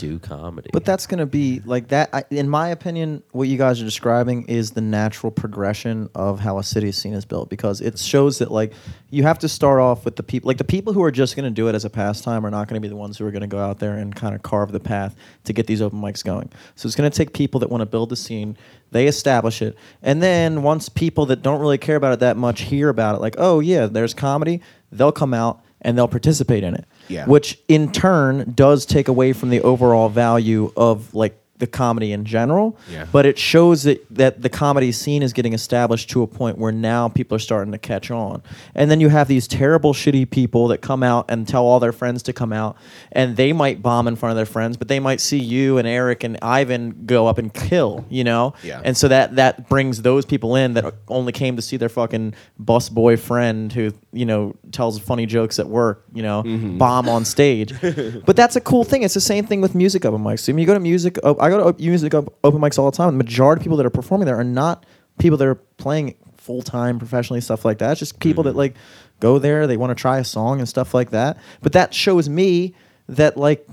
Do 0.00 0.18
comedy. 0.18 0.70
But 0.72 0.84
that's 0.84 1.06
gonna 1.06 1.26
be 1.26 1.60
like 1.66 1.88
that. 1.88 2.08
I, 2.12 2.24
in 2.30 2.48
my 2.48 2.70
opinion, 2.70 3.22
what 3.32 3.48
you 3.48 3.58
guys 3.58 3.80
are 3.80 3.84
describing 3.84 4.46
is 4.46 4.70
the 4.70 4.80
natural 4.80 5.30
progression 5.30 6.08
of 6.14 6.40
how 6.40 6.58
a 6.58 6.64
city 6.64 6.90
scene 6.90 7.12
is 7.12 7.26
built 7.26 7.50
because 7.50 7.82
it 7.82 7.98
shows 7.98 8.38
that 8.38 8.50
like 8.50 8.72
you 9.10 9.22
have 9.24 9.38
to 9.40 9.48
start 9.48 9.78
off 9.78 10.06
with 10.06 10.16
the 10.16 10.22
people, 10.22 10.48
like 10.48 10.56
the 10.56 10.64
people 10.64 10.94
who 10.94 11.02
are 11.02 11.10
just 11.10 11.36
gonna 11.36 11.50
do 11.50 11.68
it 11.68 11.74
as 11.74 11.84
a 11.84 11.90
pastime 11.90 12.46
are 12.46 12.50
not 12.50 12.66
gonna 12.66 12.80
be 12.80 12.88
the 12.88 12.96
ones 12.96 13.18
who 13.18 13.26
are 13.26 13.30
gonna 13.30 13.46
go 13.46 13.58
out 13.58 13.78
there 13.78 13.96
and 13.96 14.16
kind 14.16 14.34
of 14.34 14.42
carve 14.42 14.72
the 14.72 14.80
path 14.80 15.14
to 15.44 15.52
get 15.52 15.66
these 15.66 15.82
open 15.82 16.00
mics 16.00 16.24
going. 16.24 16.50
So 16.76 16.86
it's 16.86 16.96
gonna 16.96 17.10
take 17.10 17.34
people 17.34 17.60
that 17.60 17.68
want 17.68 17.82
to 17.82 17.86
build 17.86 18.08
the 18.08 18.16
scene. 18.16 18.56
They 18.92 19.06
establish 19.06 19.60
it, 19.60 19.76
and 20.02 20.22
then 20.22 20.62
once 20.62 20.88
people 20.88 21.26
that 21.26 21.42
don't 21.42 21.60
really 21.60 21.78
care 21.78 21.96
about 21.96 22.14
it 22.14 22.20
that 22.20 22.36
much 22.36 22.62
hear 22.62 22.88
about 22.88 23.16
it, 23.16 23.20
like 23.20 23.34
oh 23.38 23.60
yeah, 23.60 23.86
there's 23.86 24.14
comedy, 24.14 24.62
they'll 24.90 25.12
come 25.12 25.34
out 25.34 25.62
and 25.82 25.96
they'll 25.96 26.08
participate 26.08 26.62
in 26.64 26.74
it 26.74 26.84
Yeah. 27.08 27.26
which 27.26 27.58
in 27.68 27.90
turn 27.92 28.52
does 28.54 28.86
take 28.86 29.08
away 29.08 29.32
from 29.32 29.50
the 29.50 29.60
overall 29.62 30.08
value 30.08 30.72
of 30.76 31.12
like 31.14 31.36
the 31.60 31.66
comedy 31.66 32.12
in 32.12 32.24
general. 32.24 32.76
Yeah. 32.90 33.06
But 33.12 33.24
it 33.26 33.38
shows 33.38 33.84
that 33.84 34.04
that 34.10 34.42
the 34.42 34.48
comedy 34.48 34.90
scene 34.92 35.22
is 35.22 35.32
getting 35.32 35.52
established 35.52 36.10
to 36.10 36.22
a 36.22 36.26
point 36.26 36.58
where 36.58 36.72
now 36.72 37.08
people 37.08 37.36
are 37.36 37.38
starting 37.40 37.70
to 37.72 37.78
catch 37.78 38.10
on. 38.10 38.42
And 38.74 38.90
then 38.90 39.00
you 39.00 39.08
have 39.10 39.28
these 39.28 39.46
terrible 39.46 39.92
shitty 39.94 40.30
people 40.30 40.68
that 40.68 40.78
come 40.82 41.02
out 41.02 41.26
and 41.30 41.46
tell 41.46 41.64
all 41.64 41.78
their 41.80 41.92
friends 41.92 42.22
to 42.24 42.32
come 42.32 42.52
out 42.52 42.76
and 43.12 43.36
they 43.36 43.52
might 43.52 43.82
bomb 43.82 44.08
in 44.08 44.16
front 44.16 44.30
of 44.32 44.36
their 44.36 44.46
friends, 44.46 44.76
but 44.76 44.88
they 44.88 44.98
might 45.00 45.20
see 45.20 45.38
you 45.38 45.78
and 45.78 45.86
Eric 45.86 46.24
and 46.24 46.38
Ivan 46.42 47.04
go 47.06 47.26
up 47.26 47.38
and 47.38 47.52
kill, 47.52 48.04
you 48.08 48.24
know? 48.24 48.54
Yeah. 48.62 48.80
And 48.84 48.96
so 48.96 49.08
that 49.08 49.36
that 49.36 49.68
brings 49.68 50.02
those 50.02 50.24
people 50.26 50.56
in 50.56 50.74
that 50.74 50.94
only 51.08 51.32
came 51.32 51.56
to 51.56 51.62
see 51.62 51.76
their 51.76 51.88
fucking 51.90 52.34
bus 52.58 52.88
boy 52.88 53.16
friend 53.18 53.72
who, 53.72 53.92
you 54.12 54.24
know, 54.26 54.56
tells 54.72 54.98
funny 54.98 55.26
jokes 55.26 55.58
at 55.58 55.68
work, 55.68 56.04
you 56.14 56.22
know, 56.22 56.42
Mm-hmm. 56.42 56.78
bomb 56.78 57.08
on 57.08 57.24
stage. 57.26 57.74
but 58.24 58.34
that's 58.34 58.56
a 58.56 58.60
cool 58.62 58.82
thing. 58.82 59.02
It's 59.02 59.12
the 59.14 59.20
same 59.20 59.44
thing 59.46 59.60
with 59.60 59.74
music 59.74 60.04
open 60.06 60.22
mics. 60.22 60.48
I 60.48 60.52
mean, 60.52 60.60
you 60.62 60.66
go 60.66 60.72
to 60.74 60.80
music, 60.80 61.18
op- 61.22 61.40
I 61.42 61.49
go 61.50 61.58
to 61.58 61.64
op- 61.70 61.80
music 61.80 62.14
op- 62.14 62.34
open 62.44 62.60
mics 62.60 62.78
all 62.78 62.90
the 62.90 62.96
time. 62.96 63.08
The 63.16 63.24
majority 63.24 63.60
of 63.60 63.64
people 63.64 63.76
that 63.78 63.86
are 63.86 63.90
performing 63.90 64.26
there 64.26 64.38
are 64.38 64.44
not 64.44 64.84
people 65.18 65.36
that 65.38 65.46
are 65.46 65.54
playing 65.76 66.14
full 66.36 66.62
time 66.62 66.98
professionally, 66.98 67.40
stuff 67.40 67.64
like 67.64 67.78
that. 67.78 67.92
It's 67.92 67.98
just 68.00 68.18
people 68.20 68.42
Mm-hmm. 68.44 68.48
that 68.52 68.56
like 68.56 68.74
go 69.20 69.38
there, 69.38 69.66
they 69.66 69.76
want 69.76 69.90
to 69.90 69.94
try 70.00 70.18
a 70.18 70.24
song 70.24 70.58
and 70.60 70.68
stuff 70.68 70.94
like 70.94 71.10
that. 71.10 71.36
But 71.62 71.72
that 71.72 71.92
shows 71.94 72.28
me 72.28 72.74
that 73.08 73.36
like 73.36 73.66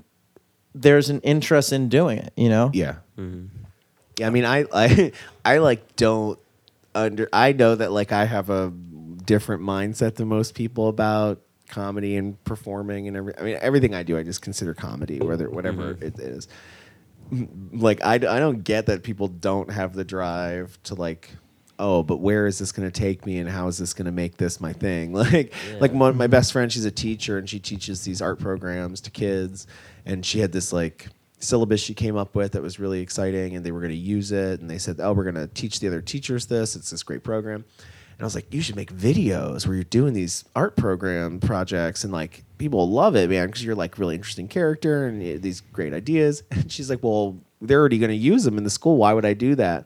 there's 0.75 1.09
an 1.09 1.21
interest 1.21 1.71
in 1.71 1.89
doing 1.89 2.17
it, 2.19 2.33
you 2.35 2.49
know? 2.49 2.69
Yeah. 2.73 2.95
Yeah, 4.17 4.27
I 4.27 4.29
mean, 4.29 4.45
I, 4.45 4.65
I, 4.73 5.11
I 5.45 5.57
like 5.59 5.95
don't 5.95 6.37
under. 6.93 7.29
I 7.31 7.53
know 7.53 7.75
that 7.75 7.91
like 7.91 8.11
I 8.11 8.25
have 8.25 8.49
a 8.49 8.71
different 9.25 9.61
mindset 9.61 10.15
than 10.15 10.27
most 10.27 10.53
people 10.55 10.87
about 10.87 11.41
comedy 11.69 12.15
and 12.15 12.41
performing 12.43 13.07
and 13.07 13.15
every. 13.17 13.37
I 13.37 13.41
mean, 13.43 13.57
everything 13.61 13.93
I 13.95 14.03
do, 14.03 14.17
I 14.17 14.23
just 14.23 14.41
consider 14.41 14.73
comedy, 14.73 15.19
whether 15.19 15.49
whatever 15.49 15.91
it 16.01 16.19
is. 16.19 16.47
Like 17.71 18.03
I, 18.03 18.15
I 18.15 18.39
don't 18.39 18.63
get 18.63 18.87
that 18.87 19.03
people 19.03 19.27
don't 19.27 19.71
have 19.71 19.93
the 19.93 20.03
drive 20.03 20.77
to 20.83 20.95
like. 20.95 21.31
Oh, 21.79 22.01
but 22.01 22.17
where 22.17 22.47
is 22.47 22.57
this 22.57 22.71
going 22.71 22.89
to 22.89 22.99
take 22.99 23.23
me, 23.23 23.37
and 23.37 23.47
how 23.47 23.67
is 23.67 23.77
this 23.77 23.93
going 23.93 24.07
to 24.07 24.11
make 24.11 24.37
this 24.37 24.59
my 24.59 24.73
thing? 24.73 25.13
Like, 25.13 25.53
like 25.79 25.93
my, 25.93 26.09
my 26.09 26.25
best 26.25 26.51
friend, 26.51 26.73
she's 26.73 26.85
a 26.85 26.91
teacher, 26.91 27.37
and 27.37 27.47
she 27.47 27.59
teaches 27.59 28.03
these 28.03 28.19
art 28.19 28.39
programs 28.39 28.99
to 29.01 29.11
kids, 29.11 29.67
and 30.03 30.25
she 30.25 30.39
had 30.39 30.51
this 30.51 30.73
like 30.73 31.07
syllabus 31.39 31.79
she 31.79 31.93
came 31.93 32.17
up 32.17 32.35
with 32.35 32.53
that 32.53 32.63
was 32.63 32.79
really 32.79 32.99
exciting 32.99 33.55
and 33.55 33.63
they 33.63 33.71
were 33.71 33.79
going 33.79 33.91
to 33.91 33.95
use 33.95 34.31
it 34.31 34.59
and 34.59 34.69
they 34.69 34.77
said 34.77 34.99
oh 34.99 35.13
we're 35.13 35.23
going 35.23 35.35
to 35.35 35.47
teach 35.47 35.79
the 35.79 35.87
other 35.87 36.01
teachers 36.01 36.47
this 36.47 36.75
it's 36.75 36.89
this 36.89 37.03
great 37.03 37.23
program 37.23 37.63
and 37.83 38.21
i 38.21 38.23
was 38.23 38.33
like 38.33 38.51
you 38.51 38.61
should 38.61 38.75
make 38.75 38.91
videos 38.91 39.67
where 39.67 39.75
you're 39.75 39.83
doing 39.83 40.13
these 40.13 40.43
art 40.55 40.75
program 40.75 41.39
projects 41.39 42.03
and 42.03 42.11
like 42.11 42.43
people 42.57 42.89
love 42.89 43.15
it 43.15 43.29
man 43.29 43.47
because 43.47 43.63
you're 43.63 43.75
like 43.75 43.97
really 43.97 44.15
interesting 44.15 44.47
character 44.47 45.07
and 45.07 45.23
you 45.23 45.33
have 45.33 45.41
these 45.41 45.61
great 45.61 45.93
ideas. 45.93 46.43
And 46.51 46.71
she's 46.71 46.89
like 46.89 47.03
well 47.03 47.37
they're 47.61 47.79
already 47.79 47.97
going 47.97 48.09
to 48.11 48.15
use 48.15 48.43
them 48.43 48.57
in 48.57 48.63
the 48.63 48.69
school. 48.69 48.97
Why 48.97 49.13
would 49.13 49.25
i 49.25 49.33
do 49.33 49.55
that? 49.55 49.85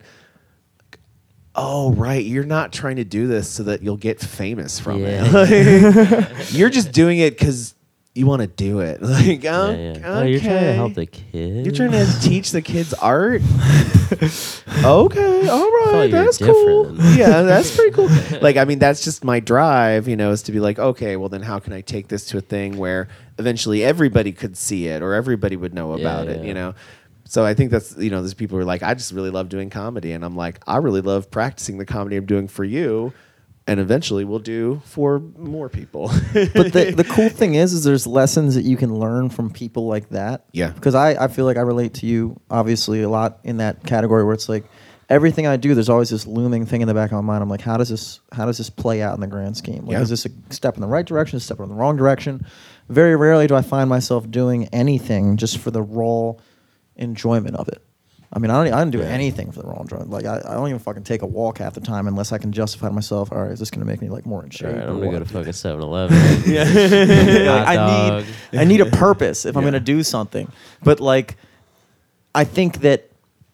Oh 1.54 1.92
right. 1.92 2.24
You're 2.24 2.44
not 2.44 2.72
trying 2.72 2.96
to 2.96 3.04
do 3.04 3.26
this 3.26 3.48
so 3.48 3.62
that 3.64 3.82
you'll 3.82 3.96
get 3.98 4.20
famous 4.20 4.80
from 4.80 5.00
Yeah. 5.00 5.24
it 5.34 6.52
you're 6.52 6.70
just 6.70 6.92
doing 6.92 7.18
it 7.18 7.38
because 7.38 7.74
you 8.14 8.26
want 8.26 8.42
to 8.42 8.46
do 8.48 8.80
it 8.80 9.00
like 9.02 9.42
Yeah, 9.42 9.60
okay. 9.62 9.92
yeah. 10.00 10.18
Oh, 10.18 10.22
you're 10.22 10.40
trying 10.40 10.64
to 10.64 10.72
help 10.74 10.94
the 10.94 11.06
kids. 11.06 11.66
You're 11.66 11.74
trying 11.74 11.92
to 11.92 12.20
teach 12.20 12.50
the 12.50 12.60
kids 12.62 12.92
art? 12.94 13.40
okay, 14.84 15.48
all 15.48 15.70
right, 15.70 16.10
that's 16.10 16.38
cool. 16.38 16.94
Yeah, 17.14 17.42
that's 17.42 17.74
pretty 17.74 17.92
cool. 17.92 18.08
Like, 18.42 18.56
I 18.56 18.64
mean, 18.64 18.78
that's 18.78 19.04
just 19.04 19.24
my 19.24 19.40
drive, 19.40 20.08
you 20.08 20.16
know, 20.16 20.30
is 20.32 20.42
to 20.44 20.52
be 20.52 20.58
like, 20.60 20.78
okay, 20.78 21.16
well, 21.16 21.28
then 21.28 21.42
how 21.42 21.58
can 21.58 21.72
I 21.72 21.80
take 21.80 22.08
this 22.08 22.26
to 22.26 22.38
a 22.38 22.40
thing 22.40 22.76
where 22.76 23.08
eventually 23.38 23.84
everybody 23.84 24.32
could 24.32 24.56
see 24.56 24.88
it 24.88 25.02
or 25.02 25.14
everybody 25.14 25.56
would 25.56 25.72
know 25.74 25.94
Yeah, 25.94 26.00
about 26.00 26.28
it, 26.28 26.44
you 26.44 26.54
know? 26.54 26.74
So 27.24 27.44
I 27.44 27.54
think 27.54 27.70
that's, 27.70 27.96
you 27.96 28.10
know, 28.10 28.20
there's 28.20 28.34
people 28.34 28.56
who 28.56 28.62
are 28.62 28.66
like, 28.66 28.82
I 28.82 28.94
just 28.94 29.12
really 29.12 29.30
love 29.30 29.48
doing 29.48 29.70
comedy. 29.70 30.12
And 30.12 30.24
I'm 30.24 30.36
like, 30.36 30.60
I 30.66 30.78
really 30.78 31.00
love 31.02 31.30
practicing 31.30 31.78
the 31.78 31.86
comedy 31.86 32.16
I'm 32.16 32.26
doing 32.26 32.48
for 32.48 32.64
you. 32.64 33.12
And 33.66 33.78
eventually 33.78 34.24
we'll 34.24 34.40
do 34.40 34.82
for 34.84 35.20
more 35.38 35.68
people. 35.68 36.08
but 36.32 36.72
the, 36.72 36.92
the 36.96 37.04
cool 37.08 37.28
thing 37.40 37.54
is 37.54 37.72
is 37.72 37.84
there's 37.84 38.06
lessons 38.06 38.54
that 38.56 38.62
you 38.64 38.76
can 38.76 38.94
learn 38.94 39.28
from 39.30 39.50
people 39.50 39.86
like 39.86 40.08
that 40.10 40.44
Yeah. 40.52 40.70
because 40.70 40.94
I, 40.96 41.10
I 41.24 41.28
feel 41.28 41.44
like 41.44 41.56
i 41.56 41.60
relate 41.60 41.94
to 41.94 42.06
you 42.06 42.40
obviously 42.50 43.02
a 43.02 43.08
lot 43.08 43.38
in 43.44 43.58
that 43.58 43.84
category 43.86 44.24
where 44.24 44.34
it's 44.34 44.48
like 44.48 44.64
everything 45.08 45.46
i 45.46 45.56
do 45.56 45.74
there's 45.74 45.88
always 45.88 46.10
this 46.10 46.26
looming 46.26 46.66
thing 46.66 46.80
in 46.80 46.88
the 46.88 46.94
back 46.94 47.12
of 47.12 47.16
my 47.16 47.20
mind 47.32 47.42
i'm 47.42 47.48
like 47.48 47.60
how 47.60 47.76
does 47.76 47.88
this 47.88 48.18
how 48.32 48.46
does 48.46 48.58
this 48.58 48.68
play 48.70 49.00
out 49.02 49.14
in 49.14 49.20
the 49.20 49.26
grand 49.26 49.56
scheme 49.56 49.84
like 49.84 49.92
Yeah. 49.92 50.00
is 50.00 50.08
this 50.08 50.26
a 50.26 50.30
step 50.50 50.74
in 50.74 50.80
the 50.80 50.86
right 50.88 51.06
direction 51.06 51.36
a 51.36 51.40
step 51.40 51.60
in 51.60 51.68
the 51.68 51.74
wrong 51.74 51.96
direction 51.96 52.44
very 52.88 53.14
rarely 53.14 53.46
do 53.46 53.54
i 53.54 53.62
find 53.62 53.88
myself 53.88 54.28
doing 54.30 54.66
anything 54.72 55.36
just 55.36 55.58
for 55.58 55.70
the 55.70 55.82
raw 55.82 56.32
enjoyment 56.96 57.56
of 57.56 57.68
it 57.68 57.82
I 58.34 58.38
mean, 58.38 58.50
I 58.50 58.64
don't, 58.64 58.72
I 58.72 58.78
don't 58.78 58.90
do 58.90 59.00
Yeah. 59.00 59.04
anything 59.08 59.52
for 59.52 59.60
the 59.60 59.68
wrong 59.68 59.84
drug. 59.86 60.08
Like, 60.08 60.24
I, 60.24 60.40
I 60.46 60.54
don't 60.54 60.66
even 60.68 60.78
fucking 60.78 61.02
take 61.04 61.20
a 61.20 61.26
walk 61.26 61.58
half 61.58 61.74
the 61.74 61.80
time 61.82 62.06
unless 62.08 62.32
I 62.32 62.38
can 62.38 62.50
justify 62.50 62.88
to 62.88 62.94
myself, 62.94 63.30
all 63.30 63.42
right, 63.42 63.50
is 63.50 63.58
this 63.58 63.70
going 63.70 63.80
to 63.80 63.86
make 63.86 64.00
me 64.00 64.08
like 64.08 64.24
more 64.24 64.42
in 64.42 64.48
shape? 64.48 64.68
All 64.68 64.72
right, 64.74 64.82
I'm 64.88 64.88
gonna 65.00 65.06
go 65.06 65.12
what?" 65.12 65.18
to 65.18 65.24
fucking 65.26 65.52
7-Eleven. 65.52 66.16
Like, 67.46 67.68
I 67.68 68.16
need 68.16 68.58
I 68.60 68.64
need 68.64 68.80
a 68.80 68.86
purpose 68.86 69.44
if 69.44 69.56
I'm 69.56 69.62
going 69.62 69.74
to 69.74 69.80
do 69.80 70.02
something. 70.02 70.50
But 70.82 70.98
like 71.00 71.36
I 72.34 72.44
think 72.44 72.78
that 72.80 73.10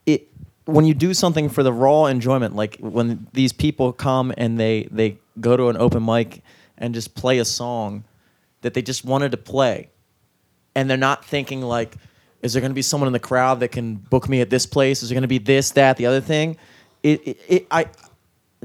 it 0.06 0.28
when 0.64 0.84
you 0.84 0.94
do 0.94 1.12
something 1.14 1.48
for 1.48 1.62
the 1.62 1.72
raw 1.72 2.04
enjoyment, 2.06 2.54
like 2.54 2.76
when 2.78 3.26
these 3.32 3.52
people 3.52 3.92
come 3.92 4.32
and 4.36 4.60
they 4.60 4.86
they 4.92 5.18
go 5.40 5.56
to 5.56 5.68
an 5.70 5.76
open 5.76 6.04
mic 6.04 6.42
and 6.76 6.94
just 6.94 7.14
play 7.16 7.38
a 7.38 7.44
song 7.44 8.04
that 8.60 8.74
they 8.74 8.82
just 8.82 9.04
wanted 9.04 9.32
to 9.32 9.36
play 9.36 9.88
and 10.76 10.88
they're 10.88 10.96
not 10.96 11.24
thinking 11.24 11.62
like 11.62 11.96
is 12.42 12.52
there 12.52 12.60
going 12.60 12.70
to 12.70 12.74
be 12.74 12.82
someone 12.82 13.06
in 13.06 13.12
the 13.12 13.18
crowd 13.18 13.60
that 13.60 13.68
can 13.68 13.96
book 13.96 14.28
me 14.28 14.40
at 14.40 14.50
this 14.50 14.66
place? 14.66 15.02
Is 15.02 15.08
there 15.08 15.14
going 15.14 15.22
to 15.22 15.28
be 15.28 15.38
this 15.38 15.72
that 15.72 15.96
the 15.96 16.06
other 16.06 16.20
thing? 16.20 16.56
It, 17.02 17.26
it, 17.26 17.40
it 17.48 17.66
i 17.70 17.86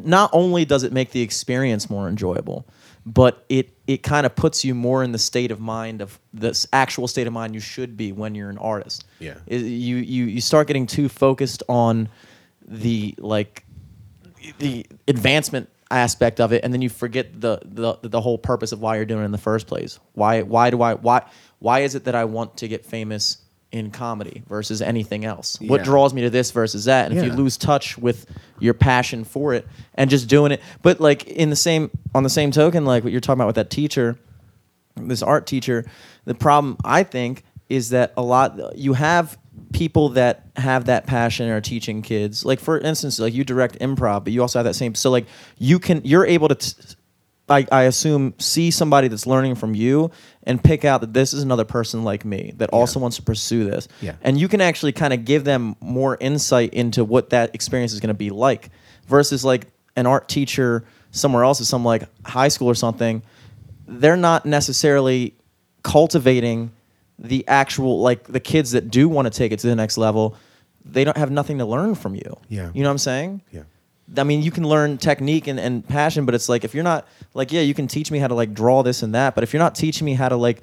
not 0.02 0.32
only 0.34 0.66
does 0.66 0.82
it 0.84 0.92
make 0.92 1.12
the 1.12 1.22
experience 1.22 1.88
more 1.88 2.08
enjoyable 2.10 2.66
but 3.06 3.46
it 3.50 3.70
it 3.86 4.02
kind 4.02 4.26
of 4.26 4.36
puts 4.36 4.64
you 4.64 4.74
more 4.74 5.04
in 5.04 5.12
the 5.12 5.20
state 5.20 5.52
of 5.52 5.60
mind 5.60 6.02
of 6.02 6.20
this 6.34 6.66
actual 6.72 7.08
state 7.08 7.28
of 7.28 7.34
mind 7.34 7.54
you 7.54 7.60
should 7.60 7.98
be 7.98 8.12
when 8.12 8.34
you're 8.34 8.50
an 8.50 8.58
artist. 8.58 9.06
Yeah. 9.20 9.36
I- 9.50 9.56
you 9.56 9.98
you 9.98 10.26
you 10.26 10.42
start 10.42 10.68
getting 10.68 10.88
too 10.88 11.10
focused 11.10 11.64
on 11.68 12.10
the 12.66 13.14
like 13.18 13.66
the 14.60 14.86
advancement 15.08 15.70
aspect 15.92 16.40
of 16.40 16.54
it 16.54 16.64
and 16.64 16.74
then 16.74 16.82
you 16.82 16.90
forget 16.90 17.40
the, 17.40 17.60
the 17.66 17.98
the 18.02 18.22
whole 18.22 18.38
purpose 18.38 18.72
of 18.72 18.80
why 18.82 18.96
you're 18.96 19.06
doing 19.06 19.22
it 19.22 19.26
in 19.26 19.32
the 19.32 19.38
first 19.38 19.68
place. 19.68 20.00
Why 20.14 20.42
why 20.42 20.70
do 20.70 20.82
i 20.82 20.94
why 20.94 21.24
why 21.60 21.82
is 21.82 21.96
it 21.96 22.06
that 22.06 22.16
i 22.16 22.26
want 22.26 22.58
to 22.58 22.68
get 22.68 22.86
famous 22.86 23.38
in 23.74 23.90
comedy 23.90 24.44
versus 24.48 24.82
anything 24.82 25.26
else. 25.26 25.58
What 25.60 25.84
draws 25.84 26.14
me 26.14 26.22
to 26.22 26.30
this 26.30 26.52
versus 26.52 26.86
that 26.86 27.10
and 27.12 27.20
if 27.20 27.26
you 27.26 27.34
lose 27.34 27.58
touch 27.58 27.98
with 27.98 28.28
your 28.60 28.76
passion 28.76 29.24
for 29.26 29.54
it 29.54 29.68
and 29.96 30.10
just 30.10 30.30
doing 30.30 30.52
it 30.54 30.62
but 30.82 31.02
like 31.02 31.28
in 31.28 31.50
the 31.50 31.56
same 31.56 31.92
on 32.16 32.24
the 32.24 32.30
same 32.30 32.52
token 32.52 32.86
like 32.86 33.04
what 33.04 33.12
you're 33.12 33.20
talking 33.20 33.40
about 33.40 33.48
with 33.48 33.56
that 33.58 33.70
teacher 33.70 34.18
this 34.96 35.22
art 35.22 35.46
teacher 35.46 35.84
the 36.24 36.36
problem 36.36 36.78
i 36.86 37.04
think 37.04 37.44
is 37.68 37.90
that 37.90 38.14
a 38.16 38.22
lot 38.22 38.78
you 38.78 38.94
have 38.94 39.38
people 39.74 40.10
that 40.10 40.48
have 40.56 40.86
that 40.86 41.06
passion 41.08 41.50
are 41.50 41.62
teaching 41.62 42.02
kids. 42.02 42.46
Like 42.46 42.60
for 42.60 42.78
instance 42.78 43.20
like 43.20 43.34
you 43.34 43.44
direct 43.44 43.80
improv 43.80 44.24
but 44.24 44.34
you 44.34 44.42
also 44.42 44.60
have 44.60 44.66
that 44.66 44.76
same 44.76 44.96
so 44.96 45.10
like 45.10 45.26
you 45.58 45.80
can 45.80 46.02
you're 46.04 46.26
able 46.26 46.48
to 46.48 46.56
t- 46.56 46.96
I, 47.50 47.68
I 47.72 47.84
assume 47.84 48.36
see 48.40 48.72
somebody 48.72 49.10
that's 49.10 49.28
learning 49.28 49.56
from 49.56 49.76
you 49.76 50.12
and 50.46 50.62
pick 50.64 50.84
out 50.86 51.02
that 51.02 51.14
this 51.14 51.34
is 51.34 51.42
another 51.44 51.64
person 51.66 52.04
like 52.04 52.26
me 52.26 52.54
that 52.58 52.70
also 52.72 53.00
wants 53.00 53.16
to 53.18 53.24
pursue 53.24 53.64
this 53.66 53.88
Yeah. 54.02 54.16
and 54.22 54.40
you 54.40 54.48
can 54.48 54.62
actually 54.62 54.92
kind 54.92 55.14
of 55.14 55.24
give 55.26 55.44
them 55.46 55.76
more 55.80 56.18
insight 56.20 56.74
into 56.74 57.04
what 57.06 57.30
that 57.30 57.54
experience 57.56 57.94
is 57.94 58.00
going 58.00 58.10
to 58.10 58.14
be 58.14 58.30
like 58.30 58.70
versus 59.08 59.44
like 59.46 59.68
an 59.96 60.06
art 60.06 60.28
teacher 60.28 60.84
somewhere 61.12 61.44
else 61.44 61.62
at 61.62 61.68
some 61.68 61.86
like 61.86 62.04
high 62.26 62.48
school 62.50 62.68
or 62.68 62.76
something 62.76 63.22
they're 63.88 64.18
not 64.18 64.46
necessarily 64.46 65.34
cultivating 65.84 66.72
the 67.20 67.48
actual 67.48 68.02
like 68.02 68.24
the 68.26 68.40
kids 68.40 68.72
that 68.72 68.90
do 68.90 69.08
want 69.08 69.26
to 69.26 69.30
take 69.38 69.52
it 69.52 69.60
to 69.60 69.68
the 69.68 69.76
next 69.76 69.98
level 69.98 70.36
they 70.86 71.04
don't 71.04 71.18
have 71.18 71.30
nothing 71.32 71.60
to 71.60 71.66
learn 71.66 71.94
from 71.96 72.16
you 72.16 72.38
Yeah. 72.50 72.72
you 72.74 72.82
know 72.84 72.90
what 72.90 72.94
i'm 72.94 72.98
saying 72.98 73.42
Yeah. 73.52 73.64
I 74.18 74.24
mean, 74.24 74.42
you 74.42 74.52
can 74.52 74.68
learn 74.68 74.98
technique 74.98 75.48
and, 75.48 75.60
and 75.60 75.88
passion, 75.88 76.26
but 76.26 76.36
it's 76.36 76.50
like 76.50 76.64
if 76.64 76.74
you're 76.74 76.84
not 76.84 77.08
like, 77.34 77.52
yeah, 77.52 77.62
you 77.62 77.74
can 77.74 77.88
teach 77.88 78.12
me 78.12 78.20
how 78.20 78.28
to 78.28 78.36
like 78.36 78.54
draw 78.54 78.84
this 78.84 79.02
and 79.02 79.16
that, 79.16 79.36
but 79.36 79.44
if 79.44 79.54
you're 79.54 79.62
not 79.64 79.76
teaching 79.76 80.06
me 80.06 80.14
how 80.14 80.30
to 80.30 80.36
like 80.36 80.62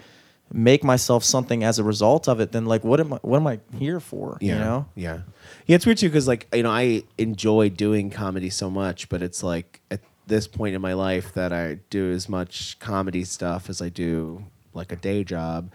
make 0.52 0.82
myself 0.82 1.24
something 1.24 1.62
as 1.64 1.78
a 1.78 1.84
result 1.84 2.28
of 2.28 2.40
it, 2.40 2.52
then 2.52 2.66
like 2.66 2.84
what 2.84 3.00
am 3.00 3.12
I 3.12 3.16
what 3.22 3.36
am 3.36 3.46
I 3.46 3.60
here 3.78 4.00
for? 4.00 4.38
Yeah. 4.40 4.54
You 4.54 4.58
know? 4.58 4.86
Yeah. 4.94 5.18
Yeah, 5.66 5.76
it's 5.76 5.86
weird 5.86 5.98
too 5.98 6.08
because 6.08 6.28
like 6.28 6.48
you 6.52 6.62
know 6.62 6.70
I 6.70 7.04
enjoy 7.18 7.70
doing 7.70 8.10
comedy 8.10 8.50
so 8.50 8.70
much, 8.70 9.08
but 9.08 9.22
it's 9.22 9.42
like 9.42 9.80
at 9.90 10.00
this 10.26 10.46
point 10.46 10.74
in 10.74 10.80
my 10.80 10.92
life 10.94 11.32
that 11.34 11.52
I 11.52 11.78
do 11.90 12.12
as 12.12 12.28
much 12.28 12.78
comedy 12.78 13.24
stuff 13.24 13.68
as 13.68 13.80
I 13.80 13.88
do 13.88 14.44
like 14.74 14.92
a 14.92 14.96
day 14.96 15.24
job. 15.24 15.72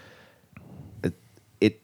It 1.04 1.14
it, 1.62 1.82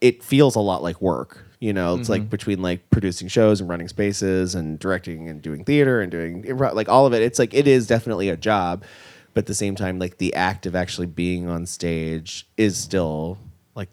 it 0.00 0.22
feels 0.22 0.54
a 0.54 0.60
lot 0.60 0.82
like 0.82 1.00
work. 1.00 1.44
You 1.64 1.72
know, 1.72 1.96
it's 1.96 2.10
like 2.10 2.20
mm-hmm. 2.20 2.28
between 2.28 2.60
like 2.60 2.90
producing 2.90 3.26
shows 3.28 3.58
and 3.58 3.70
running 3.70 3.88
spaces 3.88 4.54
and 4.54 4.78
directing 4.78 5.30
and 5.30 5.40
doing 5.40 5.64
theater 5.64 6.02
and 6.02 6.12
doing 6.12 6.42
improv, 6.42 6.74
like 6.74 6.90
all 6.90 7.06
of 7.06 7.14
it. 7.14 7.22
It's 7.22 7.38
like 7.38 7.54
it 7.54 7.66
is 7.66 7.86
definitely 7.86 8.28
a 8.28 8.36
job, 8.36 8.84
but 9.32 9.44
at 9.44 9.46
the 9.46 9.54
same 9.54 9.74
time, 9.74 9.98
like 9.98 10.18
the 10.18 10.34
act 10.34 10.66
of 10.66 10.76
actually 10.76 11.06
being 11.06 11.48
on 11.48 11.64
stage 11.64 12.46
is 12.58 12.76
still 12.76 13.38
like 13.74 13.88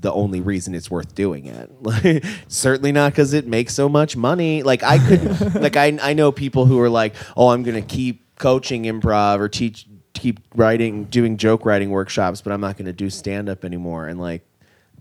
the 0.00 0.12
only 0.12 0.40
reason 0.40 0.74
it's 0.74 0.90
worth 0.90 1.14
doing 1.14 1.46
it. 1.46 1.70
Like, 1.82 2.24
certainly 2.48 2.90
not 2.90 3.12
because 3.12 3.32
it 3.32 3.46
makes 3.46 3.74
so 3.74 3.88
much 3.88 4.16
money. 4.16 4.64
Like 4.64 4.82
I 4.82 4.98
could, 4.98 5.54
like 5.62 5.76
I 5.76 5.96
I 6.02 6.14
know 6.14 6.32
people 6.32 6.66
who 6.66 6.80
are 6.80 6.90
like, 6.90 7.14
oh, 7.36 7.50
I'm 7.50 7.62
gonna 7.62 7.80
keep 7.80 8.38
coaching 8.40 8.86
improv 8.86 9.38
or 9.38 9.48
teach, 9.48 9.86
keep 10.14 10.40
writing, 10.56 11.04
doing 11.04 11.36
joke 11.36 11.64
writing 11.64 11.90
workshops, 11.90 12.42
but 12.42 12.52
I'm 12.52 12.60
not 12.60 12.76
gonna 12.76 12.92
do 12.92 13.08
stand 13.08 13.48
up 13.48 13.64
anymore. 13.64 14.08
And 14.08 14.18
like, 14.18 14.44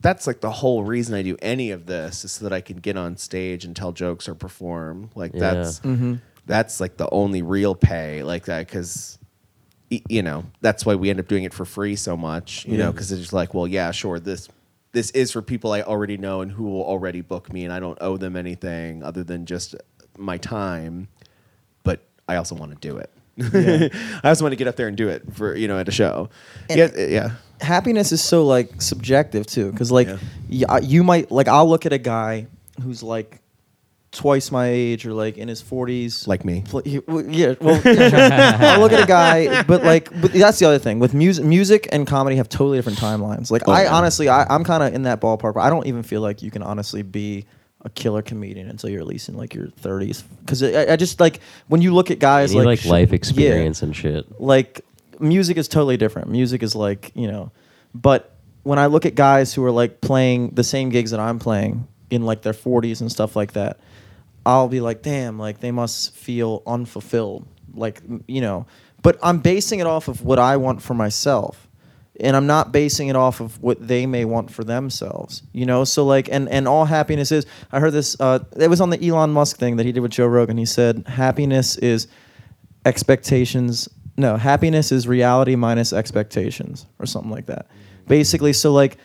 that's 0.02 0.26
like 0.28 0.42
the 0.42 0.52
whole 0.52 0.84
reason 0.84 1.16
I 1.16 1.22
do 1.22 1.38
any 1.42 1.72
of 1.72 1.86
this 1.86 2.26
is 2.26 2.32
so 2.32 2.44
that 2.46 2.54
I 2.54 2.62
can 2.62 2.78
get 2.78 2.98
on 2.98 3.18
stage 3.18 3.66
and 3.66 3.76
tell 3.76 3.92
jokes 3.92 4.28
or 4.28 4.36
perform. 4.36 5.12
Like 5.16 5.34
Yeah. 5.34 5.40
that's 5.40 5.80
mm-hmm. 5.82 6.16
that's 6.46 6.80
like 6.80 6.98
the 6.98 7.10
only 7.12 7.42
real 7.42 7.76
pay 7.76 8.24
like 8.24 8.46
that 8.46 8.68
because 8.68 9.20
you 9.90 10.24
know 10.24 10.46
that's 10.62 10.86
why 10.86 10.96
we 10.96 11.10
end 11.10 11.20
up 11.20 11.28
doing 11.28 11.44
it 11.44 11.54
for 11.54 11.66
free 11.66 11.96
so 11.96 12.18
much. 12.18 12.66
You 12.66 12.78
know, 12.78 12.92
because 12.92 13.12
it's 13.12 13.22
just 13.22 13.34
like, 13.34 13.54
well, 13.54 13.68
yeah, 13.68 13.92
sure, 13.92 14.20
this 14.20 14.50
this 14.92 15.12
is 15.12 15.32
for 15.32 15.42
people 15.42 15.72
I 15.72 15.82
already 15.84 16.18
know 16.18 16.42
and 16.42 16.52
who 16.52 16.64
will 16.64 16.84
already 16.84 17.22
book 17.22 17.52
me, 17.54 17.64
and 17.64 17.74
I 17.74 17.80
don't 17.80 17.98
owe 18.02 18.18
them 18.18 18.36
anything 18.36 19.04
other 19.04 19.24
than 19.24 19.46
just 19.46 19.76
my 20.18 20.38
time. 20.38 21.08
But 21.84 22.02
I 22.28 22.38
also 22.38 22.56
want 22.56 22.72
to 22.72 22.78
do 22.78 22.98
it. 22.98 23.12
I 24.24 24.28
also 24.30 24.44
want 24.44 24.52
to 24.52 24.58
get 24.58 24.68
up 24.68 24.76
there 24.76 24.88
and 24.88 24.98
do 24.98 25.10
it 25.10 25.34
for 25.34 25.56
you 25.56 25.68
know 25.68 25.78
at 25.78 25.88
a 25.88 25.92
show. 25.92 26.30
And- 26.70 26.80
yeah, 26.80 27.06
yeah. 27.08 27.32
Happiness 27.62 28.12
is 28.12 28.22
so 28.24 28.46
like 28.46 28.82
subjective 28.82 29.46
too 29.46 29.72
because 29.72 29.92
like 29.92 30.08
Yeah. 30.08 30.18
yeah. 30.50 30.78
you 30.80 31.04
might 31.04 31.32
like 31.32 31.48
i'll 31.48 31.70
look 31.70 31.86
at 31.86 31.94
a 31.94 31.98
guy 32.00 32.48
who's 32.82 33.04
like 33.04 33.40
twice 34.12 34.52
my 34.52 34.68
age 34.68 35.06
or 35.06 35.14
like 35.14 35.38
in 35.38 35.48
his 35.48 35.64
40s 35.64 36.28
Like 36.28 36.44
me. 36.44 36.64
Pl- 36.68 36.82
he- 36.84 37.00
well, 37.00 37.26
yeah 37.26 37.54
well 37.62 37.76
i'll 37.86 38.80
look 38.82 38.92
at 38.92 39.02
a 39.04 39.08
guy 39.08 39.64
but 39.64 39.84
like 39.84 40.10
but 40.20 40.34
that's 40.34 40.60
the 40.60 40.66
other 40.66 40.80
thing 40.80 41.00
with 41.00 41.14
music 41.14 41.46
music 41.46 41.88
and 41.94 42.06
comedy 42.06 42.36
have 42.36 42.50
totally 42.50 42.78
different 42.78 42.98
timelines 43.00 43.52
like 43.52 43.62
Oh, 43.68 43.72
i 43.72 43.84
yeah. 43.84 43.94
honestly 43.94 44.28
I, 44.28 44.46
i'm 44.54 44.64
kind 44.66 44.84
of 44.84 44.94
in 44.94 45.04
that 45.04 45.22
ballpark 45.22 45.54
but 45.54 45.62
i 45.62 45.70
don't 45.70 45.88
even 45.88 46.04
feel 46.04 46.20
like 46.22 46.42
you 46.42 46.52
can 46.52 46.62
honestly 46.62 47.04
be 47.04 47.46
a 47.86 47.90
killer 47.90 48.22
comedian 48.22 48.70
until 48.70 48.90
you're 48.90 49.00
at 49.00 49.08
least 49.08 49.30
in 49.30 49.38
like 49.38 49.54
your 49.56 49.68
30s 49.68 50.24
because 50.42 50.62
I, 50.62 50.92
I 50.94 50.96
just 50.98 51.20
like 51.22 51.40
when 51.68 51.82
you 51.82 51.94
look 51.94 52.12
at 52.12 52.18
You 52.18 52.22
guys 52.22 52.52
need 52.54 52.60
like 52.60 52.66
like 52.66 52.80
sh- 52.80 52.86
life 52.88 53.10
yeah 53.10 53.16
experience 53.16 53.82
and 53.82 53.96
shit. 53.96 54.42
like 54.42 54.82
music 55.22 55.58
is 55.58 55.68
totally 55.68 55.98
different. 55.98 56.30
Music 56.30 56.64
is 56.64 56.76
like, 56.76 57.12
you 57.16 57.28
know, 57.28 57.52
but 57.94 58.36
when 58.64 58.80
I 58.80 58.88
look 58.88 59.06
at 59.06 59.16
guys 59.16 59.54
who 59.54 59.64
are 59.66 59.72
like 59.72 60.02
playing 60.02 60.50
the 60.50 60.64
same 60.64 60.90
gigs 60.90 61.12
that 61.12 61.20
I'm 61.20 61.40
playing 61.40 61.88
in 62.10 62.24
like 62.24 62.42
their 62.42 62.54
40s 62.54 63.02
and 63.02 63.12
stuff 63.12 63.36
like 63.36 63.54
that, 63.54 63.80
I'll 64.46 64.68
be 64.68 64.82
like, 64.82 65.02
damn, 65.02 65.40
like 65.40 65.60
they 65.60 65.72
must 65.72 66.14
feel 66.16 66.64
unfulfilled. 66.66 67.48
Like, 67.74 68.02
you 68.28 68.42
know, 68.42 68.66
but 69.02 69.18
I'm 69.24 69.40
basing 69.40 69.80
it 69.80 69.88
off 69.88 70.08
of 70.08 70.24
what 70.24 70.40
I 70.40 70.58
want 70.58 70.82
for 70.82 70.94
myself. 70.94 71.68
And 72.20 72.36
I'm 72.36 72.46
not 72.46 72.72
basing 72.72 73.08
it 73.08 73.16
off 73.16 73.40
of 73.40 73.62
what 73.64 73.88
they 73.88 74.06
may 74.06 74.26
want 74.26 74.52
for 74.52 74.64
themselves, 74.64 75.42
you 75.54 75.66
know. 75.66 75.86
So 75.86 76.06
like, 76.06 76.30
and 76.30 76.48
and 76.50 76.68
all 76.68 76.86
happiness 76.86 77.32
is. 77.32 77.48
I 77.72 77.80
heard 77.80 77.94
this. 77.94 78.20
Uh, 78.20 78.40
it 78.58 78.70
was 78.70 78.80
on 78.80 78.92
the 78.92 79.08
Elon 79.08 79.32
Musk 79.32 79.58
thing 79.58 79.78
that 79.78 79.88
he 79.88 79.92
did 79.92 80.02
with 80.02 80.12
Joe 80.12 80.28
Rogan. 80.28 80.58
He 80.58 80.66
said 80.66 81.08
happiness 81.08 81.78
is 81.78 82.08
expectations 82.86 83.90
no 84.18 84.38
happiness 84.38 84.92
is 84.92 85.08
reality 85.08 85.56
minus 85.56 85.94
expectations 85.94 86.86
or 87.00 87.06
something 87.06 87.32
like 87.32 87.46
that. 87.48 87.68
Basically 88.08 88.54
so 88.54 88.72
like 88.74 88.98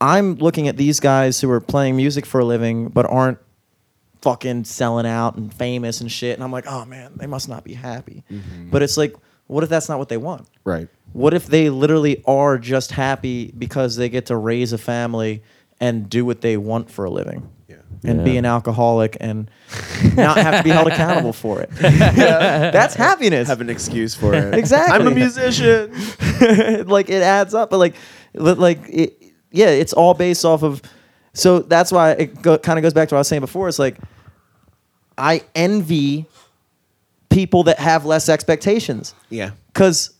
i'm 0.00 0.34
looking 0.34 0.68
at 0.68 0.76
these 0.76 1.00
guys 1.00 1.40
who 1.40 1.50
are 1.50 1.60
playing 1.60 1.96
music 1.96 2.26
for 2.26 2.40
a 2.40 2.44
living 2.44 2.88
but 2.88 3.06
aren't 3.06 3.38
fucking 4.22 4.64
selling 4.64 5.06
out 5.06 5.36
and 5.36 5.54
famous 5.54 6.00
and 6.00 6.10
shit 6.10 6.34
and 6.34 6.42
i'm 6.42 6.50
like 6.50 6.66
oh 6.66 6.84
man 6.84 7.12
they 7.16 7.26
must 7.26 7.48
not 7.48 7.62
be 7.64 7.74
happy. 7.74 8.24
Mm-hmm. 8.30 8.70
But 8.70 8.82
it's 8.82 8.96
like 8.96 9.14
what 9.46 9.62
if 9.62 9.70
that's 9.70 9.88
not 9.88 9.98
what 9.98 10.08
they 10.08 10.16
want? 10.16 10.48
Right. 10.64 10.88
what 11.12 11.32
if 11.34 11.46
they 11.46 11.70
literally 11.70 12.22
are 12.26 12.58
just 12.58 12.90
happy 12.90 13.52
because 13.56 13.96
they 13.96 14.08
get 14.08 14.26
to 14.26 14.36
raise 14.36 14.72
a 14.72 14.78
family 14.78 15.42
and 15.80 16.08
do 16.08 16.24
what 16.24 16.40
they 16.40 16.56
want 16.56 16.90
for 16.90 17.04
a 17.04 17.10
living 17.10 17.48
Yeah. 18.02 18.10
and 18.12 18.24
be 18.24 18.36
an 18.36 18.44
alcoholic 18.44 19.16
and 19.20 19.50
not 20.14 20.36
have 20.36 20.58
to 20.58 20.62
be 20.62 20.70
held 20.70 20.88
accountable 20.88 21.32
for 21.32 21.60
it 21.60 21.70
that's 21.78 22.94
happiness 22.94 23.48
Have 23.48 23.60
an 23.60 23.70
excuse 23.70 24.14
for 24.14 24.34
it. 24.34 24.54
Exactly. 24.54 24.94
I'm 24.94 25.06
a 25.06 25.10
musician. 25.14 25.92
like 26.88 27.08
it 27.10 27.22
adds 27.22 27.54
up 27.54 27.70
but 27.70 27.78
like 27.78 27.94
like 28.34 28.80
it, 28.88 29.22
yeah 29.50 29.68
it's 29.68 29.92
all 29.92 30.14
based 30.14 30.44
off 30.44 30.62
of 30.62 30.80
so 31.32 31.58
that's 31.60 31.90
why 31.92 32.12
it 32.12 32.42
go, 32.42 32.56
kind 32.58 32.78
of 32.78 32.82
goes 32.82 32.94
back 32.94 33.08
to 33.08 33.14
what 33.14 33.18
i 33.18 33.20
was 33.20 33.28
saying 33.28 33.40
before 33.40 33.68
it's 33.68 33.78
like 33.78 33.98
i 35.18 35.42
envy 35.54 36.26
people 37.30 37.64
that 37.64 37.78
have 37.78 38.04
less 38.06 38.28
expectations 38.28 39.14
Yeah. 39.30 39.50
because 39.72 40.13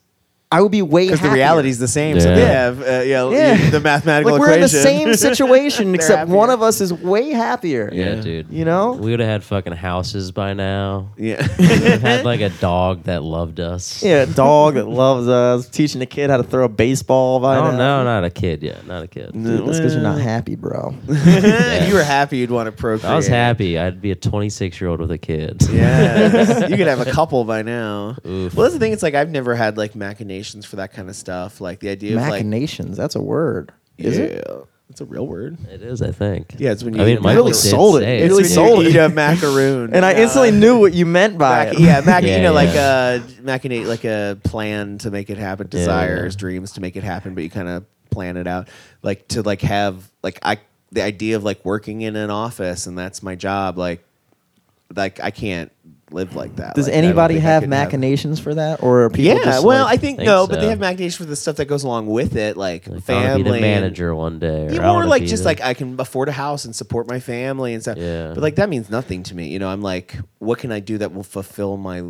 i 0.57 0.61
would 0.61 0.73
be 0.73 0.83
way 0.83 1.05
Because 1.07 1.21
the 1.21 1.31
reality 1.31 1.69
is 1.69 1.79
the 1.79 1.89
same. 2.01 2.21
So 2.21 2.29
Yeah. 2.29 2.35
they 2.41 2.47
have 2.47 2.75
uh, 2.81 2.85
yeah, 3.13 3.29
Yeah. 3.31 3.71
the 3.71 3.81
mathematical 3.81 4.33
like 4.33 4.41
we're 4.41 4.55
in 4.55 4.61
the 4.61 4.69
same 4.91 5.15
situation 5.29 5.87
They're 5.89 5.95
except 5.97 6.29
one 6.31 6.51
of 6.51 6.61
us 6.63 6.81
is 6.81 6.93
way 6.93 7.31
happier 7.31 7.91
Yeah, 7.93 8.15
dude. 8.27 8.47
you 8.51 8.65
know 8.65 8.93
We 8.93 9.11
would 9.11 9.21
have 9.21 9.29
had 9.29 9.43
fucking 9.45 9.73
houses 9.75 10.31
by 10.33 10.51
now. 10.55 11.11
Yeah. 11.17 11.47
We 11.59 11.67
would've 11.69 12.03
had 12.03 12.25
like 12.25 12.41
a 12.41 12.51
dog 12.71 13.05
that 13.05 13.23
loved 13.23 13.59
us. 13.61 14.03
yeah 14.03 14.23
a 14.23 14.27
dog 14.27 14.75
that 14.75 14.87
loves 14.89 15.27
us 15.29 15.69
teaching 15.69 16.01
a 16.03 16.07
kid 16.07 16.31
how 16.31 16.37
to 16.39 16.43
throw 16.53 16.65
a 16.65 16.69
baseball 16.87 17.41
by 17.41 17.57
Oh 17.59 17.71
now. 17.73 17.77
no, 17.77 18.05
not 18.05 18.25
a 18.25 18.31
kid 18.31 18.63
yet. 18.63 18.87
Not 18.87 19.03
a 19.03 19.09
kid. 19.09 19.33
Dude, 19.33 19.67
that's 19.67 19.79
because 19.79 19.95
you're 19.95 20.03
not 20.13 20.21
happy 20.21 20.55
bro 20.57 20.95
If 21.09 21.89
you 21.89 21.95
were 21.95 22.05
happy, 22.19 22.37
you'd 22.39 22.51
want 22.51 22.67
to 22.67 22.73
procreate. 22.73 23.05
If 23.05 23.11
I 23.11 23.17
was 23.17 23.27
happy. 23.27 23.79
I'd 23.79 24.01
be 24.01 24.11
a 24.11 24.15
26 24.15 24.81
year 24.81 24.89
old 24.91 25.01
with 25.01 25.11
a 25.11 25.19
kid. 25.19 25.63
Yeah, 25.73 26.69
you 26.69 26.77
could 26.77 26.87
have 26.87 27.01
a 27.01 27.11
couple 27.11 27.45
by 27.45 27.63
now. 27.63 28.17
Oof. 28.27 28.55
Well, 28.55 28.65
that's 28.65 28.75
the 28.75 28.81
thing. 28.81 28.93
It's 28.93 29.03
like 29.03 29.15
I've 29.15 29.31
never 29.31 29.55
had 29.55 29.77
like 29.77 29.95
machinations 29.97 30.44
for 30.67 30.77
that 30.77 30.93
kind 30.93 31.09
of 31.09 31.17
stuff. 31.17 31.61
Like 31.61 31.81
the 31.81 31.89
idea 31.91 32.17
of 32.17 32.23
like 32.23 32.31
machinations 32.45 32.97
that's 32.97 33.15
a 33.15 33.23
word 33.23 33.73
is 33.99 34.19
yeah, 34.19 34.25
it 34.25 34.49
It's 34.91 35.01
a 35.01 35.05
real 35.07 35.27
word. 35.27 35.57
It 35.71 35.83
is, 35.83 36.03
I 36.03 36.11
think. 36.13 36.55
Yeah, 36.59 36.73
it's 36.73 36.85
when 36.85 36.95
you 36.95 37.03
I 37.03 37.05
mean, 37.07 37.17
a 37.19 37.21
Michael 37.21 37.45
really 37.45 37.53
did 37.53 37.59
sold 37.59 37.97
it. 37.97 38.01
say 38.01 38.19
It 38.19 38.23
It's 38.25 38.31
really 38.31 38.43
when 38.43 38.51
sold 38.51 38.83
you 38.83 38.89
it. 38.89 38.95
eat 38.95 38.99
a 38.99 39.09
macaroon. 39.09 39.95
and 39.95 40.05
I 40.05 40.13
Uh, 40.15 40.19
instantly 40.23 40.51
knew 40.51 40.79
what 40.79 40.93
you 40.95 41.07
meant 41.07 41.39
by 41.39 41.65
Mac- 41.67 41.75
it. 41.75 41.81
yeah, 41.81 42.03
mac- 42.05 42.23
Yeah, 42.25 42.37
you 42.37 42.43
know, 42.43 42.53
like 42.53 42.75
yeah. 42.75 43.21
uh, 43.25 43.27
machinate, 43.43 43.87
like 43.87 44.05
a 44.05 44.39
plan 44.45 44.99
to 44.99 45.11
make 45.11 45.31
it 45.31 45.39
happen, 45.39 45.69
Yeah, 45.73 45.79
desires, 45.79 46.35
yeah. 46.35 46.39
dreams 46.39 46.73
to 46.73 46.81
make 46.81 46.97
it 46.97 47.03
happen, 47.05 47.35
but 47.35 47.43
you 47.45 47.51
kind 47.51 47.69
of 47.69 47.85
plan 48.11 48.37
it 48.37 48.47
out, 48.47 48.69
like 49.03 49.27
to 49.29 49.43
like 49.43 49.63
have 49.63 50.09
like 50.23 50.39
I 50.43 50.59
the 50.93 51.03
idea 51.03 51.35
of 51.37 51.43
like 51.45 51.65
working 51.65 52.03
in 52.03 52.15
an 52.15 52.31
office 52.31 52.87
and 52.87 52.97
that's 52.97 53.23
my 53.23 53.35
job, 53.35 53.77
like 53.79 54.05
like 54.95 55.19
I 55.21 55.31
can't 55.31 55.73
live 56.15 56.35
like 56.37 56.57
that. 56.57 56.75
Does 56.75 56.87
Like, 56.87 56.95
I 56.95 57.01
don't 57.01 57.05
anybody 57.11 57.35
think 57.35 57.45
I 57.47 57.51
have 57.51 57.63
could 57.65 57.71
machinations 57.71 58.41
for 58.41 58.55
that, 58.55 58.83
or 58.83 59.05
are 59.05 59.11
people 59.11 59.37
yeah, 59.37 59.45
just 59.45 59.65
well, 59.65 59.85
like- 59.85 59.95
I 59.95 59.97
think, 60.01 60.19
Think 60.19 60.27
no, 60.27 60.47
but 60.47 60.57
they 60.57 60.67
so. 60.67 60.69
have 60.71 60.81
machinations 60.81 61.17
for 61.17 61.25
the 61.25 61.37
stuff 61.37 61.57
that 61.57 61.67
goes 61.67 61.85
along 61.85 62.07
with 62.07 62.37
it, 62.37 62.57
like, 62.57 62.87
Like, 62.87 63.09
I 63.11 63.13
wanna 63.15 63.27
family, 63.27 63.43
be 63.43 63.49
the 63.51 63.53
and- 63.57 63.61
manager 63.61 64.15
one 64.15 64.39
day. 64.39 64.67
Or 64.69 64.73
Yeah, 64.73 64.87
I 64.87 64.91
or 64.91 64.95
wanna 64.95 65.09
like 65.09 65.23
be 65.23 65.29
just 65.29 65.43
the- 65.43 65.49
like 65.49 65.61
I 65.61 65.75
can 65.75 65.97
afford 65.99 66.29
a 66.29 66.33
house 66.33 66.65
and 66.65 66.75
support 66.75 67.09
my 67.09 67.21
family 67.21 67.75
and 67.75 67.83
stuff. 67.83 67.99
Yeah. 67.99 68.33
But 68.35 68.43
like 68.43 68.57
that 68.57 68.69
means 68.69 68.89
nothing 68.91 69.23
to 69.25 69.35
me. 69.35 69.49
You 69.49 69.59
know, 69.59 69.69
I'm 69.69 69.83
like, 69.83 70.17
what 70.39 70.59
can 70.59 70.73
I 70.73 70.81
do 70.81 70.99
that 70.99 71.13
will 71.13 71.23
fulfill 71.23 71.77
my 71.77 72.03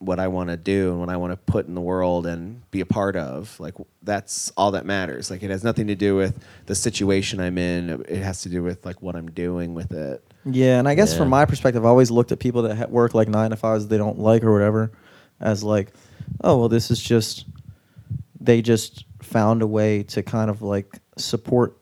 what 0.00 0.18
I 0.18 0.28
want 0.28 0.48
to 0.48 0.56
do 0.56 0.90
and 0.90 0.98
what 1.00 1.08
I 1.10 1.16
want 1.18 1.32
to 1.32 1.36
put 1.36 1.66
in 1.68 1.74
the 1.74 1.80
world 1.80 2.26
and 2.26 2.68
be 2.70 2.80
a 2.80 2.86
part 2.86 3.16
of? 3.16 3.58
Like 3.60 3.74
that's 4.02 4.50
all 4.56 4.70
that 4.72 4.84
matters. 4.86 5.30
Like 5.30 5.42
it 5.42 5.50
has 5.50 5.62
nothing 5.62 5.86
to 5.88 5.94
do 5.94 6.16
with 6.16 6.42
the 6.66 6.74
situation 6.74 7.38
I'm 7.38 7.58
in. 7.58 8.02
It 8.08 8.22
has 8.22 8.42
to 8.42 8.48
do 8.48 8.62
with 8.62 8.84
like 8.86 9.02
what 9.02 9.14
I'm 9.14 9.30
doing 9.30 9.74
with 9.74 9.92
it. 9.92 10.24
yeah. 10.44 10.78
And 10.78 10.88
I 10.88 10.94
guess 10.94 11.12
Yeah. 11.12 11.18
from 11.18 11.28
my 11.28 11.44
perspective, 11.44 11.84
I 11.84 11.88
always 11.88 12.10
looked 12.10 12.32
at 12.32 12.38
people 12.38 12.62
that 12.62 12.76
ha- 12.76 12.86
work 12.88 13.14
like 13.14 13.28
nine 13.28 13.50
to 13.50 13.56
fives 13.56 13.88
they 13.88 13.98
don't 13.98 14.18
like 14.18 14.42
or 14.42 14.52
whatever, 14.52 14.90
as 15.38 15.62
like, 15.62 15.92
oh 16.42 16.56
well, 16.58 16.68
this 16.70 16.90
is 16.90 17.00
just 17.00 17.44
they 18.40 18.62
just 18.62 19.04
found 19.22 19.60
a 19.60 19.66
way 19.66 20.02
to 20.04 20.22
kind 20.22 20.48
of 20.50 20.62
like 20.62 20.98
support 21.18 21.76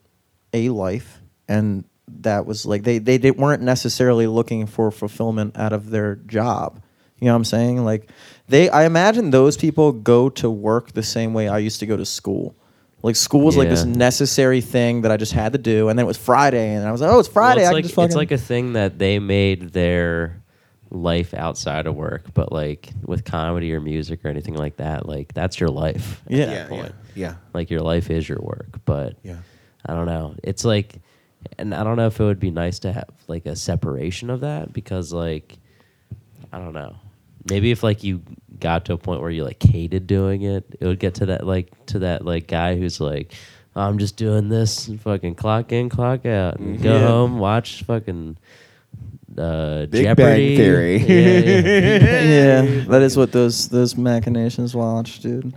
a 0.53 0.67
life, 0.69 1.21
and 1.47 1.85
that 2.21 2.45
was 2.45 2.65
like 2.65 2.83
they 2.83 2.97
they, 2.97 3.15
they 3.17 3.31
weren't 3.31 3.61
necessarily 3.63 4.27
looking 4.27 4.65
for 4.65 4.91
fulfillment 4.91 5.55
out 5.57 5.71
of 5.71 5.89
their 5.89 6.15
job. 6.15 6.81
You 7.19 7.25
know 7.25 7.33
what 7.33 7.37
I'm 7.37 7.45
saying? 7.45 7.83
Like 7.83 8.09
they 8.47 8.69
I 8.69 8.85
imagine 8.85 9.31
those 9.31 9.57
people 9.57 9.91
go 9.91 10.29
to 10.29 10.49
work 10.49 10.93
the 10.93 11.03
same 11.03 11.33
way 11.33 11.47
I 11.47 11.57
used 11.59 11.79
to 11.81 11.85
go 11.85 11.97
to 11.97 12.05
school. 12.05 12.55
Like 13.01 13.15
school 13.15 13.41
was 13.45 13.55
like 13.55 13.69
this 13.69 13.85
Yeah. 13.85 13.93
necessary 13.93 14.59
thing 14.61 15.01
that 15.03 15.11
I 15.11 15.17
just 15.17 15.31
had 15.31 15.53
to 15.53 15.57
do, 15.59 15.87
and 15.89 15.97
then 15.97 16.03
it 16.05 16.07
was 16.07 16.17
Friday, 16.17 16.73
and 16.75 16.85
I 16.87 16.91
was 16.91 16.99
like, 17.01 17.09
"Oh, 17.11 17.19
it's 17.19 17.29
Well, 17.29 17.33
Friday! 17.33 17.61
it's 17.61 17.69
I 17.69 17.73
like 17.73 17.83
can 17.83 17.87
just 17.87 17.95
fucking." 17.95 18.05
it's 18.07 18.15
like 18.15 18.31
a 18.31 18.37
thing 18.37 18.73
that 18.73 18.99
they 18.99 19.19
made 19.19 19.69
their 19.71 20.41
life 20.91 21.33
outside 21.33 21.85
of 21.87 21.95
work, 21.95 22.33
but 22.33 22.51
like 22.51 22.89
with 23.05 23.23
comedy 23.23 23.71
or 23.73 23.79
music 23.79 24.25
or 24.25 24.27
anything 24.27 24.55
like 24.55 24.77
that, 24.77 25.05
like 25.07 25.33
that's 25.33 25.59
your 25.59 25.69
life. 25.69 26.21
at 26.25 26.31
Yeah. 26.31 26.45
that 26.47 26.53
yeah, 26.53 26.67
point. 26.67 26.95
yeah, 27.15 27.33
Like 27.53 27.69
your 27.69 27.81
life 27.81 28.09
is 28.09 28.27
your 28.27 28.39
work, 28.41 28.79
but 28.85 29.15
yeah. 29.23 29.37
I 29.85 29.93
don't 29.93 30.07
know. 30.07 30.35
It's 30.43 30.65
like, 30.65 30.95
and 31.57 31.73
I 31.75 31.83
don't 31.85 31.95
know 31.95 32.07
if 32.07 32.19
it 32.19 32.23
would 32.23 32.39
be 32.39 32.51
nice 32.51 32.79
to 32.79 32.91
have 32.91 33.09
like 33.29 33.45
a 33.45 33.55
separation 33.55 34.29
of 34.29 34.41
that 34.41 34.73
because, 34.73 35.13
like, 35.13 35.57
I 36.51 36.57
don't 36.57 36.73
know. 36.73 36.95
Maybe 37.49 37.71
if 37.71 37.83
like 37.83 38.03
you 38.03 38.21
got 38.59 38.85
to 38.85 38.93
a 38.93 38.97
point 38.97 39.21
where 39.21 39.29
you 39.31 39.43
like 39.45 39.61
hated 39.63 40.07
doing 40.07 40.41
it, 40.41 40.65
it 40.79 40.85
would 40.85 40.99
get 40.99 41.15
to 41.15 41.27
that 41.27 41.45
like 41.45 41.69
to 41.87 41.99
that 41.99 42.25
like 42.25 42.47
guy 42.47 42.75
who's 42.75 42.99
like, 42.99 43.33
I'm 43.75 43.97
just 43.97 44.17
doing 44.17 44.49
this, 44.49 44.87
and 44.87 44.99
fucking 45.01 45.35
clock 45.35 45.71
in, 45.71 45.89
clock 45.89 46.25
out, 46.25 46.59
and 46.59 46.81
go 46.81 46.93
Yeah. 46.99 47.07
home, 47.07 47.39
watch 47.39 47.83
fucking 47.83 48.37
uh, 49.37 49.85
Big 49.85 50.15
Bang 50.17 50.57
Theory. 50.57 50.97
Yeah, 50.97 51.05
yeah. 51.05 52.61
yeah, 52.63 52.83
that 52.89 53.01
is 53.01 53.15
what 53.15 53.31
those 53.31 53.69
those 53.69 53.95
machinations 53.95 54.75
watch, 54.75 55.19
dude. 55.19 55.53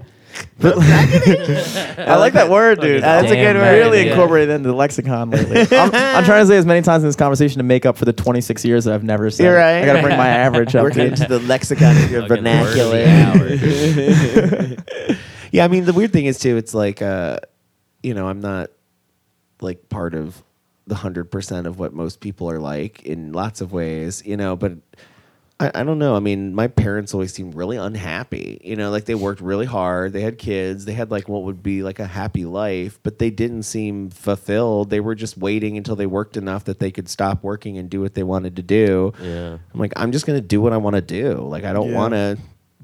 But 0.59 0.79
I 0.79 2.17
like 2.17 2.35
that 2.35 2.49
word, 2.49 2.81
dude. 2.81 3.01
Fucking 3.01 3.29
That's 3.29 3.33
a 3.33 3.37
good 3.37 3.57
right, 3.57 3.73
word. 3.73 3.79
Really 3.79 4.05
yeah. 4.05 4.13
incorporated 4.13 4.51
into 4.51 4.69
the 4.69 4.75
lexicon 4.75 5.31
lately. 5.31 5.61
I'm, 5.77 5.95
I'm 5.95 6.25
trying 6.25 6.43
to 6.43 6.47
say 6.47 6.57
as 6.57 6.67
many 6.67 6.83
times 6.83 7.03
in 7.03 7.09
this 7.09 7.17
conversation 7.17 7.59
to 7.59 7.65
make 7.65 7.85
up 7.85 7.97
for 7.97 8.05
the 8.05 8.13
26 8.13 8.65
years 8.65 8.85
that 8.85 8.95
I've 8.95 9.05
never 9.05 9.31
said. 9.31 9.45
You're 9.45 9.57
it. 9.57 9.61
right. 9.61 9.83
I 9.83 9.87
got 9.87 9.95
to 9.95 10.03
bring 10.03 10.17
my 10.17 10.29
average 10.29 10.75
up. 10.75 10.85
Working 10.85 11.11
dude. 11.11 11.21
into 11.21 11.27
the 11.27 11.41
lexicon 11.41 11.97
of 11.97 12.11
your 12.11 12.29
Fucking 12.29 12.45
word 12.45 12.59
of 12.61 12.75
the 12.75 13.05
vernacular. 14.37 14.77
hour. 15.09 15.17
yeah, 15.53 15.65
I 15.65 15.69
mean 15.69 15.85
the 15.85 15.93
weird 15.93 16.13
thing 16.13 16.27
is 16.27 16.39
too. 16.39 16.57
It's 16.57 16.75
like, 16.75 17.03
uh, 17.03 17.39
you 18.03 18.15
know, 18.15 18.29
I'm 18.29 18.41
not 18.41 18.71
like 19.61 19.89
part 19.89 20.15
of 20.15 20.43
the 20.87 20.95
hundred 20.95 21.31
percent 21.31 21.67
of 21.67 21.79
what 21.79 21.93
most 21.93 22.21
people 22.21 22.51
are 22.51 22.59
like 22.59 23.03
in 23.03 23.33
lots 23.33 23.61
of 23.61 23.73
ways, 23.73 24.23
you 24.25 24.37
know. 24.37 24.57
But 24.57 24.73
I, 25.63 25.71
I 25.77 25.85
don't 25.85 26.01
know. 26.01 26.17
I 26.17 26.19
mean, 26.19 26.55
my 26.55 26.67
parents 26.67 27.15
always 27.15 27.33
seemed 27.33 27.55
really 27.55 27.77
unhappy. 27.77 28.61
You 28.65 28.75
know, 28.75 28.91
like 28.91 29.05
they 29.05 29.15
worked 29.15 29.41
really 29.41 29.67
hard. 29.67 30.13
They 30.13 30.21
had 30.21 30.37
kids. 30.37 30.85
They 30.87 30.93
had 30.93 31.13
like 31.13 31.29
what 31.29 31.45
would 31.45 31.63
be 31.63 31.85
like 31.85 32.01
a 32.01 32.07
happy 32.07 32.45
life, 32.45 32.99
but 33.05 33.21
they 33.21 33.31
didn't 33.31 33.63
seem 33.63 34.11
fulfilled. 34.11 34.91
They 34.91 34.99
were 34.99 35.15
just 35.15 35.39
waiting 35.39 35.77
until 35.77 35.95
they 35.95 36.07
worked 36.07 36.37
enough 36.37 36.65
that 36.65 36.81
they 36.81 36.91
could 36.91 37.09
stop 37.09 37.45
working 37.45 37.79
and 37.79 37.89
do 37.89 38.01
what 38.01 38.15
they 38.15 38.25
wanted 38.25 38.57
to 38.57 38.63
do. 38.63 39.13
Yeah. 39.21 39.59
I'm 39.73 39.81
like, 39.81 39.93
I'm 39.95 40.11
just 40.11 40.27
gonna 40.27 40.41
do 40.41 40.61
what 40.61 40.73
I 40.73 40.79
want 40.79 40.97
to 40.97 41.03
do. 41.03 41.35
Like, 41.35 41.63
I 41.63 41.73
don't 41.73 41.91
Yeah. 41.91 41.97
want 41.97 42.15
to 42.15 42.39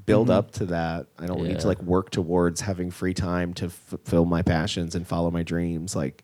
build 0.05 0.29
mm-hmm. 0.29 0.37
up 0.37 0.51
to 0.51 0.67
that. 0.67 1.07
I 1.19 1.25
don't 1.25 1.43
need 1.43 1.59
to 1.59 1.67
like 1.67 1.83
work 1.83 2.11
towards 2.11 2.61
having 2.61 2.91
free 2.91 3.13
time 3.13 3.53
to 3.55 3.69
fulfill 3.69 4.23
my 4.23 4.41
passions 4.41 4.95
and 4.95 5.05
follow 5.05 5.31
my 5.31 5.43
dreams. 5.43 5.97
Like, 5.97 6.23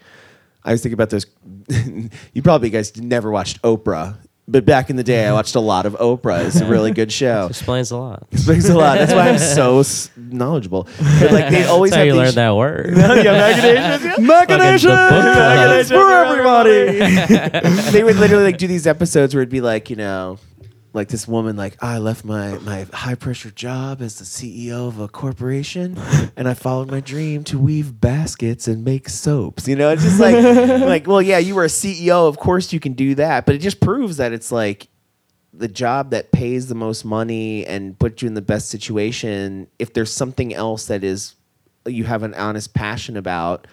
I 0.64 0.72
was 0.72 0.82
thinking 0.82 0.93
about 0.93 1.12
those. 1.12 1.26
you 2.34 2.41
probably 2.41 2.70
guys 2.70 2.95
never 2.97 3.30
watched 3.30 3.62
Oprah, 3.62 4.18
but 4.48 4.64
back 4.64 4.89
in 4.89 4.96
the 4.96 5.04
day, 5.04 5.24
I 5.24 5.26
mm-hmm. 5.28 5.36
watched 5.36 5.56
a 5.56 5.60
lot 5.60 5.86
of 5.86 5.93
Oprah. 5.93 6.46
It's 6.46 6.60
a 6.62 6.66
really 6.66 6.91
good 6.91 7.12
show. 7.12 7.48
Explains 7.48 7.91
a 7.91 7.98
lot. 7.98 8.28
Explains 8.32 8.70
a 8.70 8.78
lot. 8.78 8.98
That's 9.00 9.14
why 9.14 9.30
I'm 9.30 9.39
so 9.39 9.80
s- 9.82 10.12
knowledgeable. 10.16 10.88
But 11.20 11.32
like 11.32 11.50
they 11.50 11.66
always 11.66 11.91
That's 11.91 11.98
how 11.98 12.06
have 12.06 12.08
you 12.08 12.14
these 12.14 12.36
learned 12.36 12.36
that 12.36 12.56
word. 12.56 12.93
yeah, 12.96 13.98
machinations. 13.98 14.28
Machination! 14.28 14.89
Fucking 14.89 15.18
the 15.18 15.88
book 15.88 15.88
club. 15.88 15.88
for 15.88 16.12
everybody. 16.12 17.91
they 17.91 18.04
would 18.04 18.18
literally 18.18 18.43
like 18.43 18.58
do 18.58 18.68
these 18.68 18.86
episodes 18.86 19.34
where 19.34 19.41
it'd 19.41 19.50
be 19.50 19.62
like, 19.62 19.89
you 19.89 19.96
know, 19.96 20.38
like 20.96 21.10
this 21.10 21.28
woman, 21.28 21.56
like 21.58 21.78
ah, 21.82 21.96
I 21.96 21.98
left 21.98 22.24
my 22.24 22.58
my 22.60 22.88
high 22.93 23.16
pressure 23.16 23.52
job 23.52 24.02
as 24.02 24.18
the 24.18 24.26
CEO 24.26 24.88
of 24.88 25.00
a 25.00 25.08
corporation, 25.08 25.98
and 26.38 26.48
I 26.48 26.54
followed 26.54 26.89
my 26.89 27.02
dream 27.02 27.43
to 27.46 27.60
weave 27.60 28.00
baskets 28.00 28.68
and 28.68 28.84
make 28.84 29.10
soaps. 29.10 29.68
You 29.68 29.76
know, 29.76 29.91
it's 29.91 30.04
just 30.04 30.20
like 30.20 30.36
like 30.82 31.08
well, 31.08 31.22
yeah, 31.22 31.38
you 31.38 31.54
were 31.54 31.66
a 31.66 31.68
CEO, 31.68 32.28
of 32.28 32.38
course 32.38 32.72
you 32.72 32.80
can 32.80 32.93
do 32.93 33.16
that, 33.16 33.46
but 33.46 33.56
it 33.56 33.60
just 33.60 33.82
proves 33.82 34.18
that 34.18 34.32
it's 34.32 34.52
like 34.52 34.88
the 35.54 35.68
job 35.68 36.12
that 36.12 36.32
pays 36.32 36.68
the 36.68 36.76
most 36.76 37.06
money 37.06 37.66
and 37.66 37.98
puts 38.00 38.22
you 38.22 38.28
in 38.28 38.34
the 38.34 38.41
best 38.41 38.70
situation. 38.70 39.68
If 39.78 39.93
there's 39.93 40.12
something 40.12 40.54
else 40.54 40.88
that 40.88 41.04
is 41.04 41.36
you 41.86 42.06
have 42.06 42.24
an 42.24 42.34
honest 42.34 42.74
passion 42.74 43.18
about 43.18 43.68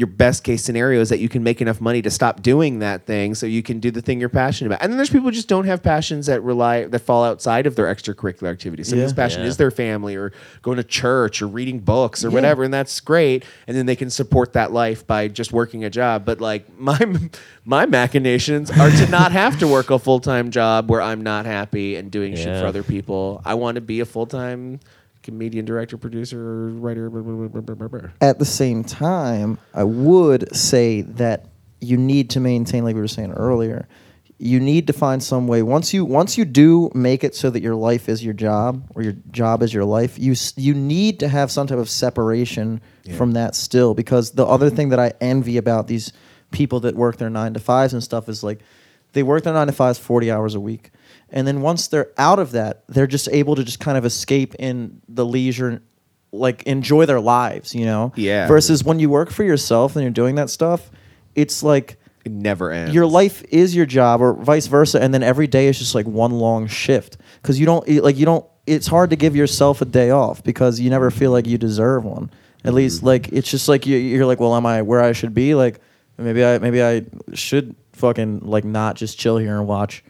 your 0.00 0.06
best 0.06 0.44
case 0.44 0.64
scenario 0.64 0.98
is 1.02 1.10
that 1.10 1.18
you 1.18 1.28
can 1.28 1.42
make 1.42 1.60
enough 1.60 1.78
money 1.78 2.00
to 2.00 2.10
stop 2.10 2.40
doing 2.40 2.78
that 2.78 3.04
thing 3.04 3.34
so 3.34 3.44
you 3.44 3.62
can 3.62 3.80
do 3.80 3.90
the 3.90 4.00
thing 4.00 4.18
you're 4.18 4.30
passionate 4.30 4.68
about. 4.68 4.82
And 4.82 4.90
then 4.90 4.96
there's 4.96 5.10
people 5.10 5.26
who 5.26 5.30
just 5.30 5.46
don't 5.46 5.66
have 5.66 5.82
passions 5.82 6.24
that 6.24 6.40
rely 6.42 6.86
that 6.86 7.00
fall 7.00 7.22
outside 7.22 7.66
of 7.66 7.76
their 7.76 7.84
extracurricular 7.94 8.48
activities. 8.50 8.88
Somebody's 8.88 9.12
Yeah. 9.12 9.16
passion 9.16 9.42
Yeah. 9.42 9.48
is 9.48 9.58
their 9.58 9.70
family 9.70 10.16
or 10.16 10.32
going 10.62 10.78
to 10.78 10.84
church 10.84 11.42
or 11.42 11.48
reading 11.48 11.80
books 11.80 12.24
or 12.24 12.28
Yeah. 12.28 12.34
whatever, 12.34 12.64
and 12.64 12.72
that's 12.72 12.98
great. 13.00 13.44
And 13.68 13.76
then 13.76 13.84
they 13.84 13.94
can 13.94 14.08
support 14.08 14.54
that 14.54 14.72
life 14.72 15.06
by 15.06 15.28
just 15.28 15.52
working 15.52 15.84
a 15.84 15.90
job. 15.90 16.24
But 16.24 16.40
like 16.40 16.64
my 16.80 16.98
my 17.66 17.84
machinations 17.84 18.70
are 18.70 18.90
to 18.90 19.06
not 19.10 19.32
have 19.32 19.58
to 19.58 19.68
work 19.68 19.90
a 19.90 19.98
full 19.98 20.20
time 20.20 20.50
job 20.50 20.88
where 20.90 21.02
I'm 21.02 21.20
not 21.22 21.44
happy 21.44 21.96
and 21.96 22.10
doing 22.10 22.34
shit 22.36 22.58
for 22.58 22.66
other 22.66 22.82
people. 22.82 23.42
I 23.44 23.52
want 23.52 23.74
to 23.74 23.82
be 23.82 24.00
a 24.00 24.06
full 24.06 24.24
time 24.26 24.80
comedian, 25.22 25.64
director, 25.64 25.96
producer, 25.96 26.68
writer. 26.68 27.10
blah, 27.10 27.22
blah, 27.22 27.48
blah, 27.48 27.60
blah, 27.60 27.74
blah, 27.74 27.88
blah. 27.88 28.10
At 28.20 28.38
the 28.38 28.44
same 28.44 28.84
time, 28.84 29.58
I 29.74 29.84
would 29.84 30.54
say 30.54 31.02
that 31.02 31.46
you 31.80 31.96
need 31.96 32.30
to 32.30 32.40
maintain, 32.40 32.84
like 32.84 32.94
we 32.94 33.00
were 33.00 33.08
saying 33.08 33.32
earlier, 33.32 33.88
you 34.38 34.58
need 34.58 34.86
to 34.86 34.94
find 34.94 35.22
some 35.22 35.46
way. 35.46 35.62
Once 35.62 35.92
you 35.92 36.02
once 36.02 36.38
you 36.38 36.46
do 36.46 36.90
make 36.94 37.24
it 37.24 37.34
so 37.34 37.50
that 37.50 37.60
your 37.60 37.74
life 37.74 38.08
is 38.08 38.24
your 38.24 38.32
job 38.32 38.90
or 38.94 39.02
your 39.02 39.12
job 39.30 39.62
is 39.62 39.72
your 39.74 39.84
life, 39.84 40.18
you 40.18 40.34
you 40.56 40.72
need 40.72 41.20
to 41.20 41.28
have 41.28 41.50
some 41.50 41.66
type 41.66 41.78
of 41.78 41.90
separation 41.90 42.80
from 43.18 43.32
that 43.32 43.54
still. 43.54 43.92
Because 43.92 44.30
the 44.30 44.46
other 44.46 44.70
thing 44.70 44.88
that 44.90 44.98
I 44.98 45.12
envy 45.20 45.58
about 45.58 45.88
these 45.88 46.14
people 46.52 46.80
that 46.80 46.94
work 46.96 47.18
their 47.18 47.28
nine 47.28 47.52
to 47.52 47.60
fives 47.60 47.92
and 47.92 48.02
stuff 48.02 48.30
is 48.30 48.42
like 48.42 48.60
they 49.12 49.22
work 49.22 49.44
their 49.44 49.52
nine 49.52 49.66
to 49.66 49.74
fives 49.74 49.98
forty 49.98 50.30
hours 50.30 50.54
a 50.54 50.60
week, 50.60 50.90
and 51.32 51.46
then 51.46 51.60
once 51.60 51.88
they're 51.88 52.10
out 52.18 52.38
of 52.38 52.52
that, 52.52 52.84
they're 52.88 53.06
just 53.06 53.28
able 53.30 53.54
to 53.56 53.64
just 53.64 53.80
kind 53.80 53.96
of 53.96 54.04
escape 54.04 54.54
in 54.56 55.00
the 55.08 55.24
leisure 55.24 55.82
like 56.32 56.62
enjoy 56.64 57.06
their 57.06 57.20
lives, 57.20 57.74
you 57.74 57.84
know? 57.84 58.12
Yeah. 58.14 58.46
Versus 58.46 58.84
when 58.84 59.00
you 59.00 59.10
work 59.10 59.30
for 59.30 59.42
yourself 59.42 59.96
and 59.96 60.02
you're 60.02 60.12
doing 60.12 60.36
that 60.36 60.48
stuff, 60.48 60.90
it's 61.34 61.62
like 61.62 61.98
It 62.24 62.32
never 62.32 62.70
ends. 62.70 62.94
your 62.94 63.06
life 63.06 63.42
is 63.50 63.74
your 63.74 63.86
job 63.86 64.20
or 64.20 64.34
vice 64.34 64.66
versa 64.66 65.02
and 65.02 65.12
then 65.12 65.22
every 65.22 65.46
day 65.46 65.66
is 65.66 65.78
just 65.78 65.94
like 65.94 66.06
one 66.06 66.32
long 66.32 66.66
shift 66.66 67.16
cuz 67.42 67.58
you 67.58 67.66
don't 67.66 67.88
like 68.02 68.16
you 68.16 68.26
don't 68.26 68.44
it's 68.66 68.86
hard 68.86 69.10
to 69.10 69.16
give 69.16 69.34
yourself 69.34 69.80
a 69.80 69.84
day 69.84 70.10
off 70.10 70.44
because 70.44 70.78
you 70.78 70.90
never 70.90 71.10
feel 71.10 71.32
like 71.32 71.46
you 71.46 71.58
deserve 71.58 72.04
one. 72.04 72.30
At 72.62 72.74
least 72.74 72.98
mm-hmm. 72.98 73.06
like 73.06 73.28
it's 73.32 73.50
just 73.50 73.68
like 73.68 73.86
you, 73.86 73.96
you're 73.96 74.26
like, 74.26 74.38
well, 74.38 74.54
am 74.54 74.66
I 74.66 74.82
where 74.82 75.00
I 75.00 75.12
should 75.12 75.34
be? 75.34 75.54
Like 75.54 75.80
maybe 76.18 76.44
I 76.44 76.58
maybe 76.58 76.82
I 76.82 77.04
should 77.34 77.74
fucking 77.94 78.40
like 78.40 78.64
not 78.64 78.96
just 78.96 79.18
chill 79.18 79.38
here 79.38 79.56
and 79.56 79.66
watch 79.66 80.04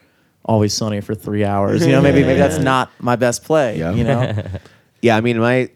Always 0.45 0.73
Sunny 0.75 1.01
for 1.01 1.15
3 1.15 1.45
hours. 1.45 1.85
You 1.87 1.93
know, 1.93 2.01
maybe 2.03 2.23
maybe 2.23 2.39
that's 2.39 2.59
not 2.59 2.91
my 2.99 3.17
best 3.17 3.45
play, 3.45 3.79
Yeah. 3.79 3.93
you 3.93 4.05
know? 4.05 4.43
Yeah, 5.03 5.17
I 5.17 5.23
mean, 5.23 5.39
my 5.39 5.71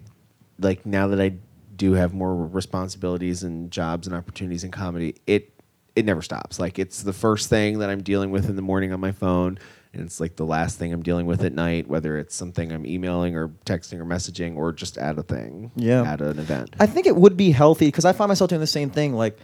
like 0.59 0.85
now 0.85 1.09
that 1.09 1.21
I 1.21 1.33
do 1.77 1.93
have 1.95 2.13
more 2.13 2.35
responsibilities 2.47 3.43
and 3.43 3.71
jobs 3.71 4.07
and 4.07 4.15
opportunities 4.15 4.65
in 4.65 4.71
comedy, 4.71 5.15
it 5.27 5.51
it 5.97 6.05
never 6.05 6.21
stops. 6.21 6.59
Like 6.61 6.79
it's 6.79 7.03
the 7.03 7.13
first 7.15 7.49
thing 7.49 7.79
that 7.79 7.89
I'm 7.89 8.03
dealing 8.03 8.31
with 8.31 8.51
in 8.51 8.57
the 8.57 8.61
morning 8.63 8.93
on 8.93 9.01
my 9.01 9.13
phone, 9.13 9.59
and 9.95 10.03
it's 10.03 10.21
like 10.21 10.37
the 10.37 10.45
last 10.45 10.79
thing 10.79 10.93
I'm 10.93 11.03
dealing 11.03 11.25
with 11.25 11.43
at 11.43 11.55
night, 11.55 11.89
whether 11.89 12.19
it's 12.19 12.35
something 12.35 12.71
I'm 12.71 12.85
emailing 12.85 13.35
or 13.35 13.49
texting 13.65 13.99
or 13.99 14.05
messaging 14.05 14.57
or 14.57 14.73
just 14.73 14.99
at 14.99 15.19
a 15.19 15.23
thing, 15.23 15.71
Yeah. 15.75 16.03
at 16.03 16.21
an 16.21 16.39
event. 16.39 16.75
I 16.79 16.85
think 16.87 17.07
it 17.07 17.17
would 17.17 17.37
be 17.37 17.51
healthy 17.51 17.87
because 17.87 18.05
I 18.05 18.13
find 18.13 18.29
myself 18.29 18.51
doing 18.51 18.61
the 18.61 18.67
same 18.67 18.91
thing. 18.91 19.15
Like, 19.15 19.39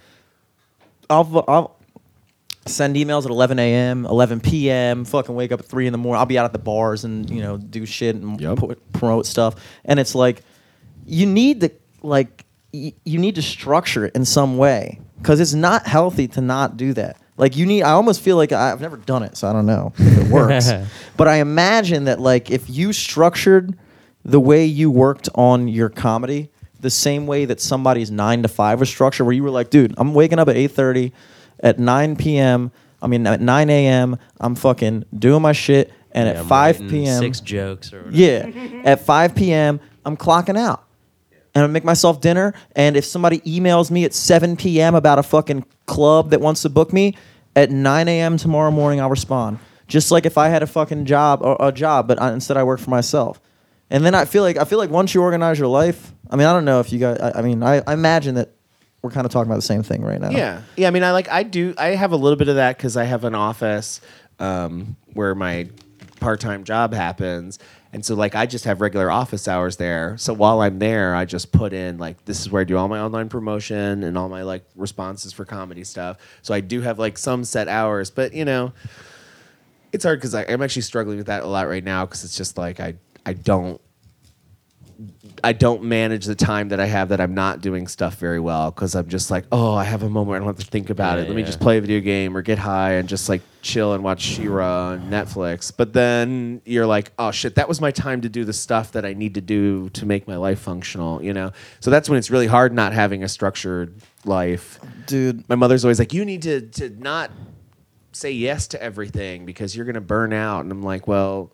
I'll, 1.09 1.45
I'll 1.49 1.77
send 2.67 2.97
emails 2.97 3.25
at 3.25 3.31
11 3.31 3.59
a.m., 3.59 4.07
11 4.07 4.41
p.m., 4.41 5.05
fucking 5.05 5.35
wake 5.35 5.51
up 5.53 5.61
at 5.61 5.67
3 5.67 5.87
in 5.87 5.93
the 5.93 5.99
morning. 5.99 6.21
I'll 6.21 6.27
be 6.27 6.39
out 6.39 6.45
at 6.45 6.53
the 6.53 6.59
bars 6.59 7.05
and, 7.05 7.29
you 7.31 7.41
know, 7.43 7.57
do 7.57 7.87
shit 7.87 8.17
and 8.17 8.41
Yep. 8.41 8.59
promote 8.93 9.27
stuff. 9.27 9.55
And 9.85 9.99
it's 9.99 10.15
like, 10.15 10.43
you 11.07 11.27
need 11.27 11.63
to, 11.63 11.71
like, 12.03 12.45
y- 12.73 12.93
you 13.05 13.19
need 13.19 13.37
to 13.37 13.43
structure 13.43 14.05
it 14.05 14.15
in 14.15 14.25
some 14.25 14.59
way 14.59 15.01
because 15.19 15.41
it's 15.41 15.55
not 15.55 15.87
healthy 15.87 16.29
to 16.29 16.41
not 16.41 16.77
do 16.77 16.93
that. 16.95 17.17
Like, 17.39 17.57
you 17.57 17.65
need, 17.65 17.83
I 17.83 17.93
almost 17.93 18.21
feel 18.21 18.37
like 18.37 18.53
I've 18.53 18.83
never 18.83 18.99
done 18.99 19.23
it, 19.23 19.37
so 19.39 19.49
I 19.49 19.55
don't 19.55 19.65
know 19.67 19.95
if 19.97 20.19
it 20.19 20.29
works. 20.31 20.71
but 21.17 21.27
I 21.27 21.37
imagine 21.37 22.05
that, 22.05 22.21
like, 22.21 22.51
if 22.51 22.69
you 22.69 22.93
structured 22.93 23.77
the 24.23 24.39
way 24.39 24.67
you 24.67 24.91
worked 24.91 25.31
on 25.35 25.67
your 25.67 25.89
comedy, 25.89 26.51
the 26.81 26.91
same 26.91 27.27
way 27.27 27.47
that 27.47 27.59
somebody's 27.61 28.11
nine 28.11 28.43
to 28.43 28.49
five 28.49 28.79
was 28.81 28.91
structured, 28.91 29.25
where 29.27 29.33
you 29.35 29.43
were 29.43 29.51
like, 29.51 29.71
dude, 29.71 29.95
I'm 29.97 30.13
waking 30.13 30.39
up 30.39 30.49
at 30.49 30.57
eight 30.57 30.73
thirty, 30.73 31.13
at 31.61 31.79
nine 31.79 32.17
p.m. 32.17 32.73
I 33.03 33.07
mean, 33.07 33.27
at 33.27 33.41
nine 33.41 33.71
a.m. 33.71 34.19
I'm 34.41 34.55
fucking 34.55 35.05
doing 35.17 35.43
my 35.43 35.53
shit, 35.53 35.93
and 36.13 36.27
Yeah, 36.27 36.35
at 36.35 36.41
I'm 36.41 36.47
five 36.47 36.81
writing 36.81 36.91
p.m. 36.91 37.19
Six 37.21 37.41
jokes 37.41 37.93
or 37.93 38.05
whatever. 38.05 38.17
Yeah, 38.17 38.83
at 38.85 39.01
five 39.01 39.35
p.m. 39.35 39.81
I'm 40.05 40.17
clocking 40.17 40.59
out, 40.59 40.85
and 41.55 41.65
I 41.65 41.67
make 41.67 41.85
myself 41.85 42.21
dinner. 42.21 42.55
And 42.77 42.97
if 42.97 43.05
somebody 43.05 43.41
emails 43.41 43.91
me 43.91 44.05
at 44.05 44.15
seven 44.15 44.57
p.m. 44.57 44.95
about 44.95 45.19
a 45.19 45.23
fucking 45.23 45.65
club 45.87 46.31
that 46.31 46.41
wants 46.41 46.63
to 46.63 46.69
book 46.69 46.93
me, 46.93 47.17
at 47.57 47.71
nine 47.71 48.09
a.m. 48.09 48.37
tomorrow 48.37 48.71
morning 48.71 49.01
I'll 49.01 49.11
respond. 49.11 49.59
Just 49.87 50.11
like 50.11 50.25
if 50.25 50.39
I 50.39 50.49
had 50.49 50.63
a 50.63 50.67
fucking 50.67 51.05
job 51.07 51.41
or 51.43 51.57
a 51.59 51.73
job, 51.73 52.07
but 52.07 52.21
I, 52.23 52.33
instead 52.33 52.57
I 52.57 52.63
work 52.63 52.79
for 52.79 52.91
myself. 52.91 53.41
And 53.91 54.05
then 54.07 54.15
I 54.15 54.25
feel 54.25 54.43
like 54.45 54.57
I 54.57 54.65
feel 54.65 54.79
like 54.79 54.91
once 54.91 55.15
you 55.15 55.23
organize 55.23 55.59
your 55.59 55.69
life, 55.69 56.13
I 56.31 56.37
mean 56.37 56.47
I 56.47 56.53
don't 56.53 56.65
know 56.65 56.79
if 56.81 56.93
you 56.93 56.99
guys. 57.01 57.19
I, 57.19 57.41
I 57.41 57.43
mean 57.43 57.63
I, 57.63 57.83
I 57.87 57.95
imagine 57.95 58.37
that 58.37 58.51
we're 59.03 59.11
kind 59.11 59.25
of 59.25 59.33
talking 59.33 59.51
about 59.51 59.57
the 59.57 59.63
same 59.63 59.83
thing 59.83 60.03
right 60.03 60.21
now. 60.21 60.31
Yeah, 60.31 60.63
yeah. 60.77 60.89
I 60.89 60.91
mean, 60.91 61.03
I 61.03 61.13
like 61.13 61.29
I 61.29 61.43
do. 61.43 61.75
I 61.79 61.89
have 61.89 62.13
a 62.13 62.17
little 62.17 62.37
bit 62.37 62.49
of 62.49 62.57
that 62.57 62.77
because 62.77 62.97
I 62.97 63.05
have 63.05 63.25
an 63.25 63.35
office 63.35 64.01
um, 64.39 64.97
where 65.15 65.35
my 65.35 65.69
part-time 66.21 66.65
job 66.65 66.93
happens, 66.93 67.59
and 67.93 68.05
so 68.05 68.15
like 68.15 68.35
I 68.35 68.47
just 68.47 68.67
have 68.67 68.81
regular 68.81 69.11
office 69.11 69.49
hours 69.49 69.77
there. 69.77 70.17
So 70.19 70.35
while 70.35 70.61
I'm 70.61 70.79
there, 70.79 71.15
I 71.15 71.25
just 71.25 71.51
put 71.51 71.73
in 71.73 71.99
like 71.99 72.25
this 72.27 72.41
is 72.41 72.51
where 72.51 72.61
I 72.61 72.65
do 72.65 72.77
all 72.77 72.89
my 72.89 73.01
online 73.01 73.29
promotion 73.29 74.05
and 74.05 74.19
all 74.19 74.29
my 74.29 74.43
like 74.43 74.65
responses 74.77 75.33
for 75.33 75.45
comedy 75.45 75.85
stuff. 75.85 76.19
So 76.43 76.53
I 76.53 76.61
do 76.61 76.83
have 76.83 76.99
like 76.99 77.17
some 77.17 77.43
set 77.45 77.69
hours, 77.69 78.11
but 78.11 78.35
you 78.35 78.45
know, 78.45 78.73
it's 79.93 80.05
hard 80.05 80.19
because 80.19 80.35
I'm 80.35 80.63
actually 80.63 80.83
struggling 80.83 81.17
with 81.17 81.27
that 81.27 81.43
a 81.43 81.47
lot 81.47 81.69
right 81.69 81.85
now 81.85 82.05
because 82.05 82.23
it's 82.23 82.37
just 82.37 82.59
like 82.59 82.81
I 82.81 82.95
I 83.25 83.33
don't 83.33 83.81
I 85.43 85.53
don't 85.53 85.85
manage 85.85 86.27
the 86.27 86.35
time 86.35 86.69
that 86.71 86.81
I 86.81 86.87
have 86.87 87.11
that 87.11 87.21
I'm 87.21 87.35
not 87.35 87.61
doing 87.61 87.87
stuff 87.87 88.17
very 88.17 88.41
well 88.41 88.71
because 88.71 88.95
I'm 88.95 89.09
just 89.09 89.31
like, 89.31 89.45
oh, 89.51 89.75
I 89.75 89.85
have 89.85 90.03
a 90.03 90.09
moment 90.09 90.37
I 90.37 90.39
don't 90.39 90.47
have 90.49 90.59
to 90.65 90.71
think 90.71 90.91
about 90.91 91.19
Yeah, 91.19 91.25
it. 91.25 91.29
Let 91.29 91.37
me 91.37 91.43
just 91.43 91.61
play 91.61 91.79
a 91.79 91.81
video 91.81 92.01
game 92.01 92.37
or 92.37 92.43
get 92.43 92.59
high 92.59 92.93
and 92.93 93.09
just 93.09 93.29
like 93.29 93.43
chill 93.63 93.93
and 93.93 94.03
watch 94.03 94.21
She-Ra 94.23 94.91
on 94.91 95.11
Netflix. 95.11 95.73
But 95.77 95.93
then 95.93 96.63
you're 96.65 96.87
like, 96.87 97.13
oh 97.19 97.31
shit, 97.31 97.55
that 97.57 97.69
was 97.69 97.81
my 97.81 97.91
time 97.91 98.21
to 98.23 98.29
do 98.29 98.45
the 98.45 98.53
stuff 98.53 98.93
that 98.93 99.05
I 99.05 99.13
need 99.13 99.35
to 99.35 99.41
do 99.41 99.89
to 99.91 100.07
make 100.07 100.27
my 100.29 100.37
life 100.37 100.61
functional, 100.61 101.23
you 101.23 101.33
know? 101.33 101.53
So 101.81 101.91
that's 101.91 102.09
when 102.09 102.19
it's 102.19 102.31
really 102.31 102.47
hard 102.47 102.73
not 102.73 102.93
having 102.93 103.23
a 103.23 103.29
structured 103.29 104.01
life. 104.25 104.79
dude. 105.07 105.49
My 105.49 105.55
mother's 105.57 105.85
always 105.85 105.99
like, 105.99 106.13
you 106.13 106.25
need 106.25 106.43
to 106.43 106.61
to 106.63 106.91
not 106.91 107.31
say 108.13 108.33
yes 108.33 108.67
to 108.69 108.83
everything 108.83 109.47
because 109.47 109.77
you're 109.77 109.87
gonna 109.87 110.01
burn 110.01 110.33
out. 110.33 110.61
And 110.61 110.73
I'm 110.73 110.83
like, 110.83 111.07
well, 111.07 111.53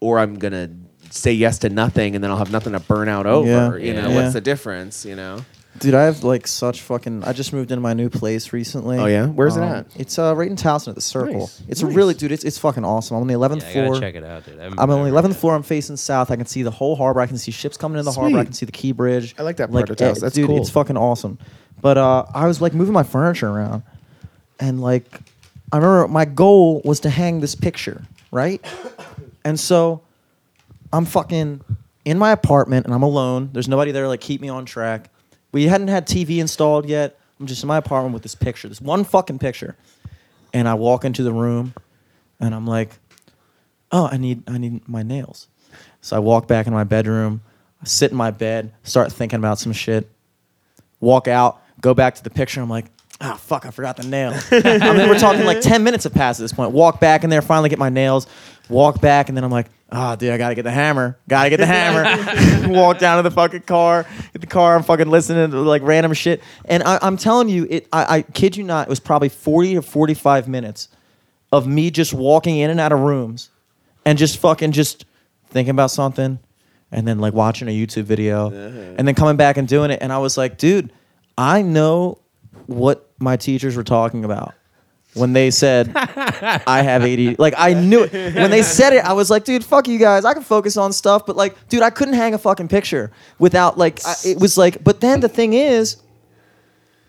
or 0.00 0.18
I'm 0.18 0.38
gonna 0.38 0.70
say 1.10 1.32
yes 1.32 1.58
to 1.60 1.68
nothing 1.70 2.14
and 2.14 2.22
then 2.22 2.30
I'll 2.30 2.36
have 2.38 2.52
nothing 2.52 2.72
to 2.74 2.80
burn 2.80 3.08
out 3.08 3.26
over. 3.26 3.78
Yeah. 3.78 3.86
You 3.86 3.94
know, 3.94 4.08
Yeah. 4.08 4.14
what's 4.16 4.32
the 4.34 4.40
difference? 4.40 5.04
You 5.04 5.16
know? 5.16 5.44
Dude, 5.78 5.94
I 5.94 6.04
have 6.04 6.24
like 6.24 6.48
such 6.48 6.82
fucking. 6.82 7.22
I 7.22 7.32
just 7.32 7.52
moved 7.52 7.70
into 7.70 7.80
my 7.82 7.92
new 7.94 8.08
place 8.10 8.52
recently. 8.52 8.98
Oh, 8.98 9.06
yeah? 9.06 9.26
Where's 9.26 9.56
it 9.56 9.62
Um, 9.62 9.68
at? 9.68 9.86
It's 9.96 10.18
uh 10.18 10.34
right 10.34 10.50
in 10.50 10.56
Towson 10.56 10.88
at 10.88 10.96
the 10.96 11.00
Circle. 11.00 11.40
Nice. 11.40 11.62
It's 11.68 11.82
Nice. 11.84 11.94
really, 11.94 12.14
dude. 12.14 12.32
It's 12.32 12.42
it's 12.42 12.58
fucking 12.58 12.84
awesome. 12.84 13.16
I'm 13.16 13.20
on 13.22 13.28
the 13.28 13.34
11th 13.34 13.62
Yeah, 13.62 13.84
floor. 13.86 14.00
check 14.00 14.16
it 14.16 14.24
out, 14.24 14.44
dude. 14.44 14.58
I 14.58 14.64
haven't 14.64 14.80
I'm 14.80 14.90
on 14.90 15.04
the 15.04 15.10
11th 15.10 15.36
floor. 15.36 15.54
I'm 15.54 15.62
facing 15.62 15.96
south. 15.96 16.32
I 16.32 16.36
can 16.36 16.46
see 16.46 16.62
the 16.64 16.72
whole 16.72 16.96
harbor. 16.96 17.20
I 17.20 17.26
can 17.28 17.38
see 17.38 17.52
ships 17.52 17.76
coming 17.76 17.98
in 17.98 18.04
the 18.04 18.10
harbor. 18.12 18.38
I 18.38 18.44
can 18.44 18.54
see 18.54 18.66
the 18.66 18.72
Key 18.72 18.90
Bridge. 18.90 19.36
I 19.38 19.42
like 19.42 19.58
that 19.58 19.70
like, 19.70 19.86
part 19.86 19.90
of 19.90 19.96
Towson. 19.98 20.16
eh, 20.16 20.20
That's 20.22 20.34
dude, 20.34 20.48
cool. 20.48 20.60
It's 20.60 20.70
fucking 20.70 20.96
awesome. 20.96 21.38
But 21.80 21.96
uh, 21.96 22.24
I 22.34 22.48
was 22.48 22.60
like 22.60 22.74
moving 22.74 22.92
my 22.94 23.04
furniture 23.04 23.48
around, 23.48 23.84
and 24.58 24.80
like 24.80 25.06
I 25.70 25.76
remember 25.76 26.08
my 26.08 26.24
goal 26.24 26.82
was 26.84 26.98
to 27.00 27.10
hang 27.10 27.38
this 27.40 27.54
picture, 27.54 28.02
right? 28.32 28.60
And 29.44 29.60
so 29.60 30.00
I'm 30.92 31.04
fucking 31.04 31.62
in 32.04 32.18
my 32.18 32.32
apartment 32.32 32.86
and 32.86 32.94
I'm 32.94 33.02
alone. 33.02 33.50
There's 33.52 33.68
nobody 33.68 33.92
there 33.92 34.04
to 34.04 34.08
like 34.08 34.20
keep 34.20 34.40
me 34.40 34.48
on 34.48 34.64
track. 34.64 35.10
We 35.52 35.64
hadn't 35.64 35.88
had 35.88 36.06
TV 36.06 36.38
installed 36.38 36.88
yet. 36.88 37.18
I'm 37.38 37.46
just 37.46 37.62
in 37.62 37.68
my 37.68 37.76
apartment 37.76 38.14
with 38.14 38.22
this 38.22 38.34
picture, 38.34 38.68
this 38.68 38.80
one 38.80 39.04
fucking 39.04 39.38
picture. 39.38 39.76
And 40.52 40.66
I 40.66 40.74
walk 40.74 41.04
into 41.04 41.22
the 41.22 41.32
room 41.32 41.74
and 42.40 42.54
I'm 42.54 42.66
like, 42.66 42.98
"Oh, 43.92 44.08
I 44.10 44.16
need 44.16 44.48
I 44.48 44.58
need 44.58 44.88
my 44.88 45.02
nails." 45.02 45.48
So 46.00 46.16
I 46.16 46.20
walk 46.20 46.48
back 46.48 46.66
in 46.66 46.72
my 46.72 46.84
bedroom, 46.84 47.42
I 47.82 47.84
sit 47.84 48.10
in 48.10 48.16
my 48.16 48.30
bed, 48.30 48.72
start 48.82 49.12
thinking 49.12 49.38
about 49.38 49.58
some 49.58 49.72
shit. 49.72 50.10
Walk 51.00 51.28
out, 51.28 51.62
go 51.80 51.94
back 51.94 52.14
to 52.16 52.24
the 52.24 52.30
picture. 52.30 52.60
I'm 52.60 52.70
like, 52.70 52.86
"Ah, 53.20 53.34
fuck, 53.34 53.66
I 53.66 53.70
forgot 53.70 53.98
the 53.98 54.06
nails." 54.06 54.46
I 54.52 54.96
mean, 54.96 55.08
we're 55.08 55.18
talking 55.18 55.44
like 55.44 55.60
10 55.60 55.84
minutes 55.84 56.04
have 56.04 56.14
passed 56.14 56.40
at 56.40 56.44
this 56.44 56.52
point. 56.52 56.72
Walk 56.72 56.98
back 56.98 57.24
in 57.24 57.30
there, 57.30 57.42
finally 57.42 57.68
get 57.68 57.78
my 57.78 57.90
nails. 57.90 58.26
Walk 58.70 59.00
back, 59.00 59.28
and 59.28 59.36
then 59.36 59.44
I'm 59.44 59.50
like, 59.50 59.66
oh, 59.90 60.16
dude, 60.16 60.30
I 60.30 60.38
gotta 60.38 60.54
get 60.54 60.62
the 60.62 60.70
hammer. 60.70 61.18
Gotta 61.28 61.50
get 61.50 61.58
the 61.58 61.66
hammer. 61.66 62.68
Walk 62.72 62.98
down 62.98 63.22
to 63.22 63.28
the 63.28 63.34
fucking 63.34 63.62
car. 63.62 64.06
Get 64.32 64.40
the 64.40 64.46
car. 64.46 64.76
I'm 64.76 64.82
fucking 64.82 65.10
listening 65.10 65.50
to 65.50 65.60
like 65.60 65.82
random 65.82 66.12
shit. 66.14 66.42
And 66.64 66.82
I, 66.82 66.98
I'm 67.02 67.16
telling 67.16 67.48
you, 67.48 67.66
it. 67.68 67.88
I, 67.92 68.18
I 68.18 68.22
kid 68.22 68.56
you 68.56 68.64
not. 68.64 68.86
It 68.86 68.90
was 68.90 69.00
probably 69.00 69.28
40 69.28 69.74
to 69.74 69.82
45 69.82 70.48
minutes 70.48 70.88
of 71.50 71.66
me 71.66 71.90
just 71.90 72.12
walking 72.12 72.58
in 72.58 72.70
and 72.70 72.78
out 72.78 72.92
of 72.92 73.00
rooms, 73.00 73.50
and 74.04 74.18
just 74.18 74.38
fucking 74.38 74.72
just 74.72 75.06
thinking 75.46 75.70
about 75.70 75.90
something, 75.90 76.38
and 76.92 77.08
then 77.08 77.18
like 77.18 77.32
watching 77.32 77.68
a 77.68 77.70
YouTube 77.70 78.04
video, 78.04 78.50
and 78.50 79.08
then 79.08 79.14
coming 79.14 79.36
back 79.36 79.56
and 79.56 79.66
doing 79.66 79.90
it. 79.90 79.98
And 80.02 80.12
I 80.12 80.18
was 80.18 80.36
like, 80.36 80.58
dude, 80.58 80.92
I 81.38 81.62
know 81.62 82.18
what 82.66 83.10
my 83.18 83.36
teachers 83.36 83.76
were 83.76 83.84
talking 83.84 84.24
about 84.24 84.54
when 85.18 85.32
they 85.32 85.50
said 85.50 85.92
I 85.96 86.82
have 86.82 87.02
ADD. 87.02 87.38
Like 87.38 87.54
I 87.56 87.74
knew 87.74 88.04
it 88.04 88.12
when 88.12 88.50
they 88.50 88.62
said 88.62 88.92
it. 88.92 89.04
I 89.04 89.12
was 89.12 89.30
like, 89.30 89.44
dude, 89.44 89.64
fuck 89.64 89.88
you 89.88 89.98
guys. 89.98 90.24
I 90.24 90.32
can 90.34 90.42
focus 90.42 90.76
on 90.76 90.92
stuff, 90.92 91.26
but 91.26 91.36
like, 91.36 91.68
dude, 91.68 91.82
I 91.82 91.90
couldn't 91.90 92.14
hang 92.14 92.34
a 92.34 92.38
fucking 92.38 92.68
picture 92.68 93.10
without 93.38 93.76
like. 93.78 94.00
I, 94.06 94.14
it 94.24 94.38
was 94.40 94.56
like, 94.56 94.82
but 94.84 95.00
then 95.00 95.20
the 95.20 95.28
thing 95.28 95.52
is, 95.54 95.96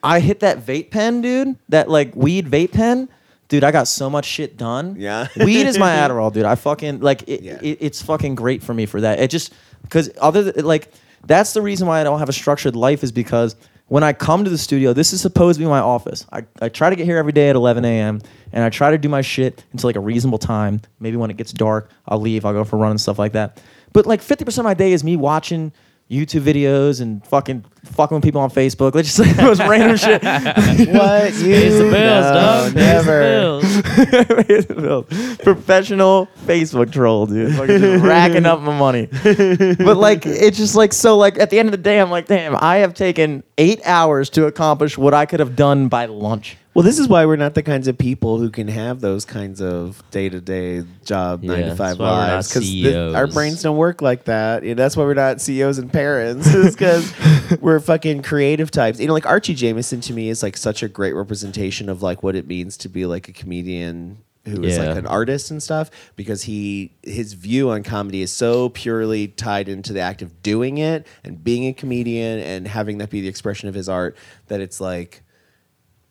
I 0.04 0.20
hit 0.20 0.40
that 0.42 0.66
vape 0.66 0.92
pen, 0.92 1.22
dude. 1.22 1.56
That 1.70 1.90
like 1.90 2.16
weed 2.16 2.48
vape 2.48 2.72
pen. 2.72 3.10
Dude, 3.50 3.64
I 3.64 3.72
got 3.72 3.88
so 3.88 4.10
much 4.12 4.26
shit 4.26 4.58
done. 4.58 4.96
Yeah. 4.98 5.28
weed 5.38 5.66
is 5.66 5.78
my 5.80 5.90
Adderall, 5.92 6.32
dude. 6.32 6.46
I 6.46 6.54
fucking 6.56 7.00
like 7.00 7.24
it, 7.28 7.42
Yeah. 7.42 7.60
it. 7.62 7.80
It's 7.82 8.02
fucking 8.02 8.36
great 8.36 8.62
for 8.62 8.74
me 8.74 8.86
for 8.86 9.02
that. 9.02 9.20
It 9.20 9.30
just 9.32 9.54
because 9.82 10.10
other 10.22 10.52
th- 10.52 10.64
like 10.66 10.92
that's 11.26 11.54
the 11.54 11.62
reason 11.62 11.88
why 11.88 12.00
I 12.00 12.04
don't 12.04 12.20
have 12.20 12.30
a 12.30 12.34
structured 12.34 12.76
life 12.76 13.04
is 13.04 13.12
because 13.12 13.56
when 13.90 14.04
I 14.04 14.14
come 14.14 14.44
to 14.44 14.50
the 14.50 14.58
studio, 14.58 14.94
this 14.94 15.14
is 15.14 15.22
supposed 15.22 15.60
to 15.60 15.66
be 15.66 15.70
my 15.70 15.80
office. 15.80 16.26
I, 16.32 16.46
I 16.62 16.70
try 16.70 16.90
to 16.90 16.96
get 16.96 17.06
here 17.06 17.18
every 17.18 17.32
day 17.32 17.50
at 17.50 17.56
11 17.56 17.84
a.m. 17.84 18.22
and 18.54 18.64
I 18.64 18.70
try 18.70 18.92
to 18.92 18.98
do 18.98 19.10
my 19.10 19.22
shit 19.22 19.66
until 19.72 19.90
like 19.90 19.96
a 19.96 20.00
reasonable 20.00 20.38
time. 20.38 20.82
Maybe 21.00 21.18
when 21.18 21.32
it 21.32 21.38
gets 21.38 21.52
dark, 21.52 21.92
I'll 22.08 22.22
leave. 22.22 22.46
I'll 22.46 22.54
go 22.54 22.64
for 22.64 22.78
a 22.78 22.80
run 22.80 22.92
and 22.92 23.02
stuff 23.02 23.20
like 23.20 23.34
that. 23.34 23.62
But 23.92 24.06
like 24.06 24.22
50% 24.22 24.58
of 24.60 24.64
my 24.64 24.76
day 24.76 24.94
is 24.94 25.04
me 25.04 25.18
watching 25.18 25.74
YouTube 26.10 26.42
videos 26.42 27.02
and 27.02 27.26
fucking 27.28 27.64
fucking 27.86 28.16
with 28.16 28.24
people 28.24 28.42
on 28.42 28.50
Facebook. 28.50 28.96
Let's 28.96 29.16
just 29.16 29.20
like 29.20 29.36
the 29.36 29.44
most 29.44 29.60
random 29.60 29.96
shit. 29.96 30.24
What 30.94 31.34
you 31.36 31.54
Pays 31.54 31.78
the 31.78 31.84
bills, 31.84 31.94
know, 31.94 32.34
dog. 32.34 32.74
Pays 32.74 34.66
the 34.66 34.74
never. 34.74 34.82
bills. 34.82 35.38
Professional 35.38 36.28
Facebook 36.46 36.92
troll, 36.92 37.28
dude. 37.28 37.56
Fucking 37.56 37.80
just 37.80 38.04
racking 38.04 38.46
up 38.48 38.60
my 38.62 38.78
money. 38.78 39.08
But 39.24 39.98
like, 39.98 40.26
it's 40.26 40.58
just 40.58 40.76
like 40.76 40.94
so. 40.94 41.16
Like 41.18 41.38
at 41.40 41.52
the 41.52 41.60
end 41.60 41.68
of 41.68 41.72
the 41.72 41.78
day, 41.78 42.00
I'm 42.00 42.10
like, 42.10 42.26
damn, 42.26 42.56
I 42.56 42.78
have 42.78 42.94
taken 42.96 43.44
eight 43.60 43.80
hours 43.86 44.30
to 44.32 44.48
accomplish 44.48 44.98
what 44.98 45.14
I 45.14 45.26
could 45.28 45.40
have 45.40 45.56
done 45.56 45.90
by 45.90 46.06
lunch. 46.08 46.58
Well, 46.80 46.86
this 46.86 46.98
is 46.98 47.10
why 47.10 47.26
we're 47.26 47.36
not 47.36 47.56
the 47.56 47.62
kinds 47.62 47.90
of 47.90 47.98
people 47.98 48.38
who 48.38 48.50
can 48.50 48.70
have 48.70 49.02
those 49.02 49.26
kinds 49.26 49.62
of 49.62 50.02
day 50.12 50.30
to 50.30 50.40
day 50.40 50.86
job, 51.04 51.44
nine 51.44 51.60
Yeah, 51.60 51.66
to 51.72 51.76
five 51.76 51.98
that's 51.98 52.00
why 52.00 52.06
we're 52.06 52.28
not 52.28 52.36
lives 52.36 52.54
because 52.54 53.16
our 53.16 53.28
brains 53.28 53.62
don't 53.62 53.76
work 53.76 54.02
like 54.02 54.24
that. 54.24 54.64
You 54.64 54.70
know, 54.70 54.82
that's 54.82 54.96
why 54.96 55.04
we're 55.04 55.14
not 55.14 55.42
CEOs 55.42 55.78
and 55.78 55.92
parents. 55.92 56.48
Is 56.56 56.78
because 56.78 57.14
we're 57.60 57.82
fucking 57.82 58.22
creative 58.22 58.72
types. 58.72 58.98
You 58.98 59.08
know, 59.08 59.14
like 59.14 59.26
Archie 59.26 59.56
Jameson 59.56 60.00
to 60.00 60.14
me 60.14 60.30
is 60.30 60.42
like 60.42 60.56
such 60.56 60.82
a 60.82 60.88
great 60.88 61.12
representation 61.12 61.90
of 61.90 62.02
like 62.02 62.24
what 62.24 62.38
it 62.38 62.48
means 62.48 62.78
to 62.78 62.88
be 62.88 63.06
like 63.06 63.28
a 63.28 63.34
comedian 63.34 64.20
who 64.46 64.64
is 64.64 64.78
Yeah. 64.78 64.86
like 64.86 64.98
an 64.98 65.06
artist 65.06 65.52
and 65.52 65.62
stuff 65.62 65.92
because 66.16 66.44
he 66.44 66.94
his 67.04 67.34
view 67.34 67.72
on 67.72 67.84
comedy 67.84 68.22
is 68.22 68.32
so 68.32 68.70
purely 68.70 69.28
tied 69.28 69.68
into 69.68 69.92
the 69.92 70.00
act 70.00 70.22
of 70.22 70.42
doing 70.42 70.78
it 70.78 71.06
and 71.26 71.44
being 71.44 71.68
a 71.68 71.74
comedian 71.74 72.40
and 72.40 72.70
having 72.70 73.00
that 73.00 73.10
be 73.10 73.20
the 73.20 73.28
expression 73.28 73.68
of 73.68 73.76
his 73.76 73.90
art 73.90 74.16
that 74.48 74.62
it's 74.62 74.80
like 74.80 75.24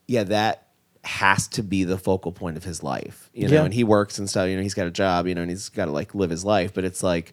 yeah, 0.08 0.24
that 0.24 0.64
has 1.04 1.46
to 1.46 1.62
be 1.62 1.84
the 1.84 1.96
focal 1.96 2.32
point 2.32 2.56
of 2.56 2.64
his 2.64 2.82
life. 2.82 3.30
You 3.32 3.46
know, 3.48 3.54
Yeah. 3.54 3.64
and 3.64 3.72
he 3.72 3.84
works 3.84 4.18
and 4.18 4.28
stuff, 4.28 4.48
you 4.48 4.56
know, 4.56 4.62
he's 4.62 4.74
got 4.74 4.86
a 4.88 4.90
job, 4.90 5.26
you 5.28 5.34
know, 5.34 5.42
and 5.42 5.50
he's 5.50 5.68
got 5.68 5.84
to 5.84 5.92
like 5.92 6.14
live 6.14 6.30
his 6.30 6.44
life. 6.44 6.74
But 6.74 6.84
it's 6.84 7.02
like, 7.02 7.32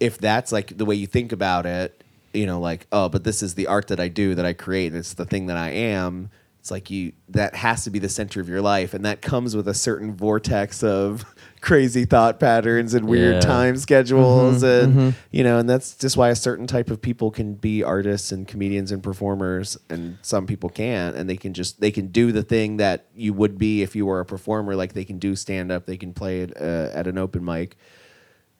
if 0.00 0.18
that's 0.18 0.50
like 0.50 0.76
the 0.76 0.84
way 0.84 0.96
you 0.96 1.06
think 1.06 1.30
about 1.30 1.64
it, 1.64 2.02
you 2.34 2.44
know, 2.46 2.58
like, 2.60 2.86
oh, 2.90 3.08
but 3.08 3.22
this 3.24 3.42
is 3.42 3.54
the 3.54 3.68
art 3.68 3.86
that 3.88 4.00
I 4.00 4.08
do, 4.08 4.34
that 4.34 4.44
I 4.44 4.52
create, 4.52 4.94
it's 4.94 5.14
the 5.14 5.24
thing 5.24 5.46
that 5.46 5.56
I 5.56 5.70
am. 5.70 6.30
It's 6.60 6.70
like 6.70 6.90
you, 6.90 7.12
that 7.28 7.54
has 7.54 7.84
to 7.84 7.90
be 7.90 7.98
the 7.98 8.08
center 8.08 8.40
of 8.40 8.48
your 8.48 8.62
life. 8.62 8.94
And 8.94 9.04
that 9.04 9.20
comes 9.20 9.54
with 9.54 9.68
a 9.68 9.74
certain 9.74 10.14
vortex 10.14 10.82
of 10.82 11.24
crazy 11.62 12.04
thought 12.04 12.38
patterns 12.38 12.92
and 12.92 13.06
weird 13.08 13.34
Yeah. 13.36 13.40
time 13.40 13.76
schedules. 13.78 14.62
and, 14.62 15.14
you 15.30 15.42
know, 15.44 15.58
and 15.58 15.70
that's 15.70 15.96
just 15.96 16.16
why 16.16 16.28
a 16.28 16.34
certain 16.36 16.66
type 16.66 16.90
of 16.90 17.00
people 17.00 17.30
can 17.30 17.54
be 17.54 17.82
artists 17.82 18.32
and 18.32 18.46
comedians 18.46 18.92
and 18.92 19.02
performers 19.02 19.78
and 19.88 20.18
some 20.22 20.46
people 20.46 20.68
can't 20.68 21.16
and 21.16 21.30
they 21.30 21.36
can 21.36 21.54
just 21.54 21.80
they 21.80 21.90
can 21.90 22.08
do 22.08 22.32
the 22.32 22.42
thing 22.42 22.76
that 22.78 23.06
you 23.14 23.32
would 23.32 23.56
be 23.58 23.80
if 23.80 23.96
you 23.96 24.04
were 24.04 24.20
a 24.20 24.24
performer 24.26 24.74
like 24.76 24.92
they 24.92 25.04
can 25.04 25.18
do 25.18 25.34
stand 25.36 25.72
up 25.72 25.86
they 25.86 25.96
can 25.96 26.12
play 26.12 26.40
it 26.40 26.52
uh, 26.60 26.90
at 26.92 27.06
an 27.06 27.16
open 27.16 27.44
mic 27.44 27.76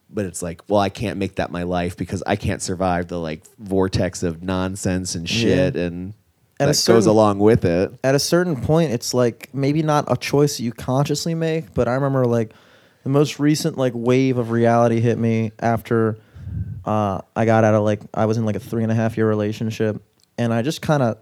but 0.08 0.24
it's 0.24 0.40
like 0.42 0.62
well 0.68 0.80
i 0.80 0.88
can't 0.88 1.18
make 1.18 1.34
that 1.36 1.50
my 1.50 1.62
life 1.64 1.96
because 1.96 2.22
i 2.26 2.36
can't 2.36 2.62
survive 2.62 3.08
the 3.08 3.18
like 3.18 3.42
vortex 3.58 4.22
of 4.22 4.42
nonsense 4.42 5.14
and 5.16 5.28
shit 5.28 5.74
and 5.74 6.14
At 6.60 6.66
a 6.66 6.68
that 6.68 6.74
certain- 6.74 6.98
goes 6.98 7.06
along 7.06 7.40
with 7.40 7.64
it 7.64 7.92
At 8.04 8.14
a 8.14 8.18
certain 8.20 8.60
point, 8.60 8.92
it's 8.92 9.12
like 9.12 9.48
maybe 9.52 9.82
not 9.82 10.04
a 10.10 10.16
choice 10.16 10.60
you 10.60 10.70
consciously 10.72 11.34
make, 11.34 11.74
but 11.74 11.88
I 11.88 11.94
remember 11.94 12.24
like 12.26 12.52
the 13.02 13.08
most 13.08 13.38
recent 13.38 13.76
like 13.76 13.92
wave 13.94 14.38
of 14.38 14.50
reality 14.50 15.00
hit 15.00 15.18
me 15.18 15.52
after 15.58 16.18
uh, 16.84 17.20
I 17.36 17.44
got 17.44 17.64
out 17.64 17.74
of 17.74 17.84
like 17.84 18.00
I 18.14 18.26
was 18.26 18.36
in 18.36 18.44
like 18.44 18.56
a 18.56 18.60
three 18.60 18.82
and 18.82 18.92
a 18.92 18.94
half 18.94 19.16
year 19.16 19.28
relationship, 19.28 20.02
and 20.38 20.52
I 20.52 20.62
just 20.62 20.82
kind 20.82 21.02
of 21.02 21.18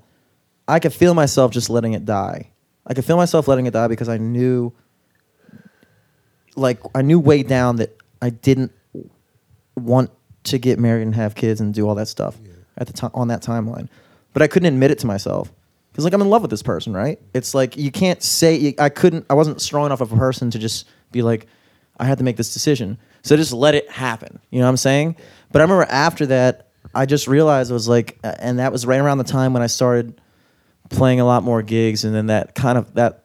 I 0.66 0.78
could 0.78 0.92
feel 0.92 1.14
myself 1.14 1.52
just 1.52 1.70
letting 1.70 1.92
it 1.94 2.04
die. 2.04 2.50
I 2.86 2.94
could 2.94 3.04
feel 3.04 3.16
myself 3.16 3.48
letting 3.48 3.66
it 3.66 3.72
die 3.72 3.88
because 3.88 4.08
I 4.08 4.18
knew, 4.18 4.72
like, 6.56 6.80
I 6.94 7.02
knew 7.02 7.18
way 7.18 7.42
down 7.42 7.76
that 7.76 7.96
I 8.22 8.30
didn't 8.30 8.72
want 9.76 10.10
to 10.44 10.58
get 10.58 10.78
married 10.78 11.02
and 11.02 11.14
have 11.14 11.34
kids 11.34 11.60
and 11.60 11.74
do 11.74 11.88
all 11.88 11.94
that 11.96 12.08
stuff 12.08 12.38
at 12.78 12.86
the 12.86 12.92
time 12.92 13.10
on 13.14 13.28
that 13.28 13.42
timeline, 13.42 13.88
but 14.32 14.42
I 14.42 14.46
couldn't 14.46 14.72
admit 14.72 14.90
it 14.90 14.98
to 15.00 15.06
myself 15.06 15.52
because 15.92 16.04
like 16.04 16.14
I'm 16.14 16.22
in 16.22 16.30
love 16.30 16.42
with 16.42 16.50
this 16.50 16.62
person, 16.62 16.92
right? 16.92 17.18
It's 17.34 17.54
like 17.54 17.76
you 17.76 17.90
can't 17.90 18.22
say 18.22 18.74
I 18.78 18.88
couldn't. 18.88 19.26
I 19.28 19.34
wasn't 19.34 19.60
strong 19.60 19.86
enough 19.86 20.00
of 20.00 20.12
a 20.12 20.16
person 20.16 20.50
to 20.50 20.58
just 20.58 20.88
be 21.12 21.22
like, 21.22 21.46
I 22.00 22.04
had 22.06 22.18
to 22.18 22.24
make 22.24 22.36
this 22.36 22.52
decision, 22.52 22.98
so 23.22 23.36
just 23.36 23.52
let 23.52 23.74
it 23.74 23.88
happen. 23.90 24.40
You 24.50 24.58
know 24.60 24.64
what 24.66 24.70
I'm 24.70 24.76
saying? 24.78 25.16
But 25.52 25.60
I 25.60 25.64
remember 25.64 25.84
after 25.84 26.26
that, 26.26 26.68
I 26.94 27.06
just 27.06 27.28
realized 27.28 27.70
it 27.70 27.74
was 27.74 27.88
like, 27.88 28.18
uh, 28.24 28.34
and 28.38 28.58
that 28.58 28.72
was 28.72 28.86
right 28.86 29.00
around 29.00 29.18
the 29.18 29.24
time 29.24 29.52
when 29.52 29.62
I 29.62 29.66
started 29.68 30.20
playing 30.88 31.20
a 31.20 31.24
lot 31.24 31.42
more 31.44 31.62
gigs, 31.62 32.04
and 32.04 32.14
then 32.14 32.26
that 32.26 32.54
kind 32.54 32.76
of 32.78 32.94
that 32.94 33.24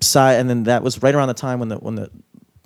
side, 0.00 0.34
and 0.40 0.48
then 0.48 0.62
that 0.64 0.82
was 0.82 1.02
right 1.02 1.14
around 1.14 1.28
the 1.28 1.34
time 1.34 1.58
when 1.58 1.68
the 1.68 1.76
when 1.76 1.96
the 1.96 2.10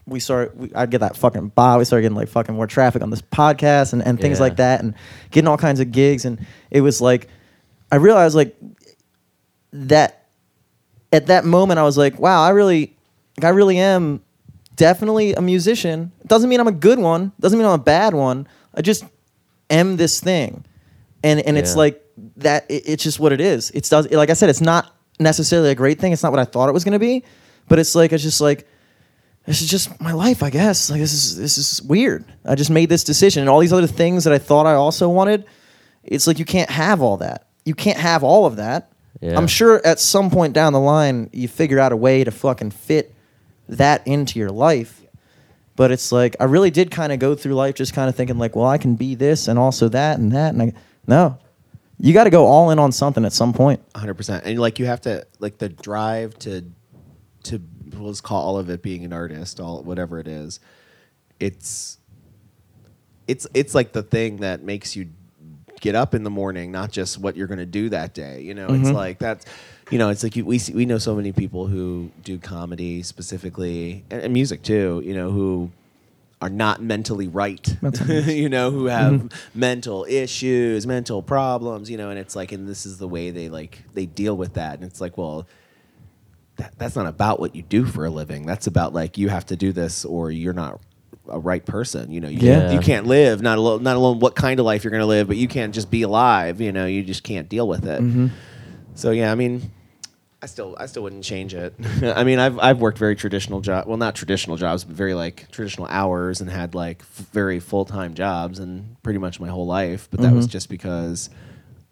we 0.09 0.21
started, 0.21 0.57
we, 0.57 0.73
I'd 0.75 0.91
get 0.91 1.01
that 1.01 1.17
fucking 1.17 1.49
bob. 1.49 1.79
We 1.81 1.85
started 1.85 2.03
getting 2.03 2.17
like 2.17 2.29
fucking 2.29 2.55
more 2.55 2.69
traffic 2.69 3.03
on 3.03 3.11
this 3.11 3.23
podcast 3.23 3.93
and, 3.93 4.03
and 4.03 4.21
things 4.21 4.39
Yeah. 4.39 4.45
like 4.45 4.57
that, 4.57 4.81
and 4.83 4.95
getting 5.33 5.49
all 5.49 5.57
kinds 5.59 5.81
of 5.81 5.91
gigs, 5.91 6.25
and 6.25 6.45
it 6.71 6.81
was 6.83 7.01
like, 7.01 7.27
I 7.91 7.97
realized 7.97 8.37
like 8.37 8.55
that 9.73 10.27
at 11.13 11.27
that 11.27 11.45
moment 11.45 11.79
I 11.79 11.83
was 11.83 11.97
like, 11.99 12.19
wow, 12.19 12.43
I 12.43 12.51
really, 12.51 12.97
like, 13.37 13.45
I 13.45 13.49
really 13.51 13.79
am 13.79 14.23
definitely 14.77 15.35
a 15.35 15.41
musician. 15.43 16.13
Doesn't 16.27 16.49
mean 16.49 16.61
I'm 16.61 16.69
a 16.69 16.73
good 16.73 16.99
one. 16.99 17.33
Doesn't 17.41 17.59
mean 17.59 17.67
I'm 17.67 17.75
a 17.81 17.83
bad 17.83 18.15
one. 18.15 18.47
I 18.75 18.83
just 18.83 19.05
am 19.71 19.97
this 19.97 20.21
thing, 20.21 20.65
and 21.25 21.41
and 21.41 21.57
it's 21.59 21.73
Yeah. 21.73 21.79
like 21.79 22.05
that. 22.39 22.67
It, 22.71 22.83
it's 22.87 23.03
just 23.03 23.19
what 23.19 23.33
it 23.33 23.41
is. 23.41 23.71
It's 23.73 23.89
does 23.89 24.11
like 24.11 24.31
I 24.31 24.35
said, 24.35 24.49
it's 24.51 24.61
not 24.61 24.95
necessarily 25.19 25.71
a 25.71 25.75
great 25.75 25.99
thing. 25.99 26.13
It's 26.13 26.23
not 26.23 26.33
what 26.33 26.39
I 26.41 26.45
thought 26.45 26.69
it 26.69 26.73
was 26.73 26.85
gonna 26.85 26.99
be, 26.99 27.25
but 27.69 27.79
it's 27.79 27.95
like 27.95 28.13
it's 28.13 28.23
just 28.23 28.41
like 28.41 28.67
this 29.47 29.63
is 29.63 29.71
just 29.71 30.01
my 30.01 30.13
life, 30.13 30.43
I 30.43 30.51
guess. 30.51 30.91
Like 30.91 31.01
this 31.01 31.13
is 31.15 31.37
this 31.37 31.57
is 31.59 31.83
weird. 31.83 32.25
I 32.45 32.55
just 32.55 32.71
made 32.71 32.89
this 32.89 33.05
decision, 33.05 33.41
and 33.43 33.49
all 33.51 33.61
these 33.61 33.73
other 33.73 33.87
things 33.87 34.25
that 34.25 34.33
I 34.33 34.39
thought 34.39 34.67
I 34.67 34.75
also 34.75 35.09
wanted. 35.09 35.45
It's 36.05 36.27
like 36.29 36.39
you 36.39 36.45
can't 36.45 36.71
have 36.71 37.03
all 37.03 37.17
that. 37.19 37.43
you 37.65 37.75
can't 37.75 37.99
have 37.99 38.23
all 38.23 38.47
of 38.47 38.57
that. 38.57 38.93
Yeah. 39.21 39.37
I'm 39.37 39.49
sure 39.49 39.85
at 39.85 39.99
some 39.99 40.31
point 40.31 40.53
down 40.53 40.73
the 40.73 40.79
line 40.79 41.31
you 41.33 41.49
figure 41.49 41.81
out 41.81 41.91
a 41.91 41.97
way 41.97 42.23
to 42.23 42.31
fucking 42.31 42.71
fit 42.71 43.13
that 43.69 44.07
into 44.07 44.39
your 44.39 44.51
life. 44.51 45.03
But 45.77 45.91
it's 45.93 46.11
like 46.13 46.37
I 46.41 46.45
really 46.45 46.71
did 46.71 46.91
kind 46.91 47.13
of 47.13 47.19
go 47.19 47.35
through 47.35 47.55
life 47.55 47.75
just 47.75 47.93
kind 47.95 48.09
of 48.09 48.15
thinking 48.17 48.39
like, 48.39 48.57
well, 48.57 48.67
I 48.67 48.79
can 48.79 48.95
be 48.97 49.15
this 49.15 49.47
and 49.49 49.59
also 49.59 49.89
that 49.91 50.19
and 50.19 50.33
that 50.33 50.55
and 50.55 50.63
I 50.63 50.73
no. 51.07 51.39
You 51.99 52.13
got 52.13 52.25
to 52.25 52.31
go 52.31 52.45
all 52.47 52.71
in 52.71 52.79
on 52.79 52.93
something 52.93 53.25
at 53.25 53.33
some 53.33 53.53
point. 53.55 53.81
hundred 53.95 54.15
percent. 54.15 54.45
And 54.45 54.59
like 54.59 54.79
you 54.79 54.87
have 54.87 55.01
to 55.03 55.27
like 55.39 55.59
the 55.59 55.69
drive 55.69 56.39
to 56.41 56.65
to 57.45 57.63
let's 57.93 58.21
call 58.21 58.43
all 58.43 58.59
of 58.59 58.69
it 58.71 58.83
being 58.83 59.05
an 59.05 59.13
artist, 59.13 59.61
all 59.61 59.83
whatever 59.83 60.19
it 60.19 60.29
is. 60.29 60.61
It's 61.41 61.99
it's 63.29 63.47
it's 63.55 63.75
like 63.75 63.93
the 63.93 64.03
thing 64.03 64.39
that 64.39 64.63
makes 64.63 64.95
you 64.97 65.09
get 65.81 65.95
up 65.95 66.15
in 66.15 66.23
the 66.23 66.31
morning, 66.31 66.73
not 66.73 66.91
just 66.91 67.19
what 67.19 67.37
you're 67.37 67.47
going 67.47 67.59
to 67.59 67.67
do 67.67 67.89
that 67.91 68.15
day. 68.15 68.41
You 68.43 68.55
know, 68.55 68.69
it's 68.69 68.89
Mhm. 68.89 68.95
like 68.95 69.19
that's 69.19 69.45
you 69.91 69.99
know, 69.99 70.09
it's 70.11 70.23
like 70.23 70.35
you, 70.37 70.45
we 70.45 70.59
see, 70.59 70.73
we 70.75 70.85
know 70.87 70.99
so 70.99 71.15
many 71.15 71.33
people 71.33 71.67
who 71.67 72.11
do 72.25 72.39
comedy 72.39 73.03
specifically 73.03 74.05
and, 74.11 74.23
and 74.23 74.33
music 74.33 74.63
too. 74.63 75.03
You 75.05 75.15
know, 75.15 75.31
who 75.31 75.71
are 76.43 76.51
not 76.51 76.83
mentally 76.83 77.29
right. 77.29 77.77
Mental 77.81 78.07
you 78.31 78.49
know, 78.49 78.71
who 78.71 78.87
have 78.87 79.31
mental 79.55 80.05
issues, 80.09 80.87
mental 80.87 81.23
problems. 81.23 81.91
You 81.91 81.97
know, 81.99 82.11
and 82.11 82.19
it's 82.19 82.35
like, 82.37 82.53
and 82.53 82.69
this 82.69 82.85
is 82.87 82.99
the 82.99 83.09
way 83.09 83.31
they 83.31 83.49
like 83.49 83.83
they 83.95 84.07
deal 84.07 84.37
with 84.37 84.55
that. 84.55 84.75
And 84.75 84.85
it's 84.85 85.01
like, 85.01 85.17
well, 85.17 85.47
that, 86.57 86.77
that's 86.79 86.97
not 86.97 87.07
about 87.07 87.39
what 87.39 87.55
you 87.55 87.63
do 87.63 87.85
for 87.85 88.05
a 88.07 88.11
living. 88.11 88.45
That's 88.47 88.67
about 88.67 88.93
like 88.93 89.19
you 89.19 89.29
have 89.29 89.47
to 89.47 89.57
do 89.57 89.73
this 89.73 90.05
or 90.05 90.31
you're 90.31 90.53
not 90.53 90.81
a 91.29 91.39
right 91.39 91.65
person. 91.65 92.11
You 92.11 92.21
know, 92.21 92.29
you, 92.29 92.39
Yeah. 92.41 92.61
can't, 92.61 92.73
you 92.75 92.81
can't 92.81 93.07
live. 93.07 93.41
Not 93.43 93.59
alone. 93.59 93.83
Not 93.83 93.97
alone 93.97 94.19
what 94.21 94.35
kind 94.35 94.59
of 94.59 94.67
life 94.67 94.83
you're 94.85 94.91
going 94.91 95.01
to 95.01 95.07
live, 95.07 95.29
but 95.29 95.37
you 95.37 95.49
can't 95.49 95.75
just 95.75 95.91
be 95.91 96.03
alive. 96.03 96.61
You 96.61 96.73
know, 96.73 96.87
you 96.87 97.03
just 97.05 97.23
can't 97.23 97.49
deal 97.49 97.69
with 97.69 97.87
it. 97.87 98.01
Mm-hmm. 98.01 98.29
So 98.95 99.11
yeah, 99.11 99.31
I 99.31 99.35
mean, 99.35 99.71
I 100.43 100.47
still 100.47 100.77
I 100.79 100.87
still 100.87 101.03
wouldn't 101.03 101.25
change 101.25 101.55
it. 101.55 101.75
I 102.03 102.23
mean, 102.25 102.39
I've 102.39 102.59
I've 102.59 102.81
worked 102.81 102.99
very 102.99 103.17
traditional 103.17 103.61
job. 103.61 103.87
Well, 103.87 103.97
not 103.97 104.15
traditional 104.15 104.57
jobs, 104.57 104.85
but 104.85 104.95
very 104.95 105.15
like 105.15 105.51
traditional 105.51 105.87
hours 105.89 106.41
and 106.41 106.51
had 106.51 106.75
like 106.75 107.01
f- 107.03 107.27
very 107.33 107.59
full 107.59 107.85
time 107.87 108.15
jobs 108.15 108.59
and 108.59 109.01
pretty 109.03 109.19
much 109.19 109.41
my 109.41 109.49
whole 109.49 109.67
life. 109.67 110.09
But 110.11 110.21
that 110.21 110.35
was 110.35 110.47
Mhm. 110.47 110.51
just 110.51 110.69
because 110.69 111.31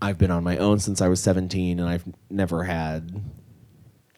I've 0.02 0.18
been 0.18 0.30
on 0.30 0.44
my 0.44 0.58
own 0.58 0.78
since 0.78 1.00
I 1.00 1.08
was 1.08 1.20
17, 1.20 1.80
and 1.80 1.88
I've 1.88 2.04
never 2.30 2.64
had. 2.64 3.22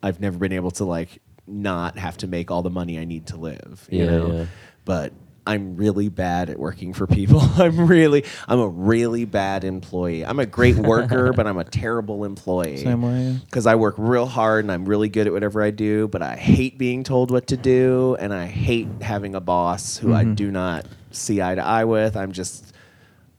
I've 0.02 0.20
never 0.20 0.38
been 0.38 0.52
able 0.52 0.72
to 0.72 0.84
like 0.84 1.20
not 1.46 1.96
have 1.96 2.16
to 2.18 2.26
make 2.26 2.50
all 2.50 2.62
the 2.62 2.70
money 2.70 2.98
I 2.98 3.04
need 3.04 3.28
to 3.28 3.36
live. 3.36 3.86
You 3.90 4.04
Yeah, 4.04 4.10
know? 4.10 4.32
yeah. 4.32 4.46
But 4.84 5.12
I'm 5.46 5.76
really 5.76 6.08
bad 6.08 6.50
at 6.50 6.58
working 6.58 6.92
for 6.92 7.06
people. 7.06 7.40
I'm 7.56 7.86
really, 7.86 8.24
I'm 8.48 8.58
a 8.58 8.68
really 8.68 9.24
bad 9.24 9.62
employee. 9.64 10.24
I'm 10.24 10.38
a 10.40 10.46
great 10.46 10.76
worker, 10.76 11.32
but 11.36 11.46
I'm 11.46 11.56
a 11.58 11.64
terrible 11.64 12.24
employee 12.24 12.78
Same 12.78 13.02
way. 13.02 13.38
because 13.44 13.66
I 13.66 13.76
work 13.76 13.94
real 13.96 14.26
hard 14.26 14.64
and 14.64 14.72
I'm 14.72 14.84
really 14.86 15.08
good 15.08 15.26
at 15.26 15.32
whatever 15.32 15.62
I 15.62 15.70
do, 15.70 16.08
but 16.08 16.20
I 16.22 16.34
hate 16.36 16.78
being 16.78 17.04
told 17.04 17.30
what 17.30 17.46
to 17.48 17.56
do 17.56 18.16
and 18.18 18.34
I 18.34 18.46
hate 18.46 18.88
having 19.00 19.34
a 19.34 19.40
boss 19.40 19.96
who 19.96 20.12
I 20.12 20.24
Mhm. 20.24 20.36
do 20.36 20.50
not 20.50 20.84
see 21.12 21.40
eye 21.40 21.54
to 21.54 21.62
eye 21.64 21.84
with. 21.84 22.16
I'm 22.16 22.32
just 22.32 22.72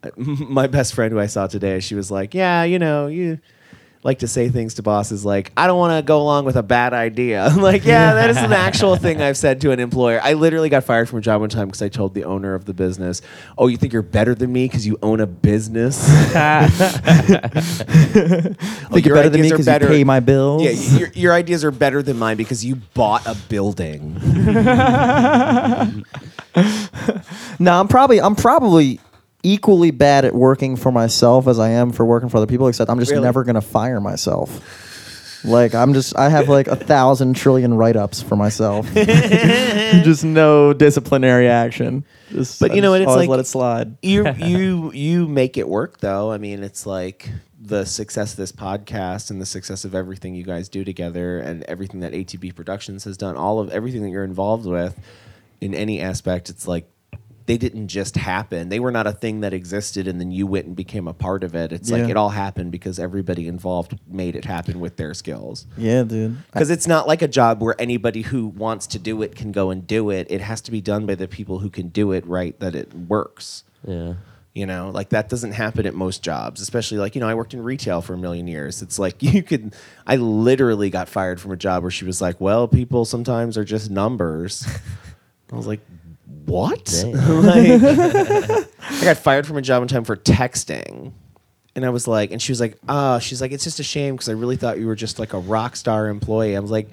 my 0.16 0.68
best 0.68 0.94
friend 0.94 1.12
who 1.12 1.20
I 1.20 1.26
saw 1.26 1.48
today, 1.48 1.80
she 1.80 1.96
was 1.96 2.10
like, 2.12 2.34
"Yeah, 2.34 2.64
you 2.64 2.80
know, 2.80 3.08
you 3.08 3.40
like 4.08 4.20
to 4.20 4.28
say 4.28 4.48
things 4.48 4.76
to 4.76 4.82
bosses 4.82 5.26
like, 5.26 5.52
I 5.58 5.68
don't 5.68 5.78
want 5.78 6.00
to 6.00 6.02
go 6.02 6.22
along 6.22 6.46
with 6.46 6.56
a 6.56 6.64
bad 6.64 6.94
idea." 6.94 7.46
I'm 7.48 7.62
like, 7.62 7.86
"Yeah, 7.86 8.14
that 8.16 8.30
is 8.30 8.38
an 8.38 8.54
actual 8.54 8.96
thing 9.06 9.22
I've 9.22 9.38
said 9.38 9.62
to 9.62 9.72
an 9.72 9.80
employer." 9.80 10.20
I 10.24 10.34
literally 10.34 10.70
got 10.70 10.86
fired 10.86 11.10
from 11.10 11.20
a 11.20 11.22
job 11.22 11.42
one 11.42 11.50
time 11.50 11.68
because 11.68 11.82
I 11.82 11.90
told 11.90 12.16
the 12.16 12.24
owner 12.24 12.56
of 12.56 12.66
the 12.66 12.74
business, 12.74 13.22
"Oh, 13.58 13.68
you 13.68 13.78
think 13.78 13.94
you're 13.94 14.02
better 14.02 14.34
than 14.34 14.52
me 14.52 14.66
because 14.66 14.88
you 14.88 14.98
own 15.04 15.20
a 15.20 15.28
business?" 15.28 16.08
Think 18.88 19.06
you're 19.06 19.16
your 19.16 19.16
better 19.16 19.30
than 19.30 19.42
me 19.42 19.52
because 19.52 19.68
you 19.68 19.80
pay 19.80 20.04
my 20.04 20.20
bills. 20.20 20.64
Yeah, 20.64 20.72
your, 20.98 21.10
your 21.10 21.34
ideas 21.34 21.64
are 21.64 21.72
better 21.72 22.02
than 22.02 22.18
mine 22.18 22.38
because 22.38 22.66
you 22.66 22.78
bought 22.94 23.26
a 23.28 23.36
building. 23.50 24.16
No, 27.60 27.80
I'm 27.80 27.88
probably 27.88 28.22
I'm 28.22 28.36
probably 28.36 29.00
equally 29.48 29.92
bad 29.92 30.26
at 30.26 30.36
working 30.36 30.76
for 30.76 30.92
myself 30.92 31.48
as 31.48 31.60
I 31.60 31.70
am 31.70 31.92
for 31.92 32.06
working 32.06 32.30
for 32.30 32.38
other 32.38 32.48
people. 32.48 32.68
Except 32.68 32.90
I'm 32.90 33.00
just 33.00 33.12
Really? 33.12 33.24
never 33.24 33.44
gonna 33.44 33.62
fire 33.62 34.00
myself. 34.02 34.84
Like 35.46 35.74
I'm 35.76 35.94
just 35.94 36.18
I 36.18 36.30
have 36.30 36.50
like 36.50 36.68
a 36.68 36.76
thousand 36.76 37.36
trillion 37.36 37.74
write 37.76 37.96
ups 37.96 38.22
for 38.22 38.36
myself. 38.36 38.92
just 38.94 40.24
no 40.24 40.74
disciplinary 40.74 41.48
action. 41.48 42.04
Just, 42.32 42.60
But 42.60 42.72
I 42.72 42.76
you 42.76 42.82
know 42.82 42.92
what, 42.92 43.02
it's 43.02 43.08
always 43.10 43.28
like- 43.28 43.30
let 43.30 43.40
it 43.40 43.48
slide. 43.48 43.98
you 44.02 44.28
you 44.38 44.92
you 44.94 45.28
make 45.28 45.58
it 45.58 45.68
work 45.70 46.00
though. 46.00 46.32
I 46.32 46.38
mean, 46.38 46.64
it's 46.64 46.86
like 46.86 47.30
the 47.60 47.86
success 47.86 48.32
of 48.32 48.38
this 48.38 48.52
podcast 48.52 49.30
and 49.30 49.40
the 49.42 49.46
success 49.46 49.86
of 49.86 49.94
everything 49.96 50.36
you 50.36 50.44
guys 50.44 50.70
do 50.70 50.84
together 50.84 51.40
and 51.40 51.64
everything 51.64 52.00
that 52.02 52.14
ATB 52.14 52.56
Productions 52.56 53.04
has 53.04 53.18
done, 53.18 53.36
all 53.36 53.60
of 53.60 53.70
everything 53.72 54.02
that 54.04 54.10
you're 54.10 54.24
involved 54.24 54.66
with 54.66 54.98
in 55.62 55.74
any 55.74 56.00
aspect, 56.02 56.50
it's 56.50 56.68
like 56.68 56.90
they 57.48 57.58
didn't 57.58 57.88
just 57.88 58.18
happen. 58.18 58.68
They 58.68 58.80
were 58.80 58.92
not 58.92 59.08
a 59.08 59.14
thing 59.14 59.40
that 59.40 59.54
existed 59.54 60.06
and 60.06 60.20
then 60.20 60.32
you 60.32 60.46
went 60.46 60.66
and 60.68 60.76
became 60.76 61.08
a 61.08 61.14
part 61.14 61.46
of 61.46 61.56
it. 61.56 61.72
It's 61.72 61.90
like 61.90 62.10
it 62.10 62.18
all 62.18 62.30
happened 62.30 62.74
because 62.74 63.00
everybody 63.00 63.48
involved 63.48 63.98
made 64.06 64.36
it 64.36 64.44
happen 64.44 64.82
with 64.82 64.98
their 64.98 65.14
skills. 65.14 65.66
Yeah, 65.78 66.04
dude. 66.04 66.38
Because 66.52 66.70
it's 66.70 66.88
not 66.88 67.08
like 67.08 67.22
a 67.22 67.28
job 67.28 67.62
where 67.62 67.74
anybody 67.80 68.22
who 68.22 68.48
wants 68.48 68.86
to 68.88 69.00
do 69.00 69.22
it 69.22 69.34
can 69.34 69.54
go 69.54 69.70
and 69.70 69.88
do 69.88 70.10
it. 70.10 70.28
It 70.30 70.42
has 70.42 70.60
to 70.62 70.72
be 70.72 70.82
done 70.82 71.06
by 71.06 71.16
the 71.16 71.28
people 71.28 71.60
who 71.60 71.70
can 71.70 71.88
do 71.88 72.12
it 72.12 72.28
right, 72.28 72.60
that 72.60 72.76
it 72.76 72.94
works. 72.94 73.64
Yeah. 73.88 74.16
You 74.54 74.66
know, 74.66 74.92
like 74.94 75.10
that 75.10 75.30
doesn't 75.30 75.54
happen 75.54 75.86
at 75.86 75.96
most 75.96 76.22
jobs, 76.22 76.60
especially 76.60 76.98
like, 76.98 77.16
you 77.16 77.22
know, 77.22 77.30
I 77.30 77.36
worked 77.36 77.54
in 77.54 77.64
retail 77.64 78.02
for 78.02 78.16
a 78.16 78.18
million 78.18 78.48
years. 78.48 78.82
It's 78.82 79.00
like 79.00 79.24
you 79.24 79.42
could, 79.42 79.74
I 80.06 80.18
literally 80.18 80.90
got 80.90 81.08
fired 81.08 81.40
from 81.40 81.52
a 81.54 81.58
job 81.58 81.84
where 81.84 81.92
she 81.92 82.04
was 82.04 82.20
like, 82.20 82.42
well, 82.42 82.68
people 82.68 83.06
sometimes 83.06 83.58
are 83.58 83.64
just 83.64 83.90
numbers. 83.90 84.68
I 85.52 85.56
was 85.56 85.66
like, 85.68 85.80
what? 86.46 87.04
Like, 87.14 89.02
I 89.02 89.04
got 89.04 89.18
fired 89.18 89.46
from 89.46 89.58
a 89.58 89.62
job 89.62 89.82
one 89.82 89.88
time 89.88 90.04
for 90.04 90.16
texting. 90.16 91.12
And 91.76 91.86
I 91.86 91.90
was 91.90 92.08
like, 92.08 92.32
and 92.32 92.42
she 92.42 92.52
was 92.52 92.60
like, 92.60 92.78
ah, 92.90 93.20
she's 93.20 93.42
like, 93.42 93.52
it's 93.52 93.64
just 93.64 93.80
a 93.80 93.84
shame 93.84 94.16
because 94.16 94.30
I 94.30 94.32
really 94.32 94.56
thought 94.56 94.80
you 94.80 94.88
were 94.88 94.96
just 94.96 95.20
like 95.20 95.34
a 95.34 95.40
rock 95.40 95.76
star 95.76 96.08
employee. 96.08 96.56
I 96.56 96.60
was 96.60 96.72
like, 96.72 96.90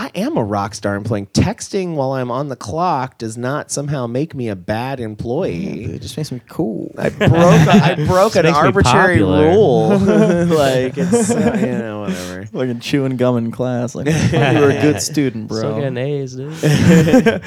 I 0.00 0.12
am 0.14 0.36
a 0.36 0.44
rock 0.44 0.76
star 0.76 0.94
employee. 0.94 1.26
Texting 1.32 1.96
while 1.96 2.12
I'm 2.12 2.30
on 2.30 2.48
the 2.48 2.54
clock 2.54 3.18
does 3.18 3.36
not 3.36 3.72
somehow 3.72 4.06
make 4.06 4.32
me 4.32 4.48
a 4.48 4.54
bad 4.54 5.00
employee. 5.00 5.86
Dude, 5.86 5.94
it 5.96 6.02
just 6.02 6.16
makes 6.16 6.30
me 6.30 6.40
cool. 6.48 6.94
I 6.96 7.08
broke. 7.08 7.32
I 7.32 7.94
broke 8.06 8.36
an 8.36 8.46
arbitrary 8.46 9.18
rule. 9.18 9.88
like 9.98 10.96
it's 10.96 11.32
uh, 11.32 11.56
you 11.60 11.78
know 11.78 12.02
whatever. 12.02 12.46
Fucking 12.52 12.78
chewing 12.78 13.16
gum 13.16 13.38
in 13.38 13.50
class. 13.50 13.96
Like 13.96 14.06
you 14.06 14.60
were 14.60 14.70
a 14.70 14.80
good 14.80 15.02
student, 15.02 15.48
bro. 15.48 15.58
Still 15.58 15.74
getting 15.80 15.96
A's, 15.96 16.36
dude. 16.36 17.42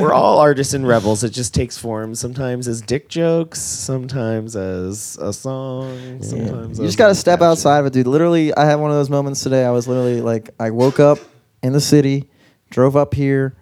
We're 0.00 0.12
all 0.12 0.40
artists 0.40 0.74
and 0.74 0.88
rebels. 0.88 1.22
It 1.22 1.30
just 1.30 1.54
takes 1.54 1.78
form. 1.78 2.16
Sometimes 2.16 2.66
as 2.66 2.82
dick 2.82 3.08
jokes. 3.08 3.60
Sometimes 3.60 4.56
as 4.56 5.18
a 5.20 5.32
song. 5.32 5.96
Yeah. 5.96 6.22
Sometimes 6.22 6.78
You 6.80 6.84
as 6.84 6.88
just 6.88 6.98
got 6.98 7.08
to 7.08 7.14
step 7.14 7.42
outside 7.42 7.78
of 7.78 7.86
it, 7.86 7.92
dude. 7.92 8.08
Literally, 8.08 8.52
I 8.56 8.64
had 8.64 8.74
one 8.76 8.90
of 8.90 8.96
those 8.96 9.08
moments 9.08 9.44
today. 9.44 9.64
I 9.64 9.70
was 9.70 9.86
literally 9.86 10.20
like, 10.20 10.50
I 10.58 10.70
woke 10.70 10.98
up 10.98 11.20
in 11.62 11.72
the 11.72 11.80
city, 11.80 12.28
drove 12.70 12.96
up 12.96 13.14
here, 13.14 13.56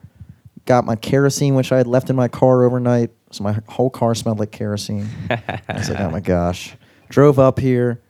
got 0.67 0.85
my 0.85 0.97
kerosene, 0.97 1.55
which 1.55 1.73
I 1.73 1.77
had 1.79 1.87
left 1.87 2.11
in 2.11 2.17
my 2.17 2.29
car 2.29 2.65
overnight. 2.65 3.11
So 3.31 3.43
my 3.45 3.59
whole 3.69 3.91
car 3.91 4.15
smelled 4.15 4.39
like 4.39 4.51
kerosene. 4.53 5.09
I 5.31 5.61
was 5.75 5.91
like, 5.91 6.01
oh 6.01 6.11
my 6.11 6.21
gosh. 6.35 6.77
Drove 7.09 7.39
up 7.39 7.59
here, 7.59 8.01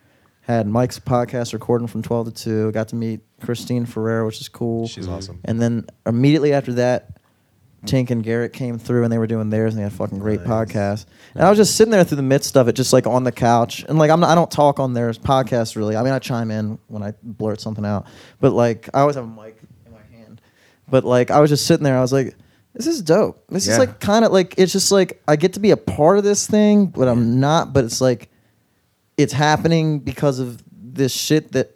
had 0.42 0.66
Mike's 0.66 0.98
podcast 0.98 1.52
recording 1.52 1.86
from 1.88 2.02
12 2.02 2.26
to 2.26 2.44
2, 2.44 2.72
got 2.72 2.88
to 2.88 2.96
meet 2.96 3.20
Christine 3.42 3.86
Ferrer, 3.86 4.24
which 4.24 4.40
is 4.40 4.48
cool. 4.48 4.86
She's 4.86 5.08
awesome. 5.08 5.40
And 5.44 5.60
then 5.60 5.86
immediately 6.06 6.52
after 6.52 6.74
that, 6.74 7.10
Tink 7.86 8.08
and 8.10 8.22
Garrett 8.24 8.54
came 8.54 8.78
through 8.78 9.02
and 9.04 9.12
they 9.12 9.18
were 9.18 9.26
doing 9.26 9.50
theirs 9.50 9.74
and 9.74 9.78
they 9.78 9.82
had 9.82 9.92
a 9.92 9.94
fucking 9.94 10.18
great 10.18 10.40
Nice. 10.40 10.48
podcast. 10.48 11.06
And 11.34 11.42
I 11.44 11.50
was 11.50 11.58
just 11.58 11.76
sitting 11.76 11.90
there 11.92 12.02
through 12.02 12.16
the 12.16 12.22
midst 12.22 12.56
of 12.56 12.66
it, 12.68 12.72
just 12.72 12.94
like 12.94 13.06
on 13.06 13.24
the 13.24 13.32
couch. 13.32 13.84
And 13.86 13.98
like 13.98 14.10
I'm 14.10 14.20
not, 14.20 14.30
I 14.30 14.34
don't 14.34 14.50
talk 14.50 14.80
on 14.80 14.94
their 14.94 15.10
podcast 15.12 15.76
really. 15.76 15.94
I 15.94 16.02
mean 16.02 16.14
I 16.14 16.18
chime 16.18 16.50
in 16.50 16.78
when 16.86 17.02
I 17.02 17.12
blurt 17.22 17.60
something 17.60 17.84
out. 17.84 18.06
But 18.40 18.52
like 18.52 18.88
I 18.94 19.00
always 19.00 19.16
have 19.16 19.24
a 19.24 19.26
mic 19.26 19.36
in 19.36 19.42
my 19.42 19.44
hand. 19.44 19.63
But 20.94 21.02
like 21.02 21.32
I 21.32 21.40
was 21.40 21.50
just 21.50 21.66
sitting 21.66 21.82
there, 21.82 21.98
I 21.98 22.00
was 22.00 22.12
like, 22.12 22.36
this 22.72 22.86
is 22.86 23.02
dope. 23.02 23.42
This 23.48 23.66
Yeah. 23.66 23.72
is 23.72 23.78
like 23.80 23.98
kind 23.98 24.24
of 24.24 24.30
like 24.30 24.54
it's 24.58 24.70
just 24.72 24.92
like 24.92 25.20
I 25.26 25.34
get 25.34 25.54
to 25.54 25.60
be 25.60 25.72
a 25.72 25.76
part 25.76 26.18
of 26.18 26.22
this 26.24 26.46
thing, 26.46 26.86
but 26.86 27.08
I'm 27.08 27.40
not, 27.40 27.72
but 27.72 27.82
it's 27.84 28.00
like 28.00 28.30
it's 29.16 29.32
happening 29.32 29.98
because 29.98 30.38
of 30.38 30.62
this 30.70 31.10
shit 31.12 31.50
that 31.50 31.74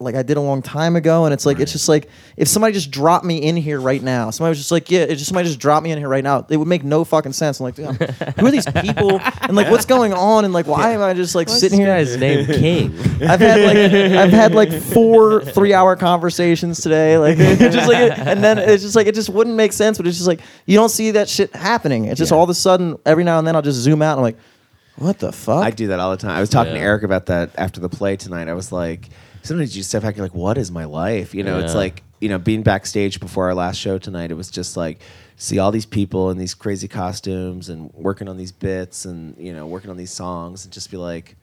like 0.00 0.16
I 0.16 0.22
did 0.22 0.36
a 0.36 0.40
long 0.40 0.60
time 0.60 0.96
ago, 0.96 1.24
and 1.24 1.32
it's 1.32 1.46
like 1.46 1.60
it's 1.60 1.72
just 1.72 1.88
like 1.88 2.08
if 2.36 2.48
somebody 2.48 2.74
just 2.74 2.90
dropped 2.90 3.24
me 3.24 3.38
in 3.38 3.56
here 3.56 3.80
right 3.80 4.02
now, 4.02 4.30
somebody 4.30 4.50
was 4.50 4.58
just 4.58 4.72
like, 4.72 4.90
yeah, 4.90 5.02
it 5.02 5.14
just 5.14 5.26
somebody 5.26 5.46
just 5.48 5.60
dropped 5.60 5.84
me 5.84 5.92
in 5.92 5.98
here 5.98 6.08
right 6.08 6.24
now, 6.24 6.44
it 6.50 6.56
would 6.56 6.66
make 6.68 6.82
no 6.84 7.04
fucking 7.04 7.32
sense. 7.32 7.60
I'm 7.60 7.64
like, 7.64 7.76
damn, 7.76 7.94
who 7.94 8.46
are 8.46 8.50
these 8.50 8.66
people, 8.66 9.20
and 9.42 9.54
like 9.54 9.70
what's 9.70 9.86
going 9.86 10.12
on, 10.12 10.44
and 10.44 10.52
like 10.52 10.66
why 10.66 10.90
am 10.92 11.00
I 11.00 11.14
just 11.14 11.34
like 11.34 11.46
What's 11.48 11.60
sitting 11.60 11.78
this 11.78 11.86
here? 11.86 11.96
guy's 11.96 12.16
name 12.16 12.46
King. 12.46 12.98
I've 13.22 13.40
had 13.40 13.60
like 13.60 13.76
I've 14.18 14.30
had 14.32 14.54
like 14.54 14.72
four 14.72 15.42
three 15.42 15.72
hour 15.72 15.94
conversations 15.96 16.80
today, 16.80 17.16
like 17.16 17.38
just 17.58 17.88
like, 17.88 18.18
and 18.18 18.42
then 18.42 18.58
it's 18.58 18.82
just 18.82 18.96
like 18.96 19.06
it 19.06 19.14
just 19.14 19.28
wouldn't 19.30 19.56
make 19.56 19.72
sense, 19.72 19.96
but 19.96 20.06
it's 20.08 20.16
just 20.16 20.28
like 20.28 20.40
you 20.66 20.76
don't 20.76 20.88
see 20.90 21.12
that 21.12 21.28
shit 21.28 21.54
happening. 21.54 22.06
It's 22.06 22.18
just 22.18 22.32
Yeah. 22.32 22.38
all 22.38 22.44
of 22.44 22.50
a 22.50 22.54
sudden 22.54 22.98
every 23.06 23.22
now 23.24 23.38
and 23.38 23.46
then 23.46 23.54
I'll 23.54 23.62
just 23.62 23.78
zoom 23.78 24.02
out 24.02 24.18
and 24.18 24.20
I'm 24.20 24.24
like, 24.24 24.38
What 24.96 25.18
the 25.20 25.30
fuck? 25.32 25.64
I 25.64 25.70
do 25.70 25.86
that 25.88 26.00
all 26.00 26.10
the 26.10 26.16
time. 26.16 26.32
I 26.36 26.40
was 26.40 26.50
talking 26.50 26.74
to 26.74 26.80
Eric 26.80 27.04
about 27.04 27.26
that 27.26 27.50
after 27.56 27.80
the 27.80 27.88
play 27.88 28.16
tonight. 28.16 28.48
I 28.48 28.54
was 28.54 28.72
like, 28.72 29.08
sometimes 29.44 29.76
you 29.76 29.82
step 29.82 30.02
back, 30.02 30.08
and 30.10 30.16
you're 30.18 30.26
like, 30.26 30.34
what 30.34 30.58
is 30.58 30.70
my 30.70 30.84
life? 30.84 31.34
You 31.34 31.42
know, 31.44 31.58
it's 31.60 31.74
like, 31.74 32.02
you 32.20 32.28
know, 32.28 32.38
being 32.38 32.62
backstage 32.62 33.20
before 33.20 33.46
our 33.46 33.54
last 33.54 33.76
show 33.78 33.98
tonight, 33.98 34.30
it 34.30 34.34
was 34.34 34.50
just 34.50 34.76
like, 34.76 35.00
see 35.36 35.58
all 35.58 35.70
these 35.70 35.86
people 35.86 36.30
in 36.30 36.38
these 36.38 36.54
crazy 36.54 36.88
costumes 36.88 37.68
and 37.68 37.92
working 37.94 38.28
on 38.28 38.36
these 38.36 38.52
bits 38.52 39.04
and, 39.04 39.36
you 39.38 39.52
know, 39.52 39.66
working 39.66 39.90
on 39.90 39.96
these 39.96 40.10
songs 40.12 40.64
and 40.64 40.72
just 40.72 40.90
be 40.90 40.96
like, 40.96 41.36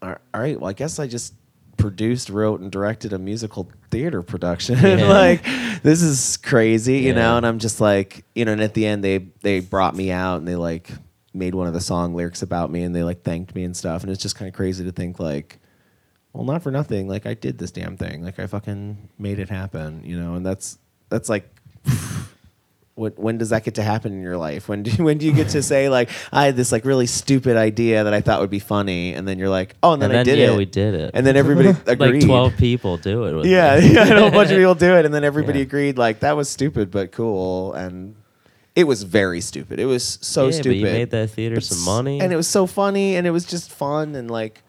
all 0.00 0.16
all 0.34 0.40
right, 0.40 0.58
well, 0.60 0.70
I 0.70 0.72
guess 0.72 0.98
I 0.98 1.06
just 1.06 1.34
produced, 1.76 2.28
wrote, 2.30 2.60
and 2.60 2.70
directed 2.70 3.12
a 3.12 3.18
musical 3.18 3.70
theater 3.90 4.22
production. 4.22 4.78
Yeah. 4.82 5.08
like, 5.08 5.42
this 5.82 6.02
is 6.02 6.36
crazy, 6.38 6.98
you 6.98 7.08
Yeah. 7.08 7.14
know? 7.14 7.36
And 7.38 7.46
I'm 7.46 7.58
just 7.58 7.80
like, 7.80 8.24
you 8.34 8.44
know, 8.44 8.52
and 8.52 8.60
at 8.62 8.74
the 8.74 8.86
end, 8.86 9.02
they 9.04 9.18
they 9.42 9.60
brought 9.60 9.94
me 9.94 10.10
out 10.10 10.38
and 10.38 10.48
they 10.48 10.56
like 10.56 10.90
made 11.34 11.54
one 11.54 11.66
of 11.66 11.72
the 11.74 11.80
song 11.80 12.14
lyrics 12.14 12.42
about 12.42 12.70
me 12.70 12.82
and 12.82 12.94
they 12.94 13.02
like 13.02 13.22
thanked 13.22 13.54
me 13.54 13.64
and 13.64 13.76
stuff. 13.76 14.02
And 14.02 14.12
it's 14.12 14.22
just 14.22 14.36
kind 14.36 14.48
of 14.48 14.54
crazy 14.54 14.84
to 14.84 14.92
think 14.92 15.18
like, 15.18 15.58
well, 16.32 16.44
not 16.44 16.62
for 16.62 16.70
nothing. 16.70 17.08
Like 17.08 17.26
I 17.26 17.34
did 17.34 17.58
this 17.58 17.70
damn 17.70 17.96
thing. 17.96 18.24
Like 18.24 18.38
I 18.38 18.46
fucking 18.46 19.08
made 19.18 19.38
it 19.38 19.48
happen, 19.48 20.02
you 20.04 20.18
know. 20.18 20.34
And 20.34 20.44
that's 20.46 20.78
that's 21.08 21.28
like, 21.28 21.48
what 22.94 23.18
when 23.18 23.38
does 23.38 23.50
that 23.50 23.64
get 23.64 23.74
to 23.76 23.82
happen 23.82 24.12
in 24.12 24.22
your 24.22 24.36
life? 24.36 24.68
When 24.68 24.82
do 24.82 24.90
when 25.02 25.18
do 25.18 25.26
you 25.26 25.32
get 25.32 25.48
to 25.50 25.62
say 25.62 25.88
like 25.88 26.10
I 26.32 26.44
had 26.46 26.56
this 26.56 26.72
like 26.72 26.84
really 26.84 27.06
stupid 27.06 27.56
idea 27.56 28.04
that 28.04 28.12
I 28.14 28.20
thought 28.20 28.40
would 28.40 28.50
be 28.50 28.58
funny, 28.58 29.14
and 29.14 29.26
then 29.26 29.38
you're 29.38 29.48
like, 29.48 29.74
oh, 29.82 29.92
and 29.94 30.02
then, 30.02 30.10
And 30.10 30.18
I 30.20 30.22
then, 30.24 30.36
did 30.36 30.38
yeah, 30.40 30.52
it, 30.52 30.56
we 30.56 30.64
did 30.66 30.94
it. 30.94 31.10
and 31.14 31.26
then 31.26 31.36
everybody 31.36 31.68
agreed. 31.86 31.98
like 32.22 32.26
twelve 32.26 32.56
people 32.56 32.96
do 32.98 33.24
it. 33.24 33.34
With 33.34 33.46
Yeah, 33.46 33.76
yeah, 33.78 34.00
I 34.02 34.08
know 34.10 34.26
a 34.26 34.30
bunch 34.30 34.50
of 34.50 34.56
people 34.56 34.74
do 34.74 34.94
it, 34.96 35.04
and 35.04 35.14
then 35.14 35.24
everybody 35.24 35.60
Yeah. 35.60 35.64
agreed 35.66 35.98
like 35.98 36.20
that 36.20 36.36
was 36.36 36.48
stupid 36.48 36.90
but 36.90 37.12
cool, 37.12 37.72
and 37.74 38.14
it 38.74 38.84
was 38.84 39.02
very 39.02 39.40
stupid. 39.42 39.78
It 39.78 39.84
was 39.86 40.18
so 40.22 40.46
Yeah, 40.46 40.52
stupid. 40.52 40.68
But 40.68 40.76
you 40.76 40.84
made 40.84 41.10
that 41.10 41.30
theater 41.30 41.56
But 41.56 41.64
some 41.64 41.84
money, 41.84 42.20
and 42.20 42.32
it 42.32 42.36
was 42.36 42.48
so 42.48 42.66
funny, 42.66 43.16
and 43.16 43.26
it 43.26 43.30
was 43.30 43.44
just 43.44 43.70
fun, 43.70 44.14
and 44.14 44.30
like, 44.30 44.62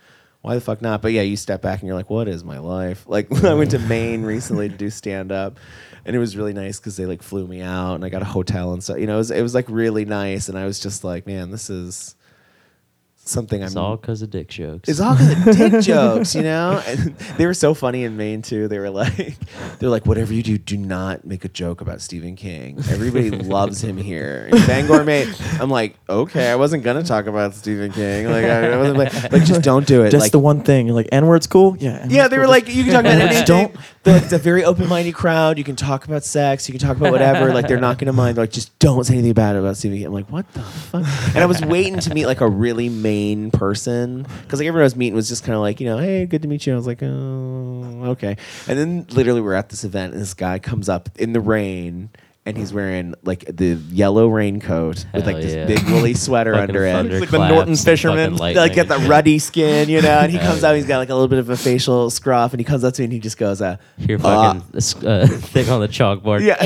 why 0.44 0.56
the 0.56 0.62
fuck 0.62 0.82
not? 0.82 1.02
But 1.02 1.14
yeah, 1.14 1.22
you 1.22 1.38
step 1.38 1.62
back 1.62 1.80
and 1.80 1.88
you're 1.88 1.96
like, 1.96 2.10
what 2.10 2.28
is 2.28 2.44
my 2.44 2.60
life? 2.60 3.06
Like, 3.14 3.32
I 3.44 3.54
went 3.54 3.72
to 3.72 3.80
Maine 3.80 4.24
recently 4.24 4.68
to 4.70 4.76
do 4.76 4.90
stand 4.92 5.32
up, 5.32 5.58
and 6.04 6.16
it 6.16 6.20
was 6.20 6.36
really 6.36 6.52
nice 6.54 6.80
because 6.80 6.98
they 6.98 7.06
like 7.06 7.24
flew 7.24 7.48
me 7.48 7.62
out, 7.62 7.96
and 7.96 8.04
I 8.04 8.10
got 8.10 8.22
a 8.22 8.26
hotel 8.26 8.74
and 8.74 8.84
stuff. 8.84 9.00
You 9.00 9.08
know, 9.08 9.16
it 9.16 9.20
was, 9.20 9.32
it 9.32 9.42
was 9.42 9.56
like 9.56 9.66
really 9.70 10.04
nice, 10.04 10.50
and 10.50 10.58
I 10.58 10.66
was 10.66 10.80
just 10.80 11.04
like, 11.04 11.26
man, 11.26 11.50
this 11.50 11.70
is 11.70 12.16
something 13.26 13.62
it's 13.62 13.76
I'm 13.76 13.82
all 13.84 13.96
because 13.98 14.22
of 14.22 14.30
dick 14.30 14.50
jokes. 14.50 14.90
it's 14.90 15.00
all 15.00 15.14
because 15.16 15.48
of 15.48 15.72
dick 15.72 15.82
jokes, 15.84 16.36
you 16.36 16.42
know. 16.44 16.82
And 16.86 17.16
they 17.38 17.46
were 17.46 17.54
so 17.54 17.74
funny 17.74 18.04
in 18.04 18.18
Maine 18.18 18.42
too. 18.42 18.68
They 18.68 18.80
were 18.80 18.90
like, 18.90 19.36
they're 19.80 19.90
like, 19.90 20.06
whatever 20.06 20.34
you 20.34 20.44
do, 20.44 20.58
do 20.58 20.78
not 20.78 21.26
make 21.26 21.46
a 21.46 21.50
joke 21.50 21.82
about 21.82 22.02
Stephen 22.02 22.36
King. 22.36 22.78
Everybody 22.90 23.30
loves 23.32 23.84
him 23.84 23.98
here. 23.98 24.50
In 24.52 24.58
Bangor, 24.68 25.04
Maine. 25.04 25.34
I'm 25.60 25.70
like, 25.70 25.96
okay, 26.10 26.50
I 26.52 26.56
wasn't 26.56 26.84
gonna 26.84 27.04
talk 27.04 27.28
about 27.28 27.54
Stephen 27.54 27.92
King. 27.92 28.28
Like, 28.30 28.46
I, 28.46 28.72
I 28.74 28.78
wasn't 28.78 28.98
like, 28.98 29.32
like, 29.32 29.46
just 29.46 29.62
don't 29.62 29.88
do 29.88 30.04
it. 30.04 30.12
Just 30.12 30.22
like, 30.22 30.32
the 30.32 30.40
one 30.40 30.62
thing. 30.62 30.88
You're 30.88 30.96
like, 30.96 31.10
N 31.12 31.26
word's 31.26 31.48
cool? 31.48 31.78
Yeah. 31.78 31.92
N-word's 31.94 32.14
yeah, 32.14 32.28
they 32.28 32.38
were 32.38 32.44
cool. 32.44 32.52
like, 32.52 32.68
you 32.68 32.84
can 32.84 32.94
talk 32.94 33.02
about 33.02 33.14
N-words 33.14 33.36
anything. 33.38 33.46
don't- 33.46 33.76
They're 34.04 34.18
it's 34.18 34.34
a 34.34 34.38
very 34.38 34.64
open-minded 34.66 35.14
crowd. 35.16 35.58
You 35.58 35.64
can 35.64 35.76
talk 35.78 36.06
about 36.06 36.24
sex. 36.26 36.68
You 36.68 36.74
can 36.78 36.86
talk 36.86 36.98
about 36.98 37.12
whatever. 37.14 37.54
Like, 37.54 37.68
they're 37.68 37.80
not 37.80 37.98
going 37.98 38.08
to 38.08 38.14
mind. 38.14 38.36
They're 38.38 38.44
like, 38.44 38.52
just 38.52 38.78
don't 38.80 39.04
say 39.06 39.14
anything 39.14 39.34
bad 39.34 39.56
about 39.56 39.78
Stephen 39.78 39.98
King. 39.98 40.08
I'm 40.08 40.14
like, 40.14 40.30
what 40.30 40.52
the 40.54 40.62
fuck? 40.62 41.06
And 41.30 41.38
I 41.38 41.46
was 41.46 41.62
waiting 41.62 42.00
to 42.00 42.14
meet 42.14 42.26
like 42.26 42.42
a 42.42 42.50
really 42.50 42.90
Maine 43.14 43.52
person 43.52 44.26
because 44.42 44.60
like 44.60 44.68
everyone 44.68 44.82
I 44.82 44.86
was 44.86 44.96
meeting 44.96 45.14
was 45.14 45.30
just 45.30 45.44
kind 45.44 45.56
of 45.56 45.62
like, 45.62 45.80
you 45.80 45.86
know, 45.86 45.98
hey, 45.98 46.26
good 46.26 46.42
to 46.42 46.48
meet 46.48 46.66
you. 46.66 46.74
I 46.74 46.76
was 46.76 46.88
like, 46.88 47.04
oh, 47.04 48.12
okay. 48.12 48.38
And 48.68 48.80
then 48.80 49.06
literally 49.12 49.42
we're 49.42 49.54
at 49.54 49.70
this 49.70 49.84
event 49.84 50.14
and 50.14 50.22
this 50.22 50.34
guy 50.34 50.60
comes 50.60 50.90
up 50.90 51.10
in 51.18 51.34
the 51.34 51.40
rain. 51.40 52.10
And 52.46 52.58
he's 52.58 52.74
wearing 52.74 53.16
like 53.24 53.46
the 53.46 53.76
yellow 53.90 54.28
raincoat 54.28 55.06
with 55.14 55.26
like 55.26 55.38
this 55.38 55.56
yeah. 55.56 55.66
big 55.66 55.82
woolly 55.90 56.14
sweater 56.26 56.54
Fucking 56.54 56.76
under 56.76 56.86
it. 56.86 56.92
thunderclaps 56.92 57.24
It's 57.24 57.32
like 57.32 57.42
the 57.42 57.48
Norton 57.48 57.70
and 57.70 57.80
fisherman, 57.80 58.38
fucking 58.38 58.56
like 58.58 58.76
got 58.76 58.88
the 58.90 58.98
ruddy 59.08 59.40
skin, 59.40 59.88
you 59.88 60.02
know. 60.02 60.20
And 60.20 60.30
he 60.30 60.38
Hell 60.38 60.48
comes 60.52 60.62
yeah. 60.62 60.70
out, 60.70 60.76
he's 60.76 60.86
got 60.86 60.98
like 60.98 61.08
a 61.10 61.14
little 61.14 61.30
bit 61.30 61.40
of 61.40 61.50
a 61.50 61.56
facial 61.56 62.10
scruff, 62.10 62.52
and 62.52 62.60
he 62.60 62.66
comes 62.66 62.84
up 62.84 62.94
to 62.96 63.02
me 63.02 63.06
and 63.06 63.14
he 63.14 63.20
just 63.20 63.38
goes, 63.38 63.62
uh, 63.62 63.78
Your 63.98 64.20
fucking 64.20 64.62
uh, 64.76 65.28
thing 65.28 65.70
on 65.70 65.80
the 65.80 65.88
chalkboard. 65.88 66.42
Yeah. 66.42 66.62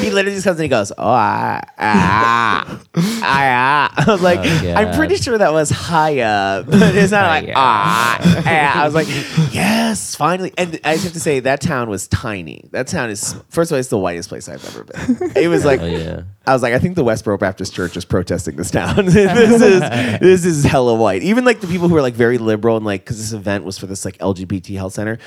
he 0.00 0.10
literally 0.10 0.36
just 0.36 0.44
comes 0.44 0.58
and 0.58 0.62
he 0.64 0.68
goes, 0.68 0.92
oh, 0.92 0.94
ah, 0.98 1.60
ah, 1.78 2.80
ah, 2.94 3.20
ah. 3.22 4.04
I 4.06 4.12
was 4.12 4.22
like, 4.22 4.38
Oh, 4.40 4.72
I'm 4.74 4.94
pretty 4.94 5.16
sure 5.16 5.36
that 5.36 5.52
was 5.52 5.70
higher, 5.70 6.62
but 6.62 6.94
it's 6.94 7.10
not 7.10 7.26
like, 7.26 7.44
Hiya. 7.46 7.54
ah, 7.56 8.42
ah. 8.46 8.82
I 8.82 8.84
was 8.84 8.94
like, 8.94 9.08
yes, 9.52 10.14
finally. 10.14 10.52
And 10.56 10.78
I 10.84 10.92
just 10.94 11.04
have 11.04 11.12
to 11.14 11.20
say, 11.20 11.40
that 11.40 11.60
town 11.60 11.90
was 11.90 12.06
tiny. 12.08 12.68
That 12.70 12.86
town 12.86 13.10
is, 13.10 13.34
first 13.48 13.72
of 13.72 13.76
all, 13.76 13.79
it's 13.80 13.88
the 13.88 13.98
whitest 13.98 14.28
place 14.28 14.48
I've 14.48 14.64
ever 14.64 14.84
been. 14.84 15.32
It 15.36 15.48
was 15.48 15.64
like, 15.64 15.80
Oh 15.82 15.86
yeah. 15.86 16.22
I 16.46 16.52
was 16.52 16.62
like, 16.62 16.74
I 16.74 16.78
think 16.78 16.94
the 16.94 17.04
Westboro 17.04 17.38
Baptist 17.38 17.74
Church 17.74 17.96
is 17.96 18.04
protesting 18.04 18.56
this 18.56 18.70
town. 18.70 19.06
this 19.06 19.62
is 19.62 19.80
this 20.20 20.44
is 20.44 20.64
hella 20.64 20.94
white. 20.94 21.22
Even 21.22 21.44
like 21.44 21.60
the 21.60 21.66
people 21.66 21.88
who 21.88 21.96
are 21.96 22.02
like 22.02 22.14
very 22.14 22.38
liberal 22.38 22.76
and 22.76 22.86
like 22.86 23.02
because 23.02 23.18
this 23.18 23.32
event 23.32 23.64
was 23.64 23.78
for 23.78 23.86
this 23.86 24.04
like 24.04 24.18
LGBT 24.18 24.76
health 24.76 24.92
center. 24.92 25.18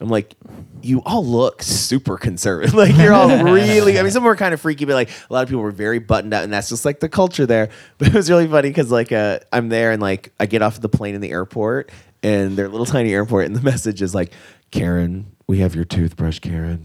I'm 0.00 0.08
like, 0.08 0.34
you 0.80 1.00
all 1.06 1.24
look 1.24 1.62
super 1.62 2.16
conservative. 2.16 2.74
like 2.74 2.96
you're 2.96 3.12
all 3.12 3.28
really. 3.44 3.98
I 3.98 4.02
mean, 4.02 4.10
some 4.10 4.24
were 4.24 4.34
kind 4.34 4.52
of 4.52 4.60
freaky, 4.60 4.84
but 4.84 4.94
like 4.94 5.10
a 5.30 5.32
lot 5.32 5.42
of 5.42 5.48
people 5.48 5.62
were 5.62 5.70
very 5.70 6.00
buttoned 6.00 6.34
up, 6.34 6.42
and 6.42 6.52
that's 6.52 6.68
just 6.68 6.84
like 6.84 7.00
the 7.00 7.08
culture 7.08 7.46
there. 7.46 7.68
But 7.98 8.08
it 8.08 8.14
was 8.14 8.28
really 8.28 8.48
funny 8.48 8.70
because 8.70 8.90
like 8.90 9.12
uh, 9.12 9.40
I'm 9.52 9.68
there 9.68 9.92
and 9.92 10.02
like 10.02 10.32
I 10.40 10.46
get 10.46 10.62
off 10.62 10.80
the 10.80 10.88
plane 10.88 11.14
in 11.14 11.20
the 11.20 11.30
airport, 11.30 11.90
and 12.22 12.56
their 12.56 12.68
little 12.68 12.86
tiny 12.86 13.12
airport, 13.14 13.46
and 13.46 13.54
the 13.54 13.60
message 13.62 14.02
is 14.02 14.14
like, 14.14 14.32
Karen. 14.70 15.26
We 15.52 15.58
have 15.58 15.74
your 15.74 15.84
toothbrush, 15.84 16.38
Karen. 16.38 16.82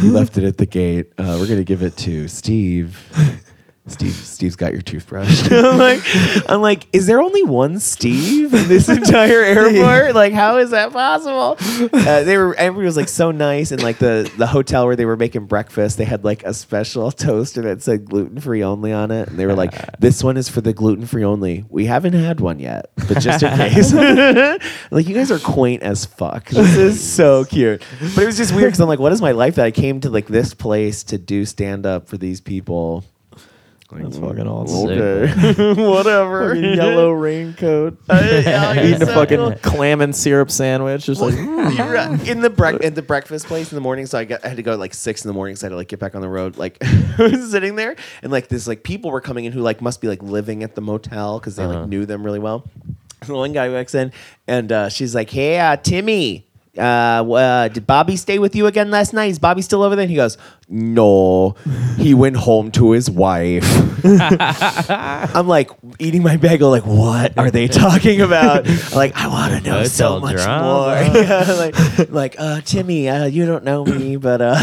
You 0.00 0.12
left 0.12 0.38
it 0.38 0.44
at 0.44 0.56
the 0.56 0.66
gate. 0.66 1.12
Uh, 1.18 1.36
we're 1.40 1.48
gonna 1.48 1.64
give 1.64 1.82
it 1.82 1.96
to 1.96 2.28
Steve. 2.28 2.96
Steve, 3.86 4.14
Steve's 4.14 4.56
got 4.56 4.72
your 4.72 4.80
toothbrush. 4.80 5.46
I'm 5.50 5.76
like, 5.76 6.00
I'm 6.48 6.62
like, 6.62 6.86
is 6.94 7.06
there 7.06 7.20
only 7.20 7.42
one 7.42 7.78
Steve 7.78 8.54
in 8.54 8.66
this 8.66 8.88
entire 8.88 9.42
airport? 9.42 10.14
Like, 10.14 10.32
how 10.32 10.56
is 10.56 10.70
that 10.70 10.90
possible? 10.90 11.58
Uh, 11.92 12.22
they 12.24 12.38
were, 12.38 12.54
everybody 12.54 12.86
was 12.86 12.96
like 12.96 13.10
so 13.10 13.30
nice, 13.30 13.72
and 13.72 13.82
like 13.82 13.98
the 13.98 14.30
the 14.38 14.46
hotel 14.46 14.86
where 14.86 14.96
they 14.96 15.04
were 15.04 15.18
making 15.18 15.44
breakfast, 15.44 15.98
they 15.98 16.06
had 16.06 16.24
like 16.24 16.44
a 16.44 16.54
special 16.54 17.10
toaster 17.12 17.60
that 17.60 17.82
said 17.82 18.06
gluten 18.06 18.40
free 18.40 18.64
only 18.64 18.90
on 18.90 19.10
it, 19.10 19.28
and 19.28 19.38
they 19.38 19.44
were 19.44 19.54
like, 19.54 19.98
this 19.98 20.24
one 20.24 20.38
is 20.38 20.48
for 20.48 20.62
the 20.62 20.72
gluten 20.72 21.04
free 21.04 21.24
only. 21.24 21.66
We 21.68 21.84
haven't 21.84 22.14
had 22.14 22.40
one 22.40 22.60
yet, 22.60 22.90
but 22.96 23.20
just 23.20 23.42
in 23.42 23.54
case. 23.54 23.92
like, 24.90 25.06
you 25.06 25.14
guys 25.14 25.30
are 25.30 25.38
quaint 25.38 25.82
as 25.82 26.06
fuck. 26.06 26.48
This 26.48 26.76
is 26.78 27.14
so 27.14 27.44
cute, 27.44 27.82
but 28.14 28.22
it 28.22 28.26
was 28.26 28.38
just 28.38 28.54
weird 28.54 28.68
because 28.68 28.80
I'm 28.80 28.88
like, 28.88 28.98
what 28.98 29.12
is 29.12 29.20
my 29.20 29.32
life 29.32 29.56
that 29.56 29.66
I 29.66 29.72
came 29.72 30.00
to 30.00 30.08
like 30.10 30.26
this 30.26 30.54
place 30.54 31.02
to 31.04 31.18
do 31.18 31.44
stand 31.44 31.84
up 31.84 32.08
for 32.08 32.16
these 32.16 32.40
people? 32.40 33.04
That's 33.96 34.18
fucking 34.18 34.46
awesome. 34.48 34.90
Okay, 34.90 35.74
whatever. 35.90 36.54
Fucking 36.54 36.74
yellow 36.74 37.12
raincoat. 37.24 37.98
yeah, 38.08 38.82
Eating 38.84 39.02
a 39.02 39.06
fucking 39.06 39.54
clam 39.62 40.00
and 40.00 40.14
syrup 40.14 40.50
sandwich. 40.50 41.04
Just 41.06 41.20
like, 41.20 41.34
right. 41.34 42.28
in 42.28 42.40
the 42.40 42.50
brec- 42.50 42.80
in 42.80 42.94
the 42.94 43.02
breakfast 43.02 43.46
place 43.46 43.70
in 43.70 43.76
the 43.76 43.80
morning. 43.80 44.06
So 44.06 44.18
I 44.18 44.24
got 44.24 44.44
I 44.44 44.48
had 44.48 44.56
to 44.56 44.62
go 44.62 44.72
at 44.72 44.78
like 44.78 44.94
six 44.94 45.24
in 45.24 45.28
the 45.28 45.34
morning. 45.34 45.56
So 45.56 45.64
I 45.64 45.66
had 45.66 45.70
to 45.70 45.76
like 45.76 45.88
get 45.88 46.00
back 46.00 46.14
on 46.14 46.20
the 46.22 46.28
road. 46.28 46.56
Like 46.56 46.78
I 46.82 47.30
sitting 47.48 47.76
there, 47.76 47.96
and 48.22 48.32
like 48.32 48.48
this 48.48 48.66
like 48.66 48.82
people 48.82 49.10
were 49.10 49.20
coming 49.20 49.44
in 49.44 49.52
who 49.52 49.60
like 49.60 49.80
must 49.80 50.00
be 50.00 50.08
like 50.08 50.22
living 50.22 50.62
at 50.62 50.74
the 50.74 50.80
motel 50.80 51.38
because 51.38 51.56
they 51.56 51.64
Uh-huh. 51.64 51.80
like 51.80 51.88
knew 51.88 52.04
them 52.06 52.24
really 52.24 52.38
well. 52.40 52.68
And 53.22 53.30
one 53.30 53.52
guy 53.52 53.68
walks 53.70 53.94
in, 53.94 54.12
and 54.46 54.70
uh, 54.70 54.88
she's 54.90 55.14
like, 55.14 55.30
"Hey, 55.30 55.58
uh, 55.58 55.76
Timmy." 55.76 56.46
Uh, 56.76 56.80
uh, 56.80 57.68
did 57.68 57.86
Bobby 57.86 58.16
stay 58.16 58.38
with 58.38 58.56
you 58.56 58.66
again 58.66 58.90
last 58.90 59.12
night? 59.12 59.26
Is 59.30 59.38
Bobby 59.38 59.62
still 59.62 59.82
over 59.82 59.94
there? 59.94 60.02
And 60.04 60.10
he 60.10 60.16
goes, 60.16 60.36
No, 60.68 61.54
he 61.98 62.14
went 62.14 62.36
home 62.36 62.70
to 62.72 62.90
his 62.90 63.08
wife. 63.10 63.64
I'm 64.04 65.46
like 65.46 65.70
eating 65.98 66.22
my 66.22 66.36
bagel, 66.36 66.70
like, 66.70 66.84
what 66.84 67.38
are 67.38 67.50
they 67.50 67.68
talking 67.68 68.20
about? 68.20 68.66
I'm 68.68 68.92
like, 68.94 69.14
I 69.16 69.28
want 69.28 69.54
to 69.64 69.70
know 69.70 69.84
so 69.84 70.20
much 70.20 70.36
drama. 70.36 70.64
more. 70.64 71.24
Yeah, 71.24 71.52
like, 71.52 72.10
like, 72.10 72.36
uh, 72.38 72.60
Timmy, 72.62 73.08
uh, 73.08 73.24
you 73.26 73.46
don't 73.46 73.64
know 73.64 73.84
me, 73.84 74.16
but 74.16 74.40
uh, 74.42 74.54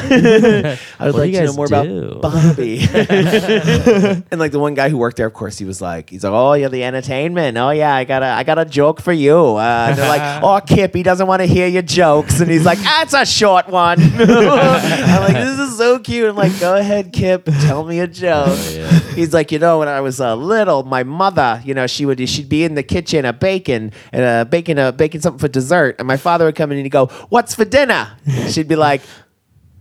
I 1.00 1.06
would 1.06 1.16
like 1.16 1.32
to 1.32 1.46
know 1.46 1.54
more 1.54 1.68
do? 1.68 2.10
about 2.12 2.22
Bobby. 2.22 2.82
and 2.92 4.40
like 4.40 4.52
the 4.52 4.60
one 4.60 4.74
guy 4.76 4.90
who 4.90 4.98
worked 4.98 5.18
there, 5.18 5.26
of 5.28 5.34
course, 5.34 5.58
he 5.58 5.66
was 5.66 5.82
like, 5.82 6.10
he's 6.10 6.24
like, 6.24 6.34
oh, 6.34 6.54
you're 6.54 6.70
the 6.70 6.84
entertainment. 6.84 7.58
Oh 7.58 7.72
yeah, 7.72 7.96
I 7.96 8.04
got 8.04 8.22
a, 8.22 8.28
I 8.28 8.44
got 8.44 8.60
a 8.60 8.66
joke 8.66 9.02
for 9.02 9.14
you. 9.14 9.36
Uh, 9.56 9.96
they're 9.96 10.08
like, 10.08 10.44
oh, 10.44 10.60
Kip, 10.66 10.94
he 10.94 11.04
doesn't 11.04 11.26
want 11.26 11.42
to 11.42 11.46
hear 11.48 11.68
your 11.68 11.82
jokes, 12.02 12.40
and 12.40 12.50
he's 12.50 12.66
like, 12.66 12.80
it's 12.82 13.14
a 13.14 13.24
short 13.24 13.68
one. 13.68 14.02
I'm 14.02 15.22
like, 15.22 15.36
this 15.36 15.60
is 15.60 15.78
so 15.78 16.00
cute. 16.00 16.28
I'm 16.28 16.36
like, 16.36 16.60
go 16.60 16.76
ahead, 16.76 17.14
Kip, 17.14 17.46
tell 17.46 17.86
me 17.86 18.00
a 18.00 18.08
joke. 18.08 18.48
Oh. 18.48 19.12
He's 19.14 19.36
like, 19.36 19.52
you 19.52 19.60
know, 19.60 19.78
when 19.78 19.88
I 19.88 20.02
was 20.02 20.20
uh, 20.20 20.36
little, 20.36 20.82
my 20.82 21.04
mother, 21.04 21.62
you 21.64 21.76
know, 21.76 21.86
she 21.86 22.08
would 22.08 22.28
she'd 22.28 22.50
be 22.50 22.64
in 22.64 22.74
the 22.74 22.82
kitchen, 22.82 23.24
a 23.24 23.34
baking 23.34 23.92
and 24.12 24.24
uh, 24.24 24.46
baking 24.46 24.80
a 24.80 24.92
baking 24.92 25.22
something 25.22 25.38
for 25.38 25.48
dessert, 25.48 25.98
and 26.00 26.08
my 26.08 26.18
father 26.18 26.46
would 26.46 26.56
come 26.56 26.72
in 26.72 26.80
and 26.80 26.86
he'd 26.86 26.90
go, 26.90 27.06
"What's 27.30 27.54
for 27.54 27.66
dinner?" 27.66 28.18
She'd 28.50 28.68
be 28.68 28.76
like. 28.76 29.02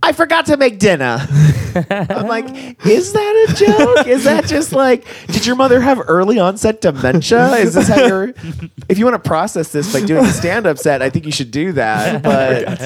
I 0.02 0.12
forgot 0.12 0.46
to 0.46 0.56
make 0.56 0.78
dinner. 0.78 1.18
I'm 2.00 2.26
like, 2.26 2.46
is 2.86 3.12
that 3.12 3.46
a 3.48 3.54
joke? 3.54 4.06
Is 4.06 4.24
that 4.24 4.46
just 4.46 4.72
like, 4.72 5.06
did 5.28 5.46
your 5.46 5.56
mother 5.56 5.80
have 5.80 6.00
early 6.08 6.38
onset 6.38 6.80
dementia? 6.80 7.52
Is 7.56 7.74
this 7.74 7.88
how 7.88 8.06
you're? 8.06 8.34
If 8.88 8.98
you 8.98 9.04
want 9.04 9.22
to 9.22 9.28
process 9.28 9.70
this 9.70 9.92
by 9.92 10.04
doing 10.04 10.24
a 10.24 10.32
stand 10.32 10.66
up 10.66 10.76
set, 10.76 11.00
I 11.00 11.10
think 11.10 11.24
you 11.24 11.30
should 11.30 11.52
do 11.52 11.70
that. 11.72 12.22
But 12.24 12.80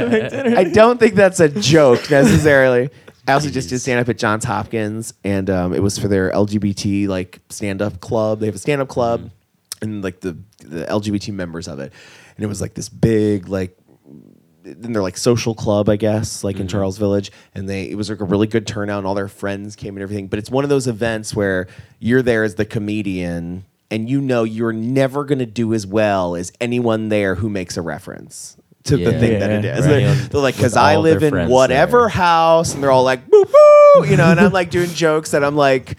I 0.59 0.65
don't 0.65 1.01
think 1.01 1.15
that's 1.15 1.41
a 1.41 1.49
joke 1.49 2.11
necessarily. 2.11 2.91
I 3.27 3.32
also 3.32 3.49
just 3.49 3.70
did 3.70 3.78
stand 3.78 4.01
up 4.01 4.09
at 4.11 4.19
Johns 4.19 4.45
Hopkins, 4.45 5.15
and 5.24 5.49
um, 5.49 5.73
it 5.73 5.82
was 5.82 5.99
for 5.99 6.09
their 6.09 6.31
LGBT 6.31 7.09
like 7.09 7.41
stand 7.49 7.81
up 7.81 8.01
club. 8.01 8.41
They 8.41 8.47
have 8.47 8.55
a 8.55 8.59
stand 8.59 8.82
up 8.82 8.89
club, 8.89 9.31
and 9.81 10.05
like 10.05 10.20
the 10.20 10.36
the 10.59 10.85
LGBT 10.85 11.32
members 11.32 11.66
of 11.66 11.78
it, 11.78 11.91
and 12.36 12.45
it 12.45 12.49
was 12.49 12.61
like 12.61 12.74
this 12.74 12.91
big 12.91 13.49
like 13.49 13.78
in 14.65 14.93
their 14.93 15.03
like 15.03 15.16
social 15.16 15.55
club, 15.55 15.89
I 15.89 15.97
guess, 15.97 16.43
like 16.45 16.55
Mm-hmm. 16.57 16.62
in 16.62 16.69
Charles 16.69 16.99
Village, 16.99 17.31
and 17.55 17.69
they 17.69 17.85
it 17.91 17.97
was 17.97 18.11
like 18.11 18.20
a 18.20 18.24
really 18.24 18.47
good 18.47 18.66
turnout, 18.66 18.99
and 18.99 19.07
all 19.07 19.15
their 19.15 19.28
friends 19.28 19.77
came 19.77 19.97
and 19.97 20.03
everything. 20.03 20.28
But 20.28 20.39
it's 20.39 20.51
one 20.51 20.65
of 20.65 20.70
those 20.70 20.86
events 20.86 21.35
where 21.35 21.66
you're 21.99 22.23
there 22.23 22.45
as 22.45 22.55
the 22.55 22.65
comedian, 22.65 23.65
and 23.91 24.09
you 24.09 24.20
know 24.20 24.45
you're 24.45 24.73
never 24.73 25.24
gonna 25.24 25.47
do 25.47 25.74
as 25.74 25.86
well 25.86 26.35
as 26.35 26.53
anyone 26.61 27.09
there 27.09 27.35
who 27.36 27.49
makes 27.49 27.77
a 27.77 27.82
reference 27.82 28.57
to 28.85 28.97
the 28.97 29.02
Yeah. 29.12 29.19
thing 29.19 29.39
that 29.40 29.51
it 29.51 29.65
Yeah. 29.65 29.78
is. 29.78 29.86
Right. 29.86 29.90
They're, 30.01 30.15
they're 30.15 30.40
like, 30.40 30.55
With 30.55 30.56
because 30.59 30.77
I 30.77 30.94
all 30.97 31.02
their 31.02 31.15
live 31.15 31.23
in 31.23 31.31
friends 31.31 31.51
whatever 31.51 32.01
there. 32.01 32.09
house, 32.11 32.74
and 32.74 32.82
they're 32.82 32.90
all 32.90 33.05
like, 33.05 33.28
boo 33.28 33.44
boo, 33.44 34.06
you 34.06 34.16
know, 34.16 34.31
and 34.31 34.40
I'm 34.40 34.52
like 34.52 34.70
doing 34.70 34.90
jokes 34.90 35.31
that 35.32 35.43
I'm 35.44 35.56
like 35.56 35.97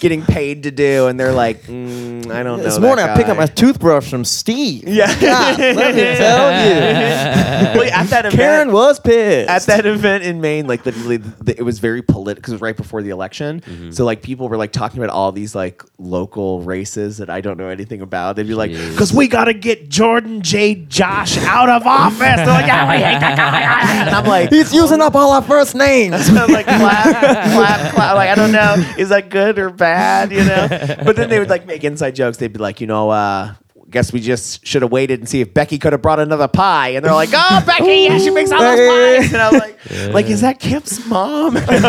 getting 0.00 0.20
paid 0.22 0.64
to 0.64 0.70
do, 0.70 1.06
and 1.06 1.18
they're 1.18 1.32
like, 1.32 1.62
mm, 1.62 2.30
I 2.30 2.42
don't 2.42 2.58
know. 2.58 2.62
This 2.64 2.74
that 2.74 2.80
morning 2.82 3.06
I 3.06 3.16
picked 3.16 3.30
up 3.30 3.36
guy. 3.38 3.44
my 3.44 3.46
toothbrush 3.46 4.10
from 4.10 4.26
Steve. 4.26 4.86
Yeah. 4.86 5.06
God, 5.18 5.58
let 5.58 5.94
me 5.94 6.02
tell 6.16 7.72
you. 7.74 7.80
Wait, 7.80 7.90
at 7.92 8.06
that 8.08 8.26
event, 8.26 8.34
Karen 8.34 8.72
was 8.72 9.00
pissed. 9.00 9.48
at 9.48 9.62
that 9.74 9.86
event 9.86 10.22
in 10.24 10.42
Maine, 10.42 10.66
like 10.66 10.84
literally, 10.84 11.16
the, 11.16 11.54
it 11.58 11.62
was 11.62 11.78
very 11.78 12.02
political 12.02 12.40
because 12.42 12.52
it 12.52 12.56
was 12.56 12.60
right 12.60 12.76
before 12.76 13.00
the 13.02 13.08
election. 13.08 13.62
Mm-hmm. 13.62 13.90
So 13.92 14.04
like 14.04 14.20
people 14.20 14.50
were 14.50 14.58
like 14.58 14.72
talking 14.72 15.02
about 15.02 15.14
all 15.14 15.32
these 15.32 15.54
like 15.54 15.82
local 15.96 16.60
races 16.60 17.16
that 17.16 17.30
I 17.30 17.40
don't 17.40 17.56
know 17.56 17.68
anything 17.68 18.02
about. 18.02 18.36
They'd 18.36 18.46
be 18.46 18.52
like, 18.54 18.72
Jeez. 18.72 18.90
"Because 18.90 19.14
we 19.14 19.28
got 19.28 19.44
to 19.46 19.54
get 19.54 19.88
Jordan 19.88 20.42
J. 20.42 20.74
Josh 20.74 21.38
out 21.38 21.70
of 21.70 21.86
office." 21.86 22.20
They're 22.34 22.46
like, 22.46 22.66
"Yeah, 22.66 22.88
we 22.90 22.96
hate 22.96 23.20
that 23.20 23.36
guy," 23.36 24.06
and 24.06 24.10
I'm 24.10 24.24
like. 24.26 24.50
He's 24.50 24.72
using 24.72 25.00
up 25.00 25.14
all 25.14 25.32
our 25.32 25.42
first 25.42 25.74
names. 25.74 26.28
I'm 26.30 26.50
like 26.50 26.66
clap, 26.66 27.04
clap, 27.04 27.92
clap. 27.94 28.16
Like 28.16 28.30
I 28.30 28.34
don't 28.34 28.52
know, 28.52 28.74
is 28.98 29.10
that 29.10 29.28
good 29.30 29.58
or 29.58 29.70
bad? 29.70 30.32
You 30.32 30.44
know. 30.44 30.68
But 31.04 31.16
then 31.16 31.28
they 31.30 31.38
would 31.38 31.50
like 31.50 31.66
make 31.66 31.84
inside 31.84 32.14
jokes. 32.14 32.38
They'd 32.38 32.52
be 32.52 32.58
like, 32.58 32.80
you 32.80 32.86
know, 32.86 33.10
uh, 33.10 33.54
guess 33.96 34.12
we 34.12 34.20
just 34.20 34.66
should 34.66 34.82
have 34.82 34.92
waited 34.92 35.20
and 35.20 35.28
see 35.28 35.40
if 35.40 35.54
Becky 35.54 35.78
could 35.78 35.92
have 35.92 36.02
brought 36.02 36.20
another 36.20 36.48
pie. 36.48 36.90
And 36.90 37.04
they're 37.04 37.14
like, 37.14 37.30
oh, 37.32 37.62
Becky, 37.66 38.02
yeah, 38.02 38.18
she 38.18 38.28
makes 38.28 38.52
all 38.52 38.60
those 38.60 38.78
pies. 38.78 39.32
And 39.32 39.40
I'm 39.42 39.54
like, 39.54 39.76
like, 40.12 40.26
is 40.26 40.42
that 40.42 40.58
Kip's 40.60 41.06
mom? 41.06 41.54
He's 41.56 41.66
like, 41.68 41.80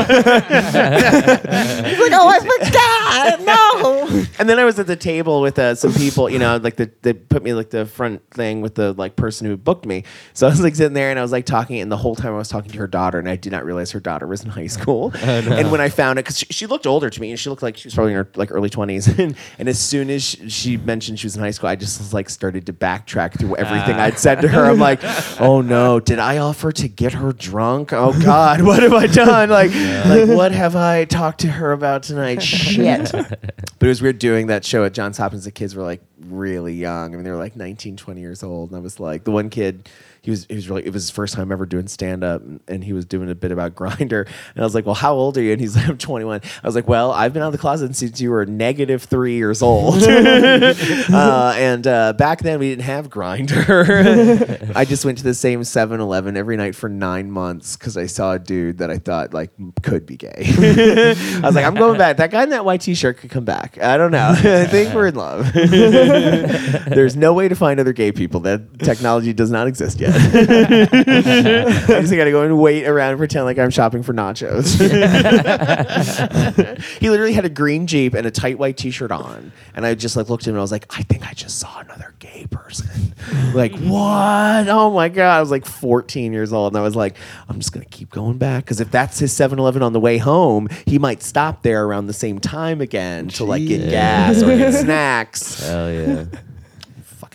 oh, 2.14 2.30
I 2.30 2.40
forgot. 2.40 3.42
No. 3.42 4.26
And 4.40 4.48
then 4.48 4.60
I 4.60 4.64
was 4.64 4.80
at 4.80 4.88
the 4.88 4.96
table 4.96 5.42
with 5.42 5.60
uh, 5.60 5.76
some 5.76 5.94
people, 5.94 6.30
you 6.30 6.40
know, 6.40 6.58
like 6.58 6.78
the, 6.78 6.90
they 7.02 7.14
put 7.14 7.44
me 7.44 7.54
like 7.54 7.72
the 7.72 7.86
front 7.86 8.22
thing 8.32 8.62
with 8.62 8.76
the 8.76 8.94
like 8.94 9.16
person 9.16 9.48
who 9.48 9.58
booked 9.58 9.86
me. 9.86 10.04
So 10.34 10.48
I 10.48 10.50
was 10.50 10.62
like 10.62 10.76
sitting 10.76 10.94
there 10.94 11.10
and 11.10 11.20
I 11.20 11.22
was 11.22 11.32
like 11.32 11.46
talking, 11.46 11.80
and 11.80 11.92
the 11.92 11.98
whole 11.98 12.16
time 12.16 12.34
I 12.34 12.38
was 12.38 12.50
talking 12.50 12.72
to 12.72 12.78
her 12.78 12.88
daughter, 12.88 13.20
and 13.20 13.28
I 13.28 13.36
did 13.36 13.52
not 13.52 13.66
realize 13.66 13.92
her 13.92 14.00
daughter 14.00 14.28
was 14.28 14.44
in 14.44 14.50
high 14.50 14.68
school. 14.68 15.14
And 15.28 15.72
when 15.72 15.82
I 15.82 15.90
found 15.90 16.20
it, 16.20 16.26
because 16.26 16.40
she, 16.40 16.46
she 16.50 16.66
looked 16.68 16.86
older 16.88 17.10
to 17.10 17.22
me, 17.22 17.32
and 17.32 17.40
she 17.40 17.50
looked 17.50 17.64
like 17.64 17.78
she 17.78 17.88
was 17.88 17.96
probably 17.96 18.14
in 18.14 18.18
her 18.18 18.30
like 18.36 18.52
early 18.52 18.70
twenties. 18.70 19.08
and, 19.08 19.36
and 19.60 19.68
as 19.68 19.80
soon 19.80 20.10
as 20.10 20.24
she, 20.24 20.50
she 20.50 20.78
mentioned 20.78 21.20
she 21.20 21.26
was 21.26 21.36
in 21.36 21.42
high 21.42 21.52
school, 21.52 21.70
I 21.70 21.76
just 21.76 21.97
was, 21.98 22.14
like 22.14 22.30
started 22.30 22.66
to 22.68 22.74
backtrack 22.74 23.40
through 23.40 23.56
everything 23.58 23.96
ah. 23.96 24.04
I'd 24.04 24.20
said 24.20 24.42
to 24.42 24.48
her. 24.48 24.66
I'm 24.66 24.80
like, 24.80 25.00
oh 25.40 25.62
no, 25.62 26.00
did 26.00 26.20
I 26.20 26.38
offer 26.38 26.72
to 26.72 26.88
get 26.88 27.14
her 27.14 27.34
drunk? 27.34 27.94
Oh 27.94 28.18
God, 28.22 28.62
what 28.62 28.84
have 28.84 28.94
I 28.94 29.08
done? 29.08 29.50
Like, 29.50 29.74
like 30.06 30.30
what 30.30 30.52
have 30.52 30.76
I 30.76 31.06
talked 31.06 31.42
to 31.42 31.48
her 31.48 31.72
about 31.72 32.04
tonight? 32.04 32.42
Shit. 32.42 33.12
But 33.12 33.86
it 33.86 33.88
was 33.88 34.02
weird 34.02 34.20
doing 34.20 34.48
that 34.48 34.66
show 34.66 34.84
at 34.86 34.94
Johns 34.94 35.18
Hopkins. 35.18 35.46
The 35.46 35.52
kids 35.52 35.76
were 35.76 35.84
like 35.84 36.02
really 36.20 36.74
young. 36.74 37.14
I 37.14 37.16
mean, 37.16 37.24
they 37.24 37.32
were 37.32 37.38
like 37.38 37.56
19, 37.56 37.98
20 37.98 38.22
years 38.22 38.44
old. 38.44 38.70
And 38.70 38.78
I 38.78 38.82
was 38.82 39.00
like, 39.00 39.24
the 39.24 39.32
one 39.32 39.50
kid, 39.50 39.90
he 40.22 40.32
was, 40.32 40.46
he 40.50 40.56
was 40.56 40.70
really, 40.70 40.86
it 40.86 40.94
was 40.94 41.04
his 41.04 41.12
first 41.12 41.34
time 41.34 41.52
ever 41.52 41.66
doing 41.66 41.88
stand 41.88 42.24
up. 42.24 42.42
And 42.68 42.84
he 42.84 42.94
was 42.94 43.06
doing 43.06 43.30
a 43.30 43.36
bit 43.36 43.52
about 43.52 43.76
Grindr. 43.76 44.26
And 44.26 44.58
I 44.58 44.64
was 44.64 44.76
like, 44.76 44.86
well, 44.86 44.96
how 44.96 45.14
old 45.14 45.38
are 45.38 45.42
you? 45.42 45.52
And 45.52 45.62
he's 45.62 45.76
like, 45.76 45.88
I'm 45.88 45.98
21. 45.98 46.42
I 46.44 46.68
was 46.68 46.76
like, 46.76 46.88
well, 46.88 47.12
I've 47.12 47.34
been 47.34 47.42
out 47.42 47.48
of 47.48 47.52
the 47.54 47.58
closet 47.58 47.96
since 47.96 48.20
you 48.22 48.32
were 48.32 48.46
negative 48.46 49.04
three 49.04 49.36
years 49.36 49.62
old. 49.62 50.04
uh, 50.04 51.54
and 51.58 51.88
uh, 51.88 52.14
back 52.14 52.42
then 52.42 52.60
we 52.60 52.70
didn't 52.70 52.84
have 52.84 53.10
Grindr. 53.10 54.72
I 54.76 54.86
just 54.86 55.06
went 55.06 55.18
to 55.20 55.24
the 55.24 55.34
same 55.34 55.64
7 55.64 56.00
Eleven 56.00 56.38
every 56.38 56.58
night 56.58 56.76
for 56.76 56.90
nine 56.90 57.32
months 57.32 57.76
because 57.78 57.98
I 57.98 58.06
saw 58.06 58.34
a 58.34 58.40
dude 58.40 58.80
that 58.80 58.90
I 58.90 58.98
thought 58.98 59.34
like 59.34 59.52
could 59.82 60.06
be 60.06 60.18
gay. 60.18 60.34
I 60.38 61.40
was 61.44 61.56
like, 61.56 61.66
I'm 61.66 61.76
going 61.76 61.98
back. 61.98 62.18
That 62.18 62.32
guy 62.32 62.44
in 62.44 62.50
that 62.50 62.66
white 62.66 62.82
t 62.82 62.94
shirt 62.94 63.18
could 63.18 63.32
come 63.32 63.46
back. 63.46 63.78
I 63.82 63.98
don't 63.98 64.12
know. 64.12 64.30
I 64.30 64.66
think 64.66 64.94
we're 64.94 65.08
in 65.08 65.16
love. 65.16 65.52
There's 65.54 67.16
no 67.16 67.34
way 67.34 67.48
to 67.48 67.56
find 67.56 67.80
other 67.80 67.94
gay 67.94 68.12
people. 68.12 68.42
That 68.42 68.80
technology 68.80 69.34
does 69.34 69.52
not 69.52 69.68
exist 69.68 70.00
yet. 70.00 70.07
I 70.08 72.00
just 72.02 72.14
got 72.14 72.26
to 72.26 72.32
go 72.32 72.44
and 72.44 72.60
wait 72.60 72.88
around 72.88 73.12
and 73.12 73.18
pretend 73.18 73.46
like 73.46 73.60
I'm 73.60 73.70
shopping 73.70 74.04
for 74.04 74.14
nachos. 74.14 74.78
he 77.00 77.10
literally 77.10 77.34
had 77.34 77.46
a 77.46 77.50
green 77.50 77.88
Jeep 77.88 78.14
and 78.14 78.26
a 78.26 78.32
tight 78.32 78.58
white 78.58 78.78
t 78.78 78.92
shirt 78.92 79.12
on. 79.12 79.52
And 79.76 79.86
I 79.86 79.96
just 79.96 80.16
like 80.16 80.30
looked 80.30 80.44
at 80.44 80.48
him 80.48 80.56
and 80.56 80.60
I 80.60 80.62
was 80.62 80.72
like, 80.72 80.86
I 80.98 81.04
think 81.04 81.28
I 81.28 81.34
just 81.34 81.60
saw 81.60 81.80
another 81.80 82.14
gay 82.20 82.48
person. 82.50 83.14
like, 83.54 83.74
what? 83.80 84.68
Oh 84.70 84.92
my 84.94 85.10
God. 85.10 85.38
I 85.38 85.40
was 85.42 85.52
like 85.52 85.66
14 85.66 86.34
years 86.34 86.54
old. 86.54 86.74
And 86.74 86.80
I 86.80 86.84
was 86.84 86.96
like, 86.96 87.18
I'm 87.50 87.60
just 87.60 87.74
going 87.74 87.86
to 87.86 87.90
keep 87.92 88.10
going 88.10 88.38
back. 88.38 88.64
Because 88.64 88.80
if 88.80 88.92
that's 88.92 89.20
his 89.20 89.34
7 89.34 89.60
Eleven 89.60 89.82
on 89.82 89.94
the 89.94 90.00
way 90.00 90.18
home, 90.18 90.68
he 90.86 91.00
might 91.00 91.22
stop 91.22 91.64
there 91.64 91.86
around 91.86 92.08
the 92.08 92.14
same 92.14 92.40
time 92.40 92.82
again 92.82 93.28
to 93.30 93.44
like 93.44 93.66
get 93.66 93.90
gas 93.90 94.42
or 94.42 94.58
get 94.58 94.74
snacks. 94.82 95.66
Hell 95.66 95.92
yeah. 95.92 96.26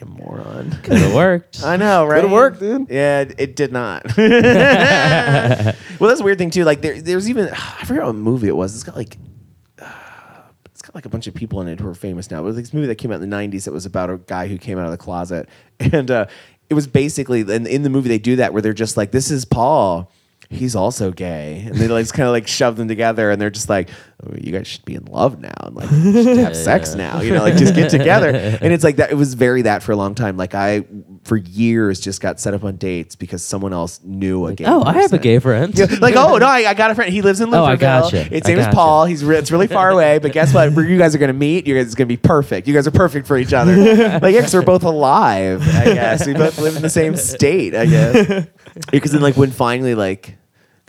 Fucking 0.02 0.24
moron. 0.24 0.70
Could 0.82 0.98
have 0.98 1.14
worked. 1.14 1.62
I 1.64 1.76
know, 1.76 2.04
right? 2.06 2.16
Could've 2.16 2.30
worked, 2.30 2.60
dude. 2.60 2.88
Yeah, 2.88 3.20
it, 3.20 3.34
it 3.38 3.56
did 3.56 3.72
not. 3.72 4.04
well, 4.16 5.74
that's 6.00 6.20
a 6.20 6.24
weird 6.24 6.38
thing 6.38 6.50
too. 6.50 6.64
Like 6.64 6.80
there, 6.82 7.00
there's 7.00 7.28
even 7.28 7.48
I 7.52 7.84
forget 7.84 8.04
what 8.04 8.14
movie 8.14 8.48
it 8.48 8.56
was. 8.56 8.74
It's 8.74 8.84
got 8.84 8.96
like 8.96 9.16
uh, 9.80 9.86
it's 10.66 10.82
got 10.82 10.94
like 10.94 11.06
a 11.06 11.08
bunch 11.08 11.26
of 11.26 11.34
people 11.34 11.60
in 11.60 11.68
it 11.68 11.80
who 11.80 11.88
are 11.88 11.94
famous 11.94 12.30
now. 12.30 12.40
It 12.40 12.44
was 12.44 12.56
this 12.56 12.72
movie 12.72 12.86
that 12.88 12.96
came 12.96 13.12
out 13.12 13.20
in 13.20 13.28
the 13.28 13.36
'90s. 13.36 13.66
It 13.66 13.72
was 13.72 13.86
about 13.86 14.10
a 14.10 14.18
guy 14.18 14.48
who 14.48 14.58
came 14.58 14.78
out 14.78 14.86
of 14.86 14.92
the 14.92 14.98
closet, 14.98 15.48
and 15.80 16.10
uh, 16.10 16.26
it 16.70 16.74
was 16.74 16.86
basically 16.86 17.40
in, 17.40 17.66
in 17.66 17.82
the 17.82 17.90
movie 17.90 18.08
they 18.08 18.18
do 18.18 18.36
that 18.36 18.52
where 18.52 18.62
they're 18.62 18.72
just 18.72 18.96
like, 18.96 19.12
"This 19.12 19.30
is 19.30 19.44
Paul." 19.44 20.10
He's 20.52 20.76
also 20.76 21.10
gay, 21.10 21.64
and 21.66 21.74
they 21.76 21.88
like 21.88 22.08
kind 22.12 22.26
of 22.28 22.32
like 22.32 22.46
shove 22.46 22.76
them 22.76 22.88
together, 22.88 23.30
and 23.30 23.40
they're 23.40 23.50
just 23.50 23.68
like, 23.68 23.88
oh, 24.24 24.34
"You 24.38 24.52
guys 24.52 24.66
should 24.66 24.84
be 24.84 24.94
in 24.94 25.04
love 25.06 25.40
now, 25.40 25.52
and 25.62 25.74
like 25.74 25.88
should 25.88 26.36
have 26.38 26.56
sex 26.56 26.94
now, 26.94 27.20
you 27.20 27.32
know, 27.32 27.40
like 27.42 27.56
just 27.56 27.74
get 27.74 27.90
together." 27.90 28.28
And 28.62 28.72
it's 28.72 28.84
like 28.84 28.96
that. 28.96 29.10
It 29.10 29.14
was 29.16 29.34
very 29.34 29.62
that 29.62 29.82
for 29.82 29.92
a 29.92 29.96
long 29.96 30.14
time. 30.14 30.36
Like 30.36 30.54
I, 30.54 30.84
for 31.24 31.36
years, 31.36 32.00
just 32.00 32.20
got 32.20 32.38
set 32.38 32.54
up 32.54 32.64
on 32.64 32.76
dates 32.76 33.16
because 33.16 33.42
someone 33.42 33.72
else 33.72 34.00
knew 34.04 34.46
a 34.46 34.54
gay. 34.54 34.64
Oh, 34.66 34.82
I 34.82 34.92
have 35.02 35.12
a 35.12 35.18
gay 35.18 35.38
friend. 35.38 35.76
Yeah, 35.76 35.86
like, 36.00 36.16
oh 36.16 36.36
no, 36.38 36.46
I, 36.58 36.68
I 36.68 36.74
got 36.74 36.90
a 36.90 36.94
friend. 36.94 37.12
He 37.12 37.22
lives 37.22 37.40
in 37.40 37.52
Oh, 37.52 37.64
I 37.64 37.72
Liverpool. 37.72 38.10
gotcha. 38.10 38.22
His 38.24 38.44
name 38.46 38.58
is. 38.58 38.66
Paul. 38.68 39.06
He's 39.06 39.24
re- 39.24 39.38
it's 39.38 39.50
really 39.50 39.66
far 39.68 39.90
away, 39.90 40.18
but 40.18 40.32
guess 40.32 40.52
what? 40.54 40.72
You 40.92 40.98
guys 40.98 41.14
are 41.14 41.18
gonna 41.18 41.32
meet. 41.32 41.66
You 41.66 41.74
guys 41.76 41.86
it's 41.86 41.94
gonna 41.94 42.06
be 42.06 42.16
perfect. 42.16 42.68
You 42.68 42.74
guys 42.74 42.86
are 42.86 42.90
perfect 42.92 43.26
for 43.26 43.38
each 43.38 43.52
other. 43.52 43.74
like, 44.20 44.34
yeah, 44.34 44.40
'cause 44.42 44.52
we're 44.54 44.62
both 44.62 44.84
alive. 44.84 45.62
I 45.62 45.84
guess 45.94 46.26
we 46.26 46.34
both 46.34 46.58
live 46.58 46.76
in 46.76 46.82
the 46.82 46.90
same 46.90 47.16
state. 47.16 47.74
I 47.74 47.86
guess 47.86 48.46
because 48.90 49.12
then, 49.12 49.20
like, 49.22 49.36
when 49.36 49.50
finally, 49.50 49.94
like, 49.94 50.36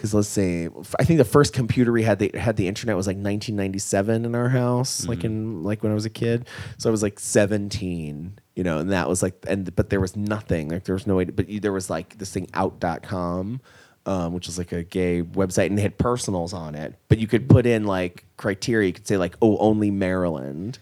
because 0.04 0.14
let's 0.14 0.28
say, 0.28 0.68
I 1.00 1.06
think 1.06 1.18
the 1.18 1.24
first 1.24 1.54
computer 1.54 1.94
we 1.94 2.04
had 2.04 2.20
the 2.20 2.30
had 2.38 2.58
the 2.58 2.68
internet 2.68 2.98
was 2.98 3.08
like 3.08 3.16
1997 3.16 4.26
in 4.26 4.36
our 4.36 4.50
house, 4.50 5.08
like 5.08 5.24
in 5.24 5.64
like 5.64 5.82
when 5.82 5.94
I 5.94 5.96
was 5.96 6.04
a 6.04 6.10
kid. 6.10 6.46
So 6.78 6.90
I 6.90 6.92
was 6.92 7.02
like 7.02 7.22
17. 7.22 8.38
You 8.54 8.64
know, 8.66 8.80
and 8.80 8.92
that 8.92 9.08
was 9.08 9.24
like, 9.24 9.34
and 9.48 9.74
but 9.74 9.90
there 9.90 10.02
was 10.02 10.18
nothing, 10.18 10.68
like 10.68 10.84
there 10.84 10.94
was 10.94 11.08
no 11.08 11.16
way, 11.16 11.24
to, 11.24 11.32
but 11.32 11.48
you, 11.48 11.62
there 11.62 11.72
was 11.72 11.90
like 11.90 12.18
this 12.18 12.32
thing 12.32 12.50
out.com 12.54 13.62
um, 14.06 14.34
which 14.34 14.50
is 14.50 14.58
like 14.58 14.74
a 14.74 14.84
gay 14.84 15.22
website, 15.22 15.68
and 15.68 15.78
they 15.78 15.82
had 15.82 15.98
personals 15.98 16.52
on 16.52 16.76
it. 16.76 16.96
But 17.08 17.20
you 17.20 17.28
could 17.28 17.48
put 17.48 17.66
in 17.66 17.86
like 17.86 18.26
criteria. 18.36 18.88
You 18.88 18.94
could 18.94 19.08
say 19.08 19.16
like, 19.16 19.38
"Oh, 19.42 19.58
only 19.58 19.90
Maryland," 19.90 20.80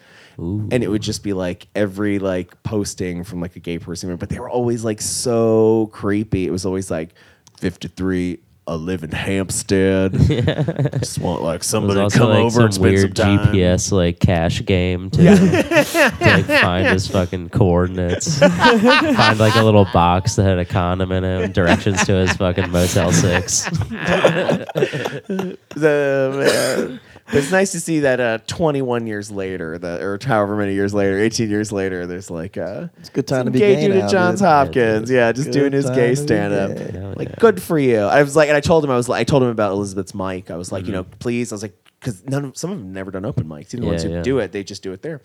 and 0.72 0.84
it 0.84 0.90
would 0.90 1.04
just 1.04 1.22
be 1.22 1.34
like 1.34 1.68
every 1.76 2.18
like 2.18 2.62
posting 2.64 3.24
from 3.24 3.40
like 3.40 3.56
a 3.56 3.60
gay 3.60 3.78
person. 3.78 4.16
But 4.16 4.30
they 4.30 4.40
were 4.40 4.50
always 4.50 4.84
like 4.84 5.00
so 5.00 5.92
creepy. 5.94 6.48
It 6.48 6.52
was 6.52 6.66
always 6.66 6.90
like 6.90 7.14
fifty 7.60 7.88
three. 7.88 8.40
I 8.68 8.76
live 8.76 9.04
in 9.04 9.12
Hampstead. 9.12 10.14
Just 11.00 11.18
want 11.18 11.42
like 11.42 11.64
somebody 11.64 12.08
to 12.08 12.16
come 12.16 12.30
like 12.30 12.40
over 12.40 12.52
some 12.52 12.64
and 12.66 12.74
spend 12.74 12.94
weird 12.94 13.18
some 13.18 13.38
time. 13.38 13.56
GPS 13.56 13.92
like 13.92 14.20
cache 14.20 14.64
game 14.66 15.10
to, 15.10 15.18
to 15.18 16.16
like 16.22 16.46
find 16.46 16.88
his 16.88 17.08
fucking 17.08 17.50
coordinates. 17.50 18.38
find 18.40 19.40
like 19.40 19.56
a 19.56 19.64
little 19.64 19.88
box 19.92 20.36
that 20.36 20.44
had 20.44 20.60
a 20.60 20.66
condom 20.66 21.12
in 21.12 21.24
it 21.24 21.44
and 21.44 21.54
directions 21.56 22.06
to 22.06 22.14
his 22.14 22.34
fucking 22.34 22.70
Motel 22.70 23.12
Six. 23.12 23.64
the 23.70 25.58
man. 25.76 27.00
But 27.32 27.38
it's 27.38 27.52
nice 27.52 27.72
to 27.72 27.80
see 27.80 28.02
that 28.02 28.20
uh, 28.20 28.40
21 28.48 29.08
years 29.08 29.32
later, 29.32 29.78
that 29.78 30.02
or 30.02 30.20
however 30.22 30.58
many 30.58 30.74
years 30.74 30.94
later, 30.94 31.18
18 31.18 31.50
years 31.50 31.72
later, 31.72 32.06
there's 32.06 32.30
like 32.30 32.58
uh, 32.58 32.88
It's 33.00 33.08
a 33.08 33.12
good 33.14 33.28
time 33.28 33.46
to 33.46 33.52
be 33.52 33.60
gay 33.60 33.76
gay 33.76 33.88
dude 33.88 33.98
now, 33.98 34.06
at 34.06 34.12
Johns 34.12 34.40
dude. 34.40 34.48
Hopkins. 34.48 35.10
Yeah, 35.10 35.32
just 35.32 35.48
Good 35.48 35.54
doing 35.54 35.72
his 35.72 35.90
gay 35.90 36.10
to 36.10 36.16
stand 36.18 36.54
up. 36.54 36.76
gay. 36.76 37.14
Like, 37.16 37.30
yeah. 37.30 37.36
good 37.40 37.62
for 37.62 37.80
you. 37.80 38.00
I 38.00 38.22
was 38.22 38.36
like, 38.36 38.50
and 38.50 38.58
I 38.58 38.60
told 38.60 38.84
him, 38.84 38.92
I 38.92 38.98
was 38.98 39.08
like, 39.08 39.22
I 39.22 39.24
told 39.24 39.44
him 39.44 39.50
about 39.50 39.72
Elizabeth's 39.72 40.14
mic. 40.14 40.52
I 40.52 40.58
was 40.58 40.74
like, 40.74 40.86
you 40.86 40.92
know, 40.92 41.04
please. 41.04 41.54
I 41.54 41.56
was 41.56 41.62
like, 41.62 41.76
because 42.02 42.26
none 42.26 42.46
of 42.46 42.58
some 42.58 42.72
of 42.72 42.80
them 42.80 42.92
never 42.92 43.12
done 43.12 43.26
open 43.26 43.48
mics. 43.48 43.74
Even 43.74 43.82
the 43.82 43.88
ones 43.88 44.04
who 44.04 44.10
yeah. 44.10 44.22
do 44.24 44.40
it, 44.40 44.52
they 44.52 44.64
just 44.64 44.84
do 44.84 44.92
it 44.92 45.02
there. 45.02 45.22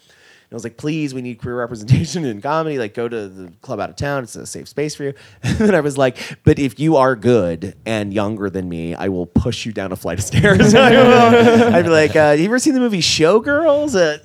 And 0.48 0.52
I 0.52 0.54
was 0.54 0.62
like, 0.62 0.76
please, 0.76 1.12
we 1.12 1.22
need 1.22 1.40
queer 1.40 1.56
representation 1.56 2.24
in 2.24 2.40
comedy. 2.40 2.78
Like, 2.78 2.94
go 2.94 3.08
to 3.08 3.28
the 3.28 3.52
club 3.62 3.80
out 3.80 3.90
of 3.90 3.96
town. 3.96 4.22
It's 4.22 4.36
a 4.36 4.46
safe 4.46 4.68
space 4.68 4.94
for 4.94 5.02
you. 5.02 5.14
And 5.42 5.56
then 5.56 5.74
I 5.74 5.80
was 5.80 5.98
like, 5.98 6.38
but 6.44 6.60
if 6.60 6.78
you 6.78 6.96
are 6.96 7.16
good 7.16 7.74
and 7.84 8.12
younger 8.14 8.48
than 8.48 8.68
me, 8.68 8.94
I 8.94 9.08
will 9.08 9.26
push 9.26 9.66
you 9.66 9.72
down 9.72 9.90
a 9.90 9.96
flight 9.96 10.18
of 10.18 10.24
stairs. 10.24 10.72
I 10.76 10.90
will. 10.90 11.74
I'd 11.74 11.82
be 11.82 11.88
like, 11.88 12.14
uh, 12.14 12.36
you 12.38 12.44
ever 12.44 12.60
seen 12.60 12.74
the 12.74 12.80
movie 12.80 13.00
Showgirls? 13.00 13.96
Uh, 13.96 14.18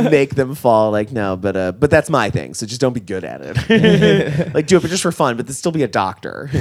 like, 0.02 0.10
make 0.10 0.34
them 0.34 0.56
fall. 0.56 0.90
Like, 0.90 1.12
no, 1.12 1.36
but 1.36 1.56
uh, 1.56 1.72
but 1.72 1.90
that's 1.90 2.10
my 2.10 2.30
thing. 2.30 2.54
So 2.54 2.66
just 2.66 2.80
don't 2.80 2.94
be 2.94 3.00
good 3.00 3.22
at 3.22 3.40
it. 3.42 4.54
like, 4.54 4.66
do 4.66 4.78
it, 4.78 4.80
but 4.80 4.90
just 4.90 5.02
for 5.02 5.12
fun. 5.12 5.36
But 5.36 5.48
still 5.50 5.72
be 5.72 5.82
a 5.84 5.88
doctor. 5.88 6.48
I 6.52 6.58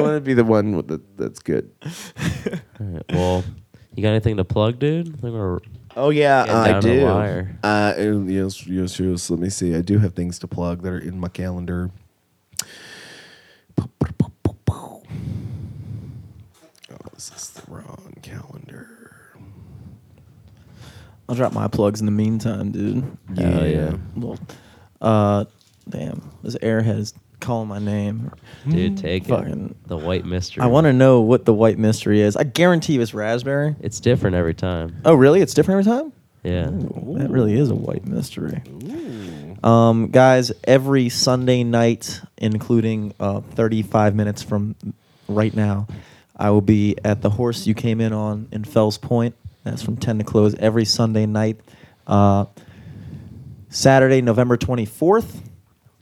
want 0.00 0.16
to 0.16 0.22
be 0.22 0.34
the 0.34 0.44
one 0.44 0.76
with 0.76 0.88
the, 0.88 1.02
that's 1.16 1.40
good. 1.40 1.70
All 2.80 2.86
right, 2.86 3.04
well, 3.12 3.44
you 3.98 4.02
got 4.02 4.10
anything 4.10 4.36
to 4.36 4.44
plug, 4.44 4.78
dude? 4.78 5.08
I 5.08 5.10
think 5.18 5.34
we're 5.34 5.58
Oh 5.96 6.10
yeah, 6.10 6.46
Getting 6.46 6.60
I 6.60 6.68
down 6.72 6.80
the 6.82 6.94
do. 6.94 7.04
wire. 7.04 7.58
Uh, 7.64 7.94
and 7.96 8.30
yes, 8.30 8.64
yes, 8.66 9.00
yes. 9.00 9.30
Let 9.30 9.40
me 9.40 9.50
see. 9.50 9.74
I 9.74 9.80
do 9.80 9.98
have 9.98 10.14
things 10.14 10.38
to 10.38 10.46
plug 10.46 10.82
that 10.82 10.92
are 10.92 10.98
in 10.98 11.18
my 11.18 11.26
calendar. 11.28 11.90
Oh, 14.70 15.02
this 17.14 17.32
is 17.36 17.50
the 17.50 17.70
wrong 17.72 18.14
calendar. 18.22 18.88
I'll 21.28 21.34
drop 21.34 21.52
my 21.52 21.68
plugs 21.68 22.00
in 22.00 22.06
the 22.06 22.12
meantime, 22.12 22.70
dude. 22.72 23.04
Hell 23.36 23.66
yeah. 23.66 23.96
Well, 24.16 24.38
uh, 25.00 25.44
damn, 25.88 26.30
this 26.42 26.56
airhead 26.56 26.98
is 26.98 27.14
calling 27.40 27.68
my 27.68 27.78
name. 27.78 28.30
dude. 28.68 28.96
Take 28.98 29.26
Fucking- 29.26 29.70
it. 29.70 29.88
The 29.88 29.96
white 29.96 30.24
mystery. 30.24 30.62
I 30.62 30.66
want 30.66 30.86
to 30.86 30.92
know 30.92 31.20
what 31.20 31.44
the 31.44 31.54
white 31.54 31.78
mystery 31.78 32.20
is. 32.20 32.36
I 32.36 32.44
guarantee 32.44 32.94
you 32.94 33.00
it's 33.00 33.14
raspberry. 33.14 33.76
It's 33.80 34.00
different 34.00 34.36
every 34.36 34.54
time. 34.54 34.96
Oh, 35.04 35.14
really? 35.14 35.40
It's 35.40 35.54
different 35.54 35.86
every 35.86 35.92
time. 36.02 36.12
Yeah. 36.44 36.70
That 36.70 37.28
really 37.30 37.54
is 37.58 37.70
a 37.70 37.74
white 37.74 38.06
mystery. 38.06 38.62
Um, 39.64 40.08
guys, 40.08 40.52
every 40.64 41.08
Sunday 41.08 41.64
night, 41.64 42.20
including 42.36 43.12
uh, 43.18 43.40
35 43.40 44.14
minutes 44.14 44.42
from 44.42 44.76
right 45.28 45.54
now, 45.54 45.88
I 46.36 46.50
will 46.50 46.60
be 46.60 46.96
at 47.04 47.22
the 47.22 47.30
horse 47.30 47.66
you 47.66 47.74
came 47.74 48.00
in 48.00 48.12
on 48.12 48.48
in 48.52 48.62
Fells 48.64 48.98
Point. 48.98 49.34
That's 49.64 49.82
from 49.82 49.96
10 49.96 50.18
to 50.18 50.24
close 50.24 50.54
every 50.54 50.84
Sunday 50.84 51.26
night. 51.26 51.58
Uh, 52.06 52.44
Saturday, 53.68 54.22
November 54.22 54.56
24th, 54.56 55.40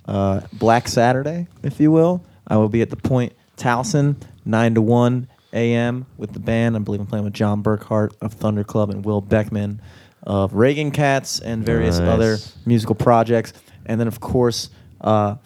uh, 0.06 0.40
Black 0.52 0.88
Saturday, 0.88 1.46
if 1.62 1.80
you 1.80 1.90
will. 1.90 2.24
I 2.46 2.56
will 2.56 2.68
be 2.68 2.80
at 2.82 2.90
the 2.90 2.96
Point 2.96 3.32
Towson, 3.56 4.16
9 4.44 4.74
to 4.74 4.82
1 4.82 5.28
a.m. 5.52 6.06
with 6.16 6.32
the 6.32 6.38
band. 6.38 6.76
I 6.76 6.78
believe 6.80 7.00
I'm 7.00 7.06
playing 7.06 7.24
with 7.24 7.34
John 7.34 7.62
Burkhart 7.62 8.12
of 8.20 8.32
Thunder 8.34 8.62
Club 8.64 8.90
and 8.90 9.04
Will 9.04 9.20
Beckman 9.20 9.80
of 10.22 10.54
Reagan 10.54 10.90
Cats 10.90 11.40
and 11.40 11.64
various 11.64 11.98
Nice. 11.98 12.08
other 12.08 12.38
musical 12.66 12.94
projects. 12.94 13.52
And 13.86 13.98
then, 14.00 14.08
of 14.08 14.20
course, 14.20 14.70
uh, 15.00 15.36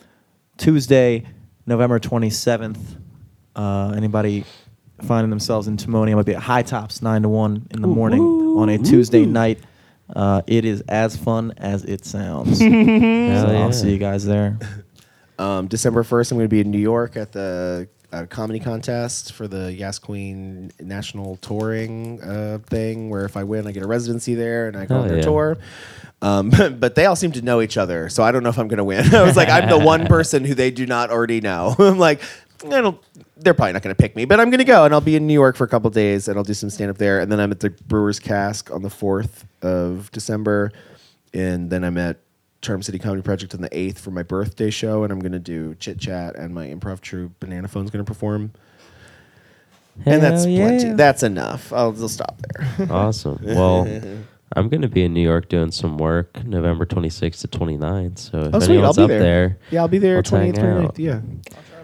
Tuesday, 0.56 1.24
November 1.66 1.98
27th, 1.98 2.78
uh, 3.56 3.92
anybody 3.96 4.44
finding 5.02 5.30
themselves 5.30 5.68
in 5.68 5.76
Timonium, 5.76 5.94
I'm 6.08 6.12
going 6.12 6.16
to 6.18 6.24
be 6.24 6.34
at 6.34 6.42
High 6.42 6.62
Tops, 6.62 7.00
9 7.02 7.22
to 7.22 7.28
1 7.28 7.68
in 7.70 7.80
the 7.82 7.88
morning 7.88 8.22
on 8.22 8.68
a 8.68 8.78
Tuesday 8.78 9.24
night. 9.24 9.58
Uh, 10.14 10.42
it 10.46 10.64
is 10.64 10.82
as 10.82 11.16
fun 11.16 11.52
as 11.56 11.84
it 11.84 12.04
sounds. 12.04 12.58
so 12.58 12.64
yeah. 12.64 13.62
I'll 13.62 13.72
see 13.72 13.92
you 13.92 13.98
guys 13.98 14.24
there. 14.24 14.58
Um, 15.38 15.68
December 15.68 16.02
first, 16.02 16.30
I'm 16.30 16.36
going 16.36 16.50
to 16.50 16.54
be 16.54 16.60
in 16.60 16.70
New 16.70 16.76
York 16.76 17.16
at 17.16 17.32
the 17.32 17.88
uh, 18.12 18.26
comedy 18.26 18.60
contest 18.60 19.32
for 19.32 19.48
the 19.48 19.72
Yas 19.72 19.98
Queen 19.98 20.70
National 20.78 21.36
Touring 21.36 22.20
uh, 22.22 22.58
thing, 22.66 23.08
where 23.08 23.24
if 23.24 23.38
I 23.38 23.44
win, 23.44 23.66
I 23.66 23.72
get 23.72 23.82
a 23.82 23.86
residency 23.86 24.34
there 24.34 24.68
and 24.68 24.76
I 24.76 24.84
go 24.84 24.96
Hell 24.96 25.02
on 25.04 25.08
their 25.08 25.16
yeah. 25.18 25.22
tour. 25.22 25.58
Um, 26.22 26.50
but 26.78 26.94
they 26.94 27.06
all 27.06 27.16
seem 27.16 27.32
to 27.32 27.42
know 27.42 27.62
each 27.62 27.78
other, 27.78 28.10
so 28.10 28.22
I 28.22 28.32
don't 28.32 28.42
know 28.42 28.50
if 28.50 28.58
I'm 28.58 28.68
going 28.68 28.78
to 28.78 28.84
win. 28.84 29.14
I 29.14 29.22
was 29.22 29.36
like, 29.36 29.48
I'm 29.48 29.70
the 29.70 29.78
one 29.78 30.06
person 30.06 30.44
who 30.44 30.54
they 30.54 30.70
do 30.70 30.84
not 30.84 31.10
already 31.10 31.40
know. 31.40 31.74
I'm 31.78 31.98
like, 31.98 32.20
I 32.64 32.80
don't. 32.80 33.00
They're 33.36 33.54
probably 33.54 33.72
not 33.72 33.82
going 33.82 33.94
to 33.94 34.00
pick 34.00 34.14
me, 34.16 34.24
but 34.26 34.38
I'm 34.40 34.50
going 34.50 34.58
to 34.58 34.64
go 34.64 34.84
and 34.84 34.92
I'll 34.92 35.00
be 35.00 35.16
in 35.16 35.26
New 35.26 35.32
York 35.34 35.56
for 35.56 35.64
a 35.64 35.68
couple 35.68 35.88
days 35.90 36.28
and 36.28 36.36
I'll 36.36 36.44
do 36.44 36.52
some 36.54 36.68
stand 36.70 36.90
up 36.90 36.98
there. 36.98 37.20
And 37.20 37.30
then 37.32 37.40
I'm 37.40 37.50
at 37.50 37.60
the 37.60 37.70
Brewers 37.70 38.18
Cask 38.20 38.70
on 38.70 38.82
the 38.82 38.88
4th 38.90 39.44
of 39.62 40.10
December. 40.12 40.72
And 41.32 41.70
then 41.70 41.84
I'm 41.84 41.96
at 41.96 42.18
Charm 42.60 42.82
City 42.82 42.98
Comedy 42.98 43.22
Project 43.22 43.54
on 43.54 43.60
the 43.62 43.70
8th 43.70 43.98
for 43.98 44.10
my 44.10 44.22
birthday 44.22 44.68
show. 44.70 45.04
And 45.04 45.12
I'm 45.12 45.20
going 45.20 45.32
to 45.32 45.38
do 45.38 45.74
Chit 45.76 45.98
Chat 45.98 46.36
and 46.36 46.54
my 46.54 46.66
improv 46.66 47.00
troupe, 47.00 47.38
Banana 47.40 47.68
Phone's 47.68 47.90
going 47.90 48.04
to 48.04 48.08
perform. 48.08 48.52
and 50.04 50.22
that's 50.22 50.44
Hell 50.44 50.54
plenty. 50.56 50.92
That's 50.92 51.22
enough. 51.22 51.72
I'll, 51.72 51.94
I'll 52.00 52.08
stop 52.08 52.40
there. 52.52 52.88
awesome. 52.90 53.38
Well, 53.42 53.86
I'm 54.56 54.68
going 54.68 54.82
to 54.82 54.88
be 54.88 55.04
in 55.04 55.14
New 55.14 55.22
York 55.22 55.48
doing 55.48 55.70
some 55.70 55.96
work 55.96 56.44
November 56.44 56.84
26th 56.84 57.40
to 57.42 57.48
29th. 57.58 58.18
So 58.18 58.38
if 58.40 58.54
Oh, 58.54 58.58
sweet. 58.58 58.74
I'll 58.78 58.92
anyone's 58.92 58.96
be 58.96 59.02
up 59.04 59.08
there. 59.08 59.20
there, 59.20 59.58
Yeah, 59.70 59.80
I'll 59.82 59.88
be 59.88 59.98
there 59.98 60.16
Let's 60.16 60.30
28th, 60.30 60.54
29th. 60.56 60.84
out. 60.84 60.98
Yeah. 60.98 61.20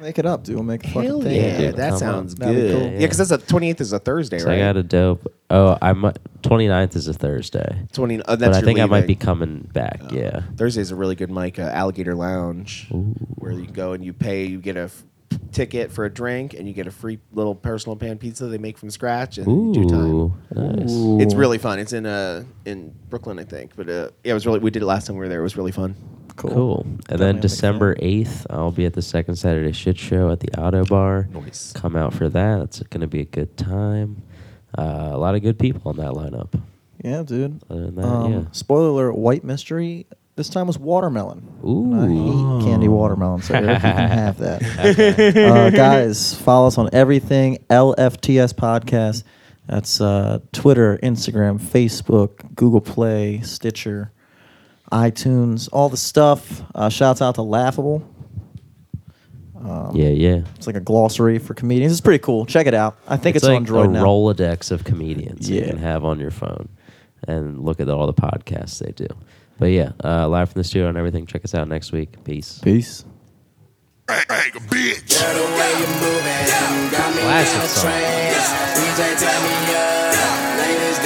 I'll 0.07 0.13
try 0.13 0.19
to 0.19 0.19
make 0.19 0.19
it 0.19 0.27
up, 0.27 0.45
dude. 0.45 0.55
We'll 0.55 0.65
make 0.65 0.85
a 0.85 0.89
fucking 0.89 1.03
Hell 1.03 1.23
thing. 1.23 1.35
yeah. 1.37 1.59
dude, 1.59 1.77
that 1.77 1.91
come 1.91 1.99
sounds 1.99 2.35
on. 2.35 2.41
That'd 2.41 2.57
be 2.57 2.63
good. 2.69 2.79
cool. 2.81 2.91
Yeah, 2.93 2.99
because 2.99 3.19
that's 3.29 3.31
a 3.31 3.39
28th 3.39 3.81
is 3.81 3.93
a 3.93 3.99
Thursday, 3.99 4.39
so 4.39 4.47
right? 4.49 4.57
I 4.57 4.59
got 4.61 4.77
a 4.77 4.83
dope. 4.83 5.33
Oh, 5.51 5.79
I'm 5.83 6.03
29th 6.43 6.97
is 6.97 7.09
a 7.09 7.13
Thursday. 7.13 7.87
20, 7.93 8.23
uh, 8.23 8.37
that's 8.37 8.41
but 8.41 8.55
I 8.55 8.59
your 8.59 8.63
think 8.67 8.79
I 8.81 8.87
might 8.87 9.03
be 9.03 9.09
leaving. 9.09 9.17
coming 9.19 9.71
back. 9.73 10.01
Oh. 10.03 10.09
Yeah. 10.15 10.43
Thursday's 10.57 10.91
a 10.91 10.97
really 10.97 11.15
good 11.15 11.31
mic, 11.31 11.59
uh, 11.59 11.63
Alligator 11.63 12.15
Lounge, 12.15 12.89
where 13.37 13.53
you 13.53 13.67
go 13.67 13.93
and 13.93 14.05
you 14.05 14.13
pay, 14.13 14.45
you 14.45 14.61
get 14.61 14.77
a 14.77 14.83
f- 14.83 15.05
ticket 15.53 15.91
for 15.93 16.05
a 16.05 16.11
drink, 16.11 16.55
and 16.55 16.67
you 16.69 16.75
get 16.75 16.87
a 16.87 16.91
free 16.91 17.19
little 17.33 17.55
personal 17.55 17.97
pan 17.97 18.19
pizza 18.19 18.47
they 18.47 18.59
make 18.59 18.79
from 18.79 18.91
scratch, 18.91 19.39
and 19.39 19.75
you 19.77 19.83
do 19.85 19.89
time. 19.89 20.05
Ooh, 20.15 20.35
nice. 20.55 21.25
It's 21.25 21.35
really 21.35 21.59
fun. 21.59 21.79
It's 21.79 21.93
in 21.93 22.07
uh 22.07 22.45
in 22.65 22.95
Brooklyn, 23.09 23.39
I 23.39 23.45
think. 23.45 23.73
But 23.77 23.89
uh, 23.89 24.09
yeah, 24.25 24.31
it 24.33 24.35
was 24.35 24.47
really. 24.47 24.59
We 24.61 24.71
did 24.71 24.83
it 24.83 24.87
last 24.87 25.07
time 25.07 25.17
we 25.17 25.21
were 25.21 25.29
there. 25.29 25.41
It 25.41 25.45
was 25.45 25.57
really 25.57 25.73
fun. 25.73 25.95
Cool. 26.37 26.51
Cool. 26.51 26.87
And 27.09 27.19
then 27.19 27.41
December 27.41 27.95
that. 27.95 28.03
8th, 28.05 28.47
I'll 28.51 28.71
be 28.71 28.85
at 28.85 28.93
the 28.95 29.03
second 29.03 29.37
Saturday 29.37 29.73
shit 29.73 29.99
show 29.99 30.31
at 30.31 30.41
the 30.41 30.49
Ottobar. 30.49 31.29
Nice. 31.31 31.73
Come 31.73 31.97
out 31.97 32.13
for 32.15 32.29
that. 32.29 32.61
It's 32.61 32.81
going 32.85 33.01
to 33.01 33.07
be 33.07 33.21
a 33.21 33.25
good 33.25 33.57
time. 33.57 34.23
Uh, 34.77 35.11
a 35.13 35.19
lot 35.19 35.35
of 35.35 35.43
good 35.43 35.59
people 35.59 35.83
on 35.91 35.97
that 35.97 36.13
lineup. 36.13 36.61
Yeah, 37.03 37.23
dude. 37.23 37.63
Other 37.71 37.87
than 37.87 37.95
that, 37.97 38.05
Um, 38.07 38.33
yeah. 38.33 38.43
Spoiler 38.53 38.89
alert: 39.09 39.13
White 39.17 39.45
mystery. 39.45 40.07
This 40.35 40.51
time 40.51 40.67
was 40.67 40.79
watermelon. 40.79 41.49
Ooh. 41.65 41.93
And 41.95 42.05
I 42.05 42.09
hate 42.61 42.69
candy 42.71 42.89
watermelon, 42.89 43.41
so 43.41 43.55
Eric, 43.55 43.69
you 43.69 43.81
can 43.81 44.09
have 44.11 44.39
that. 44.39 45.37
uh, 45.37 45.71
guys, 45.71 46.35
follow 46.35 46.67
us 46.67 46.77
on 46.77 46.91
everything 46.93 47.57
LFTS 47.71 48.53
podcast. 48.53 49.23
That's 49.67 49.99
uh, 50.01 50.41
Twitter, 50.53 50.99
Instagram, 51.03 51.59
Facebook, 51.59 52.55
Google 52.55 52.83
Play, 52.83 53.41
Stitcher, 53.41 54.13
iTunes, 54.93 55.69
all 55.73 55.89
the 55.89 55.97
stuff. 55.97 56.63
Uh, 56.75 56.89
shouts 56.89 57.21
out 57.23 57.35
to 57.37 57.43
Laughable. 57.43 58.09
Um, 59.57 59.91
Yeah, 59.95 60.09
yeah. 60.11 60.43
It's 60.55 60.67
like 60.67 60.77
a 60.77 60.81
glossary 60.81 61.39
for 61.39 61.55
comedians. 61.55 61.93
It's 61.93 62.01
pretty 62.01 62.23
cool. 62.23 62.47
Check 62.47 62.67
it 62.67 62.75
out. 62.75 62.97
I 63.09 63.17
think 63.17 63.37
it's, 63.37 63.45
like 63.45 63.57
on 63.57 63.67
Droid 63.67 63.87
a 63.87 63.89
now. 63.89 64.05
Rolodex 64.05 64.71
of 64.71 64.85
comedians 64.85 65.51
you 65.51 65.63
can 65.63 65.79
have 65.79 66.05
on 66.05 66.21
your 66.21 66.31
phone 66.31 66.69
and 67.27 67.65
look 67.65 67.81
at 67.81 67.89
all 67.89 68.07
the 68.07 68.15
podcasts 68.15 68.79
they 68.79 68.93
do. 68.93 69.09
But 69.59 69.67
yeah, 69.67 69.93
uh, 70.05 70.29
live 70.29 70.51
from 70.53 70.61
the 70.61 70.65
studio 70.65 70.89
and 70.89 70.99
everything. 70.99 71.27
Check 71.27 71.45
us 71.45 71.55
out 71.55 71.67
next 71.67 71.91
week. 71.91 72.23
Peace. 72.25 72.59
Peace. 72.59 73.05
Classic 74.07 74.55
Classic 77.23 77.69
song. 77.69 77.91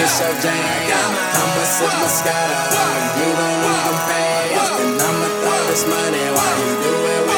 Get 0.01 0.09
your 0.19 0.33
jam. 0.41 1.13
I'ma 1.37 1.65
sip 1.77 1.93
Moscato, 2.01 2.85
you 3.21 3.29
gon' 3.37 3.57
lose 3.61 3.85
them 3.85 3.99
fast, 4.09 4.81
and 4.81 4.97
I'ma 4.97 5.29
throw 5.45 5.61
this 5.69 5.85
money 5.87 6.25
while 6.33 6.59
you 6.65 6.73
do 6.81 6.95
it 7.05 7.30